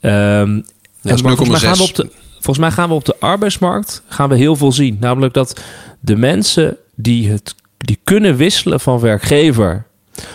Dat 0.00 1.14
is 1.14 1.22
maar 1.22 1.36
volgens 1.36 1.62
mij 1.62 2.06
0,6. 2.06 2.27
Volgens 2.40 2.58
mij 2.58 2.70
gaan 2.70 2.88
we 2.88 2.94
op 2.94 3.04
de 3.04 3.16
arbeidsmarkt 3.20 4.02
gaan 4.08 4.28
we 4.28 4.36
heel 4.36 4.56
veel 4.56 4.72
zien. 4.72 4.96
Namelijk 5.00 5.34
dat 5.34 5.60
de 6.00 6.16
mensen 6.16 6.76
die, 6.94 7.30
het, 7.30 7.54
die 7.76 7.98
kunnen 8.04 8.36
wisselen 8.36 8.80
van 8.80 9.00
werkgever, 9.00 9.86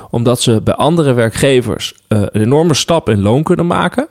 omdat 0.10 0.41
ze 0.41 0.62
bij 0.62 0.74
andere 0.74 1.14
werkgevers 1.14 1.93
eh, 2.08 2.22
een 2.22 2.41
enorme 2.41 2.74
stap 2.74 3.10
in 3.10 3.22
loon 3.22 3.43
kunnen 3.43 3.68
maken 3.68 4.08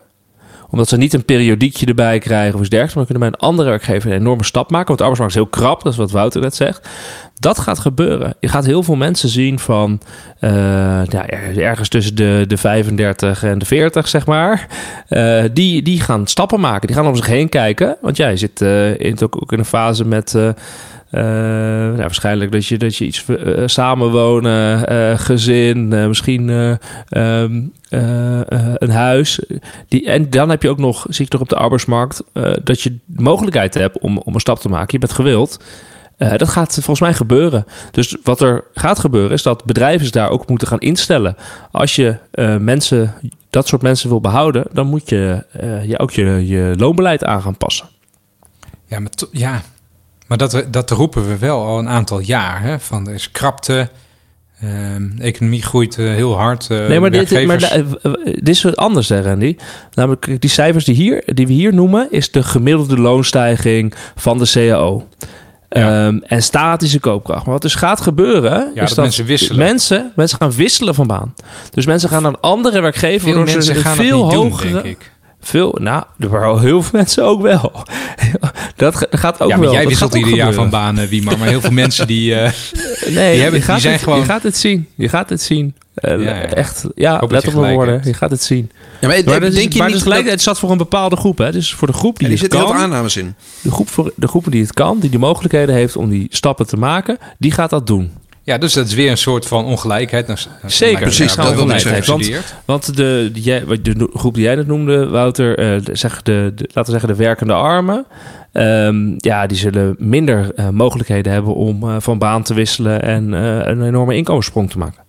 omdat 0.72 0.88
ze 0.88 0.96
niet 0.96 1.12
een 1.12 1.24
periodiekje 1.24 1.86
erbij 1.86 2.18
krijgen 2.18 2.54
of 2.54 2.60
iets 2.60 2.68
dergelijks. 2.68 2.94
Maar 2.94 3.04
kunnen 3.04 3.22
bij 3.30 3.32
een 3.32 3.48
andere 3.48 3.68
werkgever 3.68 4.10
een 4.10 4.16
enorme 4.18 4.44
stap 4.44 4.70
maken. 4.70 4.86
Want 4.86 4.98
de 4.98 5.04
arbeidsmarkt 5.04 5.34
is 5.36 5.40
heel 5.42 5.66
krap. 5.66 5.82
Dat 5.82 5.92
is 5.92 5.98
wat 5.98 6.10
Wouter 6.10 6.40
net 6.40 6.54
zegt. 6.54 6.88
Dat 7.38 7.58
gaat 7.58 7.78
gebeuren. 7.78 8.34
Je 8.40 8.48
gaat 8.48 8.66
heel 8.66 8.82
veel 8.82 8.96
mensen 8.96 9.28
zien 9.28 9.58
van... 9.58 10.00
er- 10.40 11.58
ergens 11.58 11.88
tussen 11.88 12.14
de, 12.14 12.44
de 12.46 12.56
35 12.56 13.44
en 13.44 13.58
de 13.58 13.64
40, 13.64 14.08
zeg 14.08 14.26
maar. 14.26 14.66
Eh, 15.08 15.44
die, 15.52 15.82
die 15.82 16.00
gaan 16.00 16.26
stappen 16.26 16.60
maken. 16.60 16.86
Die 16.86 16.96
gaan 16.96 17.06
om 17.06 17.16
zich 17.16 17.26
heen 17.26 17.48
kijken. 17.48 17.96
Want 18.00 18.16
jij 18.16 18.36
zit 18.36 18.60
eh, 18.60 19.00
in, 19.00 19.16
ook 19.20 19.52
in 19.52 19.58
een 19.58 19.64
fase 19.64 20.04
met... 20.04 20.36
eh, 21.12 21.22
nou, 21.22 21.96
waarschijnlijk 21.96 22.52
dat 22.52 22.66
je, 22.66 22.78
dat 22.78 22.96
je 22.96 23.04
iets 23.04 23.24
eh, 23.28 23.62
samenwonen, 23.66 24.86
eh, 24.86 25.18
gezin, 25.18 25.92
eh, 25.92 26.06
misschien 26.06 26.50
eh, 26.50 26.70
ehm, 27.08 27.60
eh, 27.88 28.40
eh, 28.40 28.74
een 28.74 28.90
huis. 28.90 29.40
Die, 29.88 30.06
en 30.06 30.30
dan 30.30 30.50
heb 30.50 30.62
je 30.62 30.68
ook 30.68 30.78
nog, 30.78 31.06
zie 31.08 31.24
ik 31.24 31.30
toch 31.30 31.40
op 31.40 31.48
de 31.48 31.56
arbeidsmarkt, 31.56 32.22
dat 32.62 32.80
je 32.80 32.98
de 33.04 33.22
mogelijkheid 33.22 33.74
hebt 33.74 33.98
om, 33.98 34.18
om 34.18 34.34
een 34.34 34.40
stap 34.40 34.58
te 34.58 34.68
maken. 34.68 34.88
Je 34.90 34.98
bent 34.98 35.12
gewild. 35.12 35.64
Dat 36.16 36.48
gaat 36.48 36.72
volgens 36.72 37.00
mij 37.00 37.14
gebeuren. 37.14 37.64
Dus 37.90 38.16
wat 38.22 38.40
er 38.40 38.64
gaat 38.74 38.98
gebeuren 38.98 39.30
is 39.30 39.42
dat 39.42 39.64
bedrijven 39.64 40.12
daar 40.12 40.28
ook 40.28 40.48
moeten 40.48 40.68
gaan 40.68 40.78
instellen. 40.78 41.36
Als 41.70 41.96
je 41.96 42.16
mensen, 42.60 43.14
dat 43.50 43.68
soort 43.68 43.82
mensen 43.82 44.08
wil 44.08 44.20
behouden, 44.20 44.64
dan 44.72 44.86
moet 44.86 45.08
je, 45.08 45.44
je 45.86 45.98
ook 45.98 46.10
je, 46.10 46.46
je 46.46 46.74
loonbeleid 46.76 47.24
aan 47.24 47.42
gaan 47.42 47.56
passen. 47.56 47.86
Ja, 48.86 49.00
maar, 49.00 49.10
ja. 49.30 49.62
Maar 50.32 50.48
dat, 50.48 50.64
dat 50.70 50.90
roepen 50.90 51.28
we 51.28 51.38
wel 51.38 51.64
al 51.66 51.78
een 51.78 51.88
aantal 51.88 52.18
jaar. 52.18 52.62
Hè? 52.62 52.80
Van 52.80 53.08
er 53.08 53.14
is 53.14 53.30
krapte, 53.30 53.88
ehm, 54.60 55.16
de 55.16 55.22
economie 55.22 55.62
groeit 55.62 55.98
eh, 55.98 56.04
heel 56.04 56.36
hard. 56.36 56.70
eh, 56.70 56.86
Nee, 56.86 57.00
maar 57.00 57.10
dit, 57.10 57.46
maar 57.46 57.62
eh, 57.62 57.82
dit 58.24 58.48
is 58.48 58.62
wat 58.62 58.76
anders, 58.76 59.08
hè, 59.08 59.22
Randy. 59.22 59.56
Namelijk, 59.94 60.40
die 60.40 60.50
cijfers 60.50 60.84
die, 60.84 60.94
hier, 60.94 61.22
die 61.26 61.46
we 61.46 61.52
hier 61.52 61.74
noemen, 61.74 62.06
is 62.10 62.30
de 62.30 62.42
gemiddelde 62.42 62.98
loonstijging 62.98 63.94
van 64.16 64.38
de 64.38 64.50
CAO. 64.50 65.08
Ja. 65.68 66.06
Ehm, 66.06 66.18
en 66.26 66.42
statische 66.42 67.00
koopkracht. 67.00 67.44
Maar 67.44 67.52
wat 67.52 67.62
dus 67.62 67.74
gaat 67.74 68.00
gebeuren, 68.00 68.70
Ja, 68.74 68.82
is 68.82 68.88
dat 68.88 68.88
dat, 68.88 68.98
mensen 68.98 69.24
wisselen. 69.24 69.58
Mensen, 69.58 70.12
mensen 70.16 70.38
gaan 70.38 70.52
wisselen 70.52 70.94
van 70.94 71.06
baan. 71.06 71.34
Dus 71.70 71.86
mensen 71.86 72.08
gaan 72.08 72.22
naar 72.22 72.32
een 72.32 72.40
andere 72.40 72.80
werkgever, 72.80 73.20
veel 73.28 73.36
waardoor 73.36 73.62
ze 73.62 73.74
gaan 73.74 73.96
veel 73.96 74.32
hogere... 74.32 74.72
doen, 74.72 74.82
denk 74.82 74.96
ik. 74.96 75.11
Veel, 75.44 75.78
nou, 75.80 76.04
er 76.18 76.28
waren 76.28 76.60
heel 76.60 76.82
veel 76.82 76.98
mensen 76.98 77.24
ook 77.24 77.42
wel. 77.42 77.72
dat 78.76 78.96
ga- 78.96 79.06
gaat 79.10 79.40
ook 79.40 79.48
ja, 79.48 79.58
wel. 79.58 79.64
maar 79.64 79.72
jij 79.72 79.80
Dat 79.82 79.90
wisselt 79.90 80.14
ieder 80.14 80.34
jaar 80.34 80.52
van 80.52 80.70
banen, 80.70 81.08
Wiemar. 81.08 81.38
Maar 81.38 81.48
heel 81.48 81.60
veel 81.60 81.70
mensen 81.70 82.06
die... 82.06 82.34
eh, 82.34 82.40
Nee, 83.08 83.32
Die 83.32 83.42
hebben- 83.42 83.60
je, 83.60 83.64
gaat 83.66 83.74
die 83.74 83.80
zijn 83.82 83.94
het, 83.94 84.02
gewoon- 84.02 84.18
je 84.18 84.24
gaat 84.24 84.42
het 84.42 84.56
zien. 84.56 84.88
Je 84.94 85.08
gaat 85.08 85.28
het 85.28 85.42
zien. 85.42 85.74
Eh, 85.94 86.10
Ja, 86.10 86.34
ja. 86.34 86.42
Echt, 86.42 86.84
ja, 86.94 87.10
hoop 87.18 87.20
dat 87.20 87.44
let 87.44 87.54
op 87.54 87.60
mijn 87.60 87.74
woorden. 87.74 87.94
hebt. 87.94 88.06
Je 88.06 88.14
gaat 88.14 88.30
het 88.30 88.42
zien. 88.42 88.70
Ja, 89.00 89.08
maar, 89.08 89.22
Maar, 89.24 89.40
dat 89.40 89.48
is, 89.48 89.54
denk 89.54 89.72
je 89.72 89.78
maar 89.78 89.86
niet 89.86 89.96
dus 89.96 90.04
gelijk, 90.06 90.28
het 90.30 90.42
zat 90.42 90.58
voor 90.58 90.70
een 90.70 90.76
bepaalde 90.78 91.16
groep. 91.16 91.38
Hè? 91.38 91.52
Dus 91.52 91.74
voor 91.74 91.86
de 91.88 91.92
groep 91.94 92.18
die, 92.18 92.28
Ja, 92.28 92.34
die 92.34 92.42
het 92.42 92.52
zitten 92.52 92.58
heel 92.58 92.68
kan, 92.68 92.76
veel 92.76 92.84
aannames 92.86 93.16
in. 93.16 93.34
de, 93.60 93.70
groep 93.70 93.88
voor, 93.88 94.12
de 94.16 94.28
groepen 94.28 94.50
die 94.50 94.62
het 94.62 94.72
kan, 94.72 94.98
die 94.98 95.10
de 95.10 95.18
mogelijkheden 95.18 95.74
heeft 95.74 95.96
om 95.96 96.10
die 96.10 96.26
stappen 96.30 96.66
te 96.66 96.76
maken, 96.76 97.18
die 97.38 97.50
gaat 97.52 97.70
dat 97.70 97.86
doen. 97.86 98.10
Ja, 98.42 98.58
dus 98.58 98.72
dat 98.72 98.86
is 98.86 98.94
weer 98.94 99.10
een 99.10 99.16
soort 99.18 99.46
van 99.46 99.64
ongelijkheid. 99.64 100.26
Nou, 100.26 100.38
Zeker, 100.66 101.00
precies, 101.00 101.34
dat 101.34 101.54
wilde 101.54 101.72
ik 101.74 101.78
zeggen. 101.80 102.06
Want, 102.06 102.30
want 102.64 102.96
de, 102.96 103.30
de 103.82 103.94
no- 103.96 104.08
groep 104.14 104.34
die 104.34 104.42
jij 104.42 104.54
net 104.54 104.66
noemde, 104.66 105.06
Wouter, 105.08 105.58
eh, 105.58 105.84
de- 105.84 105.96
zeg 105.96 106.22
de, 106.22 106.52
de- 106.54 106.64
laten 106.72 106.84
we 106.92 106.98
zeggen 107.00 107.08
de 107.08 107.22
werkende 107.24 107.52
armen, 107.52 108.06
ehm, 108.52 109.14
ja, 109.16 109.46
die 109.46 109.56
zullen 109.56 109.94
minder 109.98 110.54
eh, 110.54 110.68
mogelijkheden 110.68 111.32
hebben 111.32 111.54
om 111.54 111.82
eh, 111.82 111.96
van 111.98 112.18
baan 112.18 112.42
te 112.42 112.54
wisselen 112.54 113.02
en 113.02 113.34
eh, 113.34 113.66
een 113.68 113.82
enorme 113.86 114.16
inkomenssprong 114.16 114.70
te 114.70 114.78
maken. 114.78 115.02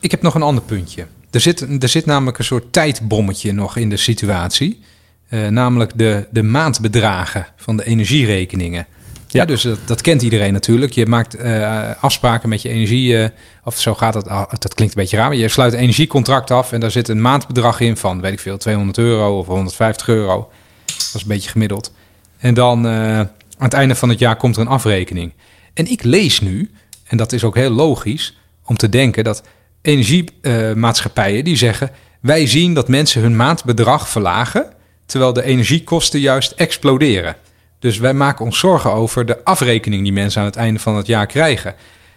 Ik 0.00 0.10
heb 0.10 0.22
nog 0.22 0.34
een 0.34 0.42
ander 0.42 0.62
puntje. 0.64 1.06
Er 1.30 1.40
zit, 1.40 1.82
er 1.82 1.88
zit 1.88 2.06
namelijk 2.06 2.38
een 2.38 2.44
soort 2.44 2.72
tijdbommetje 2.72 3.52
nog 3.52 3.76
in 3.76 3.90
de 3.90 3.96
situatie. 3.96 4.80
Eh, 5.28 5.46
namelijk 5.48 5.92
de, 5.94 6.26
de 6.30 6.42
maandbedragen 6.42 7.46
van 7.56 7.76
de 7.76 7.84
energierekeningen. 7.84 8.86
Ja, 9.30 9.44
dus 9.44 9.62
dat, 9.62 9.78
dat 9.84 10.00
kent 10.00 10.22
iedereen 10.22 10.52
natuurlijk. 10.52 10.92
Je 10.92 11.06
maakt 11.06 11.34
eh, 11.34 11.90
afspraken 12.00 12.48
met 12.48 12.62
je 12.62 12.68
energie. 12.68 13.22
eh, 13.22 13.28
of 13.64 13.78
zo 13.80 13.94
gaat 13.94 14.14
het. 14.14 14.28
ah, 14.28 14.50
dat 14.58 14.74
klinkt 14.74 14.94
een 14.94 15.00
beetje 15.02 15.16
raar. 15.16 15.28
Maar 15.28 15.36
je 15.36 15.48
sluit 15.48 15.72
een 15.72 15.78
energiecontract 15.78 16.50
af. 16.50 16.72
En 16.72 16.80
daar 16.80 16.90
zit 16.90 17.08
een 17.08 17.20
maandbedrag 17.20 17.80
in 17.80 17.96
van, 17.96 18.20
weet 18.20 18.32
ik 18.32 18.40
veel, 18.40 18.58
200 18.58 18.98
euro 18.98 19.38
of 19.38 19.46
150 19.46 20.08
euro. 20.08 20.50
Dat 20.86 21.14
is 21.14 21.22
een 21.22 21.28
beetje 21.28 21.50
gemiddeld. 21.50 21.92
En 22.38 22.54
dan 22.54 22.86
eh, 22.86 23.18
aan 23.18 23.28
het 23.58 23.72
einde 23.72 23.94
van 23.94 24.08
het 24.08 24.18
jaar 24.18 24.36
komt 24.36 24.56
er 24.56 24.62
een 24.62 24.68
afrekening. 24.68 25.32
En 25.74 25.90
ik 25.90 26.02
lees 26.02 26.40
nu, 26.40 26.70
en 27.04 27.16
dat 27.16 27.32
is 27.32 27.44
ook 27.44 27.54
heel 27.54 27.70
logisch 27.70 28.38
om 28.64 28.76
te 28.76 28.88
denken 28.88 29.24
dat 29.24 29.42
energiemaatschappijen 29.82 31.44
die 31.44 31.56
zeggen: 31.56 31.90
wij 32.20 32.46
zien 32.46 32.74
dat 32.74 32.88
mensen 32.88 33.22
hun 33.22 33.36
maandbedrag 33.36 34.08
verlagen, 34.08 34.72
terwijl 35.06 35.32
de 35.32 35.42
energiekosten 35.42 36.20
juist 36.20 36.52
exploderen. 36.52 37.36
Dus 37.78 37.98
wij 37.98 38.14
maken 38.14 38.44
ons 38.44 38.58
zorgen 38.58 38.92
over 38.92 39.26
de 39.26 39.44
afrekening 39.44 40.02
die 40.02 40.12
mensen 40.12 40.40
aan 40.40 40.46
het 40.46 40.56
einde 40.56 40.80
van 40.80 40.96
het 40.96 41.06
jaar 41.06 41.26
krijgen. 41.26 41.74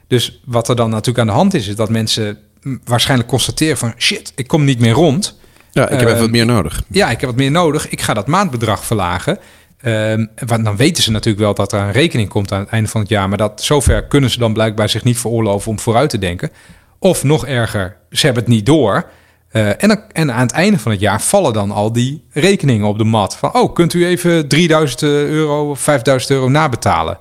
Dus 0.07 0.41
wat 0.45 0.69
er 0.69 0.75
dan 0.75 0.89
natuurlijk 0.89 1.19
aan 1.19 1.33
de 1.33 1.39
hand 1.39 1.53
is, 1.53 1.67
is 1.67 1.75
dat 1.75 1.89
mensen 1.89 2.37
waarschijnlijk 2.83 3.29
constateren 3.29 3.77
van 3.77 3.93
shit, 3.97 4.33
ik 4.35 4.47
kom 4.47 4.63
niet 4.63 4.79
meer 4.79 4.93
rond. 4.93 5.39
Ja, 5.71 5.89
ik 5.89 5.99
heb 5.99 6.07
even 6.07 6.21
wat 6.21 6.29
meer 6.29 6.45
nodig. 6.45 6.83
Ja, 6.87 7.09
ik 7.09 7.19
heb 7.19 7.29
wat 7.29 7.39
meer 7.39 7.51
nodig. 7.51 7.89
Ik 7.89 8.01
ga 8.01 8.13
dat 8.13 8.27
maandbedrag 8.27 8.85
verlagen. 8.85 9.37
Ehm, 9.81 10.25
want 10.45 10.65
dan 10.65 10.75
weten 10.75 11.03
ze 11.03 11.11
natuurlijk 11.11 11.43
wel 11.43 11.53
dat 11.53 11.71
er 11.71 11.79
een 11.79 11.91
rekening 11.91 12.29
komt 12.29 12.51
aan 12.51 12.59
het 12.59 12.69
einde 12.69 12.89
van 12.89 13.01
het 13.01 13.09
jaar. 13.09 13.29
Maar 13.29 13.37
dat 13.37 13.63
zover 13.63 14.03
kunnen 14.03 14.29
ze 14.29 14.39
dan 14.39 14.53
blijkbaar 14.53 14.89
zich 14.89 15.03
niet 15.03 15.17
veroorloven 15.17 15.71
om 15.71 15.79
vooruit 15.79 16.09
te 16.09 16.17
denken. 16.17 16.51
Of 16.99 17.23
nog 17.23 17.45
erger, 17.45 17.97
ze 18.09 18.25
hebben 18.25 18.43
het 18.43 18.51
niet 18.53 18.65
door. 18.65 19.09
Eh, 19.51 19.83
en, 19.83 20.11
en 20.11 20.33
aan 20.33 20.41
het 20.41 20.51
einde 20.51 20.79
van 20.79 20.91
het 20.91 21.01
jaar 21.01 21.21
vallen 21.21 21.53
dan 21.53 21.71
al 21.71 21.91
die 21.91 22.23
rekeningen 22.29 22.87
op 22.87 22.97
de 22.97 23.03
mat. 23.03 23.37
Van, 23.37 23.53
oh, 23.53 23.73
kunt 23.73 23.93
u 23.93 24.05
even 24.05 24.47
3000 24.47 25.01
euro 25.01 25.69
of 25.69 25.79
5000 25.79 26.31
euro 26.31 26.49
nabetalen? 26.49 27.17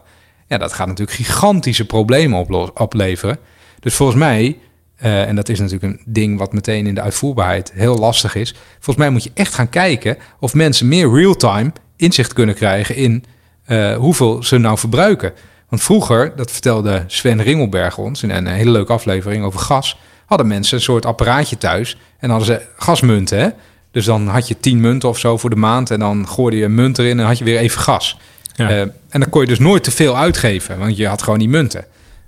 Ja, 0.46 0.58
dat 0.58 0.72
gaat 0.72 0.86
natuurlijk 0.86 1.16
gigantische 1.16 1.86
problemen 1.86 2.70
opleveren. 2.74 3.38
Dus 3.80 3.94
volgens 3.94 4.18
mij, 4.18 4.58
eh, 4.96 5.28
en 5.28 5.36
dat 5.36 5.48
is 5.48 5.58
natuurlijk 5.58 5.92
een 5.92 6.02
ding 6.06 6.38
wat 6.38 6.52
meteen 6.52 6.86
in 6.86 6.94
de 6.94 7.00
uitvoerbaarheid 7.00 7.72
heel 7.74 7.98
lastig 7.98 8.34
is. 8.34 8.54
Volgens 8.72 8.96
mij 8.96 9.10
moet 9.10 9.24
je 9.24 9.30
echt 9.34 9.54
gaan 9.54 9.68
kijken 9.68 10.16
of 10.40 10.54
mensen 10.54 10.88
meer 10.88 11.12
real-time 11.12 11.72
inzicht 11.96 12.32
kunnen 12.32 12.54
krijgen 12.54 12.96
in 12.96 13.24
eh, 13.64 13.96
hoeveel 13.96 14.42
ze 14.42 14.58
nou 14.58 14.78
verbruiken. 14.78 15.32
Want 15.68 15.82
vroeger, 15.82 16.36
dat 16.36 16.50
vertelde 16.50 17.04
Sven 17.06 17.42
Ringelberg 17.42 17.98
ons 17.98 18.22
in 18.22 18.30
een 18.30 18.46
hele 18.46 18.70
leuke 18.70 18.92
aflevering 18.92 19.44
over 19.44 19.60
gas, 19.60 19.98
hadden 20.30 20.48
mensen 20.48 20.76
een 20.76 20.82
soort 20.82 21.06
apparaatje 21.06 21.58
thuis 21.58 21.96
en 22.18 22.30
hadden 22.30 22.46
ze 22.46 22.66
gasmunten. 22.76 23.38
Hè? 23.38 23.48
Dus 23.90 24.04
dan 24.04 24.26
had 24.26 24.48
je 24.48 24.60
10 24.60 24.80
munten 24.80 25.08
of 25.08 25.18
zo 25.18 25.36
voor 25.36 25.50
de 25.50 25.56
maand 25.56 25.90
en 25.90 25.98
dan 25.98 26.28
gooide 26.28 26.56
je 26.56 26.64
een 26.64 26.74
munt 26.74 26.98
erin 26.98 27.20
en 27.20 27.26
had 27.26 27.38
je 27.38 27.44
weer 27.44 27.58
even 27.58 27.80
gas. 27.80 28.18
Ja. 28.54 28.68
Eh, 28.68 28.80
en 28.80 29.20
dan 29.20 29.28
kon 29.28 29.40
je 29.40 29.46
dus 29.46 29.58
nooit 29.58 29.84
te 29.84 29.90
veel 29.90 30.16
uitgeven, 30.16 30.78
want 30.78 30.96
je 30.96 31.06
had 31.06 31.22
gewoon 31.22 31.38
die 31.38 31.48
munten. 31.48 31.84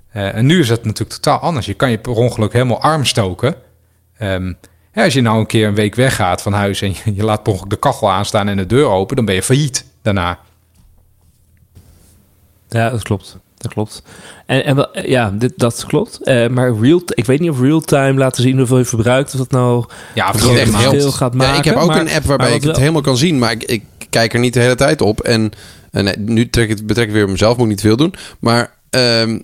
Eh, 0.09 0.35
en 0.35 0.45
nu 0.45 0.59
is 0.59 0.69
het 0.69 0.83
natuurlijk 0.83 1.19
totaal 1.19 1.39
anders. 1.39 1.65
Je 1.65 1.73
kan 1.73 1.91
je 1.91 1.97
per 1.97 2.11
ongeluk 2.11 2.53
helemaal 2.53 2.81
arm 2.81 3.05
stoken. 3.05 3.55
Ehm, 4.17 4.53
ja, 4.93 5.03
als 5.03 5.13
je 5.13 5.21
nou 5.21 5.39
een 5.39 5.45
keer 5.45 5.67
een 5.67 5.75
week 5.75 5.95
weggaat 5.95 6.41
van 6.41 6.53
huis 6.53 6.81
en 6.81 6.89
je, 6.89 7.15
je 7.15 7.23
laat 7.23 7.43
per 7.43 7.51
ongeluk 7.51 7.71
de 7.71 7.79
kachel 7.79 8.11
aanstaan 8.11 8.47
en 8.47 8.57
de 8.57 8.65
deur 8.65 8.87
open, 8.87 9.15
dan 9.15 9.25
ben 9.25 9.35
je 9.35 9.43
failliet 9.43 9.85
daarna. 10.01 10.39
Ja, 12.69 12.89
dat 12.89 13.03
klopt. 13.03 13.37
Dat 13.63 13.73
klopt. 13.73 14.03
En, 14.45 14.65
en 14.65 14.75
wel- 14.75 14.99
ja, 15.07 15.31
dit, 15.31 15.53
dat 15.55 15.85
klopt. 15.87 16.19
Eh, 16.23 16.47
maar 16.47 16.75
real, 16.79 17.01
ik 17.05 17.25
weet 17.25 17.39
niet 17.39 17.49
of 17.49 17.59
real-time 17.59 18.13
laten 18.13 18.43
zien 18.43 18.57
hoeveel 18.57 18.77
je 18.77 18.85
verbruikt. 18.85 19.31
Of 19.33 19.37
dat 19.39 19.51
nou 19.51 19.85
Ja, 20.13 20.29
Of 20.29 20.41
groot 20.41 20.57
echt 20.57 20.71
gaat 21.15 21.33
Ja, 21.33 21.39
ik 21.43 21.47
maken, 21.53 21.71
heb 21.73 21.81
ook 21.81 21.87
maar- 21.87 21.99
een 21.99 22.09
app 22.11 22.25
waarbij 22.25 22.47
ik 22.47 22.53
het 22.53 22.63
wel- 22.63 22.75
helemaal 22.75 23.01
kan 23.01 23.17
zien, 23.17 23.39
maar 23.39 23.51
ik, 23.51 23.63
ik 23.63 23.83
kijk 24.09 24.33
er 24.33 24.39
niet 24.39 24.53
de 24.53 24.59
hele 24.59 24.75
tijd 24.75 25.01
op. 25.01 25.21
En, 25.21 25.51
en 25.91 26.03
nee, 26.03 26.17
nu 26.17 26.49
trek 26.49 26.69
ik 26.69 26.77
het 26.77 26.87
betrek 26.87 27.07
ik 27.07 27.13
weer 27.13 27.23
op 27.23 27.29
mezelf, 27.29 27.55
moet 27.57 27.65
ik 27.65 27.71
niet 27.71 27.81
veel 27.81 27.97
doen. 27.97 28.13
Maar 28.39 28.73
ehm, 28.89 29.39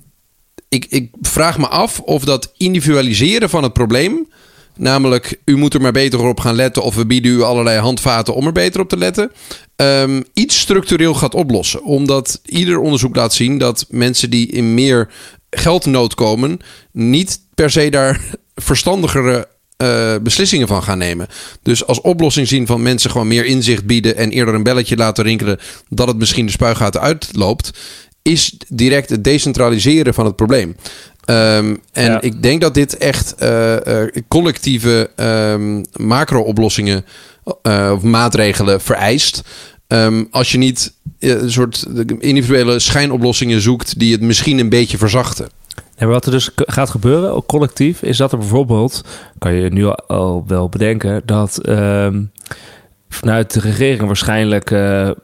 ik, 0.69 0.85
ik 0.89 1.11
vraag 1.21 1.57
me 1.57 1.67
af 1.67 1.99
of 1.99 2.23
dat 2.23 2.53
individualiseren 2.57 3.49
van 3.49 3.63
het 3.63 3.73
probleem 3.73 4.27
Namelijk, 4.79 5.39
u 5.45 5.57
moet 5.57 5.73
er 5.73 5.81
maar 5.81 5.91
beter 5.91 6.19
op 6.19 6.39
gaan 6.39 6.55
letten. 6.55 6.83
Of 6.83 6.95
we 6.95 7.05
bieden 7.05 7.31
u 7.31 7.41
allerlei 7.41 7.79
handvaten 7.79 8.33
om 8.35 8.45
er 8.45 8.51
beter 8.51 8.81
op 8.81 8.89
te 8.89 8.97
letten. 8.97 9.31
ehm, 9.75 10.21
iets 10.33 10.59
structureel 10.59 11.13
gaat 11.13 11.33
oplossen. 11.33 11.83
Omdat 11.83 12.41
ieder 12.45 12.79
onderzoek 12.79 13.15
laat 13.15 13.33
zien 13.33 13.57
dat 13.57 13.85
mensen 13.89 14.29
die 14.29 14.47
in 14.47 14.73
meer 14.73 15.09
geldnood 15.49 16.13
komen. 16.13 16.59
niet 16.91 17.39
per 17.55 17.71
se 17.71 17.89
daar 17.89 18.21
verstandigere 18.55 19.47
eh, 19.77 20.15
beslissingen 20.21 20.67
van 20.67 20.83
gaan 20.83 20.97
nemen. 20.97 21.27
Dus 21.63 21.85
als 21.85 22.01
oplossing 22.01 22.47
zien 22.47 22.67
van 22.67 22.81
mensen 22.81 23.11
gewoon 23.11 23.27
meer 23.27 23.45
inzicht 23.45 23.85
bieden 23.85 24.15
en 24.15 24.29
eerder 24.29 24.53
een 24.53 24.63
belletje 24.63 24.97
laten 24.97 25.23
rinkelen 25.23 25.59
dat 25.89 26.07
het 26.07 26.17
misschien 26.17 26.45
de 26.45 26.51
spuigaten 26.51 27.01
uitloopt, 27.01 27.71
is 28.21 28.57
direct 28.67 29.09
het 29.09 29.23
decentraliseren 29.23 30.13
van 30.13 30.25
het 30.25 30.35
probleem. 30.35 30.75
Ehm, 31.29 31.75
en 31.91 32.11
Ja. 32.11 32.21
ik 32.21 32.41
denk 32.41 32.61
dat 32.61 32.73
dit 32.73 32.97
echt 32.97 33.35
eh, 33.35 34.03
eh, 34.03 34.09
collectieve 34.27 35.09
ehm, 35.15 35.83
macro-oplossingen 35.95 37.05
eh, 37.61 37.91
of 37.95 38.01
maatregelen 38.01 38.81
vereist. 38.81 39.43
Ehm, 39.87 40.23
als 40.31 40.51
je 40.51 40.57
niet 40.57 40.93
een 41.19 41.51
soort 41.51 41.85
individuele 42.19 42.79
schijnoplossingen 42.79 43.61
zoekt 43.61 43.99
die 43.99 44.11
het 44.11 44.21
misschien 44.21 44.59
een 44.59 44.69
beetje 44.69 44.97
verzachten. 44.97 45.49
En 45.95 46.07
wat 46.07 46.25
er 46.25 46.31
dus 46.31 46.49
gaat 46.55 46.89
gebeuren, 46.89 47.33
ook 47.33 47.47
collectief, 47.47 48.01
is 48.01 48.17
dat 48.17 48.31
er 48.31 48.37
bijvoorbeeld, 48.37 49.03
kan 49.37 49.53
je 49.53 49.69
nu 49.69 49.85
al 50.07 50.43
wel 50.47 50.69
bedenken, 50.69 51.21
dat 51.25 51.59
vanuit 53.09 53.53
de 53.53 53.59
regering 53.59 54.05
waarschijnlijk 54.05 54.71
eh, 54.71 55.07
eh, 55.07 55.15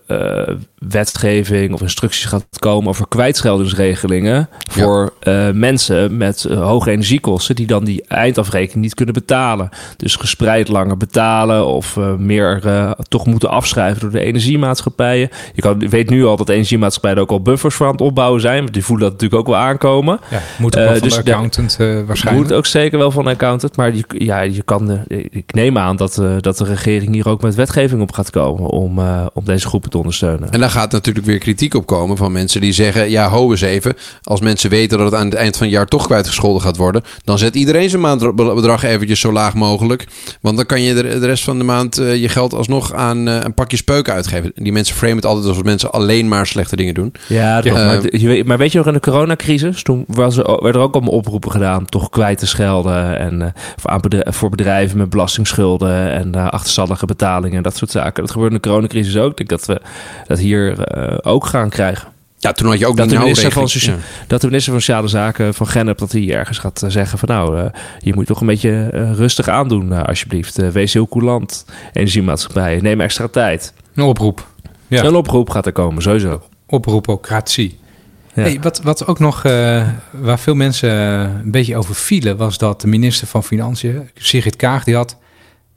wetgeving 0.89 1.73
of 1.73 1.81
instructies 1.81 2.25
gaat 2.25 2.45
komen 2.59 2.89
over 2.89 3.07
kwijtscheldingsregelingen 3.07 4.49
voor 4.71 5.13
eh, 5.19 5.49
mensen 5.51 6.17
met 6.17 6.43
hoge 6.43 6.91
energiekosten 6.91 7.55
die 7.55 7.67
dan 7.67 7.83
die 7.83 8.03
eindafrekening 8.07 8.81
niet 8.83 8.93
kunnen 8.93 9.13
betalen. 9.13 9.69
Dus 9.97 10.15
gespreid 10.15 10.67
langer 10.67 10.97
betalen 10.97 11.65
of 11.65 11.99
meer 12.17 12.61
toch 13.07 13.25
moeten 13.25 13.49
afschrijven 13.49 14.01
door 14.01 14.11
de 14.11 14.19
energiemaatschappijen. 14.19 15.29
Je, 15.53 15.61
kan, 15.61 15.79
je 15.79 15.89
weet 15.89 16.09
nu 16.09 16.25
al 16.25 16.37
dat 16.37 16.49
energiemaatschappijen 16.49 17.17
er 17.17 17.23
ook 17.23 17.31
al 17.31 17.41
buffers 17.41 17.75
voor 17.75 17.85
aan 17.85 17.91
het 17.91 18.01
opbouwen 18.01 18.41
zijn, 18.41 18.61
want 18.61 18.73
die 18.73 18.83
voelen 18.83 19.09
dat 19.09 19.13
natuurlijk 19.13 19.41
ook 19.41 19.55
wel 19.55 19.63
aankomen. 19.63 20.19
Ja, 20.29 20.41
moet 20.57 20.77
ook 20.77 20.83
wel 20.83 20.91
van 20.91 21.07
dus 21.07 21.13
de 21.13 21.19
accountant 21.19 21.77
waarschijnlijk. 22.05 22.47
Moet 22.47 22.57
ook 22.57 22.65
zeker 22.65 22.97
wel 22.97 23.11
van 23.11 23.25
een 23.25 23.33
accountant. 23.33 23.75
Maar 23.77 23.95
je, 23.95 24.03
ja, 24.07 24.41
je 24.41 24.63
kan, 24.63 25.05
ik 25.07 25.53
neem 25.53 25.77
aan 25.77 25.95
dat, 25.95 26.21
dat 26.39 26.57
de 26.57 26.63
regering 26.63 27.13
hier 27.13 27.29
ook 27.29 27.41
met 27.41 27.55
wetgeving 27.55 27.74
op 27.83 28.11
gaat 28.11 28.29
komen 28.29 28.69
om, 28.69 28.99
eh, 28.99 29.25
om 29.33 29.45
deze 29.45 29.67
groepen 29.67 29.89
te 29.89 29.97
ondersteunen. 29.97 30.49
En 30.51 30.59
daar 30.59 30.69
gaat 30.69 30.91
natuurlijk 30.91 31.25
weer 31.25 31.37
kritiek 31.37 31.73
op 31.73 31.85
komen 31.85 32.17
van 32.17 32.31
mensen 32.31 32.61
die 32.61 32.73
zeggen: 32.73 33.09
ja, 33.09 33.29
ho 33.29 33.51
eens 33.51 33.61
even. 33.61 33.93
Als 34.23 34.39
mensen 34.39 34.69
weten 34.69 34.97
dat 34.97 35.11
het 35.11 35.19
aan 35.19 35.25
het 35.25 35.35
eind 35.35 35.57
van 35.57 35.65
het 35.65 35.75
jaar 35.75 35.85
toch 35.85 36.05
kwijtgescholden 36.05 36.61
gaat 36.61 36.77
worden, 36.77 37.03
dan 37.23 37.37
zet 37.37 37.55
iedereen 37.55 37.89
zijn 37.89 38.01
maandbedrag 38.01 38.83
eventjes 38.83 39.19
zo 39.19 39.31
laag 39.31 39.53
mogelijk. 39.53 40.05
Want 40.41 40.55
dan 40.57 40.65
kan 40.65 40.81
je 40.81 40.93
de, 40.93 41.25
rest 41.25 41.43
van 41.43 41.57
de 41.57 41.63
maand 41.63 41.97
eh, 41.97 42.15
je 42.21 42.29
geld 42.29 42.53
alsnog 42.53 42.93
aan 42.93 43.27
eh, 43.27 43.37
een 43.43 43.53
pakje 43.53 43.77
speuken 43.77 44.13
uitgeven. 44.13 44.51
Die 44.55 44.71
mensen 44.71 44.95
framen 44.95 45.15
het 45.15 45.25
altijd 45.25 45.45
alsof 45.47 45.63
mensen 45.63 45.91
alleen 45.91 46.27
maar 46.27 46.47
slechte 46.47 46.75
dingen 46.75 46.93
doen. 46.93 47.13
Ja, 47.27 47.61
Ja. 47.63 47.73
maar, 47.73 48.17
je 48.17 48.27
weet- 48.27 48.45
maar 48.45 48.57
weet 48.57 48.71
je 48.71 48.77
nog 48.77 48.87
in 48.87 48.93
de 48.93 48.99
coronacrisis? 48.99 49.83
Toen 49.83 50.03
was 50.07 50.37
er, 50.37 50.43
werden 50.45 50.73
er 50.81 50.87
ook 50.87 50.93
allemaal 50.93 51.13
oproepen 51.13 51.51
gedaan, 51.51 51.85
toch 51.85 52.09
kwijt 52.09 52.37
te 52.37 52.47
schelden. 52.47 53.19
En 53.19 53.53
voor, 54.25 54.49
bedrijven 54.49 54.97
met 54.97 55.09
belastingsschulden 55.09 56.11
en 56.11 56.51
achterstallige 56.51 57.05
betalingen, 57.05 57.63
dat 57.65 57.77
soort 57.77 57.91
zaken. 57.91 58.23
Dat 58.23 58.31
gebeurde 58.31 58.55
in 58.55 58.61
de 58.61 58.67
coronacrisis 58.67 59.17
ook. 59.17 59.39
Ik 59.39 59.47
denk 59.47 59.49
dat 59.49 59.65
we 59.65 59.81
dat 60.27 60.39
hier 60.39 60.79
eh, 60.79 61.17
ook 61.21 61.45
gaan 61.45 61.69
krijgen. 61.69 62.07
Ja, 62.37 62.51
toen 62.51 62.67
had 62.67 62.79
je 62.79 62.87
ook 62.87 62.97
Dat 62.97 63.09
die 63.09 63.17
de, 63.17 63.23
minister 63.23 63.51
van. 63.51 63.69
Socia- 63.69 63.97
dat 64.27 64.41
de 64.41 64.47
minister 64.47 64.71
van 64.71 64.81
Sociale 64.81 65.07
Zaken 65.07 65.53
van 65.53 65.67
Gennep 65.67 65.97
dat 65.97 66.11
hij 66.11 66.33
ergens 66.33 66.57
gaat 66.57 66.83
eh, 66.83 66.89
zeggen 66.89 67.17
van 67.17 67.29
nou, 67.29 67.59
eh, 67.59 67.65
je 67.99 68.13
moet 68.13 68.25
toch 68.25 68.41
een 68.41 68.47
beetje 68.47 68.87
rustig 69.13 69.47
aandoen 69.47 70.05
alsjeblieft. 70.05 70.71
Wees 70.71 70.93
heel 70.93 71.07
coulant, 71.07 71.65
energiemaatschappijen. 71.93 72.83
Neem 72.83 73.01
extra 73.01 73.27
tijd. 73.27 73.73
Een 73.95 74.03
oproep. 74.03 74.47
Ja. 74.87 75.03
Een 75.03 75.15
oproep 75.15 75.49
gaat 75.49 75.65
er 75.65 75.71
komen, 75.71 76.01
sowieso. 76.01 76.41
Oproepocratie. 76.65 77.77
Ja. 78.33 78.41
Hey, 78.41 78.59
wat, 78.61 78.81
wat 78.81 79.07
ook 79.07 79.19
nog, 79.19 79.43
eh, 79.43 79.87
waar 80.11 80.39
veel 80.39 80.55
mensen 80.55 80.89
een 80.89 81.51
beetje 81.51 81.77
over 81.77 81.95
vielen, 81.95 82.37
was 82.37 82.57
dat 82.57 82.81
de 82.81 82.87
minister 82.87 83.27
van 83.27 83.43
Financiën, 83.43 84.09
Sigrid 84.13 84.55
Kaag, 84.55 84.83
die 84.83 84.95
had 84.95 85.17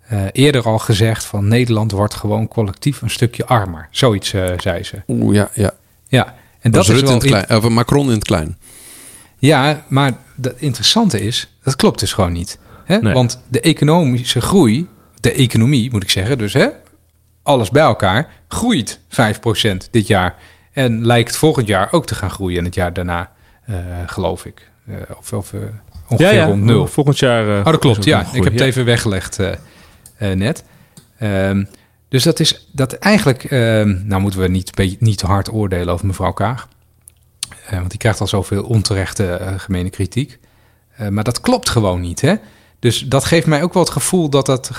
eh, 0.09 0.23
eerder 0.33 0.63
al 0.65 0.79
gezegd 0.79 1.25
van 1.25 1.49
Nederland 1.49 1.91
wordt 1.93 2.15
gewoon 2.15 2.49
collectief 2.49 3.03
een 3.03 3.11
stukje 3.11 3.47
armer. 3.47 3.89
Zoiets 3.91 4.33
eh, 4.33 4.45
zei 4.59 4.83
ze. 4.83 5.03
Oeh, 5.09 5.35
ja, 5.35 5.51
ja. 5.55 5.71
Ja, 6.09 6.25
en 6.61 6.71
Dat 6.71 6.73
dat 6.87 6.95
is 6.97 7.01
wel 7.01 7.11
in 7.11 7.17
het 7.17 7.25
klein, 7.27 7.51
of 7.65 7.69
Macron 7.69 8.07
in 8.07 8.13
het 8.15 8.25
klein. 8.25 8.59
Ja, 9.39 9.85
maar 9.89 10.13
het 10.43 10.55
interessante 10.57 11.21
is, 11.21 11.57
dat 11.63 11.77
klopt 11.77 12.01
dus 12.01 12.13
gewoon 12.13 12.33
niet. 12.33 12.59
Hè? 12.85 12.99
Nee. 12.99 13.13
Want 13.15 13.41
de 13.49 13.61
economische 13.61 14.41
groei, 14.41 14.87
de 15.21 15.33
economie 15.33 15.91
moet 15.91 16.03
ik 16.03 16.11
zeggen, 16.11 16.39
dus 16.39 16.53
hè, 16.53 16.69
alles 17.43 17.71
bij 17.71 17.83
elkaar, 17.83 18.29
groeit 18.49 19.01
5% 19.09 19.91
dit 19.91 20.07
jaar. 20.07 20.35
En 20.73 21.07
lijkt 21.07 21.37
volgend 21.37 21.67
jaar 21.67 21.89
ook 21.93 22.07
te 22.07 22.15
gaan 22.15 22.31
groeien 22.31 22.59
en 22.59 22.65
het 22.65 22.75
jaar 22.75 22.93
daarna, 22.93 23.31
eh, 23.65 23.75
geloof 24.07 24.45
ik. 24.45 24.71
Eh, 24.87 24.95
of 25.19 25.33
of 25.33 25.53
ongeveer 26.09 26.45
rond 26.45 26.63
nul. 26.65 26.87
Volgend 26.87 27.19
jaar. 27.19 27.49
eh, 27.49 27.59
Oh, 27.59 27.65
dat 27.65 27.79
klopt, 27.79 28.05
ja. 28.05 28.21
Ik 28.33 28.45
heb 28.45 28.53
het 28.53 28.59
Ja. 28.61 28.67
even 28.67 28.85
weggelegd 28.85 29.39
net. 30.19 30.65
Ehm, 31.19 31.65
dus 32.09 32.23
dat 32.23 32.41
is 32.41 32.69
dat 32.73 32.93
eigenlijk... 32.93 33.45
ehm, 33.45 34.07
nou 34.07 34.21
moeten 34.21 34.41
we 34.41 34.49
niet, 34.49 34.99
niet 35.01 35.19
te 35.19 35.27
hard 35.27 35.53
oordelen 35.53 35.95
over 35.95 36.07
mevrouw 36.07 36.33
Kaag. 36.33 36.69
Eh, 37.67 37.77
want 37.79 37.91
die 37.91 37.99
krijgt 37.99 38.21
al 38.21 38.27
zoveel 38.27 38.65
onterechte 38.65 39.27
eh, 39.33 39.55
gemene 39.57 39.91
kritiek. 39.91 40.39
Eh, 40.97 41.09
maar 41.09 41.25
dat 41.25 41.41
klopt 41.41 41.69
gewoon 41.69 42.01
niet, 42.01 42.21
hè? 42.21 42.35
Dus 42.79 43.01
dat 43.01 43.25
geeft 43.25 43.47
mij 43.47 43.63
ook 43.63 43.73
wel 43.75 43.83
het 43.83 43.93
gevoel 43.93 44.29
dat 44.31 44.47
dat... 44.47 44.71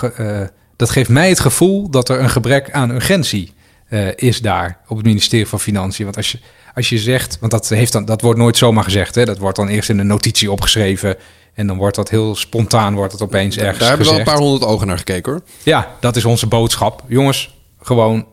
eh, 0.00 0.40
eh, 0.42 0.48
dat 0.76 0.90
geeft 0.90 1.08
mij 1.08 1.28
het 1.28 1.40
gevoel 1.40 1.90
dat 1.90 2.08
er 2.08 2.20
een 2.20 2.30
gebrek 2.30 2.70
aan 2.70 2.90
urgentie 2.90 3.52
eh, 3.88 4.08
is 4.16 4.40
daar 4.40 4.78
op 4.88 4.96
het 4.96 5.06
ministerie 5.06 5.46
van 5.46 5.60
Financiën. 5.60 6.04
Want 6.04 6.16
als 6.16 6.32
je, 6.32 6.38
als 6.74 6.88
je 6.88 6.98
zegt, 6.98 7.38
want 7.40 7.52
dat, 7.52 7.68
heeft 7.68 7.92
dan, 7.92 8.04
dat 8.04 8.20
wordt 8.20 8.38
nooit 8.38 8.56
zomaar 8.56 8.84
gezegd, 8.84 9.14
hè? 9.14 9.24
dat 9.24 9.38
wordt 9.38 9.56
dan 9.56 9.68
eerst 9.68 9.88
in 9.88 9.98
een 9.98 10.06
notitie 10.06 10.50
opgeschreven 10.50 11.16
en 11.54 11.66
dan 11.66 11.76
wordt 11.76 11.96
dat 11.96 12.10
heel 12.10 12.34
spontaan, 12.34 12.94
wordt 12.94 13.12
het 13.12 13.22
opeens 13.22 13.56
ergens 13.56 13.78
Daar 13.78 13.88
hebben 13.88 14.06
we 14.06 14.12
wel 14.12 14.20
een 14.20 14.26
paar 14.26 14.38
honderd 14.38 14.64
ogen 14.64 14.86
naar 14.86 14.98
gekeken 14.98 15.32
hoor. 15.32 15.42
Ja, 15.62 15.96
dat 16.00 16.16
is 16.16 16.24
onze 16.24 16.46
boodschap. 16.46 17.02
Jongens, 17.06 17.58
gewoon 17.80 18.26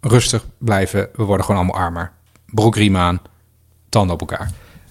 rustig 0.00 0.44
blijven. 0.58 1.08
We 1.14 1.22
worden 1.22 1.46
gewoon 1.46 1.60
allemaal 1.60 1.82
armer. 1.82 2.12
Broekriem 2.46 2.96
aan, 2.96 3.20
tanden 3.88 4.14
op 4.14 4.20
elkaar. 4.20 4.50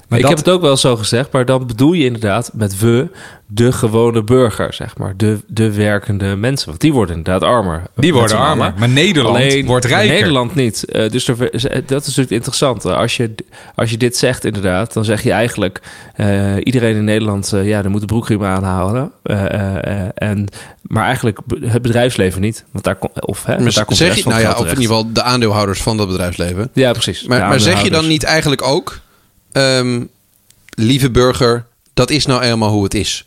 Maar 0.10 0.20
ik 0.20 0.26
dat, 0.26 0.36
heb 0.36 0.46
het 0.46 0.56
ook 0.56 0.62
wel 0.62 0.78
zo 0.78 0.96
gezegd, 0.96 1.32
maar 1.32 1.46
dan 1.46 1.68
bedoel 1.68 1.94
je 1.94 2.06
inderdaad 2.06 2.52
met 2.54 2.80
we 2.80 3.08
de 3.48 3.72
gewone 3.72 4.24
burger, 4.24 4.74
zeg 4.74 4.98
maar. 4.98 5.14
De, 5.18 5.40
de 5.48 5.74
werkende 5.74 6.36
mensen. 6.36 6.68
Want 6.68 6.82
die 6.82 6.94
worden 6.94 7.16
inderdaad 7.16 7.50
armer. 7.50 7.84
die 7.96 8.14
worden 8.14 8.38
armer. 8.38 8.74
Maar 8.78 8.90
Nederland 8.90 9.36
Alleen 9.36 9.66
wordt 9.66 9.86
rijker. 9.86 10.14
Nederland 10.14 10.56
niet. 10.56 10.86
Eh, 10.86 11.10
dus 11.10 11.28
er, 11.28 11.38
dat 11.86 12.02
is 12.02 12.08
natuurlijk 12.08 12.30
interessant. 12.30 12.86
Als 12.86 13.18
je, 13.18 13.36
als 13.76 13.90
je 13.90 13.98
dit 13.98 14.18
zegt 14.18 14.46
inderdaad, 14.46 14.94
dan 14.94 15.06
zeg 15.06 15.24
je 15.24 15.32
eigenlijk... 15.32 15.82
eh, 16.16 16.56
iedereen 16.64 16.96
in 16.96 17.04
Nederland, 17.04 17.54
eh, 17.54 17.68
ja, 17.68 17.84
er 17.84 17.90
moet 17.90 18.02
de 18.02 18.08
broekriem 18.08 18.44
aanhouden. 18.44 19.12
Eh, 19.24 19.46
eh, 19.54 19.76
eh, 19.84 20.10
en, 20.16 20.48
maar 20.82 21.06
eigenlijk 21.06 21.40
het 21.62 21.82
bedrijfsleven 21.82 22.42
niet. 22.42 22.66
Want 22.72 22.84
daar, 22.84 22.98
of, 23.20 23.46
hè, 23.46 23.64
daar 23.64 23.86
komt 23.86 23.98
zeg 23.98 24.16
je, 24.16 24.22
van 24.22 24.32
nou 24.32 24.44
ja, 24.44 24.52
of 24.52 24.60
in 24.60 24.68
ieder 24.68 24.82
geval 24.82 25.14
de 25.14 25.24
aandeelhouders 25.24 25.82
van 25.82 25.98
dat 25.98 26.08
bedrijfsleven. 26.08 26.70
Ja, 26.74 26.92
precies. 26.92 27.24
Maar, 27.24 27.40
maar 27.40 27.60
zeg 27.60 27.84
je 27.84 27.90
dan 27.90 28.08
niet 28.08 28.24
eigenlijk 28.24 28.62
ook, 28.62 29.00
ehm, 29.52 30.04
lieve 30.70 31.12
burger, 31.12 31.66
dat 31.94 32.10
is 32.10 32.26
nou 32.26 32.42
eenmaal 32.42 32.72
hoe 32.72 32.84
het 32.84 32.94
is. 32.94 33.24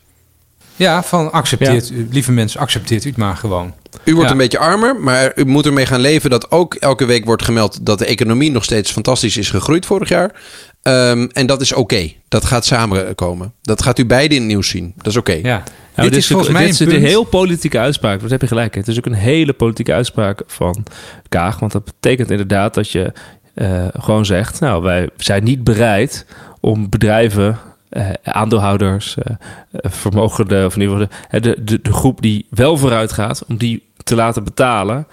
Ja, 0.77 1.03
van 1.03 1.33
accepteert, 1.33 1.91
u, 1.91 2.09
lieve 2.11 2.33
mensen, 2.33 2.61
accepteert 2.61 3.05
u 3.05 3.09
het 3.09 3.16
maar 3.18 3.37
gewoon. 3.37 3.75
U 4.05 4.12
wordt 4.14 4.27
Ja. 4.27 4.33
een 4.35 4.41
beetje 4.43 4.59
armer, 4.59 4.97
maar 5.01 5.33
u 5.35 5.45
moet 5.45 5.66
ermee 5.66 5.87
gaan 5.87 6.01
leven 6.01 6.31
dat 6.31 6.51
ook 6.51 6.75
elke 6.75 7.05
week 7.05 7.25
wordt 7.25 7.45
gemeld 7.45 7.87
dat 7.87 7.99
de 7.99 8.05
economie 8.07 8.51
nog 8.51 8.64
steeds 8.64 8.91
fantastisch 8.91 9.37
is 9.37 9.51
gegroeid 9.51 9.87
vorig 9.87 10.09
jaar. 10.09 10.41
Ehm, 10.83 11.29
en 11.33 11.47
dat 11.47 11.61
is 11.61 11.73
oké. 11.73 12.12
Dat 12.29 12.45
gaat 12.45 12.64
samenkomen. 12.66 13.53
Dat 13.62 13.83
gaat 13.83 13.99
u 13.99 14.07
beide 14.07 14.35
in 14.35 14.41
het 14.41 14.51
nieuws 14.51 14.68
zien. 14.68 14.93
Dat 14.97 15.07
is 15.07 15.16
oké. 15.16 15.33
Ja. 15.43 15.62
Dit 15.95 16.05
dit 16.05 16.16
is 16.16 16.27
volgens 16.27 16.51
mij 16.51 16.66
dit 16.66 16.81
een 16.81 16.87
is 16.87 16.93
een 16.93 16.99
punt. 17.01 17.11
heel 17.11 17.25
politieke 17.25 17.79
uitspraak. 17.79 18.20
Dat 18.20 18.31
heb 18.31 18.41
je 18.41 18.47
gelijk. 18.47 18.75
Het 18.75 18.89
is 18.89 18.99
ook 18.99 19.07
een 19.07 19.12
hele 19.12 19.53
politieke 19.53 19.93
uitspraak 19.93 20.43
van 20.47 20.85
Kaag. 21.29 21.59
Want 21.59 21.73
dat 21.73 21.85
betekent 21.85 22.31
inderdaad 22.31 22.75
dat 22.75 22.91
je 22.91 23.12
eh, 23.55 23.86
gewoon 23.92 24.26
zegt... 24.26 24.61
nou, 24.61 24.82
wij 24.82 25.09
zijn 25.16 25.44
niet 25.44 25.64
bereid 25.64 26.26
om 26.61 26.88
bedrijven, 26.88 27.59
eh, 27.88 28.11
aandeelhouders... 28.22 29.16
eh 29.16 29.34
eh, 29.70 29.90
vermogenden, 29.90 30.66
of 30.66 30.76
in 30.76 31.09
de, 31.30 31.59
de, 31.64 31.82
de, 31.82 31.92
groep 31.92 32.22
die 32.22 32.46
wel 32.50 32.76
vooruit 32.76 33.12
gaat... 33.12 33.44
om 33.48 33.57
die 33.57 33.86
te 34.05 34.14
laten 34.14 34.44
betalen... 34.44 35.07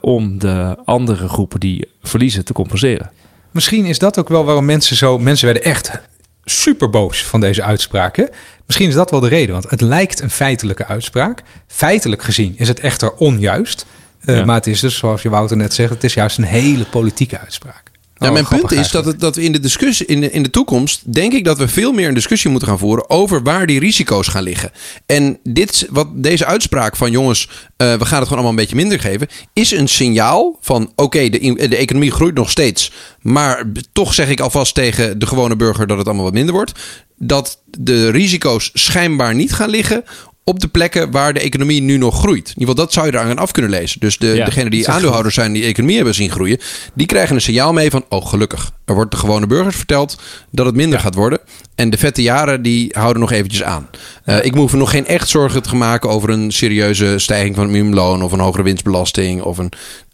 om 0.00 0.38
de 0.38 0.76
andere 0.84 1.28
groepen 1.28 1.60
die 1.60 1.88
verliezen 2.02 2.44
te 2.44 2.52
compenseren. 2.52 3.10
Misschien 3.50 3.84
is 3.84 3.98
dat 3.98 4.18
ook 4.18 4.28
wel 4.28 4.44
waarom 4.44 4.64
mensen 4.64 4.96
zo... 4.96 5.18
Mensen 5.18 5.46
werden 5.46 5.64
echt 5.64 6.00
super 6.44 6.90
boos 6.90 7.24
van 7.24 7.40
deze 7.40 7.62
uitspraak. 7.62 8.16
hè? 8.16 8.24
Misschien 8.66 8.88
is 8.88 8.94
dat 8.94 9.10
wel 9.10 9.20
de 9.20 9.28
reden. 9.28 9.52
Want 9.52 9.70
het 9.70 9.80
lijkt 9.80 10.20
een 10.20 10.30
feitelijke 10.30 10.86
uitspraak. 10.86 11.42
Feitelijk 11.66 12.22
gezien 12.22 12.54
is 12.56 12.68
het 12.68 12.80
echter 12.80 13.12
onjuist. 13.14 13.86
Eh, 14.26 14.36
Ja. 14.36 14.44
Maar 14.44 14.56
het 14.56 14.66
is 14.66 14.80
dus, 14.80 14.96
zoals 14.96 15.22
je 15.22 15.28
Wouter 15.28 15.56
net 15.56 15.74
zegt... 15.74 15.90
het 15.90 16.04
is 16.04 16.14
juist 16.14 16.38
een 16.38 16.44
hele 16.44 16.84
politieke 16.84 17.38
uitspraak. 17.38 17.92
Ja, 18.16 18.26
Oh, 18.26 18.32
mijn 18.32 18.46
punt 18.46 18.72
is 18.72 18.90
dat, 18.90 19.04
het, 19.04 19.20
dat 19.20 19.36
we 19.36 19.42
in 19.42 19.52
de 19.52 19.60
discussie, 19.60 20.06
in 20.06 20.20
de, 20.20 20.30
in 20.30 20.42
de 20.42 20.50
toekomst, 20.50 21.12
denk 21.12 21.32
ik 21.32 21.44
dat 21.44 21.58
we 21.58 21.68
veel 21.68 21.92
meer 21.92 22.08
een 22.08 22.14
discussie 22.14 22.50
moeten 22.50 22.68
gaan 22.68 22.78
voeren 22.78 23.10
over 23.10 23.42
waar 23.42 23.66
die 23.66 23.80
risico's 23.80 24.28
gaan 24.28 24.42
liggen. 24.42 24.70
En 25.06 25.38
dit, 25.42 25.86
wat 25.90 26.08
deze 26.14 26.46
uitspraak 26.46 26.96
van 26.96 27.10
jongens, 27.10 27.48
eh, 27.76 27.94
we 27.94 28.04
gaan 28.04 28.18
het 28.18 28.28
gewoon 28.28 28.30
allemaal 28.30 28.50
een 28.50 28.56
beetje 28.56 28.76
minder 28.76 29.00
geven, 29.00 29.28
is 29.52 29.70
een 29.70 29.88
signaal 29.88 30.58
van 30.60 30.92
oké, 30.96 31.28
de, 31.28 31.68
de 31.68 31.76
economie 31.76 32.10
groeit 32.10 32.34
nog 32.34 32.50
steeds. 32.50 32.92
Maar 33.20 33.64
toch 33.92 34.14
zeg 34.14 34.28
ik 34.28 34.40
alvast 34.40 34.74
tegen 34.74 35.18
de 35.18 35.26
gewone 35.26 35.56
burger 35.56 35.86
dat 35.86 35.98
het 35.98 36.06
allemaal 36.06 36.24
wat 36.24 36.34
minder 36.34 36.54
wordt. 36.54 36.72
Dat 37.16 37.62
de 37.78 38.10
risico's 38.10 38.70
schijnbaar 38.72 39.34
niet 39.34 39.52
gaan 39.52 39.70
liggen 39.70 40.04
op 40.44 40.60
de 40.60 40.68
plekken 40.68 41.10
waar 41.10 41.32
de 41.32 41.40
economie 41.40 41.82
nu 41.82 41.96
nog 41.96 42.18
groeit. 42.18 42.48
In 42.48 42.54
ieder 42.58 42.68
geval, 42.68 42.74
dat 42.74 42.92
zou 42.92 43.06
je 43.06 43.12
eraan 43.12 43.38
af 43.38 43.50
kunnen 43.50 43.70
lezen. 43.70 44.00
Dus 44.00 44.18
de, 44.18 44.26
Ja, 44.26 44.44
degenen 44.44 44.70
die 44.70 44.88
aandeelhouders 44.88 45.34
zijn 45.34 45.52
die 45.52 45.62
de 45.62 45.68
economie 45.68 45.96
hebben 45.96 46.14
zien 46.14 46.30
groeien, 46.30 46.58
die 46.94 47.06
krijgen 47.06 47.34
een 47.34 47.40
signaal 47.40 47.72
mee 47.72 47.90
van, 47.90 48.04
oh 48.08 48.26
gelukkig, 48.26 48.70
er 48.84 48.94
wordt 48.94 49.10
de 49.10 49.16
gewone 49.16 49.46
burgers 49.46 49.76
verteld 49.76 50.20
dat 50.50 50.66
het 50.66 50.74
minder 50.74 50.98
gaat 51.00 51.14
worden. 51.14 51.38
En 51.74 51.90
de 51.90 51.98
vette 51.98 52.22
jaren, 52.22 52.62
die 52.62 52.88
houden 52.98 53.20
nog 53.20 53.32
eventjes 53.32 53.62
aan. 53.62 53.88
Eh, 54.24 54.44
ik 54.44 54.54
hoef 54.54 54.72
me 54.72 54.78
nog 54.78 54.90
geen 54.90 55.06
echt 55.06 55.28
zorgen 55.28 55.62
te 55.62 55.76
maken 55.76 56.10
over 56.10 56.30
een 56.30 56.50
serieuze 56.52 57.18
stijging 57.18 57.54
van 57.54 57.64
het 57.64 57.72
minimumloon 57.72 58.22
of 58.22 58.32
een 58.32 58.40
hogere 58.40 58.62
winstbelasting 58.62 59.42
of 59.42 59.58
een... 59.58 59.72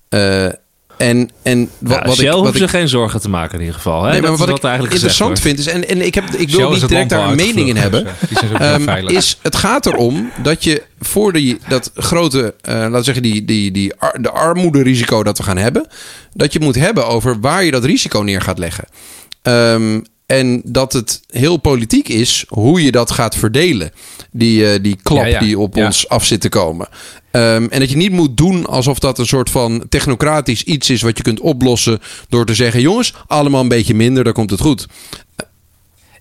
eh, 0.08 0.46
en, 1.01 1.30
en 1.42 1.70
wat, 1.78 1.96
Ja, 1.98 2.05
wat 2.07 2.14
Shell 2.16 2.26
ik, 2.26 2.32
hoeft 2.32 2.44
wat 2.44 2.55
ik 2.55 2.61
zich 2.61 2.70
geen 2.70 2.88
zorgen 2.88 3.20
te 3.20 3.28
maken 3.28 3.55
in 3.55 3.61
ieder 3.61 3.74
geval. 3.74 4.03
Hè? 4.05 4.11
Nee, 4.11 4.20
maar 4.20 4.30
Dat 4.30 4.38
wat 4.38 4.48
is 4.48 4.55
ik 4.55 4.62
eigenlijk 4.64 4.92
interessant 4.94 5.38
gezegd 5.38 5.57
vind 5.57 5.66
is, 5.68 5.72
en, 5.74 5.88
en 5.88 6.07
ik, 6.07 6.14
heb, 6.14 6.24
ik 6.30 6.51
wil 6.51 6.70
niet 6.70 6.88
direct 6.88 7.09
daar 7.11 7.28
een 7.28 7.36
mening 7.36 7.68
in 7.68 7.76
hebben, 7.76 8.07
Ehm, 8.59 9.07
is 9.07 9.38
het 9.42 9.57
gaat 9.57 9.86
erom 9.86 10.30
dat 10.42 10.64
je 10.64 10.82
voor 11.01 11.32
die, 11.32 11.59
dat 11.68 11.90
grote, 11.94 12.55
eh, 12.61 12.74
laten 12.74 12.92
we 12.92 13.03
zeggen, 13.03 13.22
die, 13.22 13.44
die, 13.44 13.70
die, 13.70 13.94
ar- 13.98 14.22
de 14.22 14.30
armoederisico 14.30 15.22
dat 15.22 15.38
we 15.38 15.44
gaan 15.44 15.57
hebben, 15.57 15.86
dat 16.34 16.53
je 16.53 16.61
moet 16.61 16.74
hebben 16.74 17.07
over 17.07 17.40
waar 17.40 17.64
je 17.64 17.70
dat 17.70 17.84
risico 17.84 18.20
neer 18.20 18.40
gaat 18.40 18.59
leggen. 18.59 18.84
Ehm, 19.42 20.01
en 20.26 20.62
dat 20.64 20.92
het 20.92 21.20
heel 21.30 21.57
politiek 21.57 22.09
is 22.09 22.44
hoe 22.48 22.84
je 22.84 22.90
dat 22.92 23.11
gaat 23.11 23.36
verdelen. 23.36 23.90
Die, 24.32 24.72
eh, 24.72 24.82
die 24.82 24.98
klap 25.03 25.18
Ja, 25.24 25.26
ja. 25.26 25.38
die 25.38 25.59
op 25.59 25.74
Ja. 25.76 25.84
ons 25.86 26.09
af 26.09 26.24
zit 26.24 26.40
te 26.40 26.48
komen. 26.48 26.88
Ehm, 27.30 27.66
en 27.70 27.80
dat 27.80 27.90
je 27.90 27.96
niet 27.96 28.12
moet 28.12 28.36
doen 28.36 28.66
alsof 28.66 28.98
dat 28.98 29.18
een 29.18 29.26
soort 29.26 29.50
van 29.50 29.84
technocratisch 29.88 30.62
iets 30.62 30.90
is 30.90 31.02
wat 31.02 31.16
je 31.16 31.22
kunt 31.22 31.40
oplossen 31.40 31.98
door 32.28 32.46
te 32.46 32.54
zeggen: 32.54 32.80
jongens, 32.80 33.14
allemaal 33.26 33.60
een 33.60 33.68
beetje 33.68 33.94
minder, 33.94 34.24
dan 34.24 34.32
komt 34.32 34.50
het 34.50 34.60
goed. 34.60 34.86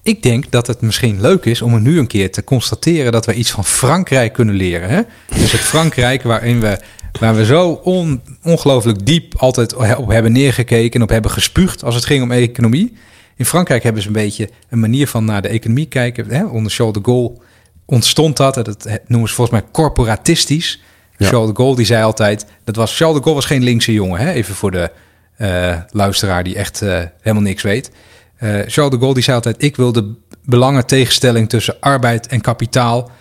Ik 0.04 0.24
denk 0.24 0.52
dat 0.52 0.68
het 0.68 0.82
misschien 0.82 1.22
leuk 1.22 1.46
is 1.46 1.62
om 1.62 1.82
nu 1.82 2.00
een 2.00 2.08
keer 2.08 2.32
te 2.32 2.44
constateren 2.44 3.12
dat 3.12 3.26
we 3.26 3.34
iets 3.34 3.52
van 3.52 3.66
Frankrijk 3.66 4.34
kunnen 4.34 4.56
leren. 4.56 4.90
Hè? 4.90 5.02
Dus 5.40 5.52
het 5.52 5.62
Frankrijk 5.62 6.24
waarin 6.24 6.60
we, 6.60 6.80
waar 7.20 7.36
we 7.36 7.46
zo 7.46 7.70
on, 7.84 8.22
ongelooflijk 8.44 9.06
diep 9.06 9.36
altijd 9.38 9.76
op 9.76 10.10
hebben 10.10 10.32
neergekeken 10.32 10.94
en 10.94 11.02
op 11.02 11.10
hebben 11.10 11.32
gespuugd 11.32 11.84
als 11.84 11.96
het 11.96 12.06
ging 12.06 12.24
om 12.24 12.32
economie. 12.32 12.94
In 13.36 13.46
Frankrijk 13.46 13.84
hebben 13.84 14.02
ze 14.02 14.08
een 14.08 14.14
beetje 14.14 14.50
een 14.70 14.80
manier 14.80 15.08
van 15.08 15.26
naar 15.26 15.42
de 15.42 15.48
economie 15.48 15.86
kijken. 15.86 16.30
Hè? 16.30 16.46
Onder 16.46 16.72
Charles 16.72 16.96
de 16.96 17.02
Gaulle 17.04 17.38
ontstond 17.86 18.38
dat. 18.38 18.56
Dat 18.56 18.88
noemen 19.08 19.30
ze 19.30 19.36
volgens 19.36 19.62
mij 19.62 19.70
corporatistisch. 19.72 20.82
Ja. 21.20 21.28
Charles 21.28 21.50
de 21.50 21.56
Gaulle 21.56 21.76
die 21.76 21.86
zei 21.86 22.04
altijd, 22.04 22.46
dat 22.64 22.76
was, 22.76 22.98
Charles 22.98 23.16
de 23.16 23.22
Gaulle 23.22 23.40
was 23.40 23.50
geen 23.50 23.64
linkse 23.64 23.94
jongen. 23.94 24.20
Hè? 24.20 24.32
Even 24.32 24.56
voor 24.56 24.72
de 24.72 24.92
eh, 25.40 25.76
luisteraar 25.92 26.44
die 26.44 26.56
echt 26.56 26.82
eh, 26.82 27.02
helemaal 27.22 27.44
niks 27.44 27.64
weet. 27.64 27.92
Eh, 28.38 28.50
Charles 28.50 28.92
de 28.92 28.98
Gaulle 28.98 29.14
die 29.14 29.24
zei 29.24 29.36
altijd: 29.36 29.64
Ik 29.64 29.76
wil 29.76 29.92
de 29.92 30.14
belangentegenstelling 30.44 31.50
tussen 31.50 31.76
arbeid 31.80 32.28
en 32.28 32.42
kapitaal 32.42 33.12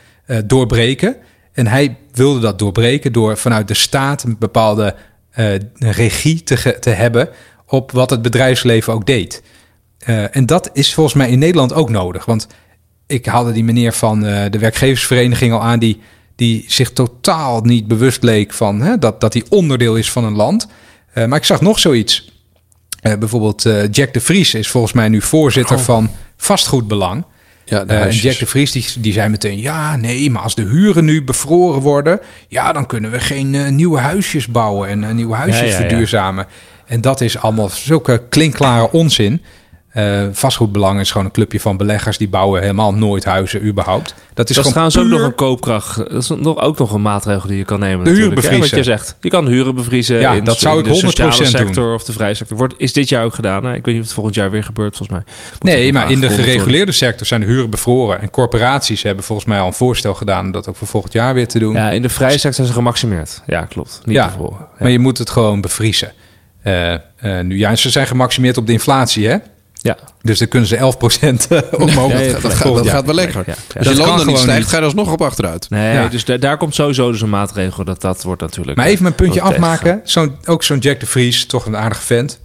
doorbreken. 0.44 1.16
En 1.52 1.66
hij 1.66 1.96
wilde 2.12 2.40
dat 2.40 2.58
doorbreken 2.58 3.12
door 3.12 3.36
vanuit 3.36 3.68
de 3.68 3.74
staat 3.74 4.22
een 4.22 4.36
bepaalde 4.38 4.94
regie 5.78 6.42
te, 6.42 6.76
te 6.80 6.90
hebben 6.90 7.28
op 7.66 7.92
wat 7.92 8.10
het 8.10 8.22
bedrijfsleven 8.22 8.92
ook 8.92 9.06
deed. 9.06 9.42
En 10.30 10.46
dat 10.46 10.70
is 10.72 10.94
volgens 10.94 11.14
mij 11.14 11.30
in 11.30 11.38
Nederland 11.38 11.72
ook 11.72 11.90
nodig. 11.90 12.24
Want 12.24 12.46
ik 13.06 13.26
haalde 13.26 13.52
die 13.52 13.64
meneer 13.64 13.92
van 13.92 14.20
de 14.20 14.58
werkgeversvereniging 14.58 15.52
al 15.52 15.62
aan, 15.62 15.78
die, 15.78 16.00
die 16.38 16.64
zich 16.66 16.92
totaal 16.92 17.60
niet 17.60 17.86
bewust 17.86 18.22
leek 18.22 18.52
van 18.52 18.80
hè, 18.80 18.98
dat, 18.98 19.20
dat 19.20 19.32
hij 19.32 19.44
onderdeel 19.48 19.96
is 19.96 20.10
van 20.10 20.24
een 20.24 20.36
land. 20.36 20.66
Eh, 21.12 21.26
maar 21.26 21.38
ik 21.38 21.44
zag 21.44 21.60
nog 21.60 21.78
zoiets. 21.78 22.32
Eh, 23.00 23.14
bijvoorbeeld 23.14 23.64
eh, 23.64 23.90
Jack 23.90 24.12
de 24.12 24.20
Vries 24.20 24.54
is 24.54 24.68
volgens 24.68 24.92
mij 24.92 25.08
nu 25.08 25.22
voorzitter 25.22 25.78
van 25.78 26.10
vastgoedbelang. 26.36 27.24
Ja, 27.64 27.84
en. 27.84 28.10
Jack 28.10 28.38
de 28.38 28.46
Vries 28.46 28.72
die, 28.72 28.86
die 28.98 29.12
zei 29.12 29.28
meteen: 29.28 29.58
Ja, 29.58 29.96
nee, 29.96 30.30
maar 30.30 30.42
als 30.42 30.54
de 30.54 30.62
huren 30.62 31.04
nu 31.04 31.24
bevroren 31.24 31.80
worden, 31.80 32.20
ja, 32.48 32.72
dan 32.72 32.86
kunnen 32.86 33.10
we 33.10 33.20
geen 33.20 33.74
nieuwe 33.74 33.98
huisjes 33.98 34.46
bouwen 34.46 34.88
en 34.88 35.16
nieuwe 35.16 35.34
huisjes 35.34 35.60
Ja, 35.60 35.66
ja, 35.66 35.72
ja. 35.72 35.88
verduurzamen. 35.88 36.46
En 36.86 37.00
dat 37.00 37.20
is 37.20 37.38
allemaal 37.38 37.68
zulke 37.68 38.22
klinkklare 38.28 38.92
onzin. 38.92 39.42
Eh, 39.98 40.26
vastgoedbelang 40.32 41.00
is 41.00 41.10
gewoon 41.10 41.26
een 41.26 41.32
clubje 41.32 41.60
van 41.60 41.76
beleggers 41.76 42.18
die 42.18 42.28
bouwen 42.28 42.60
helemaal 42.60 42.94
nooit 42.94 43.24
huizen 43.24 43.66
überhaupt. 43.66 44.14
Dat 44.34 44.50
is 44.50 44.56
Dat 44.56 44.64
is 44.66 44.72
gewoon 44.72 44.72
trouwens 44.72 44.98
ook 44.98 45.06
nog 45.06 45.28
een 45.28 45.34
koopkracht. 45.34 45.96
Dat 45.96 46.22
is 46.22 46.28
nog, 46.28 46.60
ook 46.60 46.78
nog 46.78 46.92
een 46.92 47.02
maatregel 47.02 47.48
die 47.48 47.58
je 47.58 47.64
kan 47.64 47.80
nemen. 47.80 48.04
De 48.04 48.10
huur 48.10 48.28
hè, 48.28 48.34
bevriezen. 48.34 48.60
Wat 48.60 48.70
je 48.78 48.82
zegt. 48.82 49.16
Je 49.20 49.28
kan 49.28 49.46
huren 49.46 49.74
bevriezen. 49.74 50.20
Ja, 50.20 50.32
in, 50.32 50.44
dat 50.44 50.58
zou 50.58 50.78
in 50.78 50.84
ik 50.84 51.00
de 51.00 51.06
100% 51.06 51.08
sociale 51.08 51.34
doen. 51.34 51.46
sector 51.46 51.94
of 51.94 52.04
de 52.04 52.12
vrije 52.12 52.34
sector. 52.34 52.56
Wordt, 52.56 52.74
is 52.76 52.92
dit 52.92 53.08
jaar 53.08 53.24
ook 53.24 53.34
gedaan? 53.34 53.74
Ik 53.74 53.84
weet 53.84 53.84
niet 53.84 53.94
of 53.94 54.02
het 54.02 54.12
volgend 54.12 54.34
jaar 54.34 54.50
weer 54.50 54.64
gebeurt, 54.64 54.96
volgens 54.96 55.18
mij. 55.18 55.34
Moet 55.52 55.62
Nee, 55.62 55.92
maar 55.92 56.10
in 56.10 56.20
de 56.20 56.26
worden. 56.26 56.44
gereguleerde 56.44 56.92
sector 56.92 57.26
zijn 57.26 57.40
de 57.40 57.46
huren 57.46 57.70
bevroren. 57.70 58.20
En 58.20 58.30
corporaties 58.30 59.02
hebben 59.02 59.24
volgens 59.24 59.48
mij 59.48 59.60
al 59.60 59.66
een 59.66 59.72
voorstel 59.72 60.14
gedaan 60.14 60.44
om 60.44 60.52
dat 60.52 60.68
ook 60.68 60.76
voor 60.76 60.86
volgend 60.86 61.12
jaar 61.12 61.34
weer 61.34 61.48
te 61.48 61.58
doen. 61.58 61.74
Ja, 61.74 61.90
in 61.90 62.02
de 62.02 62.08
vrije 62.08 62.30
sector 62.32 62.52
zijn 62.54 62.66
ze 62.66 62.72
gemaximeerd. 62.72 63.42
Ja, 63.46 63.64
klopt. 63.64 64.00
Niet 64.04 64.14
Ja, 64.16 64.26
bevroren. 64.26 64.58
Ja. 64.58 64.68
Maar 64.78 64.90
je 64.90 64.98
moet 64.98 65.18
het 65.18 65.30
gewoon 65.30 65.60
bevriezen. 65.60 66.12
Eh, 66.62 66.92
eh, 66.92 67.00
nu, 67.42 67.58
ja, 67.58 67.76
ze 67.76 67.90
zijn 67.90 68.06
gemaximeerd 68.06 68.56
op 68.56 68.66
de 68.66 68.72
inflatie, 68.72 69.28
hè? 69.28 69.36
Ja. 69.88 69.96
Dus 70.22 70.38
dan 70.38 70.48
kunnen 70.48 70.68
ze 70.68 70.76
11% 70.76 70.78
eh, 71.48 71.60
omhoog. 71.80 72.12
Ja, 72.12 72.40
dat, 72.40 72.54
gaat, 72.54 72.74
dat 72.74 72.88
gaat 72.88 73.04
wel 73.06 73.14
lekker. 73.14 73.42
Ja, 73.46 73.52
ja. 73.68 73.76
Als 73.78 73.84
Dat 73.84 73.84
je 73.84 73.88
kan 73.88 73.96
landen 73.98 74.14
niet 74.16 74.24
gewoon 74.24 74.38
stijgt, 74.40 74.58
niet. 74.58 74.68
ga 74.68 74.72
je 74.76 74.78
er 74.82 74.84
alsnog 74.84 75.12
op 75.12 75.22
achteruit. 75.22 75.70
Nee, 75.70 75.92
Ja. 75.94 76.08
dus 76.08 76.24
da- 76.24 76.36
daar 76.36 76.56
komt 76.56 76.74
sowieso 76.74 77.10
dus 77.10 77.20
een 77.20 77.30
maatregel. 77.30 77.84
Dat, 77.84 78.00
dat 78.00 78.22
wordt 78.22 78.40
natuurlijk... 78.40 78.76
Maar 78.76 78.86
even 78.86 79.02
mijn 79.02 79.14
puntje 79.14 79.40
wordt 79.40 79.54
afmaken. 79.56 80.00
Zo'n, 80.04 80.36
ook 80.44 80.62
zo'n 80.62 80.78
Jack 80.78 81.00
de 81.00 81.06
Vries, 81.06 81.46
toch 81.46 81.66
een 81.66 81.76
aardige 81.76 82.02
vent. 82.02 82.40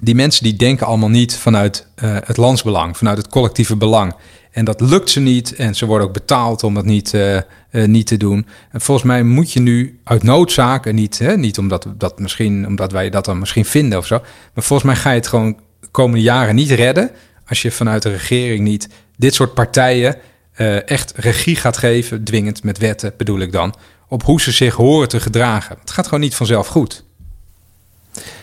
Die 0.00 0.14
mensen 0.14 0.42
die 0.44 0.56
denken 0.56 0.86
allemaal 0.86 1.08
niet 1.08 1.36
vanuit 1.36 1.86
eh, 1.94 2.16
het 2.24 2.36
landsbelang, 2.36 2.96
vanuit 2.96 3.16
het 3.18 3.28
collectieve 3.28 3.76
belang. 3.76 4.14
En 4.50 4.64
dat 4.64 4.80
lukt 4.80 5.10
ze 5.10 5.20
niet. 5.20 5.54
En 5.54 5.74
ze 5.74 5.86
worden 5.86 6.06
ook 6.06 6.12
betaald 6.12 6.62
om 6.64 6.74
dat 6.74 6.84
niet, 6.84 7.14
eh, 7.14 7.36
eh, 7.36 7.42
niet 7.70 8.06
te 8.06 8.16
doen. 8.16 8.46
En 8.70 8.80
volgens 8.80 9.06
mij 9.06 9.22
moet 9.22 9.52
je 9.52 9.60
nu 9.60 10.00
uit 10.04 10.22
noodzaak, 10.22 10.86
en 10.86 10.94
niet, 10.94 11.18
hè, 11.18 11.36
niet 11.36 11.58
omdat, 11.58 11.86
dat 11.96 12.18
misschien, 12.18 12.66
omdat 12.66 12.92
wij 12.92 13.10
dat 13.10 13.24
dan 13.24 13.38
misschien 13.38 13.64
vinden 13.64 13.98
of 13.98 14.06
zo. 14.06 14.18
Maar 14.54 14.64
volgens 14.64 14.88
mij 14.92 14.96
ga 15.00 15.10
je 15.10 15.16
het 15.16 15.26
gewoon 15.26 15.56
komende 15.92 16.22
jaren 16.22 16.54
niet 16.54 16.70
redden. 16.70 17.10
Als 17.46 17.62
je 17.62 17.70
vanuit 17.70 18.02
de 18.02 18.10
regering 18.10 18.60
niet 18.60 18.88
dit 19.16 19.34
soort 19.34 19.54
partijen 19.54 20.16
eh, 20.52 20.88
echt 20.88 21.12
regie 21.16 21.56
gaat 21.56 21.76
geven, 21.76 22.24
dwingend 22.24 22.62
met 22.62 22.78
wetten 22.78 23.14
bedoel 23.16 23.40
ik 23.40 23.52
dan, 23.52 23.74
op 24.08 24.22
hoe 24.22 24.40
ze 24.40 24.52
zich 24.52 24.74
horen 24.74 25.08
te 25.08 25.20
gedragen. 25.20 25.76
Het 25.80 25.90
gaat 25.90 26.04
gewoon 26.04 26.20
niet 26.20 26.34
vanzelf 26.34 26.66
goed. 26.66 27.04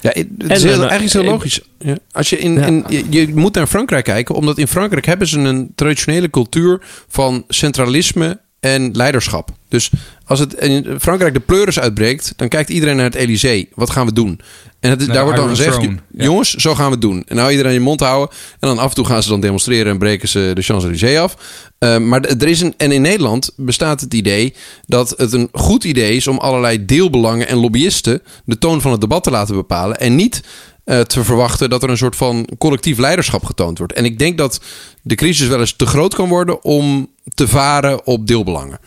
Ja, 0.01 0.09
het 0.09 0.27
is 0.51 0.63
heel, 0.63 0.71
eigenlijk 0.71 1.03
is 1.03 1.13
heel 1.13 1.23
logisch. 1.23 1.61
Ja. 1.79 1.97
Als 2.11 2.29
je, 2.29 2.37
in, 2.37 2.57
in, 2.57 2.85
je, 2.87 3.05
je 3.09 3.35
moet 3.35 3.55
naar 3.55 3.67
Frankrijk 3.67 4.03
kijken, 4.03 4.35
omdat 4.35 4.57
in 4.57 4.67
Frankrijk 4.67 5.05
hebben 5.05 5.27
ze 5.27 5.39
een 5.39 5.71
traditionele 5.75 6.29
cultuur 6.29 6.81
van 7.07 7.43
centralisme 7.47 8.39
en 8.59 8.91
leiderschap. 8.93 9.49
Dus 9.67 9.91
als 10.25 10.39
het 10.39 10.53
in 10.53 10.99
Frankrijk 10.99 11.33
de 11.33 11.39
pleuris 11.39 11.79
uitbreekt, 11.79 12.33
dan 12.35 12.47
kijkt 12.47 12.69
iedereen 12.69 12.95
naar 12.95 13.05
het 13.05 13.15
Elysée. 13.15 13.69
Wat 13.73 13.89
gaan 13.89 14.05
we 14.05 14.13
doen? 14.13 14.41
En 14.79 14.89
het, 14.89 15.05
daar 15.05 15.23
wordt 15.23 15.39
dan 15.39 15.49
gezegd, 15.49 15.81
ja. 15.81 15.89
jongens, 16.09 16.53
zo 16.53 16.75
gaan 16.75 16.85
we 16.85 16.91
het 16.91 17.01
doen. 17.01 17.23
En 17.27 17.35
nou 17.35 17.51
iedereen 17.51 17.73
je 17.73 17.79
mond 17.79 17.99
houden. 17.99 18.35
En 18.59 18.67
dan 18.67 18.77
af 18.77 18.89
en 18.89 18.95
toe 18.95 19.05
gaan 19.05 19.23
ze 19.23 19.29
dan 19.29 19.41
demonstreren 19.41 19.91
en 19.91 19.97
breken 19.97 20.27
ze 20.27 20.51
de 20.53 20.61
Champs-Élysées 20.61 21.19
af. 21.19 21.35
Eh, 21.77 21.97
maar 21.97 22.21
er 22.21 22.47
is 22.47 22.61
een, 22.61 22.73
en 22.77 22.91
in 22.91 23.01
Nederland 23.01 23.51
bestaat 23.55 24.01
het 24.01 24.13
idee 24.13 24.53
dat 24.85 25.13
het 25.17 25.33
een 25.33 25.49
goed 25.51 25.83
idee 25.83 26.15
is 26.15 26.27
om 26.27 26.37
allerlei 26.37 26.85
deelbelangen 26.85 27.47
en 27.47 27.57
lobbyisten 27.57 28.21
de 28.45 28.57
toon 28.57 28.81
van 28.81 28.91
het 28.91 29.01
debat 29.01 29.23
te 29.23 29.31
laten 29.31 29.55
bepalen. 29.55 29.99
En 29.99 30.15
niet 30.15 30.43
eh, 30.89 30.99
te 30.99 31.23
verwachten 31.23 31.69
dat 31.69 31.83
er 31.83 31.89
een 31.89 31.97
soort 31.97 32.15
van 32.15 32.47
collectief 32.57 32.97
leiderschap 32.97 33.45
getoond 33.45 33.77
wordt. 33.77 33.93
En 33.93 34.05
ik 34.05 34.19
denk 34.19 34.37
dat 34.37 34.61
de 35.01 35.15
crisis 35.15 35.47
wel 35.47 35.59
eens 35.59 35.73
te 35.73 35.85
groot 35.85 36.15
kan 36.15 36.29
worden 36.29 36.63
om 36.63 37.09
te 37.33 37.47
varen 37.47 38.05
op 38.05 38.27
deelbelangen. 38.27 38.79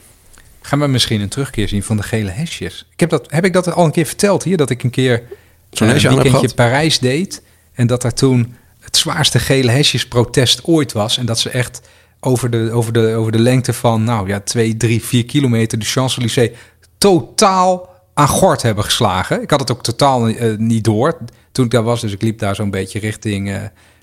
Gaan 0.61 0.81
we 0.81 0.87
misschien 0.87 1.21
een 1.21 1.29
terugkeer 1.29 1.69
zien 1.69 1.83
van 1.83 1.97
de 1.97 2.03
gele 2.03 2.31
hesjes? 2.31 2.87
Ik 2.93 3.01
heb, 3.01 3.11
dat, 3.11 3.31
heb 3.31 3.45
ik 3.45 3.53
dat 3.53 3.73
al 3.73 3.85
een 3.85 3.91
keer 3.91 4.07
verteld 4.07 4.43
hier? 4.43 4.57
Dat 4.57 4.71
ik 4.71 4.83
een 4.83 4.91
keer 4.91 5.23
Zo'n 5.71 5.89
hesje 5.89 6.09
een 6.09 6.15
weekendje? 6.15 6.55
Parijs 6.55 6.99
deed. 6.99 7.43
En 7.73 7.87
dat 7.87 8.03
daar 8.03 8.15
toen 8.15 8.55
het 8.81 8.97
zwaarste 8.97 9.39
gele 9.39 9.71
hesjesprotest 9.71 10.65
ooit 10.65 10.93
was. 10.93 11.19
En 11.19 11.27
dat 11.27 11.39
ze 11.39 11.51
echt 11.51 11.81
over 12.21 12.51
de, 12.51 12.71
over 12.73 12.93
de, 12.93 13.15
over 13.15 13.33
de 13.33 13.41
lengte 13.41 13.73
van, 13.73 14.05
nou 14.05 14.29
ja, 14.29 14.41
2, 14.41 14.77
3, 14.77 15.03
4 15.03 15.25
kilometer 15.25 15.79
de 15.79 15.85
Champs-Élysées 15.85 16.51
totaal 16.99 17.92
aan 18.15 18.29
gort 18.29 18.63
hebben 18.63 18.85
geslagen. 18.85 19.43
Ik 19.43 19.51
had 19.51 19.61
het 19.61 19.71
ook 19.73 19.83
totaal 19.83 20.29
eh, 20.29 20.57
niet 20.57 20.85
door 20.85 21.19
toen 21.53 21.65
ik 21.65 21.71
daar 21.71 21.83
was. 21.83 22.01
Dus 22.01 22.13
ik 22.13 22.23
liep 22.23 22.39
daar 22.39 22.55
zo'n 22.55 22.71
beetje 22.71 22.99
richting 22.99 23.51
eh 23.51 23.57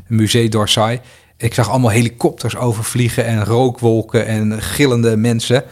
Musée 0.08 0.50
d'Orsay. 0.50 1.02
Ik 1.38 1.54
zag 1.54 1.70
allemaal 1.70 1.90
helikopters 1.90 2.56
overvliegen 2.58 3.26
en 3.26 3.46
rookwolken 3.46 4.26
en 4.26 4.62
gillende 4.62 5.18
mensen. 5.18 5.64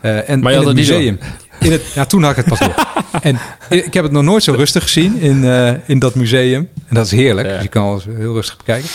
Eh 0.00 0.28
en 0.28 0.40
Maar 0.40 0.52
je 0.52 0.58
in 0.58 0.64
had 0.64 0.76
het 0.76 0.88
museum. 0.88 1.18
In 1.60 1.72
het, 1.72 1.82
ja, 1.94 2.04
toen 2.04 2.22
had 2.22 2.30
ik 2.30 2.36
het 2.36 2.46
pas 2.46 2.58
door. 2.58 2.74
En 3.22 3.38
ik 3.68 3.94
heb 3.94 4.02
het 4.04 4.12
nog 4.12 4.22
nooit 4.22 4.42
zo 4.42 4.52
rustig 4.52 4.82
gezien 4.82 5.18
in, 5.20 5.44
in 5.86 5.98
dat 5.98 6.14
museum. 6.14 6.68
En 6.88 6.94
dat 6.94 7.06
is 7.06 7.10
heerlijk. 7.12 7.46
Ja. 7.48 7.52
Dus 7.54 7.62
je 7.62 7.68
kan 7.68 7.84
alles 7.84 8.04
heel 8.04 8.32
rustig 8.34 8.56
bekijken. 8.56 8.88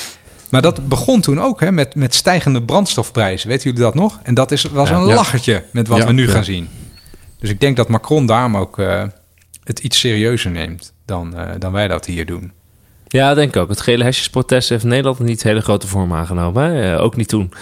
Maar 0.49 0.61
dat 0.61 0.87
begon 0.87 1.21
toen 1.21 1.41
ook 1.41 1.59
hè, 1.59 1.71
met, 1.71 1.95
met 1.95 2.15
stijgende 2.15 2.61
brandstofprijzen. 2.63 3.47
Weten 3.49 3.63
jullie 3.63 3.79
dat 3.79 3.95
nog? 3.95 4.19
En 4.23 4.33
dat 4.33 4.51
is, 4.51 4.63
was 4.63 4.89
Ja. 4.89 4.95
een 4.95 5.07
Ja. 5.07 5.13
lachertje 5.15 5.63
met 5.71 5.87
wat 5.87 6.03
we 6.03 6.13
nu 6.13 6.27
gaan 6.29 6.43
zien. 6.43 6.69
Dus 7.39 7.49
ik 7.49 7.59
denk 7.59 7.77
dat 7.77 7.87
Macron 7.87 8.25
daarom 8.25 8.57
ook 8.57 8.79
eh, 8.79 9.03
het 9.63 9.79
iets 9.79 9.99
serieuzer 9.99 10.51
neemt 10.51 10.93
dan, 11.05 11.35
eh, 11.35 11.49
dan 11.59 11.71
wij 11.71 11.87
dat 11.87 12.05
hier 12.05 12.25
doen. 12.25 12.51
Ja, 13.07 13.33
denk 13.33 13.55
ik 13.55 13.61
ook. 13.61 13.69
Het 13.69 13.81
gele 13.81 14.03
hesjesprotest 14.03 14.69
heeft 14.69 14.83
Nederland 14.83 15.19
niet 15.19 15.43
hele 15.43 15.61
grote 15.61 15.87
vorm 15.87 16.13
aangenomen. 16.13 16.63
Hè? 16.63 16.95
Eh, 16.95 17.03
ook 17.03 17.15
niet 17.15 17.27
toen. 17.27 17.53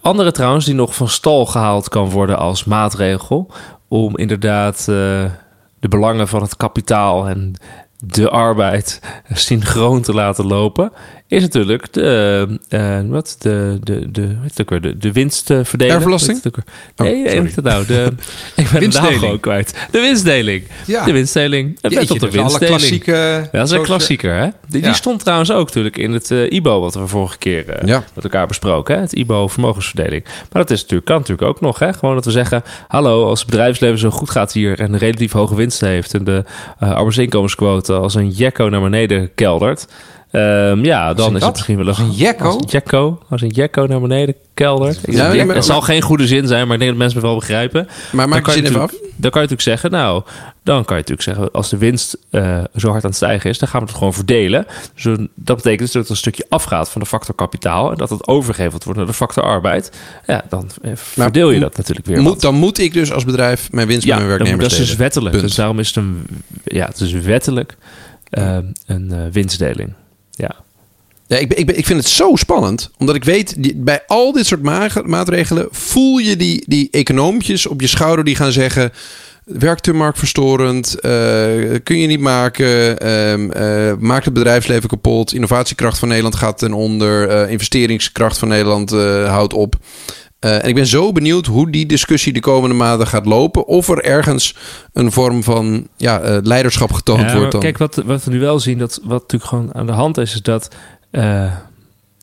Andere 0.00 0.32
trouwens 0.32 0.64
die 0.64 0.74
nog 0.74 0.94
van 0.94 1.08
stal 1.08 1.46
gehaald 1.46 1.88
kan 1.88 2.10
worden 2.10 2.38
als 2.38 2.64
maatregel... 2.64 3.50
om 3.88 4.16
inderdaad 4.16 4.84
de 4.84 5.88
belangen 5.88 6.28
van 6.28 6.42
het 6.42 6.56
kapitaal 6.56 7.28
en 7.28 7.54
de 7.96 8.30
arbeid 8.30 9.00
synchroon 9.32 10.02
te 10.02 10.14
laten 10.14 10.46
lopen... 10.46 10.92
is 11.28 11.42
natuurlijk 11.42 11.92
de, 11.92 12.58
eh, 12.68 13.00
wat, 13.06 13.36
de, 13.38 13.78
de, 13.82 14.10
de, 14.10 14.36
het 14.40 14.68
weer, 14.68 14.80
de, 14.80 14.98
de 14.98 15.12
winstverdeling. 15.12 15.94
Erfbelasting? 15.94 16.42
Nee, 16.42 16.52
Oh, 16.96 17.06
nee, 17.06 17.30
sorry. 17.30 17.50
het 17.54 17.64
nou? 17.64 17.86
De, 17.86 18.12
ik 18.56 18.70
ben 18.70 18.90
de 18.90 18.96
gewoon 19.02 19.40
kwijt. 19.40 19.74
De 19.90 20.00
winstdeling. 20.00 20.64
Ja. 20.86 21.04
De 21.04 21.12
winstdeling. 21.12 21.78
Het 21.80 21.94
werd 21.94 22.10
op 22.10 22.18
de 22.18 22.26
alle 22.26 22.36
winstdeling. 22.36 22.76
klassieke... 22.76 23.48
Dat 23.52 23.66
is 23.66 23.70
een 23.70 23.82
klassieker, 23.82 24.34
hè? 24.34 24.48
Die, 24.68 24.82
die 24.82 24.94
stond 24.94 25.20
trouwens 25.20 25.52
ook 25.52 25.66
natuurlijk 25.66 25.96
in 25.96 26.12
het 26.12 26.30
eh, 26.30 26.52
IBO... 26.52 26.80
wat 26.80 26.94
we 26.94 27.06
vorige 27.06 27.38
keer 27.38 27.68
eh, 27.68 27.88
Ja. 27.88 28.04
met 28.14 28.24
elkaar 28.24 28.46
besproken. 28.46 28.94
Hè? 28.94 29.00
Het 29.00 29.12
IBO 29.12 29.48
vermogensverdeling. 29.48 30.24
Maar 30.24 30.62
dat 30.62 30.70
is 30.70 30.80
natuurlijk, 30.80 31.06
kan 31.06 31.18
natuurlijk 31.18 31.48
ook 31.48 31.60
nog. 31.60 31.78
Hè? 31.78 31.92
Gewoon 31.92 32.14
dat 32.14 32.24
we 32.24 32.30
zeggen... 32.30 32.62
hallo, 32.88 33.26
als 33.26 33.40
het 33.40 33.50
bedrijfsleven 33.50 33.98
zo 33.98 34.10
goed 34.10 34.30
gaat 34.30 34.52
hier... 34.52 34.80
en 34.80 34.92
een 34.92 34.98
relatief 34.98 35.32
hoge 35.32 35.54
winst 35.54 35.80
heeft... 35.80 36.14
en 36.14 36.24
de 36.24 36.44
arbeidsinkomensquote 36.78 37.92
als 37.94 38.14
een 38.14 38.30
jekko 38.30 38.68
naar 38.68 38.82
beneden 38.82 39.34
keldert... 39.34 39.86
ehm, 40.30 40.84
ja, 40.84 41.14
dan 41.14 41.30
een 41.30 41.36
is 41.36 41.42
het 41.42 41.52
misschien 41.52 41.76
wel 41.76 41.86
Als 41.86 41.98
een 41.98 42.10
jekko? 42.10 42.44
Als 42.44 42.54
een 42.56 42.68
jekko, 42.68 43.22
als 43.28 43.42
een 43.42 43.48
jekko 43.48 43.86
naar 43.86 44.00
beneden 44.00 44.34
keldert. 44.54 44.98
Ik 45.08 45.14
Ja, 45.14 45.44
maar- 45.44 45.54
het 45.54 45.64
zal 45.64 45.80
geen 45.80 46.02
goede 46.02 46.26
zin 46.26 46.46
zijn, 46.46 46.64
maar 46.66 46.72
ik 46.74 46.78
denk 46.80 46.90
dat 46.90 46.98
mensen 47.00 47.18
het 47.18 47.26
wel 47.28 47.36
begrijpen. 47.38 47.88
Maar 48.12 48.28
maak 48.28 48.38
je 48.38 48.44
kan 48.44 48.52
zin 48.52 48.62
je 48.62 48.68
even 48.68 48.80
af. 48.82 48.90
Dan 48.90 49.30
kan 49.30 49.42
je 49.42 49.48
natuurlijk 49.48 49.60
zeggen, 49.60 49.90
nou, 49.90 50.22
dan 50.62 50.84
kan 50.84 50.96
je 50.96 51.02
natuurlijk 51.02 51.22
zeggen, 51.22 51.50
als 51.52 51.68
de 51.70 51.76
winst 51.76 52.16
eh, 52.30 52.58
zo 52.76 52.88
hard 52.90 53.02
aan 53.04 53.08
het 53.10 53.16
stijgen 53.18 53.50
is, 53.50 53.58
dan 53.58 53.68
gaan 53.68 53.80
we 53.80 53.86
het 53.86 53.96
gewoon 53.96 54.14
verdelen. 54.14 54.66
Dus 54.94 55.04
een- 55.04 55.30
dat 55.34 55.56
betekent 55.56 55.80
dus 55.80 55.92
dat 55.92 56.04
er 56.04 56.10
een 56.10 56.16
stukje 56.16 56.46
afgaat 56.48 56.90
van 56.90 57.00
de 57.00 57.06
factor 57.06 57.34
kapitaal 57.34 57.90
en 57.90 57.96
dat 57.96 58.10
het 58.10 58.26
overgeheveld 58.28 58.84
wordt 58.84 58.98
naar 58.98 59.08
de 59.08 59.14
factor 59.14 59.42
arbeid. 59.42 59.92
Ja, 60.26 60.44
dan 60.48 60.70
eh, 60.82 60.90
verdeel 60.94 61.50
je 61.50 61.60
dat 61.60 61.76
natuurlijk 61.76 62.06
weer. 62.06 62.20
Moet, 62.22 62.32
wat. 62.32 62.40
dan 62.40 62.54
moet 62.54 62.78
ik 62.78 62.92
dus 62.92 63.12
als 63.12 63.24
bedrijf 63.24 63.72
mijn 63.72 63.86
winst 63.86 64.06
bij 64.06 64.16
mijn 64.16 64.28
werknemers 64.28 64.62
dat 64.62 64.72
is 64.72 64.86
dus 64.86 64.96
wettelijk. 64.96 65.30
Punt. 65.34 65.46
Dus 65.46 65.54
daarom 65.54 65.78
is 65.78 65.86
het 65.86 65.96
een, 65.96 66.26
ja, 66.64 66.86
het 66.86 67.00
is 67.00 67.12
wettelijk 67.12 67.76
eh, 68.30 68.58
een 68.86 69.12
eh, 69.12 69.18
winstdeling. 69.32 69.92
Ja. 70.38 70.54
Ja, 71.26 71.36
ik, 71.36 71.54
ik, 71.54 71.70
ik 71.70 71.86
vind 71.86 71.98
het 72.00 72.08
zo 72.08 72.36
spannend. 72.36 72.90
Omdat 72.98 73.14
ik 73.14 73.24
weet, 73.24 73.62
die, 73.62 73.76
bij 73.76 74.02
al 74.06 74.32
dit 74.32 74.46
soort 74.46 74.62
ma- 74.62 75.02
maatregelen... 75.04 75.68
voel 75.70 76.18
je 76.18 76.36
die, 76.36 76.64
die 76.66 76.88
econoomtjes 76.90 77.66
op 77.66 77.80
je 77.80 77.86
schouder 77.86 78.24
die 78.24 78.36
gaan 78.36 78.52
zeggen... 78.52 78.92
werkt 79.44 79.82
te 79.82 79.92
marktverstorend, 79.92 81.00
eh, 81.00 81.10
kun 81.82 81.98
je 81.98 82.06
niet 82.06 82.20
maken... 82.20 82.98
ehm, 82.98 83.50
eh, 83.50 83.92
maakt 83.98 84.24
het 84.24 84.34
bedrijfsleven 84.34 84.88
kapot... 84.88 85.32
innovatiekracht 85.32 85.98
van 85.98 86.08
Nederland 86.08 86.36
gaat 86.36 86.58
ten 86.58 86.72
onder... 86.72 87.28
eh, 87.28 87.50
investeringskracht 87.50 88.38
van 88.38 88.48
Nederland 88.48 88.90
houdt 89.26 89.52
op... 89.54 89.76
Eh, 90.40 90.62
en 90.62 90.68
ik 90.68 90.74
ben 90.74 90.86
zo 90.86 91.12
benieuwd 91.12 91.46
hoe 91.46 91.70
die 91.70 91.86
discussie 91.86 92.32
de 92.32 92.40
komende 92.40 92.74
maanden 92.74 93.06
gaat 93.06 93.26
lopen. 93.26 93.66
Of 93.66 93.88
er 93.88 94.04
ergens 94.04 94.54
een 94.92 95.12
vorm 95.12 95.42
van 95.42 95.88
ja, 95.96 96.20
eh, 96.20 96.36
leiderschap 96.42 96.92
getoond 96.92 97.20
Ja, 97.30 97.36
wordt. 97.36 97.52
Dan. 97.52 97.60
Kijk, 97.60 97.78
wat, 97.78 97.94
wat 98.06 98.24
we 98.24 98.30
nu 98.30 98.40
wel 98.40 98.60
zien, 98.60 98.78
dat, 98.78 99.00
wat 99.02 99.20
natuurlijk 99.20 99.50
gewoon 99.50 99.74
aan 99.74 99.86
de 99.86 99.92
hand 99.92 100.18
is, 100.18 100.34
is 100.34 100.42
dat, 100.42 100.68
eh, 101.10 101.52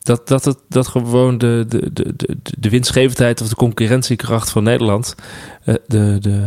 dat, 0.04 0.28
dat, 0.28 0.46
het, 0.46 0.58
dat 0.70 0.88
gewoon 0.88 1.38
de, 1.38 1.66
de, 1.68 1.90
de, 1.94 2.14
de, 2.16 2.38
de 2.60 2.70
winstgevendheid 2.70 3.42
of 3.42 3.48
de 3.50 3.56
concurrentiekracht 3.56 4.50
van 4.50 4.64
Nederland, 4.64 5.16
eh, 5.64 5.76
de, 5.88 6.18
de, 6.22 6.44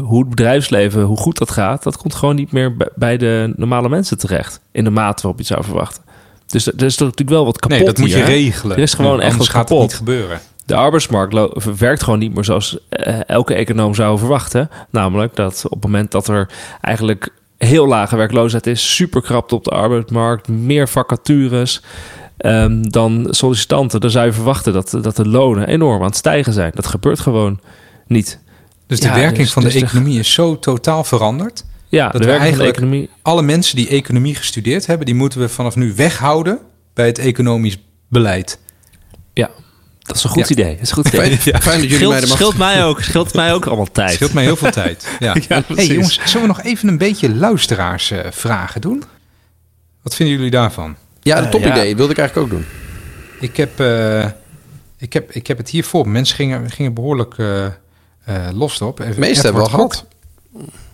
hoe 0.00 0.18
het 0.20 0.28
bedrijfsleven, 0.28 1.02
hoe 1.02 1.16
goed 1.16 1.38
dat 1.38 1.50
gaat, 1.50 1.82
dat 1.82 1.96
komt 1.96 2.14
gewoon 2.14 2.34
niet 2.36 2.52
meer 2.52 2.76
bij- 2.94 3.16
de 3.16 3.52
normale 3.56 3.88
mensen 3.88 4.18
terecht. 4.18 4.60
In 4.72 4.84
de 4.84 4.90
mate 4.90 5.22
waarop 5.22 5.40
je 5.40 5.46
het 5.46 5.52
zou 5.54 5.64
verwachten. 5.64 6.02
Dus 6.46 6.66
er 6.66 6.82
is 6.82 6.96
toch 6.96 7.08
natuurlijk 7.08 7.36
wel 7.36 7.44
wat 7.44 7.58
kapot 7.58 7.76
Nee, 7.76 7.86
dat 7.86 7.98
moet 7.98 8.08
je 8.10 8.14
hier, 8.16 8.24
regelen. 8.24 8.76
Er 8.76 8.82
is 8.82 8.94
gewoon 8.94 9.20
echt 9.20 9.36
wat 9.36 9.48
gaat 9.48 9.58
het 9.58 9.68
kapot. 9.68 9.82
niet 9.86 9.94
gebeuren. 9.96 10.40
De 10.68 10.74
arbeidsmarkt 10.74 11.34
werkt 11.78 12.02
gewoon 12.02 12.18
niet 12.18 12.34
meer 12.34 12.44
zoals 12.44 12.78
eh, 12.88 13.18
elke 13.26 13.54
econoom 13.54 13.94
zou 13.94 14.18
verwachten. 14.18 14.70
Namelijk 14.90 15.36
dat 15.36 15.62
op 15.64 15.70
het 15.70 15.82
moment 15.82 16.10
dat 16.10 16.28
er 16.28 16.48
eigenlijk 16.80 17.28
heel 17.58 17.86
lage 17.86 18.16
werkloosheid 18.16 18.66
is, 18.66 18.94
super 18.94 19.22
krapte 19.22 19.54
op 19.54 19.64
de 19.64 19.70
arbeidsmarkt, 19.70 20.48
meer 20.48 20.88
vacatures 20.88 21.82
ehm, 22.36 22.82
dan 22.82 23.26
sollicitanten, 23.30 24.00
dan 24.00 24.10
zou 24.10 24.26
je 24.26 24.32
verwachten 24.32 24.72
dat, 24.72 24.98
dat 25.02 25.16
de 25.16 25.28
lonen 25.28 25.68
enorm 25.68 26.00
aan 26.00 26.06
het 26.06 26.16
stijgen 26.16 26.52
zijn. 26.52 26.72
Dat 26.74 26.86
gebeurt 26.86 27.20
gewoon 27.20 27.60
niet. 28.06 28.38
Dus 28.86 29.00
de 29.00 29.06
Ja, 29.08 29.14
werking 29.14 29.38
dus- 29.38 29.52
van 29.52 29.62
dus 29.62 29.72
de 29.72 29.78
de- 29.78 29.84
economie 29.86 30.18
is 30.18 30.32
zo 30.32 30.58
totaal 30.58 31.04
veranderd. 31.04 31.64
Ja, 31.88 32.08
Dat 32.08 32.12
de 32.12 32.18
we 32.18 32.24
werking 32.24 32.48
van 32.48 32.58
de 32.58 32.62
eigenlijk- 32.64 32.76
economie. 32.76 33.10
Alle 33.22 33.42
mensen 33.42 33.76
die 33.76 33.88
economie 33.88 34.34
gestudeerd 34.34 34.86
hebben, 34.86 35.06
die 35.06 35.14
moeten 35.14 35.40
we 35.40 35.48
vanaf 35.48 35.76
nu 35.76 35.92
weghouden 35.96 36.58
bij 36.94 37.06
het 37.06 37.18
economisch 37.18 37.78
beleid. 38.08 38.58
Ja, 39.32 39.50
dat 40.08 40.16
is 40.16 40.24
een 40.24 40.30
goed 40.30 40.48
Ja. 40.48 40.54
idee. 40.54 40.72
Dat 40.74 40.82
is 40.82 40.88
een 40.90 40.94
goed 40.96 41.06
idee. 41.12 41.36
Fijn, 41.38 41.62
fijn 41.62 41.80
dat 41.80 41.90
jullie 41.90 42.08
mij 42.08 42.16
Scheelt, 42.16 42.20
de 42.20 42.26
macht... 42.26 42.30
scheelt 42.40 42.56
mij 42.56 42.84
ook, 42.84 43.02
scheelt 43.02 43.34
mij 43.34 43.52
ook 43.54 43.66
allemaal 43.66 43.90
tijd. 43.92 44.12
Scheelt 44.12 44.32
mij 44.32 44.44
heel 44.44 44.56
veel 44.56 44.70
tijd. 44.70 45.08
Ja. 45.18 45.34
hey 45.74 45.86
jongens, 45.86 46.20
zullen 46.24 46.40
we 46.40 46.46
nog 46.54 46.62
even 46.62 46.88
een 46.88 46.98
beetje 46.98 47.34
luisteraarsvragen 47.34 48.32
vragen 48.32 48.80
doen? 48.80 49.02
Wat 50.02 50.14
vinden 50.14 50.36
jullie 50.36 50.50
daarvan? 50.50 50.96
Ja, 51.20 51.36
Eh, 51.36 51.42
dat 51.42 51.50
topidee. 51.50 51.96
wilde 51.96 52.12
ik 52.12 52.18
eigenlijk 52.18 52.52
ook 52.52 52.58
doen. 52.58 52.66
Ik 53.40 53.56
heb, 53.56 53.80
eh, 53.80 54.24
ik 54.98 55.12
heb, 55.12 55.30
ik 55.32 55.46
heb 55.46 55.58
het 55.58 55.68
hiervoor. 55.68 56.08
Mensen 56.08 56.36
gingen, 56.36 56.70
gingen 56.70 56.94
behoorlijk 56.94 57.34
eh, 57.38 57.64
eh, 57.66 57.72
los 58.52 58.80
op. 58.80 58.96
De 58.96 59.14
meeste 59.16 59.42
hebben 59.44 59.62
we 59.62 59.68
al 59.68 59.74
gehad. 59.74 60.04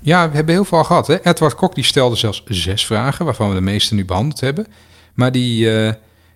Ja, 0.00 0.28
we 0.30 0.36
hebben 0.36 0.54
heel 0.54 0.64
veel 0.64 0.78
al 0.78 0.84
gehad. 0.84 1.06
Hè? 1.06 1.22
Edward 1.22 1.54
Kok 1.54 1.74
die 1.74 1.84
stelde 1.84 2.16
zelfs 2.16 2.42
zes 2.46 2.86
vragen, 2.86 3.24
waarvan 3.24 3.48
we 3.48 3.54
de 3.54 3.60
meeste 3.60 3.94
nu 3.94 4.04
behandeld 4.04 4.40
hebben. 4.40 4.66
Maar 5.14 5.32
die, 5.32 5.76
eh, 5.86 5.92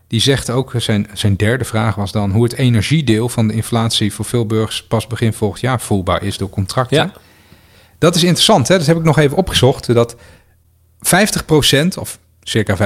die 0.09 0.21
zegt 0.21 0.51
ook, 0.51 0.73
zijn, 0.77 1.09
zijn 1.13 1.37
derde 1.37 1.65
vraag 1.65 1.95
was 1.95 2.13
dan... 2.13 2.31
hoe 2.31 2.45
het 2.45 2.53
energiedeel 2.53 3.29
van 3.29 3.49
de 3.49 3.55
inflatie 3.55 4.13
voor 4.13 4.25
veel 4.25 4.47
burgers 4.47 4.85
pas 4.85 5.07
begin 5.07 5.33
volgend 5.33 5.61
jaar 5.61 5.81
voelbaar 5.81 6.23
is 6.23 6.37
door 6.37 6.51
contracten. 6.51 6.97
Ja. 6.97 7.13
Dat 7.99 8.15
is 8.15 8.23
interessant, 8.23 8.69
hè? 8.69 8.79
dat 8.79 8.87
heb 8.87 8.97
ik 8.97 9.03
nog 9.03 9.19
even 9.19 9.37
opgezocht. 9.37 9.95
Dat 9.95 10.17
50% 10.17 11.87
of 11.99 12.19
circa 12.43 12.77
50% 12.77 12.81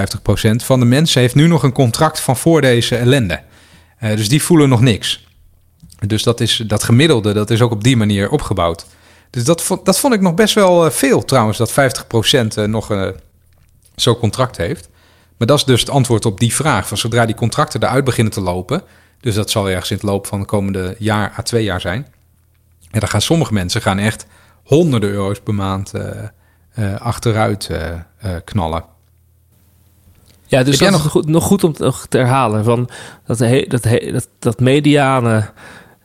van 0.56 0.80
de 0.80 0.86
mensen 0.86 1.20
heeft 1.20 1.34
nu 1.34 1.46
nog 1.46 1.62
een 1.62 1.72
contract 1.72 2.20
van 2.20 2.36
voor 2.36 2.60
deze 2.60 2.96
ellende. 2.96 3.40
Eh, 3.98 4.16
dus 4.16 4.28
die 4.28 4.42
voelen 4.42 4.68
nog 4.68 4.80
niks. 4.80 5.26
Dus 6.06 6.22
dat, 6.22 6.40
is, 6.40 6.62
dat 6.66 6.82
gemiddelde, 6.82 7.32
dat 7.32 7.50
is 7.50 7.60
ook 7.60 7.70
op 7.70 7.84
die 7.84 7.96
manier 7.96 8.30
opgebouwd. 8.30 8.86
Dus 9.32 9.44
dat 9.44 9.62
vond, 9.62 9.84
dat 9.84 9.98
vond 9.98 10.14
ik 10.14 10.20
nog 10.20 10.34
best 10.34 10.54
wel 10.54 10.84
eh, 10.84 10.90
veel 10.90 11.24
trouwens, 11.24 11.58
dat 11.58 11.70
50% 11.70 11.74
eh, 11.74 12.64
nog 12.64 12.90
eh, 12.90 13.08
zo'n 13.94 14.18
contract 14.18 14.56
heeft. 14.56 14.88
Maar 15.42 15.50
dat 15.50 15.60
is 15.60 15.66
dus 15.66 15.80
het 15.80 15.90
antwoord 15.90 16.24
op 16.26 16.40
die 16.40 16.54
vraag. 16.54 16.88
Van 16.88 16.96
zodra 16.96 17.26
die 17.26 17.34
contracten 17.34 17.82
eruit 17.82 18.04
beginnen 18.04 18.32
te 18.32 18.40
lopen, 18.40 18.82
dus 19.20 19.34
dat 19.34 19.50
zal 19.50 19.68
ergens 19.70 19.90
in 19.90 19.96
het 19.96 20.04
loop 20.04 20.26
van 20.26 20.40
de 20.40 20.46
komende 20.46 20.96
jaar 20.98 21.34
à 21.38 21.42
twee 21.42 21.64
jaar 21.64 21.80
zijn. 21.80 22.06
En 22.90 23.00
dan 23.00 23.08
gaan 23.08 23.20
sommige 23.20 23.52
mensen 23.52 23.80
gaan 23.82 23.98
echt 23.98 24.26
honderden 24.64 25.10
euro's 25.10 25.40
per 25.40 25.54
maand 25.54 25.94
eh, 25.94 26.22
eh, 26.72 27.00
achteruit 27.00 27.68
eh, 27.70 28.30
knallen. 28.44 28.84
Ja, 30.46 30.62
dus 30.62 30.80
Heb 30.80 30.90
dat 30.90 31.02
nog- 31.02 31.02
nog 31.02 31.12
goed, 31.12 31.26
nog 31.28 31.44
goed 31.44 31.64
om 31.64 31.72
te, 31.72 31.92
te 32.08 32.18
herhalen. 32.18 32.64
Van 32.64 32.88
dat, 33.26 33.38
he- 33.38 33.64
dat, 33.68 33.84
he- 33.84 34.12
dat, 34.12 34.28
dat 34.38 34.60
mediane 34.60 35.50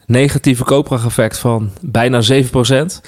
negatieve 0.05 0.63
koopkrachteffect 0.63 1.37
van 1.37 1.71
bijna 1.81 2.21
7%. 2.21 3.01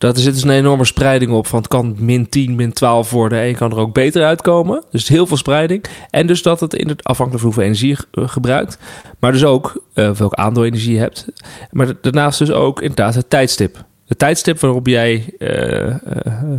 Dat 0.00 0.16
er 0.16 0.22
zit 0.22 0.34
dus 0.34 0.42
een 0.42 0.50
enorme 0.50 0.84
spreiding 0.84 1.32
op. 1.32 1.46
Van 1.46 1.58
het 1.58 1.68
kan 1.68 1.96
min 1.98 2.28
10, 2.28 2.54
min 2.54 2.72
12 2.72 3.10
worden. 3.10 3.40
En 3.40 3.46
je 3.46 3.54
kan 3.54 3.70
er 3.70 3.76
ook 3.76 3.94
beter 3.94 4.24
uitkomen. 4.24 4.84
Dus 4.90 5.08
heel 5.08 5.26
veel 5.26 5.36
spreiding. 5.36 5.84
En 6.10 6.26
dus 6.26 6.42
dat 6.42 6.60
het 6.60 6.74
in 6.74 6.88
het 6.88 7.04
afhankelijk 7.04 7.44
van 7.44 7.52
hoeveel 7.52 7.62
energie 7.62 7.88
je 7.88 8.20
eh, 8.20 8.28
gebruikt. 8.28 8.78
Maar 9.18 9.32
dus 9.32 9.44
ook 9.44 9.84
eh, 9.94 10.10
welk 10.10 10.34
aandeel 10.34 10.64
energie 10.64 10.92
je 10.92 10.98
hebt. 10.98 11.26
Maar 11.70 11.86
da- 11.86 11.92
daarnaast 12.00 12.38
dus 12.38 12.50
ook 12.50 12.80
inderdaad 12.80 13.14
het 13.14 13.30
tijdstip. 13.30 13.84
Het 14.06 14.18
tijdstip 14.18 14.60
waarop 14.60 14.86
jij 14.86 15.34
eh, 15.38 15.94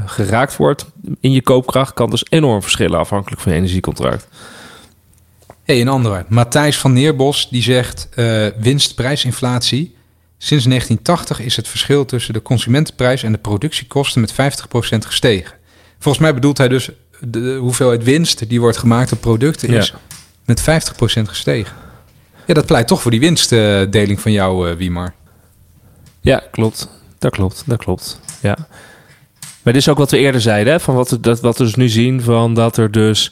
geraakt 0.05 0.55
wordt 0.57 0.85
in 1.19 1.31
je 1.31 1.41
koopkracht 1.41 1.93
kan 1.93 2.09
dus 2.09 2.25
enorm 2.29 2.61
verschillen 2.61 2.99
afhankelijk 2.99 3.41
van 3.41 3.51
je 3.51 3.57
energiecontract. 3.57 4.27
Hey, 5.63 5.81
een 5.81 5.87
ander. 5.87 6.25
Matthijs 6.27 6.77
van 6.77 6.93
Neerbos 6.93 7.49
die 7.49 7.61
zegt 7.61 8.09
winstprijsinflatie. 8.59 9.95
Sinds 10.43 10.65
1980 10.65 11.39
is 11.39 11.55
het 11.55 11.67
verschil 11.67 12.05
tussen 12.05 12.33
de 12.33 12.41
consumentenprijs 12.41 13.23
en 13.23 13.31
de 13.31 13.37
productiekosten 13.37 14.21
met 14.21 14.31
50% 14.33 14.35
gestegen. 15.07 15.53
Volgens 15.99 16.23
mij 16.23 16.33
bedoelt 16.33 16.57
hij 16.57 16.67
dus 16.67 16.89
de 17.19 17.55
hoeveelheid 17.59 18.03
winst 18.03 18.49
die 18.49 18.59
wordt 18.59 18.77
gemaakt 18.77 19.11
op 19.11 19.21
producten 19.21 19.69
is 19.69 19.87
Ja. 19.87 19.99
met 20.45 20.61
50% 20.61 21.29
gestegen. 21.29 21.75
Ja, 22.45 22.53
dat 22.53 22.65
pleit 22.65 22.87
toch 22.87 23.01
voor 23.01 23.11
die 23.11 23.19
winstdeling 23.19 24.19
van 24.21 24.31
jou, 24.31 24.69
eh 24.69 24.75
Wiemar. 24.75 25.13
Ja, 26.21 26.43
klopt. 26.51 26.87
dat 27.19 27.31
klopt, 27.31 27.63
dat 27.65 27.77
klopt. 27.79 28.19
Ja. 28.41 28.57
Maar 29.63 29.73
dit 29.73 29.81
is 29.81 29.89
ook 29.89 29.97
wat 29.97 30.11
we 30.11 30.17
eerder 30.17 30.41
zeiden, 30.41 30.73
hè? 30.73 30.79
van 30.79 30.95
wat, 30.95 31.09
we- 31.09 31.19
dat, 31.19 31.39
wat 31.39 31.57
we 31.57 31.63
dus 31.63 31.75
nu 31.75 31.89
zien, 31.89 32.21
van 32.21 32.53
dat 32.53 32.77
er 32.77 32.91
dus 32.91 33.31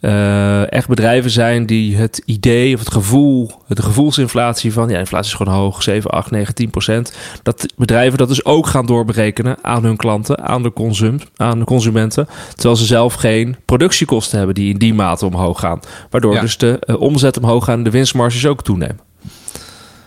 eh, 0.00 0.72
echt 0.72 0.88
bedrijven 0.88 1.30
zijn 1.30 1.66
die 1.66 1.96
het 1.96 2.22
idee 2.24 2.74
of 2.74 2.80
het 2.80 2.92
gevoel, 2.92 3.50
de 3.66 3.82
gevoelsinflatie 3.82 4.72
van, 4.72 4.88
ja, 4.88 4.98
inflatie 4.98 5.30
is 5.30 5.36
gewoon 5.36 5.54
hoog, 5.54 5.82
7, 5.82 6.10
8, 6.10 6.30
9, 6.30 6.54
10 6.54 6.70
procent, 6.70 7.12
dat 7.42 7.66
bedrijven 7.76 8.18
dat 8.18 8.28
dus 8.28 8.44
ook 8.44 8.66
gaan 8.66 8.86
doorberekenen 8.86 9.56
aan 9.62 9.84
hun 9.84 9.96
klanten, 9.96 10.42
aan 10.42 10.62
de, 10.62 10.72
consum, 10.72 11.18
aan 11.36 11.58
de 11.58 11.64
consumenten, 11.64 12.28
terwijl 12.54 12.76
ze 12.76 12.84
zelf 12.84 13.14
geen 13.14 13.56
productiekosten 13.64 14.36
hebben 14.38 14.54
die 14.54 14.72
in 14.72 14.78
die 14.78 14.94
mate 14.94 15.26
omhoog 15.26 15.60
gaan, 15.60 15.80
waardoor 16.10 16.34
Ja. 16.34 16.40
dus 16.40 16.56
de 16.56 16.78
eh, 16.80 17.00
omzet 17.00 17.36
omhoog 17.36 17.64
gaat 17.64 17.76
en 17.76 17.82
de 17.82 17.90
winstmarges 17.90 18.46
ook 18.46 18.62
toenemen. 18.62 19.00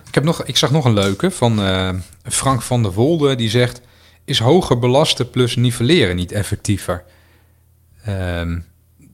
Ik, 0.08 0.14
heb 0.18 0.24
nog, 0.24 0.44
ik 0.44 0.58
zag 0.58 0.72
nog 0.72 0.86
een 0.86 0.94
leuke 0.94 1.32
van 1.32 1.62
eh, 1.62 1.90
Frank 2.24 2.62
van 2.62 2.84
der 2.84 2.94
Wolde. 2.94 3.36
Die 3.36 3.50
zegt, 3.50 3.82
is 4.26 4.40
hoger 4.40 4.80
belasten 4.80 5.30
plus 5.30 5.56
nivelleren 5.56 6.16
niet 6.16 6.32
effectiever? 6.32 7.04
Ehm, 8.06 8.60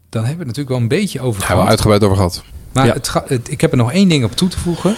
dan 0.09 0.21
hebben 0.25 0.45
we 0.45 0.47
het 0.51 0.57
natuurlijk 0.57 0.69
wel 0.69 0.77
een 0.77 0.88
beetje 0.88 1.19
over 1.21 1.31
hebben 1.31 1.47
we 1.47 1.53
gehad. 1.55 1.69
uitgebreid 1.69 2.03
over 2.03 2.15
gehad. 2.15 2.43
Maar 2.73 2.85
Ja. 2.85 2.93
het, 2.93 3.07
ga- 3.07 3.23
het- 3.27 3.51
ik 3.51 3.61
heb 3.61 3.71
er 3.71 3.77
nog 3.77 3.91
één 3.91 4.09
ding 4.09 4.23
op 4.23 4.31
toe 4.31 4.49
te 4.49 4.59
voegen. 4.59 4.95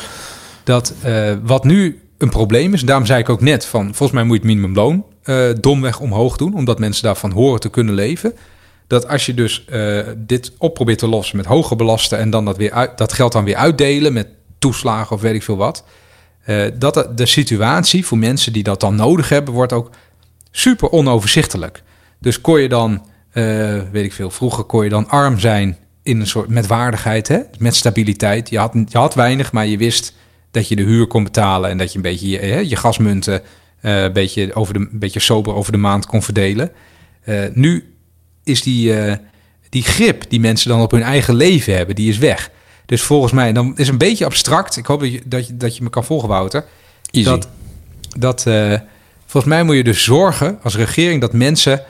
Dat 0.64 0.94
eh, 1.02 1.34
wat 1.44 1.64
nu 1.64 2.02
een 2.18 2.30
probleem 2.30 2.74
is, 2.74 2.82
daarom 2.82 3.06
zei 3.06 3.20
ik 3.20 3.30
ook 3.30 3.42
net 3.42 3.66
van, 3.66 3.84
volgens 3.86 4.12
mij 4.12 4.24
moet 4.24 4.36
je 4.42 4.42
het 4.42 4.52
minimumloon 4.52 5.06
eh, 5.24 5.50
domweg 5.60 6.00
omhoog 6.00 6.38
doen, 6.38 6.54
omdat 6.56 6.80
mensen 6.80 7.04
daarvan 7.04 7.32
horen 7.32 7.60
te 7.60 7.70
kunnen 7.70 7.94
leven. 7.94 8.34
Dat 8.88 9.08
als 9.08 9.26
je 9.26 9.34
dus 9.34 9.66
eh, 9.66 10.00
dit 10.18 10.52
op 10.58 10.74
probeert 10.74 11.00
te 11.00 11.08
lossen 11.08 11.38
met 11.38 11.46
hoger 11.46 11.76
belasten 11.76 12.18
en 12.18 12.30
dan 12.30 12.46
dat, 12.46 12.58
weer 12.58 12.72
uit, 12.72 12.98
dat 12.98 13.14
geld 13.14 13.32
dan 13.32 13.44
weer 13.44 13.56
uitdelen 13.56 14.14
met 14.14 14.28
toeslagen 14.60 15.16
of 15.16 15.22
weet 15.22 15.36
ik 15.36 15.44
veel 15.44 15.58
wat. 15.58 15.84
dat 16.78 16.94
de- 16.94 17.10
de 17.16 17.26
situatie 17.26 18.06
voor 18.06 18.18
mensen 18.18 18.54
die 18.54 18.64
dat 18.64 18.80
dan 18.80 18.96
nodig 18.96 19.30
hebben, 19.30 19.54
wordt 19.54 19.74
ook 19.74 19.90
super 20.52 20.90
onoverzichtelijk. 20.92 21.84
Dus 22.20 22.42
kon 22.42 22.60
je 22.62 22.70
dan, 22.70 23.06
eh, 23.32 23.82
weet 23.92 24.06
ik 24.06 24.14
veel, 24.14 24.32
vroeger 24.32 24.64
kon 24.64 24.84
je 24.84 24.90
dan 24.90 25.10
arm 25.10 25.40
zijn 25.40 25.78
in 26.04 26.20
een 26.20 26.28
soort 26.28 26.50
met 26.50 26.68
waardigheid, 26.68 27.28
hè? 27.28 27.40
met 27.58 27.76
stabiliteit. 27.76 28.50
Je 28.50 28.58
had, 28.58 28.74
je 28.88 28.98
had 28.98 29.14
weinig, 29.14 29.52
maar 29.52 29.68
je 29.68 29.78
wist 29.78 30.14
dat 30.52 30.68
je 30.68 30.76
de 30.76 30.84
huur 30.84 31.08
kon 31.08 31.24
betalen 31.24 31.70
en 31.70 31.78
dat 31.78 31.92
je 31.92 31.96
een 31.96 32.04
beetje 32.04 32.30
je, 32.30 32.38
hè, 32.38 32.60
je 32.60 32.76
gasmunten 32.76 33.42
eh, 33.82 34.04
een 34.04 34.14
beetje, 34.14 34.54
over 34.54 34.74
de, 34.74 34.80
een 34.80 35.00
beetje 35.00 35.20
sober 35.20 35.54
over 35.54 35.72
de 35.72 35.78
maand 35.78 36.06
kon 36.06 36.22
verdelen. 36.24 36.72
Eh, 37.22 37.44
nu 37.54 37.94
is 38.44 38.62
die, 38.62 39.00
eh, 39.00 39.16
die 39.70 39.84
grip 39.84 40.30
die 40.30 40.40
mensen 40.40 40.70
dan 40.70 40.82
op 40.82 40.92
hun 40.92 41.02
eigen 41.02 41.36
leven 41.36 41.76
hebben, 41.76 41.96
die 41.96 42.10
is 42.10 42.18
weg. 42.18 42.52
Dus 42.86 43.02
volgens 43.02 43.32
mij, 43.32 43.54
dan 43.54 43.78
is 43.78 43.88
een 43.88 43.98
beetje 43.98 44.26
abstract. 44.26 44.78
Ik 44.78 44.86
hoop 44.86 45.00
dat 45.00 45.12
je, 45.12 45.22
dat 45.26 45.48
je, 45.48 45.58
dat 45.58 45.78
je 45.78 45.84
me 45.84 45.90
kan 45.90 46.04
volgen, 46.04 46.28
Wouter. 46.28 46.66
Easy. 47.12 47.30
Dat, 47.30 47.50
dat 48.18 48.46
eh, 48.46 48.74
volgens 49.26 49.54
mij 49.54 49.64
moet 49.64 49.76
je 49.76 49.84
dus 49.84 50.04
zorgen 50.04 50.60
als 50.64 50.76
regering 50.76 51.22
dat 51.22 51.34
mensen 51.34 51.82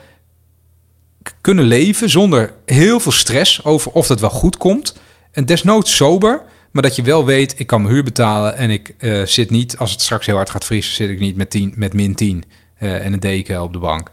kunnen 1.40 1.64
leven 1.64 2.10
zonder 2.10 2.52
heel 2.64 3.00
veel 3.00 3.12
stress 3.12 3.64
over 3.64 3.92
of 3.92 4.06
dat 4.06 4.20
wel 4.20 4.30
goed 4.30 4.56
komt. 4.56 4.94
En 5.32 5.44
desnoods 5.44 5.96
sober, 5.96 6.42
maar 6.70 6.82
dat 6.82 6.96
je 6.96 7.02
wel 7.02 7.24
weet, 7.24 7.54
ik 7.56 7.66
kan 7.66 7.82
mijn 7.82 7.94
huur 7.94 8.04
betalen 8.04 8.56
en 8.56 8.70
ik 8.70 8.94
eh, 8.98 9.22
zit 9.22 9.50
niet, 9.50 9.78
als 9.78 9.90
het 9.90 10.00
straks 10.00 10.26
heel 10.26 10.36
hard 10.36 10.50
gaat 10.50 10.64
vriezen, 10.64 10.94
zit 10.94 11.10
ik 11.10 11.18
niet 11.18 11.36
met, 11.36 11.50
10, 11.50 11.72
met 11.76 11.92
min 11.92 12.14
10 12.14 12.44
eh, 12.78 13.04
en 13.04 13.12
een 13.12 13.20
deken 13.20 13.62
op 13.62 13.72
de 13.72 13.78
bank. 13.78 14.10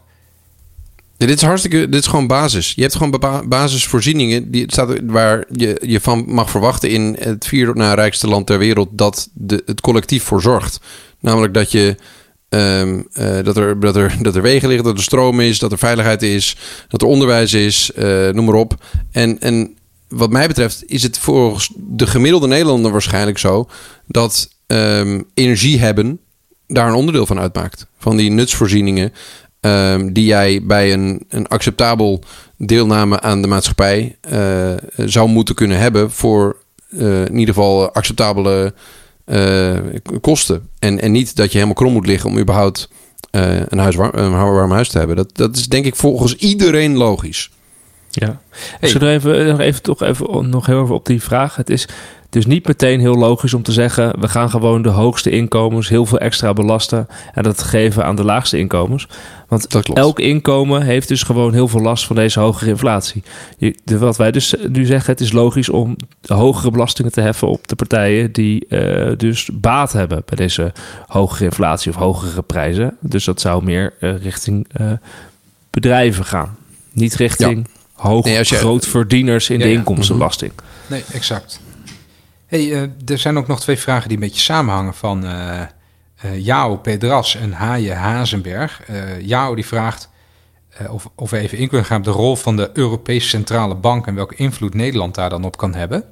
Dit 1.17 1.29
is 1.29 1.41
hartstikke, 1.41 1.89
dit 1.89 2.01
is 2.01 2.07
gewoon 2.07 2.27
basis. 2.27 2.73
Je 2.75 2.81
hebt 2.81 2.95
gewoon 2.95 3.45
basisvoorzieningen 3.49 4.51
die 4.51 4.63
staat, 4.67 4.99
waar 5.03 5.45
je, 5.51 5.81
je 5.85 6.01
van 6.01 6.23
mag 6.27 6.49
verwachten 6.49 6.89
in 6.89 7.15
het 7.19 7.47
vierde 7.47 7.73
na 7.73 7.93
rijkste 7.93 8.27
land 8.27 8.47
ter 8.47 8.57
wereld 8.57 8.89
dat 8.91 9.29
de, 9.33 9.63
het 9.65 9.81
collectief 9.81 10.23
voor 10.23 10.41
zorgt. 10.41 10.79
Namelijk 11.19 11.53
dat 11.53 11.71
je 11.71 11.95
ehm, 12.49 13.01
eh, 13.13 13.43
dat, 13.43 13.57
er, 13.57 13.79
dat, 13.79 13.95
er, 13.95 14.17
dat 14.21 14.35
er 14.35 14.41
wegen 14.41 14.67
liggen, 14.67 14.85
dat 14.85 14.97
er 14.97 15.03
stroom 15.03 15.39
is, 15.39 15.59
dat 15.59 15.71
er 15.71 15.77
veiligheid 15.77 16.21
is, 16.21 16.57
dat 16.87 17.01
er 17.01 17.07
onderwijs 17.07 17.53
is, 17.53 17.91
eh, 17.91 18.29
noem 18.29 18.45
maar 18.45 18.53
op. 18.53 18.85
En, 19.11 19.39
en 19.39 19.77
wat 20.07 20.29
mij 20.29 20.47
betreft 20.47 20.83
is 20.85 21.03
het 21.03 21.17
volgens 21.17 21.71
de 21.75 22.07
gemiddelde 22.07 22.47
Nederlander 22.47 22.91
waarschijnlijk 22.91 23.37
zo 23.37 23.69
dat 24.05 24.49
ehm, 24.67 25.21
energie 25.33 25.79
hebben 25.79 26.19
daar 26.67 26.87
een 26.87 26.93
onderdeel 26.93 27.25
van 27.25 27.39
uitmaakt. 27.39 27.87
Van 27.97 28.17
die 28.17 28.31
nutsvoorzieningen 28.31 29.13
ehm, 29.59 30.13
die 30.13 30.25
jij 30.25 30.63
bij 30.63 30.93
een, 30.93 31.25
een 31.29 31.47
acceptabel 31.47 32.23
deelname 32.57 33.19
aan 33.21 33.41
de 33.41 33.47
maatschappij 33.47 34.17
eh, 34.21 34.73
zou 34.95 35.29
moeten 35.29 35.55
kunnen 35.55 35.77
hebben 35.77 36.11
voor 36.11 36.65
in 36.89 37.37
ieder 37.37 37.53
geval 37.53 37.91
acceptabele 37.91 38.73
eh, 39.27 39.77
kosten. 40.21 40.69
En, 40.79 41.01
en 41.01 41.11
niet 41.11 41.35
dat 41.35 41.45
je 41.45 41.53
helemaal 41.53 41.75
krom 41.75 41.93
moet 41.93 42.05
liggen 42.05 42.29
om 42.29 42.37
überhaupt 42.37 42.89
eh, 43.31 43.59
een, 43.67 43.77
huis 43.77 43.95
warm, 43.95 44.11
een 44.13 44.31
warm 44.31 44.71
huis 44.71 44.89
te 44.89 44.97
hebben. 44.97 45.15
Dat, 45.15 45.35
dat 45.35 45.55
is 45.55 45.67
denk 45.67 45.85
ik 45.85 45.95
volgens 45.95 46.35
iedereen 46.35 46.95
logisch. 46.95 47.49
Ja. 48.09 48.41
Hey. 48.49 48.77
Ik 48.79 48.87
zou 48.89 49.03
er 49.03 49.11
even, 49.11 49.47
nog 49.47 49.59
even, 49.59 49.81
toch 49.81 50.01
even 50.01 50.49
nog 50.49 50.65
heel 50.65 50.83
even 50.83 50.95
op 50.95 51.05
die 51.05 51.21
vraag. 51.21 51.55
Het 51.55 51.69
is 51.69 51.87
dus 52.29 52.45
niet 52.45 52.67
meteen 52.67 52.99
heel 52.99 53.15
logisch 53.15 53.53
om 53.53 53.63
te 53.63 53.71
zeggen... 53.71 54.19
we 54.19 54.27
gaan 54.27 54.49
gewoon 54.49 54.81
de 54.81 54.89
hoogste 54.89 55.29
inkomens 55.29 55.89
heel 55.89 56.05
veel 56.05 56.17
extra 56.19 56.53
belasten... 56.53 57.07
en 57.33 57.43
dat 57.43 57.63
geven 57.63 58.05
aan 58.05 58.15
de 58.15 58.23
laagste 58.23 58.57
inkomens. 58.57 59.07
Want 59.47 59.93
elk 59.93 60.19
inkomen 60.19 60.81
heeft 60.81 61.07
dus 61.07 61.23
gewoon 61.23 61.53
heel 61.53 61.67
veel 61.67 61.81
last 61.81 62.05
van 62.05 62.15
deze 62.15 62.39
hogere 62.39 62.69
inflatie. 62.69 63.23
Je, 63.57 63.79
de, 63.83 63.97
wat 63.97 64.17
wij 64.17 64.31
dus 64.31 64.55
nu 64.69 64.85
zeggen, 64.85 65.11
het 65.11 65.21
is 65.21 65.31
logisch 65.31 65.69
om 65.69 65.95
hogere 66.25 66.71
belastingen 66.71 67.11
te 67.11 67.21
heffen... 67.21 67.47
op 67.47 67.67
de 67.67 67.75
partijen 67.75 68.31
die 68.31 68.67
eh, 68.67 69.17
dus 69.17 69.49
baat 69.53 69.91
hebben 69.91 70.23
bij 70.25 70.35
deze 70.37 70.71
hogere 71.07 71.43
inflatie 71.45 71.91
of 71.91 71.97
hogere 71.97 72.41
prijzen. 72.41 72.97
Dus 72.99 73.25
dat 73.25 73.41
zou 73.41 73.63
meer 73.63 73.93
eh, 73.99 74.21
richting 74.21 74.67
eh, 74.71 74.91
bedrijven 75.69 76.25
gaan. 76.25 76.57
Niet 76.91 77.15
richting 77.15 77.67
hoog 77.93 78.25
Nee, 78.25 78.37
als 78.37 78.49
je- 78.49 78.55
grootverdieners 78.55 79.49
in 79.49 79.57
Ja, 79.57 79.63
de 79.65 79.71
ja. 79.71 79.77
inkomstenbelasting. 79.77 80.51
Nee, 80.87 81.03
exact. 81.13 81.59
Hey, 82.47 82.73
eh, 82.73 82.81
er 83.05 83.17
zijn 83.17 83.37
ook 83.37 83.47
nog 83.47 83.59
twee 83.59 83.77
vragen 83.77 84.07
die 84.07 84.17
een 84.17 84.23
beetje 84.23 84.41
samenhangen 84.41 84.93
van 84.93 85.25
eh 85.25 85.61
eh 85.61 86.45
Jao 86.45 86.77
Pedras 86.77 87.35
en 87.35 87.51
Haaien 87.51 87.97
Hazenberg. 87.97 88.81
Jao 89.21 89.55
die 89.55 89.65
vraagt 89.65 90.09
of, 90.89 91.09
of 91.15 91.29
we 91.29 91.37
even 91.37 91.57
in 91.57 91.67
kunnen 91.67 91.85
gaan 91.85 91.97
op 91.97 92.03
de 92.03 92.11
rol 92.11 92.35
van 92.35 92.55
de 92.55 92.69
Europese 92.73 93.27
Centrale 93.27 93.75
Bank 93.75 94.07
en 94.07 94.15
welke 94.15 94.35
invloed 94.35 94.73
Nederland 94.73 95.15
daar 95.15 95.29
dan 95.29 95.43
op 95.43 95.57
kan 95.57 95.73
hebben. 95.73 96.03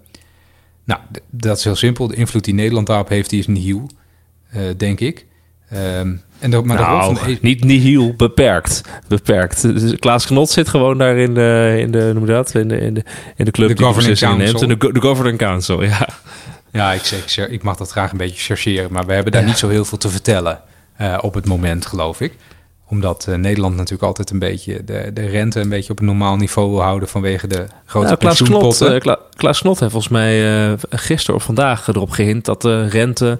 Nou, 0.84 1.02
dat 1.30 1.57
is 1.57 1.64
heel 1.64 1.76
simpel. 1.76 2.07
De 2.07 2.16
invloed 2.16 2.44
die 2.44 2.53
Nederland 2.53 2.88
daarop 2.88 3.10
heeft, 3.10 3.30
die 3.30 3.40
is 3.40 3.48
nieuw, 3.48 3.88
denk 4.78 4.99
ik. 4.99 5.26
Ehm, 5.70 6.14
en 6.40 6.52
de, 6.52 6.62
maar 6.64 6.78
de 6.78 6.84
rol 6.84 7.02
van 7.02 7.14
nou, 7.14 7.26
de 7.26 7.32
E- 7.32 7.38
niet 7.42 7.64
nihil, 7.72 8.14
beperkt. 8.18 8.82
Beperkt. 9.08 9.62
Dus 9.62 10.00
Klaas 10.00 10.26
Knot 10.26 10.50
zit 10.50 10.68
gewoon 10.70 10.98
daar 10.98 11.18
in 11.18 11.34
de, 11.34 11.76
in 11.80 11.92
de, 11.92 12.12
noem 12.14 12.26
dat? 12.26 12.56
In 12.56 12.68
de, 12.68 12.78
in 12.78 12.94
de, 12.94 13.04
in 13.36 13.46
de 13.46 13.52
club 13.52 13.68
De 13.68 13.74
die 13.74 13.86
Governing. 13.86 14.18
Council. 14.20 14.68
De, 14.68 14.92
de 14.92 15.02
Governing 15.02 15.38
Council, 15.38 15.84
ja. 15.84 16.08
Ja, 16.72 16.92
ik, 16.94 17.02
zeg, 17.04 17.38
ik, 17.38 17.52
ik 17.52 17.64
mag 17.64 17.76
dat 17.78 17.92
graag 17.92 18.12
een 18.12 18.18
beetje 18.18 18.44
chargeren, 18.44 18.92
maar 18.92 19.06
we 19.06 19.14
hebben 19.14 19.32
daar 19.32 19.44
niet 19.44 19.58
zo 19.58 19.70
heel 19.70 19.86
veel 19.86 19.98
te 19.98 20.10
vertellen 20.10 20.60
eh, 20.98 21.18
op 21.22 21.34
het 21.34 21.46
moment, 21.46 21.86
geloof 21.86 22.22
ik. 22.22 22.34
Omdat 22.90 23.26
eh, 23.30 23.36
Nederland 23.36 23.76
natuurlijk 23.76 24.04
altijd 24.04 24.30
een 24.30 24.40
beetje 24.40 24.84
de, 24.84 25.12
de 25.14 25.26
rente 25.26 25.60
een 25.60 25.70
beetje 25.70 25.92
op 25.92 26.00
een 26.00 26.06
normaal 26.06 26.36
niveau 26.36 26.70
wil 26.70 26.82
houden 26.82 27.10
vanwege 27.10 27.48
de 27.48 27.66
grote 27.86 28.06
Nou, 28.08 28.18
Klaas, 28.18 28.42
Knot, 28.42 28.82
eh, 28.82 29.00
Kla- 29.00 29.20
Klaas 29.36 29.60
Knot 29.62 29.80
heeft 29.80 29.92
volgens 29.92 30.12
mij 30.14 30.66
eh, 30.68 30.74
gisteren 30.90 31.36
of 31.36 31.44
vandaag 31.44 31.88
erop 31.88 32.10
gehind 32.10 32.46
dat 32.46 32.62
de 32.62 32.88
rente 32.88 33.40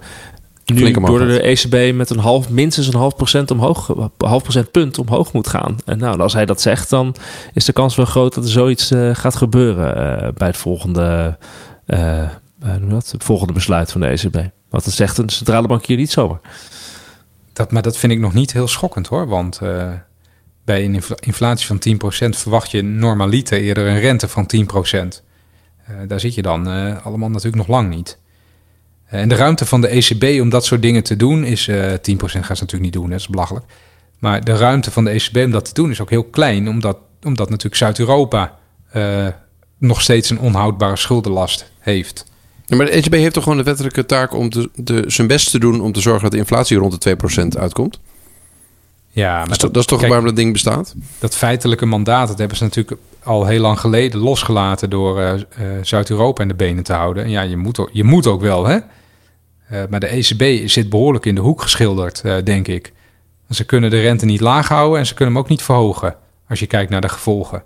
nu 0.74 0.92
door 0.92 1.18
de 1.18 1.40
ECB 1.40 1.94
met 1.94 2.10
een 2.10 2.18
half, 2.18 2.50
minstens 2.50 2.86
een 2.86 2.94
half 2.94 3.16
procent 3.16 3.50
omhoog, 3.50 3.94
half 4.18 4.42
procentpunt 4.42 4.98
omhoog 4.98 5.32
moet 5.32 5.48
gaan. 5.48 5.76
En 5.84 5.98
nou, 5.98 6.20
als 6.20 6.32
hij 6.32 6.46
dat 6.46 6.60
zegt, 6.60 6.90
dan 6.90 7.14
is 7.52 7.64
de 7.64 7.72
kans 7.72 7.96
wel 7.96 8.06
groot 8.06 8.34
dat 8.34 8.44
er 8.44 8.50
zoiets 8.50 8.90
eh, 8.90 9.14
gaat 9.14 9.36
gebeuren 9.36 9.96
eh, 9.96 10.28
bij 10.34 10.46
het 10.46 10.56
volgende, 10.56 11.38
je 11.86 12.86
dat? 12.88 13.10
het 13.10 13.24
volgende 13.24 13.52
besluit 13.52 13.92
van 13.92 14.00
de 14.00 14.06
ECB. 14.06 14.34
Want 14.70 14.84
dat 14.84 14.94
zegt 14.94 15.18
een 15.18 15.28
centrale 15.28 15.66
bank 15.66 15.86
hier 15.86 15.96
niet 15.96 16.10
zomaar. 16.10 16.40
Dat, 17.56 17.72
maar 17.72 17.82
dat 17.82 17.96
vind 17.96 18.12
ik 18.12 18.18
nog 18.18 18.34
niet 18.34 18.52
heel 18.52 18.68
schokkend 18.68 19.06
hoor, 19.06 19.28
want 19.28 19.58
eh, 19.62 19.92
bij 20.64 20.84
een 20.84 20.94
infla- 20.94 21.16
inflatie 21.20 21.66
van 21.66 21.78
10% 21.78 22.38
verwacht 22.38 22.70
je 22.70 22.82
normaliter 22.82 23.58
eerder 23.60 23.86
een 23.86 24.00
rente 24.00 24.28
van 24.28 24.46
10%. 24.46 25.22
Eh, 25.86 25.94
daar 26.06 26.20
zit 26.20 26.34
je 26.34 26.42
dan 26.42 26.68
eh, 26.68 27.06
allemaal 27.06 27.28
natuurlijk 27.28 27.56
nog 27.56 27.66
lang 27.66 27.88
niet. 27.88 28.18
Eh, 29.06 29.20
en 29.20 29.28
de 29.28 29.34
ruimte 29.34 29.66
van 29.66 29.80
de 29.80 29.88
ECB 29.88 30.40
om 30.40 30.48
dat 30.48 30.64
soort 30.64 30.82
dingen 30.82 31.02
te 31.02 31.16
doen 31.16 31.44
is... 31.44 31.68
eh 31.68 31.92
10% 31.92 31.96
gaan 31.96 32.30
ze 32.30 32.40
natuurlijk 32.40 32.82
niet 32.82 32.92
doen, 32.92 33.04
hè, 33.04 33.10
dat 33.10 33.20
is 33.20 33.28
belachelijk. 33.28 33.64
Maar 34.18 34.44
de 34.44 34.56
ruimte 34.56 34.90
van 34.90 35.04
de 35.04 35.10
ECB 35.10 35.36
om 35.36 35.50
dat 35.50 35.64
te 35.64 35.74
doen 35.74 35.90
is 35.90 36.00
ook 36.00 36.10
heel 36.10 36.24
klein... 36.24 36.68
omdat, 36.68 36.98
omdat 37.22 37.48
natuurlijk 37.48 37.76
Zuid-Europa 37.76 38.58
eh, 38.90 39.26
nog 39.78 40.02
steeds 40.02 40.30
een 40.30 40.38
onhoudbare 40.40 40.96
schuldenlast 40.96 41.70
heeft. 41.78 42.24
Ja, 42.66 42.76
maar 42.76 42.86
de 42.86 42.92
ECB 42.92 43.12
heeft 43.12 43.34
toch 43.34 43.42
gewoon 43.42 43.58
de 43.58 43.64
wettelijke 43.64 44.06
taak 44.06 44.34
om 44.34 44.50
te, 44.50 44.70
de, 44.74 45.04
zijn 45.06 45.26
best 45.26 45.50
te 45.50 45.58
doen 45.58 45.80
om 45.80 45.92
te 45.92 46.00
zorgen 46.00 46.22
dat 46.22 46.32
de 46.32 46.38
inflatie 46.38 46.76
rond 46.76 47.02
de 47.02 47.16
2% 47.54 47.58
uitkomt? 47.58 48.00
Ja, 49.10 49.40
Dat 49.42 49.50
is, 49.50 49.56
toch- 49.58 49.70
dat 49.70 49.80
is 49.82 49.86
toch 49.88 49.98
kijk, 49.98 50.10
waarom 50.10 50.28
dat 50.28 50.36
ding 50.36 50.52
bestaat? 50.52 50.94
dat 51.18 51.36
feitelijke 51.36 51.86
mandaat, 51.86 52.28
dat 52.28 52.38
hebben 52.38 52.56
ze 52.56 52.62
natuurlijk 52.64 53.00
al 53.26 53.46
heel 53.46 53.60
lang 53.60 53.80
geleden 53.80 54.20
losgelaten 54.20 54.90
door 54.90 55.20
eh, 55.20 55.34
eh, 55.34 55.40
Zuid-Europa 55.82 56.42
in 56.42 56.48
de 56.48 56.54
benen 56.54 56.84
te 56.84 56.92
houden. 56.92 57.24
En 57.24 57.30
ja, 57.30 57.42
je 57.42 57.56
moet 57.56 57.78
ook, 57.78 57.90
je 57.92 58.04
moet 58.04 58.26
ook 58.26 58.40
wel, 58.40 58.66
hè? 58.66 58.78
Eh, 59.68 59.82
maar 59.90 60.00
de 60.00 60.06
ECB 60.06 60.68
zit 60.68 60.88
behoorlijk 60.88 61.26
in 61.26 61.34
de 61.34 61.40
hoek 61.40 61.62
geschilderd, 61.62 62.22
denk 62.44 62.68
ik. 62.68 62.92
Ze 63.50 63.64
kunnen 63.64 63.90
de 63.90 64.00
rente 64.00 64.24
niet 64.24 64.40
laag 64.40 64.68
houden 64.68 64.98
en 64.98 65.06
ze 65.06 65.14
kunnen 65.14 65.34
hem 65.34 65.42
ook 65.42 65.48
niet 65.48 65.62
verhogen. 65.62 66.16
Als 66.48 66.58
je 66.58 66.66
kijkt 66.66 66.90
naar 66.90 67.00
de 67.00 67.08
gevolgen. 67.08 67.62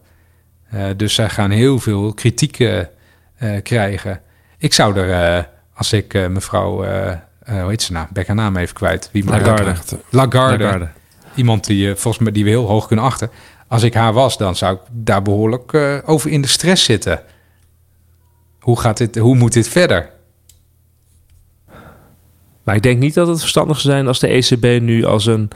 Dus 0.96 1.14
zij 1.14 1.28
gaan 1.28 1.50
heel 1.50 1.78
veel 1.78 2.14
kritiek 2.14 2.80
krijgen. 3.62 4.20
Ik 4.58 4.72
zou 4.72 4.96
er, 4.96 5.48
als 5.74 5.92
ik 5.92 6.28
mevrouw, 6.28 6.76
hoe 7.44 7.68
heet 7.68 7.82
ze 7.82 7.92
nou? 7.92 8.06
Ben 8.12 8.22
ik 8.22 8.28
haar 8.28 8.36
naam 8.36 8.56
even 8.56 8.74
kwijt. 8.74 9.08
Wie 9.12 9.24
Lagarde. 9.24 9.74
Lagarde. 10.10 10.64
Lagarde. 10.64 10.88
Iemand 11.34 11.66
die, 11.66 11.94
volgens 11.94 12.18
mij, 12.22 12.32
die 12.32 12.44
we 12.44 12.50
heel 12.50 12.66
hoog 12.66 12.86
kunnen 12.86 13.04
achten. 13.04 13.30
Als 13.70 13.82
ik 13.82 13.94
haar 13.94 14.12
was, 14.12 14.38
dan 14.38 14.56
zou 14.56 14.74
ik 14.74 14.80
daar 14.90 15.22
behoorlijk 15.22 15.74
over 16.04 16.30
in 16.30 16.42
de 16.42 16.48
stress 16.48 16.84
zitten. 16.84 17.22
Hoe, 18.60 18.80
gaat 18.80 18.96
dit, 18.96 19.16
hoe 19.16 19.36
moet 19.36 19.52
dit 19.52 19.68
verder? 19.68 20.10
Maar 22.62 22.74
ik 22.74 22.82
denk 22.82 22.98
niet 22.98 23.14
dat 23.14 23.28
het 23.28 23.40
verstandig 23.40 23.80
zou 23.80 23.94
zijn 23.94 24.06
als 24.06 24.18
de 24.18 24.26
ECB 24.28 24.82
nu 24.82 25.04
als 25.04 25.26
een 25.26 25.50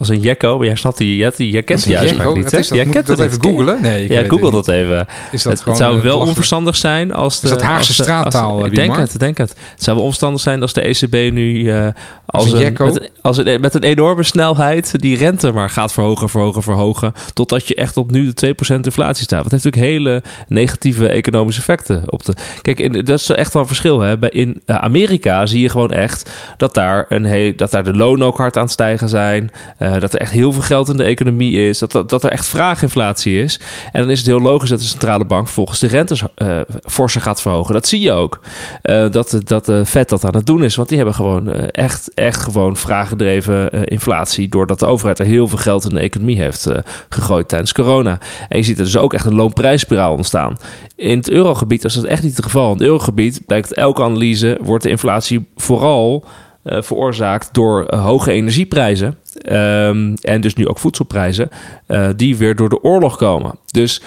als 0.00 0.08
een 0.08 0.20
jekko. 0.20 0.56
Maar 0.56 0.66
jij 0.66 0.74
snapt 0.74 0.98
die, 0.98 1.16
jij 1.16 1.62
kent 1.62 1.84
die 1.84 1.92
juist 1.92 2.34
niet, 2.34 2.50
hè? 2.50 2.76
Jij 2.76 2.86
kent 2.86 3.06
dat 3.06 3.20
even 3.20 3.42
googelen? 3.42 3.82
Nee, 3.82 4.12
ja, 4.12 4.22
google 4.28 4.50
dat 4.50 4.68
even. 4.68 5.06
Is 5.30 5.42
dat 5.42 5.52
het, 5.52 5.64
het 5.64 5.76
zou 5.76 6.02
wel 6.02 6.18
onverstandig 6.18 6.76
zijn 6.76 7.12
als 7.12 7.40
de... 7.40 7.46
Is 7.46 7.52
dat 7.52 7.62
Haagse 7.62 7.92
straattaal, 7.92 8.66
Ik 8.66 8.74
denk 8.74 8.96
het, 8.96 9.18
denk 9.18 9.38
het. 9.38 9.48
Het 9.48 9.82
zou 9.82 9.96
wel 9.96 10.04
onverstandig 10.04 10.40
zijn 10.40 10.62
als 10.62 10.72
de 10.72 10.80
ECB 10.80 11.32
nu 11.32 11.52
uh, 11.52 11.86
als, 12.26 12.52
een, 12.52 12.76
met, 12.78 13.10
als 13.22 13.36
een, 13.36 13.60
met 13.60 13.74
een 13.74 13.82
enorme 13.82 14.22
snelheid 14.22 15.00
die 15.00 15.16
rente 15.16 15.52
maar 15.52 15.70
gaat 15.70 15.92
verhogen, 15.92 16.28
verhogen, 16.28 16.62
verhogen. 16.62 17.12
Totdat 17.34 17.68
je 17.68 17.74
echt 17.74 17.96
op 17.96 18.10
nu 18.10 18.32
de 18.34 18.54
2% 18.74 18.74
inflatie 18.80 19.24
staat. 19.24 19.42
Wat 19.42 19.50
heeft 19.50 19.64
natuurlijk 19.64 19.92
hele 19.92 20.22
negatieve 20.48 21.08
economische 21.08 21.60
effecten 21.60 22.02
op 22.06 22.24
de... 22.24 22.34
Kijk, 22.62 22.78
in, 22.78 22.92
dat 22.92 23.18
is 23.18 23.30
echt 23.30 23.52
wel 23.52 23.62
een 23.62 23.68
verschil. 23.68 24.00
Hè? 24.00 24.18
Bij, 24.18 24.30
in 24.30 24.62
Amerika 24.66 25.46
zie 25.46 25.60
je 25.60 25.68
gewoon 25.68 25.92
echt 25.92 26.30
dat 26.56 26.74
daar, 26.74 27.06
een 27.08 27.56
dat 27.56 27.70
daar 27.70 27.84
de 27.84 27.96
lonen 27.96 28.26
ook 28.26 28.36
hard 28.36 28.56
aan 28.56 28.62
het 28.62 28.72
stijgen 28.72 29.08
zijn. 29.08 29.50
Uh, 29.78 29.89
uh, 29.94 30.00
dat 30.00 30.14
er 30.14 30.20
echt 30.20 30.32
heel 30.32 30.52
veel 30.52 30.62
geld 30.62 30.88
in 30.88 30.96
de 30.96 31.04
economie 31.04 31.68
is. 31.68 31.78
Dat, 31.78 32.08
dat, 32.08 32.24
er 32.24 32.30
echt 32.30 32.46
vraaginflatie 32.46 33.42
is. 33.42 33.60
En 33.92 34.00
dan 34.00 34.10
is 34.10 34.18
het 34.18 34.26
heel 34.26 34.40
logisch 34.40 34.68
dat 34.68 34.78
de 34.78 34.84
centrale 34.84 35.24
bank 35.24 35.48
volgens 35.48 35.78
de 35.78 35.86
rentes 35.86 36.22
uh, 36.36 36.60
forser 36.84 37.20
gaat 37.20 37.42
verhogen. 37.42 37.74
Dat 37.74 37.88
zie 37.88 38.00
je 38.00 38.12
ook. 38.12 38.40
Uh, 38.82 39.10
dat, 39.10 39.40
dat 39.44 39.64
de 39.64 39.86
Fed 39.86 40.08
dat 40.08 40.24
aan 40.24 40.34
het 40.34 40.46
doen 40.46 40.64
is. 40.64 40.76
Want 40.76 40.88
die 40.88 40.96
hebben 40.96 41.14
gewoon 41.14 41.52
echt, 41.70 42.14
echt 42.14 42.42
gewoon 42.42 42.76
vraaggedreven 42.76 43.70
inflatie. 43.84 44.48
Doordat 44.48 44.78
de 44.78 44.86
overheid 44.86 45.18
er 45.18 45.26
heel 45.26 45.48
veel 45.48 45.58
geld 45.58 45.84
in 45.84 45.94
de 45.94 46.00
economie 46.00 46.40
heeft 46.40 46.68
gegooid 47.08 47.48
tijdens 47.48 47.72
corona. 47.72 48.18
En 48.48 48.58
je 48.58 48.64
ziet 48.64 48.78
er 48.78 48.84
dus 48.84 48.96
ook 48.96 49.14
echt 49.14 49.24
een 49.24 49.34
loonprijsspiraal 49.34 50.14
ontstaan. 50.14 50.56
In 50.96 51.18
het 51.18 51.30
eurogebied 51.30 51.84
is 51.84 51.94
dat 51.94 52.04
echt 52.04 52.22
niet 52.22 52.36
het 52.36 52.44
geval. 52.44 52.66
In 52.66 52.78
het 52.78 52.86
eurogebied 52.86 53.40
blijkt 53.46 53.74
elke 53.74 54.02
analyse 54.02 54.58
wordt 54.62 54.84
de 54.84 54.90
inflatie 54.90 55.48
vooral 55.56 56.24
veroorzaakt 56.64 57.48
door 57.54 57.94
hoge 57.96 58.32
energieprijzen. 58.32 59.18
Um, 59.48 60.14
en 60.14 60.40
dus 60.40 60.54
nu 60.54 60.68
ook 60.68 60.78
voedselprijzen, 60.78 61.48
uh, 61.88 62.08
die 62.16 62.36
weer 62.36 62.56
door 62.56 62.68
de 62.68 62.82
oorlog 62.82 63.16
komen. 63.16 63.58
Dus 63.66 64.02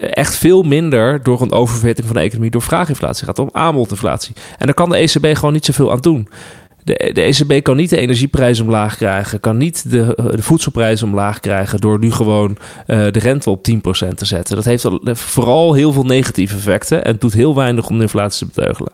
echt 0.00 0.36
veel 0.36 0.62
minder 0.62 1.22
door 1.22 1.40
een 1.40 1.52
oververhitting 1.52 2.06
van 2.06 2.16
de 2.16 2.22
economie 2.22 2.50
door 2.50 2.62
vraaginflatie 2.62 3.26
gaat, 3.26 3.38
om 3.38 3.48
aanbodinflatie. 3.52 4.34
En 4.58 4.66
daar 4.66 4.74
kan 4.74 4.90
de 4.90 4.96
ECB 4.96 5.36
gewoon 5.36 5.52
niet 5.52 5.64
zoveel 5.64 5.90
aan 5.90 6.00
doen. 6.00 6.28
De, 6.84 7.10
de 7.12 7.22
ECB 7.22 7.62
kan 7.62 7.76
niet 7.76 7.90
de 7.90 7.96
energieprijzen 7.96 8.64
omlaag 8.64 8.96
krijgen, 8.96 9.40
kan 9.40 9.56
niet 9.56 9.90
de, 9.90 10.32
de 10.34 10.42
voedselprijzen 10.42 11.06
omlaag 11.06 11.40
krijgen 11.40 11.80
door 11.80 11.98
nu 11.98 12.12
gewoon 12.12 12.56
de 12.86 13.18
rente 13.18 13.50
op 13.50 13.66
10% 13.70 13.80
te 14.14 14.24
zetten. 14.24 14.56
Dat 14.56 14.64
heeft 14.64 14.88
vooral 15.12 15.72
heel 15.72 15.92
veel 15.92 16.04
negatieve 16.04 16.56
effecten 16.56 17.04
en 17.04 17.16
doet 17.18 17.32
heel 17.32 17.54
weinig 17.54 17.88
om 17.88 17.96
de 17.96 18.02
inflatie 18.02 18.46
te 18.46 18.52
beteugelen. 18.54 18.92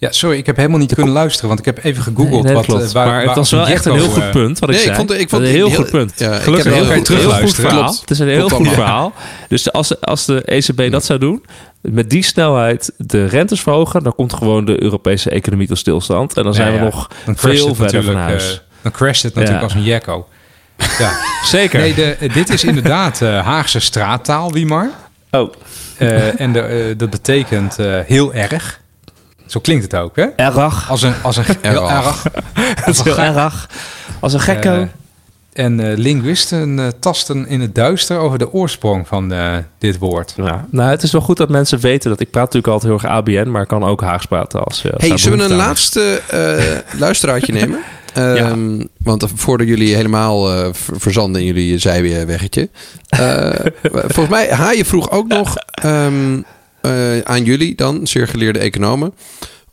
Ja, 0.00 0.12
sorry, 0.12 0.38
ik 0.38 0.46
heb 0.46 0.56
helemaal 0.56 0.78
niet 0.78 0.94
kunnen 0.94 1.12
luisteren, 1.12 1.48
want 1.48 1.58
ik 1.58 1.64
heb 1.66 1.84
even 1.84 2.02
gegoogeld. 2.02 2.42
Nee, 2.42 2.54
wat, 2.54 2.64
klopt. 2.64 2.92
waar, 2.92 3.06
maar 3.06 3.22
het 3.22 3.34
was 3.34 3.50
wel 3.50 3.66
echt 3.66 3.84
een 3.84 3.92
heel 3.94 4.08
goed 4.08 4.30
punt 4.30 4.58
wat 4.58 4.68
ik 4.68 4.74
nee, 4.74 4.84
zei. 4.84 4.90
Ik 4.90 5.06
vond, 5.06 5.20
ik 5.20 5.28
vond 5.28 5.42
een 5.42 5.48
heel, 5.48 5.70
goed 5.70 5.90
punt. 5.90 6.12
Ja, 6.16 6.38
Gelukkig 6.38 6.66
ik 6.66 6.72
heb 6.72 7.06
heel, 7.06 7.16
heel, 7.16 7.30
heel 7.30 7.46
goed 7.46 7.54
verhaal. 7.54 7.94
Het 8.00 8.10
is 8.10 8.18
een 8.18 8.28
heel 8.28 8.48
goed 8.48 8.68
verhaal. 8.68 9.12
Dus 9.48 9.72
als, 9.72 10.00
als 10.00 10.24
de 10.24 10.42
ECB 10.42 10.90
dat 10.90 11.04
zou 11.04 11.18
doen, 11.18 11.44
met 11.80 12.10
die 12.10 12.22
snelheid 12.22 12.92
de 12.96 13.26
rentes 13.26 13.60
verhogen, 13.60 14.02
dan 14.02 14.14
komt 14.14 14.32
gewoon 14.32 14.64
de 14.64 14.82
Europese 14.82 15.30
economie 15.30 15.66
tot 15.66 15.78
stilstand. 15.78 16.36
En 16.36 16.42
dan 16.42 16.54
zijn 16.54 16.72
we 16.72 16.78
nog 16.78 17.10
veel 17.24 17.74
verder 17.74 18.02
van 18.02 18.16
huis. 18.16 18.52
Uh, 18.52 18.58
dan 18.82 18.92
crasht 18.92 19.22
het 19.22 19.34
natuurlijk 19.34 19.62
als 19.62 19.74
een 19.74 19.82
jacko. 19.82 20.28
Ja, 20.98 21.18
zeker. 21.44 21.80
Nee, 21.80 21.94
de, 21.94 22.16
dit 22.32 22.48
is 22.48 22.64
inderdaad 22.64 23.20
uh, 23.20 23.44
Haagse 23.44 23.80
straattaal, 23.80 24.52
Wiemar. 24.52 24.90
Oh. 25.30 25.52
Uh, 25.98 26.40
en 26.40 26.52
de, 26.52 26.94
dat 26.96 27.10
betekent 27.10 27.76
heel 28.06 28.34
erg. 28.34 28.80
Zo 29.48 29.60
klinkt 29.60 29.82
het 29.82 29.94
ook, 29.94 30.16
hè? 30.16 30.24
Erg. 30.36 30.90
Als 30.90 31.02
een, 31.02 31.14
als 31.22 31.36
een 31.36 31.44
erg. 31.60 32.26
Als 32.86 33.04
een 33.04 33.16
erg. 33.16 33.68
Als 34.20 34.32
een 34.32 34.40
gekko. 34.40 34.74
Uh, 34.74 34.82
en 35.52 35.80
uh, 35.80 35.96
linguisten 35.96 36.78
uh, 36.78 36.86
tasten 37.00 37.46
in 37.46 37.60
het 37.60 37.74
duister 37.74 38.18
over 38.18 38.38
de 38.38 38.52
oorsprong 38.52 39.08
van 39.08 39.32
dit 39.78 39.98
woord. 39.98 40.34
Ja. 40.36 40.66
Nou, 40.70 40.90
het 40.90 41.02
is 41.02 41.12
wel 41.12 41.20
goed 41.20 41.36
dat 41.36 41.48
mensen 41.48 41.80
weten 41.80 42.10
dat 42.10 42.20
ik 42.20 42.30
praat 42.30 42.44
natuurlijk 42.44 42.72
altijd 42.72 42.92
heel 42.92 43.10
erg 43.10 43.16
ABN, 43.16 43.50
maar 43.50 43.62
ik 43.62 43.68
kan 43.68 43.84
ook 43.84 44.00
Haags 44.00 44.26
praten 44.26 44.64
als. 44.64 44.92
als 44.92 45.08
hey, 45.08 45.18
zullen 45.18 45.38
we 45.38 45.44
een 45.44 45.56
laatste 45.56 46.22
luisteraartje 46.98 47.52
nemen? 47.52 47.80
Um, 48.16 48.78
ja. 48.78 48.84
Want 49.02 49.26
voordat 49.34 49.66
jullie 49.66 49.94
helemaal 49.94 50.54
uh, 50.54 50.68
verzanden 50.72 51.40
in 51.40 51.46
jullie 51.46 51.78
zijweggetje. 51.78 52.68
Uh, 53.20 53.50
volgens 54.14 54.28
mij, 54.28 54.48
Haaien 54.50 54.84
vroeg 54.84 55.10
ook 55.10 55.28
nog 55.28 55.56
um, 55.84 56.44
uh, 56.82 57.18
aan 57.18 57.44
jullie 57.44 57.74
dan, 57.74 58.06
zeer 58.06 58.28
geleerde 58.28 58.58
economen. 58.58 59.14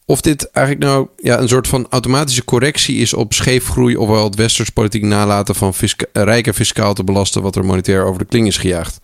Of 0.06 0.22
dit 0.22 0.50
eigenlijk 0.52 0.86
nou 0.86 1.08
ja, 1.18 1.40
een 1.40 1.48
soort 1.48 1.68
van 1.68 1.88
automatische 1.90 2.46
correctie 2.46 2.98
is 2.98 3.14
op 3.14 3.34
scheefgroei, 3.34 3.98
ofwel 3.98 4.24
het 4.24 4.36
westers 4.36 4.70
politiek 4.70 5.04
nalaten 5.04 5.56
van 5.56 5.74
fisca 5.74 6.06
rijken 6.14 6.54
fiscaal 6.54 6.94
te 6.94 7.04
belasten, 7.04 7.42
wat 7.42 7.56
er 7.56 7.66
monetair 7.66 8.06
over 8.06 8.20
de 8.20 8.26
kling 8.26 8.48
is 8.48 8.58
gejaagd. 8.58 9.00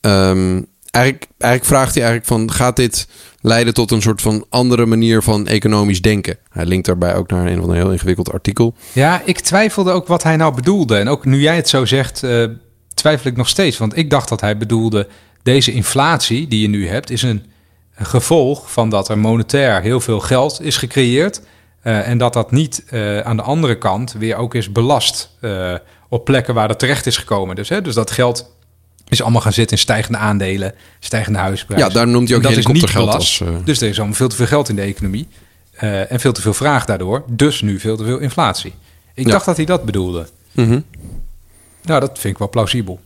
Um, 0.00 0.66
eigenlijk, 0.90 1.26
eigenlijk 1.38 1.64
vraagt 1.64 1.94
hij 1.94 2.04
eigenlijk 2.04 2.26
van, 2.26 2.52
gaat 2.52 2.76
dit 2.76 3.06
leiden 3.40 3.74
tot 3.74 3.90
een 3.90 4.02
soort 4.02 4.22
van 4.22 4.46
andere 4.48 4.86
manier 4.86 5.22
van 5.22 5.46
economisch 5.46 6.00
denken? 6.00 6.38
Hij 6.48 6.66
linkt 6.66 6.86
daarbij 6.86 7.14
ook 7.14 7.30
naar 7.30 7.46
een 7.46 7.60
van 7.60 7.70
een 7.70 7.76
heel 7.76 7.92
ingewikkeld 7.92 8.32
artikel. 8.32 8.74
Ja, 8.92 9.22
ik 9.24 9.40
twijfelde 9.40 9.90
ook 9.90 10.06
wat 10.06 10.22
hij 10.22 10.36
nou 10.36 10.54
bedoelde. 10.54 10.96
En 10.96 11.08
ook 11.08 11.24
nu 11.24 11.40
jij 11.40 11.56
het 11.56 11.68
zo 11.68 11.84
zegt, 11.84 12.22
uh, 12.22 12.44
twijfel 12.94 13.30
ik 13.30 13.36
nog 13.36 13.48
steeds. 13.48 13.78
Want 13.78 13.96
ik 13.96 14.10
dacht 14.10 14.28
dat 14.28 14.40
hij 14.40 14.56
bedoelde 14.56 15.08
deze 15.44 15.72
inflatie 15.72 16.48
die 16.48 16.60
je 16.60 16.68
nu 16.68 16.88
hebt, 16.88 17.10
is 17.10 17.22
een 17.22 17.42
gevolg 17.94 18.72
van 18.72 18.88
dat 18.88 19.08
er 19.08 19.18
monetair 19.18 19.82
heel 19.82 20.00
veel 20.00 20.20
geld 20.20 20.60
is 20.60 20.76
gecreëerd. 20.76 21.40
Uh, 21.84 22.08
en 22.08 22.18
dat 22.18 22.32
dat 22.32 22.50
niet 22.50 22.84
uh, 22.90 23.20
aan 23.20 23.36
de 23.36 23.42
andere 23.42 23.78
kant 23.78 24.12
weer 24.12 24.36
ook 24.36 24.54
is 24.54 24.72
belast 24.72 25.30
uh, 25.40 25.74
op 26.08 26.24
plekken 26.24 26.54
waar 26.54 26.68
dat 26.68 26.78
terecht 26.78 27.06
is 27.06 27.16
gekomen. 27.16 27.56
Dus, 27.56 27.68
hè, 27.68 27.82
dus 27.82 27.94
dat 27.94 28.10
geld 28.10 28.52
is 29.08 29.22
allemaal 29.22 29.40
gaan 29.40 29.52
zitten 29.52 29.76
in 29.76 29.82
stijgende 29.82 30.18
aandelen, 30.18 30.74
stijgende 30.98 31.38
huisprijzen. 31.38 31.88
Ja, 31.88 31.94
daar 31.94 32.08
noemt 32.08 32.28
hij 32.28 32.36
ook 32.36 32.44
helikoptergeld 32.44 33.14
als... 33.14 33.42
Dus 33.64 33.80
er 33.80 33.88
is 33.88 33.96
allemaal 33.96 34.16
veel 34.16 34.28
te 34.28 34.36
veel 34.36 34.46
geld 34.46 34.68
in 34.68 34.76
de 34.76 34.82
economie. 34.82 35.28
en 36.08 36.20
veel 36.20 36.32
te 36.32 36.40
veel 36.40 36.54
vraag 36.54 36.84
daardoor. 36.84 37.24
Dus 37.26 37.62
nu 37.62 37.80
veel 37.80 37.96
te 37.96 38.04
veel 38.04 38.18
inflatie. 38.18 38.74
Ik 39.14 39.28
dacht 39.28 39.44
dat 39.44 39.56
hij 39.56 39.64
dat 39.64 39.84
bedoelde. 39.84 40.26
Mm 40.52 40.68
-hmm. 40.68 40.84
Nou, 41.82 42.00
dat 42.00 42.18
vind 42.18 42.32
ik 42.32 42.38
wel 42.38 42.48
plausibel. 42.48 43.00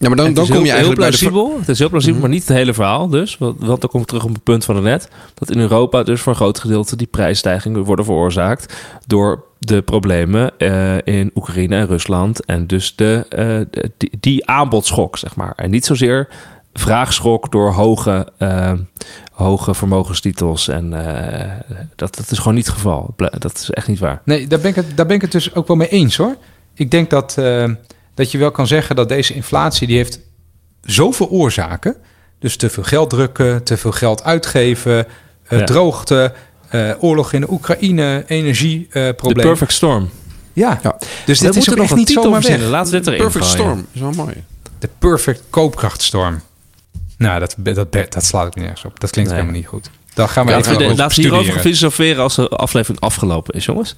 Ja, 0.00 0.08
maar 0.08 0.16
dan, 0.16 0.34
dan 0.34 0.46
kom 0.46 0.64
je 0.64 0.70
eigenlijk 0.70 0.86
heel 0.86 0.94
plausibel. 0.94 1.58
Het 1.58 1.68
is 1.68 1.78
heel 1.78 1.88
plausibel, 1.88 2.18
mhm. 2.18 2.26
maar 2.26 2.36
niet 2.38 2.48
het 2.48 2.56
hele 2.56 2.74
verhaal 2.74 3.08
dus. 3.08 3.38
Want, 3.38 3.60
want 3.60 3.80
dan 3.80 3.90
kom 3.90 4.00
ik 4.00 4.06
terug 4.06 4.24
op 4.24 4.32
het 4.32 4.42
punt 4.42 4.64
van 4.64 4.82
net. 4.82 5.08
Dat 5.34 5.50
in 5.50 5.58
Europa 5.58 6.02
dus 6.02 6.20
voor 6.20 6.32
een 6.32 6.38
groot 6.38 6.58
gedeelte 6.58 6.96
die 6.96 7.06
prijsstijgingen 7.06 7.84
worden 7.84 8.04
veroorzaakt... 8.04 8.74
door 9.06 9.44
de 9.58 9.82
problemen 9.82 10.50
uh, 10.58 10.98
in 11.04 11.30
Oekraïne 11.34 11.76
en 11.76 11.86
Rusland. 11.86 12.44
En 12.44 12.66
dus 12.66 12.96
de, 12.96 13.26
uh, 13.74 13.82
die, 13.96 14.12
die 14.20 14.46
aanbodschok, 14.46 15.18
zeg 15.18 15.36
maar. 15.36 15.52
En 15.56 15.70
niet 15.70 15.84
zozeer 15.84 16.28
vraagschok 16.72 17.52
door 17.52 17.72
hoge, 17.72 18.28
uh, 18.38 18.72
hoge 19.32 19.74
vermogenstitels. 19.74 20.68
En 20.68 20.90
dat, 21.96 22.16
dat 22.16 22.30
is 22.30 22.38
gewoon 22.38 22.54
niet 22.54 22.66
het 22.66 22.74
geval. 22.74 23.14
Dat 23.16 23.54
is 23.54 23.70
echt 23.70 23.88
niet 23.88 23.98
waar. 23.98 24.22
Nee, 24.24 24.46
daar 24.46 24.60
ben 24.60 24.70
ik 24.70 24.76
het, 24.76 24.96
daar 24.96 25.06
ben 25.06 25.16
ik 25.16 25.22
het 25.22 25.32
dus 25.32 25.54
ook 25.54 25.66
wel 25.66 25.76
mee 25.76 25.88
eens 25.88 26.16
hoor. 26.16 26.36
Ik 26.74 26.90
denk 26.90 27.10
dat 27.10 27.36
dat 28.20 28.30
je 28.30 28.38
wel 28.38 28.50
kan 28.50 28.66
zeggen 28.66 28.96
dat 28.96 29.08
deze 29.08 29.34
inflatie 29.34 29.86
die 29.86 29.96
heeft 29.96 30.20
zoveel 30.82 31.28
oorzaken. 31.28 31.96
Dus 32.38 32.56
te 32.56 32.70
veel 32.70 32.82
geld 32.82 33.10
drukken, 33.10 33.62
te 33.62 33.76
veel 33.76 33.92
geld 33.92 34.24
uitgeven, 34.24 35.06
uh, 35.48 35.62
droogte, 35.62 36.32
uh, 36.74 36.92
oorlog 36.98 37.32
in 37.32 37.40
de 37.40 37.50
Oekraïne, 37.50 38.24
energieproblemen. 38.26 39.36
Uh, 39.36 39.42
de 39.42 39.48
perfect 39.48 39.72
storm. 39.72 40.10
Ja, 40.52 40.80
ja. 40.82 40.98
dus 41.26 41.38
dit 41.38 41.56
is 41.56 41.70
ook 41.70 41.76
nog 41.76 41.94
niet 41.94 42.10
zomaar 42.10 42.40
weg. 42.40 42.60
Laten 42.60 42.92
we 42.92 42.98
dit 42.98 43.06
erin 43.06 43.20
Perfect 43.20 43.44
storm, 43.44 43.86
is 43.92 44.00
wel 44.00 44.10
mooi. 44.10 44.44
De 44.78 44.88
perfect 44.98 45.42
koopkrachtstorm. 45.50 46.40
Nou, 47.16 47.40
dat, 47.40 47.54
dat, 47.58 47.92
dat, 47.92 48.24
slaat 48.24 48.46
ik 48.46 48.54
nergens 48.54 48.84
op. 48.84 49.00
Dat 49.00 49.10
klinkt 49.10 49.30
nee. 49.30 49.40
helemaal 49.40 49.60
niet 49.60 49.70
goed. 49.70 49.90
Dan 50.14 50.28
gaan 50.28 50.46
we 50.46 50.52
ja, 50.52 50.58
even 50.58 50.96
Laten 50.96 51.22
we 51.22 51.28
hierover 51.28 51.60
filosoferen 51.60 52.22
als 52.22 52.34
de 52.34 52.48
aflevering 52.48 53.00
afgelopen 53.00 53.54
is, 53.54 53.64
jongens 53.64 53.94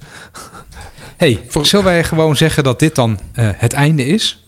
hey, 1.17 1.43
zullen 1.61 1.85
wij 1.85 2.03
gewoon 2.03 2.35
zeggen 2.35 2.63
dat 2.63 2.79
dit 2.79 2.95
dan 2.95 3.11
uh, 3.11 3.49
het 3.55 3.73
einde 3.73 4.05
is? 4.05 4.47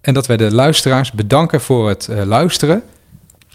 En 0.00 0.14
dat 0.14 0.26
wij 0.26 0.36
de 0.36 0.54
luisteraars 0.54 1.12
bedanken 1.12 1.60
voor 1.60 1.88
het 1.88 2.08
uh, 2.10 2.22
luisteren. 2.22 2.82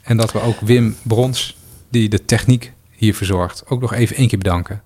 En 0.03 0.17
dat 0.17 0.31
we 0.31 0.41
ook 0.41 0.59
Wim 0.59 0.95
Brons, 1.01 1.57
die 1.89 2.09
de 2.09 2.25
techniek 2.25 2.73
hier 2.91 3.15
verzorgt, 3.15 3.63
ook 3.67 3.81
nog 3.81 3.93
even 3.93 4.15
één 4.15 4.27
keer 4.27 4.37
bedanken. 4.37 4.81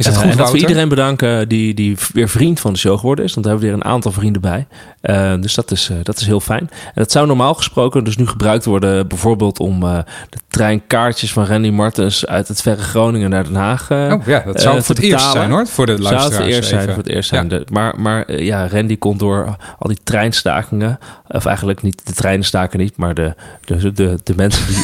Is 0.00 0.06
dat 0.06 0.14
Eh, 0.14 0.20
goed, 0.20 0.30
en 0.30 0.36
dat 0.36 0.50
we 0.52 0.58
iedereen 0.58 0.88
bedanken 0.88 1.48
die, 1.48 1.74
die 1.74 1.96
weer 2.12 2.28
vriend 2.28 2.60
van 2.60 2.72
de 2.72 2.78
show 2.78 2.98
geworden 2.98 3.24
is. 3.24 3.34
Want 3.34 3.46
daar 3.46 3.54
hebben 3.54 3.72
we 3.72 3.76
weer 3.76 3.86
een 3.86 3.92
aantal 3.94 4.12
vrienden 4.12 4.40
bij. 4.42 4.66
Eh, 5.00 5.32
dus 5.40 5.54
dat 5.54 5.70
is, 5.70 5.88
eh, 5.90 5.96
dat 6.02 6.20
is 6.20 6.26
heel 6.26 6.40
fijn. 6.40 6.60
En 6.60 6.92
dat 6.94 7.10
zou 7.10 7.26
normaal 7.26 7.54
gesproken 7.54 8.04
dus 8.04 8.16
nu 8.16 8.26
gebruikt 8.26 8.64
worden... 8.64 9.08
bijvoorbeeld 9.08 9.58
om 9.58 9.82
eh, 9.82 9.98
de 10.30 10.38
treinkaartjes 10.48 11.32
van 11.32 11.46
Randy 11.46 11.70
Martens... 11.70 12.26
uit 12.26 12.48
het 12.48 12.62
verre 12.62 12.82
Groningen 12.82 13.30
naar 13.30 13.44
Den 13.44 13.54
Haag 13.54 13.90
eh, 13.90 14.12
Oh 14.12 14.26
ja, 14.26 14.42
dat 14.46 14.60
zou 14.60 14.82
voor 14.82 14.94
het 14.94 15.04
eerst 15.04 15.30
zijn 15.30 15.50
hoor. 15.50 15.66
Voor 15.66 15.86
de 15.86 15.92
Zou 15.92 16.02
luisteraars. 16.02 16.34
voor 16.36 16.44
het 16.44 16.54
eerst 16.54 16.68
zijn, 16.68 16.88
voor 16.88 16.96
het 16.96 17.08
eerst 17.08 17.30
Ja. 17.30 17.36
zijn. 17.36 17.48
De- 17.48 17.66
maar 17.72 18.00
maar 18.00 18.42
ja, 18.42 18.68
Randy 18.68 18.98
kon 18.98 19.16
door 19.18 19.56
al 19.78 19.88
die 19.88 19.98
treinstakingen... 20.04 20.98
of 21.28 21.44
eigenlijk 21.46 21.82
niet 21.82 22.06
de 22.06 22.12
treinen 22.12 22.44
staken 22.46 22.78
niet... 22.78 22.96
maar 22.96 23.14
de, 23.14 23.34
de, 23.64 23.92
de, 23.92 24.18
de 24.24 24.32
mensen 24.36 24.66
die, 24.66 24.76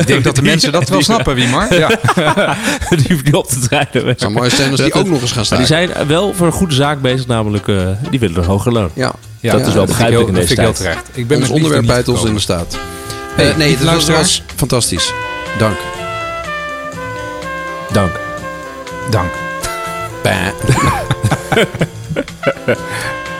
Ik 0.00 0.06
denk 0.06 0.24
dat 0.24 0.36
de 0.36 0.42
mensen 0.52 0.72
dat 0.72 0.88
wel 0.88 1.02
snappen, 1.02 1.34
Wiemar. 1.34 1.62
Ja. 1.84 1.88
die, 2.96 3.36
op 3.38 3.48
de 3.48 3.58
treinen 3.58 4.14
zou 4.18 4.32
mooi 4.44 4.56
zijn 4.56 4.70
als 4.70 4.80
die 4.80 4.92
ook 4.94 5.08
nog 5.08 5.20
eens 5.20 5.28
gaan 5.32 5.36
Maar 5.36 5.44
staan. 5.44 5.58
die 5.58 5.66
zijn 5.66 6.06
wel 6.06 6.34
voor 6.34 6.46
een 6.46 6.52
goede 6.52 6.74
zaak 6.74 7.00
bezig, 7.00 7.26
namelijk 7.26 7.66
uh, 7.66 7.86
die 8.10 8.20
willen 8.20 8.36
een 8.38 8.44
hoger 8.44 8.72
loon. 8.72 8.90
Ja, 8.94 9.12
Ja, 9.40 9.52
Dat 9.52 9.66
is 9.66 9.74
wel 9.74 9.84
begrijpelijk 9.86 10.28
heel- 10.28 10.28
in 10.28 10.40
dat 10.40 10.48
deze 10.48 10.54
vind 10.54 10.58
ik 10.58 10.64
heel 10.64 10.74
tijd. 10.74 11.04
terecht. 11.04 11.18
Ik 11.18 11.26
ben 11.26 11.38
ons 11.40 11.50
onderwerp 11.50 11.86
bijt 11.86 12.08
ons 12.08 12.24
in 12.24 12.34
de 12.34 12.40
staat. 12.40 12.76
Hey, 13.34 13.50
Eh, 13.50 13.56
nee, 13.56 13.76
luisteraars. 13.80 14.42
was 14.46 14.56
fantastisch. 14.56 15.12
Dank. 15.58 15.76
Dank. 17.92 18.10
Dank. 19.10 19.30
Bah. 20.22 20.34